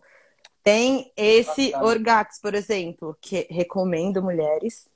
Tem 0.61 1.09
esse. 1.15 1.73
Orgax, 1.77 2.37
por 2.41 2.53
exemplo, 2.53 3.17
que 3.21 3.47
recomendo 3.49 4.21
mulheres. 4.21 4.89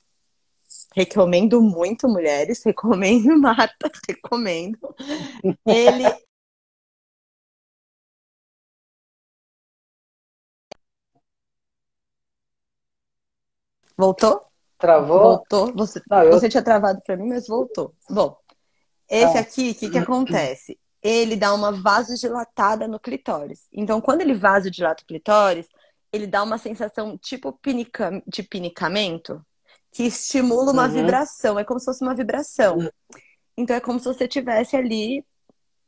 Recomendo 0.94 1.62
muito 1.62 2.10
mulheres, 2.10 2.62
recomendo 2.66 3.40
Marta, 3.40 3.90
recomendo. 4.10 4.78
Ele 5.66 6.04
Voltou? 13.98 14.45
Travou? 14.78 15.20
Voltou. 15.20 15.74
Você, 15.74 16.02
Não, 16.10 16.24
eu... 16.24 16.32
você 16.32 16.50
tinha 16.50 16.64
travado 16.64 17.02
para 17.06 17.16
mim, 17.16 17.30
mas 17.30 17.48
voltou. 17.48 17.94
Bom, 18.10 18.38
esse 19.10 19.38
ah. 19.38 19.42
aqui, 19.42 19.72
o 19.72 19.76
que, 19.76 19.90
que 19.90 19.98
acontece? 19.98 20.78
Ele 21.02 21.36
dá 21.36 21.54
uma 21.54 21.72
vasodilatada 21.72 22.88
no 22.88 23.00
clitóris. 23.00 23.68
Então, 23.72 24.02
quando 24.02 24.22
ele 24.22 24.34
vasodilata 24.34 25.04
o 25.04 25.06
clitóris, 25.06 25.68
ele 26.12 26.26
dá 26.26 26.42
uma 26.42 26.58
sensação 26.58 27.18
tipo 27.18 27.54
pinica, 27.54 28.22
de 28.26 28.42
pinicamento, 28.42 29.42
que 29.92 30.04
estimula 30.04 30.72
uma 30.72 30.88
uhum. 30.88 30.94
vibração. 30.94 31.60
É 31.60 31.64
como 31.64 31.80
se 31.80 31.86
fosse 31.86 32.04
uma 32.04 32.16
vibração. 32.16 32.78
Uhum. 32.78 32.90
Então, 33.56 33.76
é 33.76 33.80
como 33.80 34.00
se 34.00 34.06
você 34.06 34.28
tivesse 34.28 34.76
ali, 34.76 35.24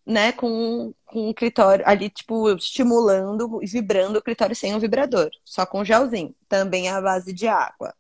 né, 0.06 0.32
com, 0.32 0.94
com 1.06 1.30
o 1.30 1.34
clitóris, 1.34 1.86
ali, 1.86 2.10
tipo, 2.10 2.52
estimulando 2.52 3.60
e 3.62 3.68
vibrando 3.68 4.20
o 4.20 4.22
clitóris 4.22 4.60
sem 4.60 4.74
um 4.76 4.80
vibrador, 4.80 5.30
só 5.44 5.66
com 5.66 5.84
gelzinho. 5.84 6.34
Também 6.48 6.88
é 6.88 6.92
a 6.92 7.02
base 7.02 7.34
de 7.34 7.48
água. 7.48 7.94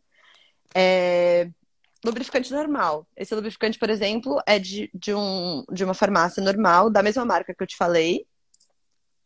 É, 0.79 1.49
lubrificante 2.05 2.53
normal. 2.53 3.07
Esse 3.15 3.33
lubrificante, 3.33 3.79
por 3.79 3.89
exemplo, 3.89 4.39
é 4.45 4.59
de, 4.59 4.91
de, 4.93 5.11
um, 5.11 5.63
de 5.71 5.83
uma 5.83 5.95
farmácia 5.95 6.43
normal, 6.43 6.87
da 6.91 7.01
mesma 7.01 7.25
marca 7.25 7.55
que 7.55 7.63
eu 7.63 7.67
te 7.67 7.75
falei. 7.75 8.27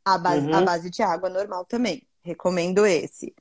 A 0.05 0.17
base, 0.17 0.47
uhum. 0.47 0.55
a 0.55 0.61
base 0.61 0.89
de 0.89 1.03
água 1.03 1.29
normal 1.29 1.65
também. 1.65 2.07
Recomendo 2.23 2.85
esse. 2.85 3.35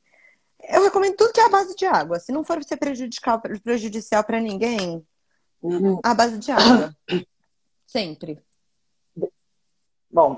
Eu 0.68 0.82
recomendo 0.82 1.14
tudo 1.14 1.32
que 1.32 1.40
é 1.40 1.44
a 1.44 1.50
base 1.50 1.76
de 1.76 1.86
água. 1.86 2.18
Se 2.18 2.32
não 2.32 2.42
for 2.42 2.62
ser 2.64 2.76
prejudicial, 2.76 3.40
prejudicial 3.62 4.24
para 4.24 4.40
ninguém, 4.40 5.06
uhum. 5.62 6.00
a 6.02 6.12
base 6.12 6.36
de 6.38 6.50
água. 6.50 6.94
Sempre. 7.86 8.42
Bom, 10.10 10.36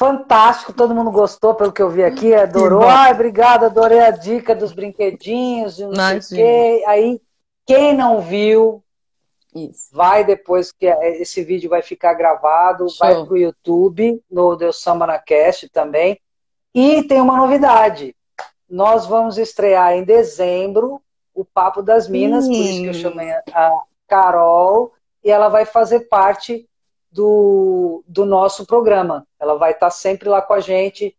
fantástico, 0.00 0.72
todo 0.72 0.94
mundo 0.94 1.10
gostou 1.10 1.54
pelo 1.54 1.70
que 1.70 1.82
eu 1.82 1.90
vi 1.90 2.02
aqui, 2.02 2.34
adorou. 2.34 2.84
Ai, 2.84 3.12
obrigada, 3.12 3.66
adorei 3.66 4.00
a 4.00 4.10
dica 4.10 4.54
dos 4.54 4.72
brinquedinhos, 4.72 5.78
não 5.78 6.22
sei 6.22 6.38
o 6.38 6.42
quê. 6.42 6.84
Aí 6.86 7.20
quem 7.66 7.94
não 7.94 8.22
viu, 8.22 8.82
Isso. 9.54 9.90
vai 9.92 10.24
depois 10.24 10.72
que 10.72 10.86
esse 10.86 11.44
vídeo 11.44 11.68
vai 11.68 11.82
ficar 11.82 12.14
gravado, 12.14 12.88
Show. 12.88 12.96
vai 12.98 13.14
para 13.14 13.34
o 13.34 13.36
YouTube, 13.36 14.22
no 14.30 14.56
Deus 14.56 14.80
Samba 14.80 15.06
na 15.06 15.18
Cast 15.18 15.68
também. 15.68 16.18
E 16.74 17.02
tem 17.02 17.20
uma 17.20 17.36
novidade. 17.36 18.16
Nós 18.70 19.04
vamos 19.04 19.36
estrear 19.36 19.92
em 19.92 20.02
dezembro 20.02 21.02
o 21.34 21.44
Papo 21.44 21.82
das 21.82 22.08
Minas, 22.08 22.46
Sim. 22.46 22.52
por 22.52 22.58
isso 22.58 22.80
que 22.80 22.86
eu 22.86 22.94
chamei 22.94 23.30
a 23.52 23.72
Carol, 24.08 24.94
e 25.22 25.30
ela 25.30 25.50
vai 25.50 25.66
fazer 25.66 26.08
parte 26.08 26.66
do, 27.10 28.04
do 28.06 28.24
nosso 28.24 28.66
programa. 28.66 29.26
Ela 29.38 29.56
vai 29.56 29.72
estar 29.72 29.90
sempre 29.90 30.28
lá 30.28 30.40
com 30.40 30.52
a 30.52 30.60
gente, 30.60 31.16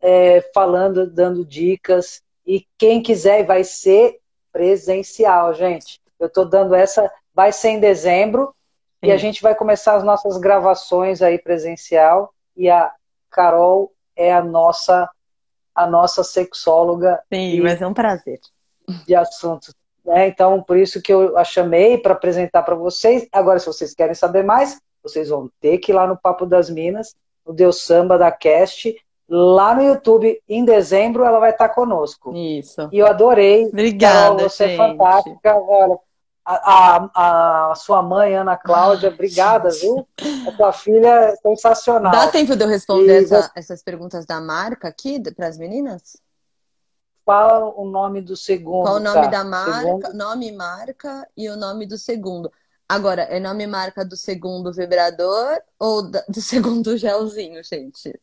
é, 0.00 0.40
falando, 0.54 1.06
dando 1.06 1.44
dicas. 1.44 2.22
E 2.46 2.66
quem 2.78 3.02
quiser, 3.02 3.44
vai 3.44 3.64
ser 3.64 4.20
presencial, 4.52 5.54
gente. 5.54 6.00
Eu 6.18 6.26
estou 6.26 6.44
dando 6.44 6.74
essa, 6.74 7.10
vai 7.34 7.52
ser 7.52 7.70
em 7.70 7.80
dezembro 7.80 8.54
Sim. 9.02 9.10
e 9.10 9.12
a 9.12 9.16
gente 9.16 9.42
vai 9.42 9.54
começar 9.54 9.94
as 9.94 10.04
nossas 10.04 10.38
gravações 10.38 11.22
aí 11.22 11.38
presencial 11.38 12.32
e 12.56 12.68
a 12.68 12.92
Carol 13.30 13.92
é 14.14 14.32
a 14.32 14.42
nossa 14.42 15.08
a 15.74 15.86
nossa 15.86 16.22
sexóloga. 16.22 17.22
Sim, 17.32 17.62
mas 17.62 17.80
é 17.80 17.86
um 17.86 17.94
prazer. 17.94 18.38
De 19.06 19.14
assuntos. 19.14 19.74
Né? 20.04 20.28
Então, 20.28 20.62
por 20.62 20.76
isso 20.76 21.00
que 21.00 21.12
eu 21.12 21.38
a 21.38 21.44
chamei 21.44 21.96
para 21.96 22.12
apresentar 22.12 22.62
para 22.62 22.74
vocês. 22.74 23.26
Agora, 23.32 23.58
se 23.58 23.66
vocês 23.66 23.94
querem 23.94 24.14
saber 24.14 24.44
mais, 24.44 24.78
vocês 25.02 25.28
vão 25.28 25.50
ter 25.60 25.78
que 25.78 25.92
ir 25.92 25.94
lá 25.94 26.06
no 26.06 26.16
Papo 26.16 26.46
das 26.46 26.70
Minas, 26.70 27.14
no 27.44 27.52
Deus 27.52 27.82
Samba 27.82 28.16
da 28.16 28.30
Cast, 28.30 28.94
lá 29.28 29.74
no 29.74 29.82
YouTube, 29.82 30.40
em 30.48 30.64
dezembro, 30.64 31.24
ela 31.24 31.40
vai 31.40 31.50
estar 31.50 31.70
conosco. 31.70 32.34
Isso. 32.34 32.88
E 32.92 32.98
eu 32.98 33.06
adorei. 33.06 33.66
Obrigada, 33.66 34.36
Carol, 34.36 34.38
você 34.38 34.64
é 34.64 34.68
gente. 34.68 34.80
é 34.80 34.88
fantástica. 34.88 35.56
Olha, 35.56 35.98
a, 36.44 37.08
a, 37.14 37.70
a, 37.70 37.74
sua 37.74 38.02
mãe, 38.02 38.34
Ana 38.34 38.56
Cláudia, 38.56 39.08
ah, 39.08 39.12
obrigada, 39.12 39.70
viu? 39.70 40.06
A 40.46 40.52
tua 40.52 40.72
filha 40.72 41.08
é 41.08 41.36
sensacional. 41.36 42.12
Dá 42.12 42.28
tempo 42.28 42.56
de 42.56 42.64
eu 42.64 42.68
responder 42.68 43.22
essa, 43.22 43.50
essas 43.54 43.82
perguntas 43.82 44.26
da 44.26 44.40
marca 44.40 44.88
aqui 44.88 45.20
para 45.32 45.46
as 45.46 45.56
meninas? 45.56 46.20
Fala 47.24 47.72
o 47.76 47.84
nome 47.84 48.20
do 48.20 48.36
segundo. 48.36 48.82
Qual 48.82 48.96
o 48.96 49.00
nome 49.00 49.22
tá? 49.22 49.28
da 49.28 49.44
marca, 49.44 49.78
segundo. 49.78 50.14
nome 50.14 50.52
marca 50.52 51.28
e 51.36 51.48
o 51.48 51.56
nome 51.56 51.86
do 51.86 51.96
segundo. 51.96 52.50
Agora, 52.88 53.22
é 53.22 53.40
nome 53.40 53.66
marca 53.66 54.04
do 54.04 54.16
segundo 54.16 54.72
vibrador 54.72 55.60
ou 55.78 56.02
do 56.02 56.20
segundo 56.40 56.96
gelzinho, 56.96 57.62
gente? 57.64 58.18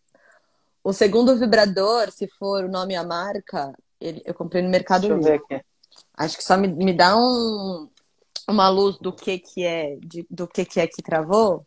O 0.84 0.93
segundo 0.93 1.36
vibrador, 1.38 2.12
se 2.12 2.28
for 2.39 2.66
o 2.66 2.72
nome 2.72 2.93
e 2.93 2.97
a 2.97 3.03
marca, 3.03 3.74
ele, 3.99 4.22
eu 4.26 4.34
comprei 4.34 4.62
no 4.62 4.70
Mercado 4.70 5.01
Deixa 5.01 5.16
Livre. 5.16 5.32
Eu 5.32 5.38
ver 5.39 5.55
aqui. 5.55 5.66
Acho 6.16 6.38
que 6.38 6.43
só 6.43 6.57
me, 6.57 6.68
me 6.68 6.93
dá 6.93 7.18
um, 7.18 7.89
uma 8.47 8.70
luz 8.70 8.97
do 8.97 9.12
que 9.14 9.39
que 9.39 9.64
é, 9.64 9.97
de, 9.97 10.26
do 10.30 10.47
que 10.47 10.66
que 10.66 10.80
é 10.80 10.88
que 10.88 11.01
travou 11.01 11.66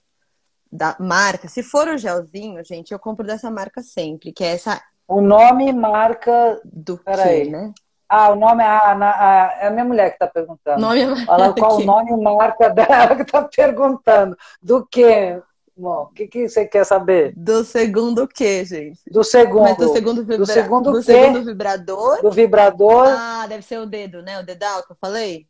da 0.70 0.97
marca. 0.99 1.49
Se 1.49 1.62
for 1.62 1.88
o 1.88 1.99
gelzinho, 1.99 2.64
gente, 2.64 2.93
eu 2.93 2.99
compro 2.99 3.26
dessa 3.26 3.51
marca 3.51 3.82
sempre, 3.82 4.32
que 4.32 4.43
é 4.43 4.53
essa. 4.53 4.82
O 5.07 5.20
nome 5.20 5.68
e 5.68 5.72
marca 5.72 6.61
do 6.64 6.97
Peraí. 6.97 7.51
né? 7.51 7.72
Ah, 8.14 8.30
o 8.30 8.36
nome, 8.36 8.62
ah, 8.62 8.92
a, 8.92 9.64
é 9.64 9.66
a 9.68 9.70
minha 9.70 9.86
mulher 9.86 10.10
que 10.10 10.16
está 10.16 10.26
perguntando. 10.26 10.78
Nome 10.78 11.24
Fala 11.24 11.54
qual 11.54 11.78
o 11.78 11.82
nome 11.82 12.12
e 12.12 12.16
marca 12.22 12.68
dela 12.68 13.16
que 13.16 13.22
está 13.22 13.42
perguntando. 13.44 14.36
Do 14.60 14.84
que? 14.84 15.40
Bom, 15.74 16.02
o 16.02 16.06
que, 16.08 16.28
que 16.28 16.46
você 16.46 16.66
quer 16.66 16.84
saber? 16.84 17.32
Do 17.34 17.64
segundo 17.64 18.28
quê, 18.28 18.66
gente? 18.66 19.00
Do 19.10 19.24
segundo. 19.24 19.62
Mas 19.62 19.78
do 19.78 19.88
segundo, 19.94 20.20
vibra... 20.20 20.36
do 20.36 20.44
segundo, 20.44 20.92
do 20.92 21.02
segundo 21.02 21.42
vibrador? 21.42 22.20
Do 22.20 22.30
vibrador. 22.30 23.06
Ah, 23.08 23.46
deve 23.48 23.62
ser 23.62 23.78
o 23.78 23.86
dedo, 23.86 24.20
né? 24.20 24.38
O 24.38 24.44
dedal 24.44 24.82
que 24.82 24.92
eu 24.92 24.96
falei? 24.96 25.46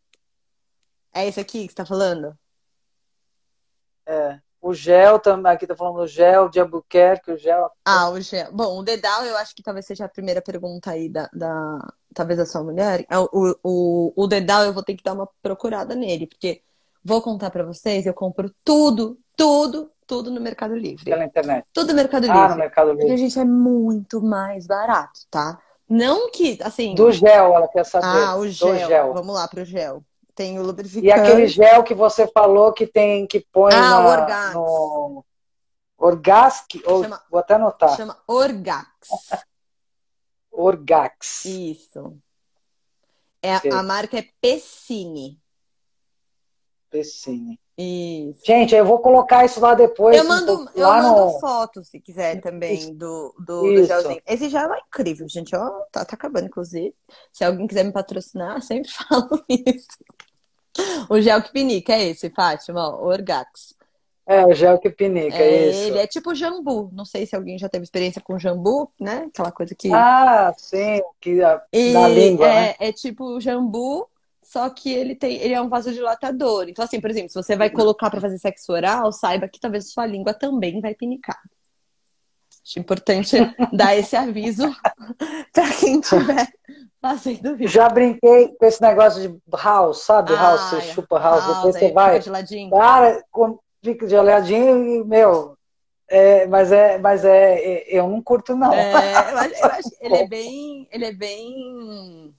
É 1.13 1.27
esse 1.27 1.41
aqui 1.41 1.67
que 1.67 1.73
você 1.73 1.75
tá 1.75 1.85
falando? 1.85 2.33
É. 4.07 4.39
O 4.61 4.73
gel 4.73 5.19
também, 5.19 5.51
aqui 5.51 5.67
tá 5.67 5.75
falando 5.75 5.99
o 5.99 6.07
gel 6.07 6.49
de 6.49 6.61
Albuquerque, 6.61 7.33
o 7.33 7.37
gel. 7.37 7.69
Ah, 7.85 8.09
o 8.09 8.21
gel. 8.21 8.53
Bom, 8.53 8.79
o 8.79 8.85
dedal 8.85 9.25
eu 9.25 9.37
acho 9.37 9.53
que 9.53 9.65
talvez 9.65 9.85
seja 9.85 10.05
a 10.05 10.09
primeira 10.09 10.41
pergunta 10.41 10.93
aí 10.93 11.09
da, 11.09 11.29
da 11.33 11.93
talvez 12.15 12.39
da 12.39 12.47
sua 12.47 12.63
mulher. 12.63 13.05
É, 13.11 13.19
o, 13.19 13.29
o, 13.63 14.13
o 14.17 14.27
dedal 14.27 14.65
eu 14.65 14.73
vou 14.73 14.83
ter 14.83 14.95
que 14.95 15.03
dar 15.03 15.15
uma 15.15 15.29
procurada 15.43 15.95
nele, 15.95 16.27
porque 16.27 16.63
vou 17.05 17.21
contar 17.21 17.51
para 17.51 17.65
vocês, 17.65 18.07
eu 18.07 18.15
compro 18.15 18.53
tudo, 18.65 19.19
tudo, 19.37 19.91
tudo 20.07 20.31
no 20.31 20.41
Mercado 20.41 20.75
Livre. 20.75 21.05
Pela 21.05 21.25
internet. 21.25 21.67
Tudo 21.73 21.89
no 21.89 21.95
Mercado 21.95 22.31
ah, 22.31 22.35
Livre. 22.35 22.49
no 22.51 22.57
Mercado 22.57 22.91
Livre. 22.91 23.07
Porque, 23.07 23.17
gente, 23.17 23.39
é 23.39 23.45
muito 23.45 24.23
mais 24.23 24.67
barato, 24.67 25.21
tá? 25.31 25.59
Não 25.89 26.31
que, 26.31 26.59
assim... 26.63 26.95
Do 26.95 27.13
gel, 27.13 27.55
ela 27.55 27.69
quer 27.69 27.85
saber. 27.85 28.07
Ah, 28.07 28.37
o 28.37 28.49
gel. 28.49 28.89
gel. 28.89 29.13
Vamos 29.13 29.35
lá 29.35 29.47
pro 29.49 29.65
gel. 29.65 30.03
Tem 30.35 30.59
o 30.59 30.63
lubrificante. 30.63 31.07
E 31.07 31.13
aquele 31.13 31.47
gel 31.47 31.83
que 31.83 31.95
você 31.95 32.27
falou 32.27 32.73
que 32.73 32.87
tem, 32.87 33.27
que 33.27 33.41
põe 33.53 33.75
ah, 33.75 33.81
na, 33.81 34.09
Orgax. 34.09 34.55
no... 34.55 35.25
Orgasc, 35.99 36.67
chama, 36.85 37.23
vou 37.31 37.39
até 37.39 37.55
anotar. 37.55 37.97
Chama 37.97 38.17
Orgax. 38.27 39.09
Orgax. 40.53 41.45
Isso. 41.47 42.17
É, 43.43 43.57
a 43.73 43.83
marca 43.83 44.19
é 44.19 44.29
Pessini. 44.41 45.41
Pessini. 46.91 47.59
Isso. 47.77 48.41
Gente, 48.45 48.75
eu 48.75 48.85
vou 48.85 48.99
colocar 48.99 49.45
isso 49.45 49.59
lá 49.59 49.75
depois. 49.75 50.17
Eu 50.17 50.29
mando, 50.29 50.71
eu 50.75 50.87
mando 50.87 51.33
no... 51.33 51.41
foto, 51.41 51.83
se 51.83 51.99
quiser, 51.99 52.41
também, 52.41 52.95
do, 52.95 53.35
do, 53.39 53.63
do, 53.63 53.85
gelzinho. 53.85 54.23
Esse 54.27 54.49
gel 54.51 54.73
é 54.73 54.79
incrível, 54.79 55.27
gente. 55.29 55.57
Ó, 55.57 55.81
tá, 55.91 56.05
tá 56.05 56.15
acabando, 56.15 56.47
inclusive. 56.47 56.95
Se 57.33 57.43
alguém 57.45 57.67
quiser 57.67 57.85
me 57.85 57.93
patrocinar, 57.93 58.61
sempre 58.63 58.91
falo 58.93 59.43
isso. 59.49 59.89
O 61.09 61.21
gel 61.21 61.43
que 61.43 61.51
pinica 61.51 61.95
é 61.95 62.11
esse, 62.11 62.31
Fátima, 62.31 62.89
ó, 62.89 63.05
Orgax. 63.05 63.75
É, 64.27 64.47
o 64.47 64.55
gel 64.55 64.79
que 64.79 64.89
pinica, 64.89 65.37
é, 65.37 65.49
é 65.49 65.71
isso. 65.71 65.81
Ele 65.89 65.99
é 65.99 66.07
tipo 66.07 66.35
jambu. 66.35 66.89
Não 66.93 67.05
sei 67.05 67.27
se 67.27 67.35
alguém 67.35 67.59
já 67.59 67.69
teve 67.69 67.85
experiência 67.85 68.23
com 68.23 68.39
jambu, 68.39 68.91
né? 69.01 69.27
Aquela 69.29 69.51
coisa 69.51 69.75
que. 69.75 69.93
Ah, 69.93 70.55
sim, 70.57 71.03
que 71.21 71.43
a, 71.43 71.61
na 71.93 72.09
língua. 72.09 72.47
É, 72.47 72.51
né? 72.51 72.75
é 72.79 72.93
tipo 72.93 73.41
jambu, 73.41 74.09
só 74.43 74.71
que 74.71 74.93
ele 74.93 75.17
tem, 75.17 75.37
ele 75.37 75.55
é 75.55 75.61
um 75.61 75.69
vasodilatador. 75.69 76.69
Então, 76.69 76.85
assim, 76.85 77.01
por 77.01 77.11
exemplo, 77.11 77.31
se 77.31 77.35
você 77.35 77.57
vai 77.57 77.69
colocar 77.69 78.11
para 78.11 78.21
fazer 78.21 78.39
sexo 78.39 78.73
oral, 78.73 79.11
saiba 79.11 79.49
que 79.49 79.59
talvez 79.59 79.91
sua 79.91 80.07
língua 80.07 80.33
também 80.33 80.81
vai 80.81 80.95
pinicar. 80.95 81.41
Acho 82.65 82.79
importante 82.79 83.37
dar 83.73 83.97
esse 83.97 84.15
aviso 84.15 84.73
para 85.53 85.73
quem 85.81 86.01
tiver 86.01 86.47
fazendo 87.01 87.61
isso. 87.61 87.75
Já 87.75 87.89
brinquei 87.89 88.55
com 88.57 88.67
esse 88.67 88.81
negócio 88.81 89.21
de 89.21 89.41
house, 89.57 90.05
sabe? 90.05 90.33
Ah, 90.33 90.43
house, 90.43 90.61
você 90.71 90.81
chupa 90.83 91.19
house, 91.19 91.43
house 91.43 91.57
depois 91.57 91.75
você 91.75 91.93
vai. 91.93 92.21
De 92.21 92.31
ladinho. 92.31 92.71
Cara, 92.71 93.25
fica 93.83 94.07
de 94.07 94.17
ladinho 94.17 94.85
e, 94.85 95.05
meu, 95.05 95.57
É, 96.09 96.47
mas 96.47 96.71
é, 96.71 96.99
mas 96.99 97.25
é, 97.25 97.55
é, 97.55 97.99
eu 97.99 98.09
não 98.09 98.23
curto 98.23 98.55
não. 98.55 98.73
É, 98.73 98.93
eu 99.13 99.39
acho, 99.39 99.55
eu 99.55 99.67
acho 99.67 99.89
ele 100.01 100.17
é 100.17 100.29
bem, 100.29 100.89
ele 100.93 101.05
é 101.07 101.13
bem, 101.13 102.35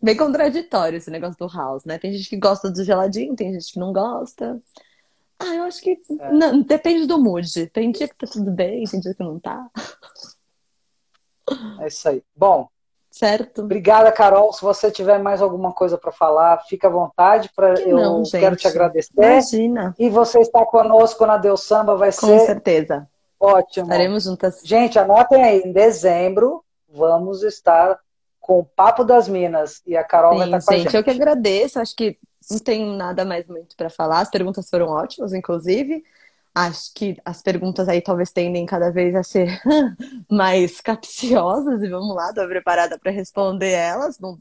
bem 0.00 0.16
contraditório 0.16 0.96
esse 0.96 1.10
negócio 1.10 1.36
do 1.38 1.52
house, 1.52 1.84
né? 1.84 1.98
Tem 1.98 2.12
gente 2.12 2.28
que 2.28 2.36
gosta 2.36 2.70
do 2.70 2.84
geladinho, 2.84 3.34
tem 3.34 3.52
gente 3.52 3.72
que 3.72 3.78
não 3.80 3.92
gosta. 3.92 4.60
Ah, 5.40 5.54
eu 5.54 5.64
acho 5.64 5.80
que 5.82 6.00
é. 6.20 6.32
não, 6.32 6.62
depende 6.62 7.06
do 7.06 7.18
mood. 7.22 7.66
Tem 7.68 7.90
dia 7.90 8.08
que 8.08 8.16
tá 8.16 8.26
tudo 8.26 8.50
bem, 8.50 8.84
tem 8.84 9.00
dia 9.00 9.14
que 9.14 9.22
não 9.22 9.38
tá. 9.38 9.68
É 11.80 11.86
isso 11.86 12.08
aí. 12.08 12.22
Bom, 12.36 12.68
certo. 13.18 13.62
Obrigada, 13.62 14.12
Carol. 14.12 14.52
Se 14.52 14.62
você 14.62 14.90
tiver 14.90 15.18
mais 15.18 15.42
alguma 15.42 15.72
coisa 15.72 15.98
para 15.98 16.12
falar, 16.12 16.58
fica 16.68 16.88
à 16.88 16.90
vontade. 16.90 17.50
Pra, 17.54 17.74
que 17.74 17.88
eu 17.88 17.96
não, 17.96 18.22
quero 18.22 18.56
te 18.56 18.68
agradecer. 18.68 19.12
Imagina. 19.16 19.94
E 19.98 20.08
você 20.08 20.40
estar 20.40 20.64
conosco 20.66 21.26
na 21.26 21.36
Deus 21.36 21.62
Samba 21.62 21.96
vai 21.96 22.12
Com 22.12 22.26
ser. 22.26 22.38
Com 22.38 22.46
certeza. 22.46 23.08
Ótimo. 23.40 23.86
Estaremos 23.86 24.24
juntas. 24.24 24.60
Gente, 24.64 24.98
anotem 24.98 25.42
aí. 25.42 25.62
Em 25.64 25.72
dezembro, 25.72 26.64
vamos 26.88 27.42
estar 27.42 27.98
com 28.40 28.60
o 28.60 28.64
Papo 28.64 29.04
das 29.04 29.28
Minas. 29.28 29.82
E 29.86 29.96
a 29.96 30.04
Carol 30.04 30.32
Sim, 30.32 30.38
vai 30.38 30.46
estar 30.46 30.58
com 30.58 30.72
gente, 30.72 30.80
a 30.80 30.82
gente. 30.84 30.96
Eu 30.96 31.04
que 31.04 31.10
agradeço. 31.10 31.80
Acho 31.80 31.94
que 31.94 32.18
não 32.50 32.58
tenho 32.58 32.92
nada 32.94 33.24
mais 33.24 33.46
muito 33.46 33.76
para 33.76 33.90
falar. 33.90 34.20
As 34.20 34.30
perguntas 34.30 34.68
foram 34.70 34.88
ótimas, 34.88 35.34
inclusive. 35.34 36.02
Acho 36.54 36.92
que 36.94 37.16
as 37.24 37.42
perguntas 37.42 37.88
aí 37.88 38.00
talvez 38.00 38.32
tendem 38.32 38.66
cada 38.66 38.90
vez 38.90 39.14
a 39.14 39.22
ser 39.22 39.60
mais 40.30 40.80
capciosas 40.80 41.82
e 41.82 41.88
vamos 41.88 42.14
lá, 42.16 42.30
estou 42.30 42.48
preparada 42.48 42.98
para 42.98 43.12
responder 43.12 43.70
elas, 43.70 44.18
não, 44.18 44.38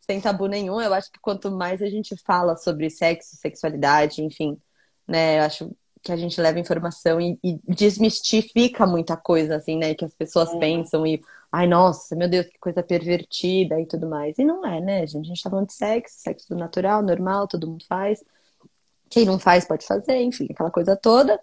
sem 0.00 0.20
tabu 0.20 0.46
nenhum. 0.46 0.80
Eu 0.80 0.92
acho 0.94 1.10
que 1.12 1.20
quanto 1.20 1.50
mais 1.50 1.82
a 1.82 1.88
gente 1.88 2.16
fala 2.24 2.56
sobre 2.56 2.90
sexo, 2.90 3.36
sexualidade, 3.36 4.22
enfim, 4.22 4.60
né, 5.06 5.38
eu 5.38 5.42
acho 5.44 5.76
que 6.02 6.12
a 6.12 6.16
gente 6.16 6.38
leva 6.40 6.58
informação 6.60 7.18
e, 7.20 7.38
e 7.42 7.58
desmistifica 7.66 8.86
muita 8.86 9.16
coisa, 9.16 9.56
assim, 9.56 9.78
né, 9.78 9.94
que 9.94 10.04
as 10.04 10.14
pessoas 10.14 10.52
é. 10.52 10.58
pensam 10.58 11.06
e, 11.06 11.18
ai, 11.50 11.66
nossa, 11.66 12.14
meu 12.14 12.28
Deus, 12.28 12.46
que 12.46 12.58
coisa 12.58 12.82
pervertida 12.82 13.80
e 13.80 13.86
tudo 13.86 14.06
mais. 14.06 14.38
E 14.38 14.44
não 14.44 14.66
é, 14.66 14.80
né, 14.80 15.06
gente? 15.06 15.24
A 15.24 15.28
gente 15.28 15.42
tá 15.42 15.48
falando 15.48 15.68
de 15.68 15.72
sexo, 15.72 16.16
sexo 16.20 16.54
natural, 16.54 17.02
normal, 17.02 17.48
todo 17.48 17.66
mundo 17.66 17.84
faz. 17.88 18.22
Quem 19.14 19.24
não 19.24 19.38
faz 19.38 19.64
pode 19.64 19.86
fazer, 19.86 20.20
enfim, 20.22 20.48
aquela 20.50 20.70
coisa 20.70 20.96
toda. 20.96 21.40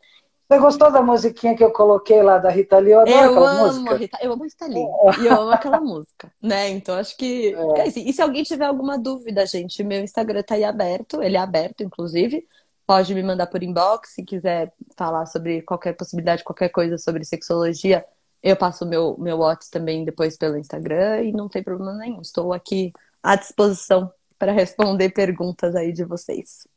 Você 0.51 0.59
gostou 0.59 0.91
da 0.91 1.01
musiquinha 1.01 1.55
que 1.55 1.63
eu 1.63 1.71
coloquei 1.71 2.21
lá 2.21 2.37
da 2.37 2.49
Rita 2.49 2.77
Lee? 2.77 2.91
Eu 2.91 2.99
adoro 2.99 3.17
eu 3.17 3.29
aquela 3.29 3.51
amo 3.51 3.67
música. 3.67 3.95
Rita, 3.95 4.17
eu 4.21 4.33
amo 4.33 4.43
a 4.43 4.45
Rita 4.45 4.65
Lee. 4.67 4.85
e 5.23 5.27
eu 5.27 5.41
amo 5.41 5.51
aquela 5.51 5.79
música, 5.79 6.33
né? 6.41 6.67
Então 6.67 6.95
acho 6.95 7.15
que. 7.15 7.55
É. 7.55 7.79
É 7.79 7.87
assim. 7.87 8.03
E 8.05 8.11
se 8.11 8.21
alguém 8.21 8.43
tiver 8.43 8.65
alguma 8.65 8.99
dúvida, 8.99 9.45
gente, 9.45 9.81
meu 9.81 10.03
Instagram 10.03 10.43
tá 10.43 10.55
aí 10.55 10.65
aberto, 10.65 11.23
ele 11.23 11.37
é 11.37 11.39
aberto, 11.39 11.83
inclusive. 11.83 12.45
Pode 12.85 13.15
me 13.15 13.23
mandar 13.23 13.47
por 13.47 13.63
inbox 13.63 14.09
se 14.15 14.25
quiser 14.25 14.73
falar 14.97 15.25
sobre 15.25 15.61
qualquer 15.61 15.93
possibilidade, 15.93 16.43
qualquer 16.43 16.67
coisa 16.67 16.97
sobre 16.97 17.23
sexologia. 17.23 18.03
Eu 18.43 18.57
passo 18.57 18.85
meu, 18.85 19.15
meu 19.17 19.37
WhatsApp 19.37 19.71
também 19.71 20.03
depois 20.03 20.35
pelo 20.35 20.57
Instagram 20.57 21.21
e 21.21 21.31
não 21.31 21.47
tem 21.47 21.63
problema 21.63 21.93
nenhum. 21.93 22.19
Estou 22.19 22.51
aqui 22.51 22.91
à 23.23 23.37
disposição 23.37 24.11
para 24.37 24.51
responder 24.51 25.11
perguntas 25.11 25.75
aí 25.75 25.93
de 25.93 26.03
vocês. 26.03 26.67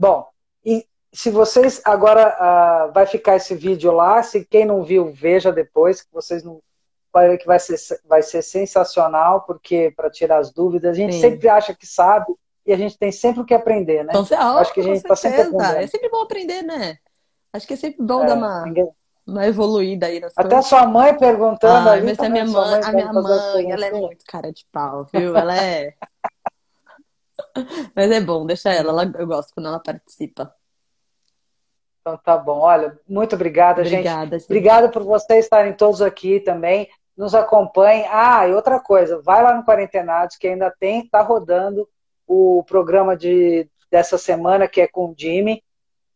Bom, 0.00 0.26
e 0.64 0.86
se 1.12 1.30
vocês 1.30 1.82
agora 1.84 2.34
uh, 2.88 2.90
vai 2.90 3.04
ficar 3.04 3.36
esse 3.36 3.54
vídeo 3.54 3.92
lá, 3.92 4.22
se 4.22 4.46
quem 4.46 4.64
não 4.64 4.82
viu, 4.82 5.12
veja 5.12 5.52
depois, 5.52 6.00
que 6.00 6.08
vocês 6.10 6.42
não 6.42 6.58
vai 7.12 7.28
ver 7.28 7.36
que 7.36 7.46
vai 7.46 7.58
ser, 7.58 7.76
vai 8.08 8.22
ser 8.22 8.40
sensacional, 8.40 9.42
porque 9.42 9.92
para 9.94 10.08
tirar 10.08 10.38
as 10.38 10.50
dúvidas, 10.50 10.92
a 10.92 10.94
gente 10.94 11.16
Sim. 11.16 11.20
sempre 11.20 11.50
acha 11.50 11.74
que 11.74 11.86
sabe 11.86 12.32
e 12.64 12.72
a 12.72 12.78
gente 12.78 12.96
tem 12.96 13.12
sempre 13.12 13.42
o 13.42 13.44
que 13.44 13.52
aprender, 13.52 14.02
né? 14.02 14.14
Com, 14.14 14.34
Acho 14.58 14.72
que 14.72 14.80
a 14.80 14.84
gente 14.84 14.96
está 14.96 15.14
sempre 15.14 15.42
aprendendo. 15.42 15.76
É 15.76 15.86
sempre 15.86 16.08
bom 16.08 16.22
aprender, 16.22 16.62
né? 16.62 16.96
Acho 17.52 17.66
que 17.66 17.74
é 17.74 17.76
sempre 17.76 18.02
bom 18.02 18.22
é, 18.22 18.26
dar 18.26 18.36
uma, 18.36 18.64
ninguém... 18.64 18.88
uma 19.26 19.46
evoluída 19.46 20.06
aí 20.06 20.18
nas 20.18 20.32
Até 20.34 20.48
coisas. 20.48 20.66
sua 20.66 20.86
mãe 20.86 21.14
perguntando 21.14 21.90
ah. 21.90 22.00
Mas 22.02 22.18
a 22.18 22.28
minha 22.30 22.46
mãe, 22.46 22.70
mãe 22.70 22.80
a 22.84 22.92
minha 22.92 23.12
mãe, 23.12 23.70
ela 23.70 23.84
é 23.84 23.92
muito 23.92 24.24
cara 24.24 24.50
de 24.50 24.64
pau, 24.72 25.06
viu? 25.12 25.36
Ela 25.36 25.56
é. 25.62 25.94
Mas 27.94 28.10
é 28.10 28.20
bom, 28.20 28.46
deixa 28.46 28.70
ela, 28.70 28.90
ela, 28.90 29.12
eu 29.18 29.26
gosto 29.26 29.54
quando 29.54 29.66
ela 29.66 29.80
participa. 29.80 30.54
Então 32.00 32.16
tá 32.16 32.36
bom. 32.36 32.60
Olha, 32.60 32.98
muito 33.08 33.34
obrigada, 33.34 33.82
obrigada 33.82 34.38
gente. 34.38 34.44
Obrigada 34.46 34.88
por 34.88 35.02
vocês 35.02 35.44
estarem 35.44 35.72
todos 35.72 36.00
aqui 36.00 36.40
também. 36.40 36.88
Nos 37.16 37.34
acompanhem. 37.34 38.06
Ah, 38.10 38.48
e 38.48 38.54
outra 38.54 38.80
coisa, 38.80 39.20
vai 39.20 39.42
lá 39.42 39.54
no 39.54 39.64
Quarentenados, 39.64 40.36
que 40.36 40.48
ainda 40.48 40.74
tem, 40.78 41.06
tá 41.06 41.20
rodando 41.20 41.88
o 42.26 42.64
programa 42.66 43.16
de, 43.16 43.68
dessa 43.90 44.16
semana, 44.16 44.68
que 44.68 44.80
é 44.80 44.88
com 44.88 45.06
o 45.06 45.14
Jimmy. 45.16 45.62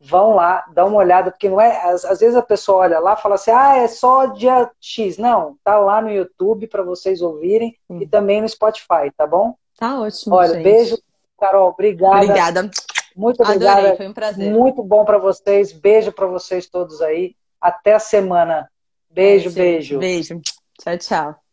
Vão 0.00 0.34
lá, 0.34 0.64
dá 0.72 0.84
uma 0.84 0.98
olhada, 0.98 1.30
porque 1.30 1.48
não 1.48 1.60
é. 1.60 1.82
Às, 1.90 2.04
às 2.04 2.20
vezes 2.20 2.36
a 2.36 2.42
pessoa 2.42 2.78
olha 2.78 2.98
lá 2.98 3.14
e 3.14 3.22
fala 3.22 3.34
assim, 3.36 3.50
ah, 3.50 3.76
é 3.76 3.88
só 3.88 4.26
dia 4.26 4.70
X. 4.80 5.18
Não, 5.18 5.56
tá 5.62 5.78
lá 5.78 6.00
no 6.00 6.10
YouTube 6.10 6.66
para 6.66 6.82
vocês 6.82 7.20
ouvirem 7.20 7.76
hum. 7.88 8.00
e 8.00 8.06
também 8.06 8.40
no 8.40 8.48
Spotify, 8.48 9.10
tá 9.16 9.26
bom? 9.26 9.54
Tá 9.78 10.00
ótimo. 10.00 10.34
Olha, 10.34 10.54
gente. 10.54 10.62
beijo 10.62 10.98
Carol, 11.44 11.68
obrigada. 11.68 12.16
Obrigada. 12.16 12.70
Muito 13.14 13.42
obrigada. 13.42 13.78
Adorei, 13.78 13.96
foi 13.96 14.08
um 14.08 14.12
prazer. 14.12 14.52
Muito 14.52 14.82
bom 14.82 15.04
para 15.04 15.18
vocês. 15.18 15.72
Beijo 15.72 16.12
para 16.12 16.26
vocês 16.26 16.66
todos 16.66 17.00
aí. 17.00 17.36
Até 17.60 17.94
a 17.94 17.98
semana. 17.98 18.68
Beijo, 19.10 19.50
beijo. 19.50 19.98
Beijo. 19.98 20.40
Tchau, 20.78 20.98
tchau. 20.98 21.43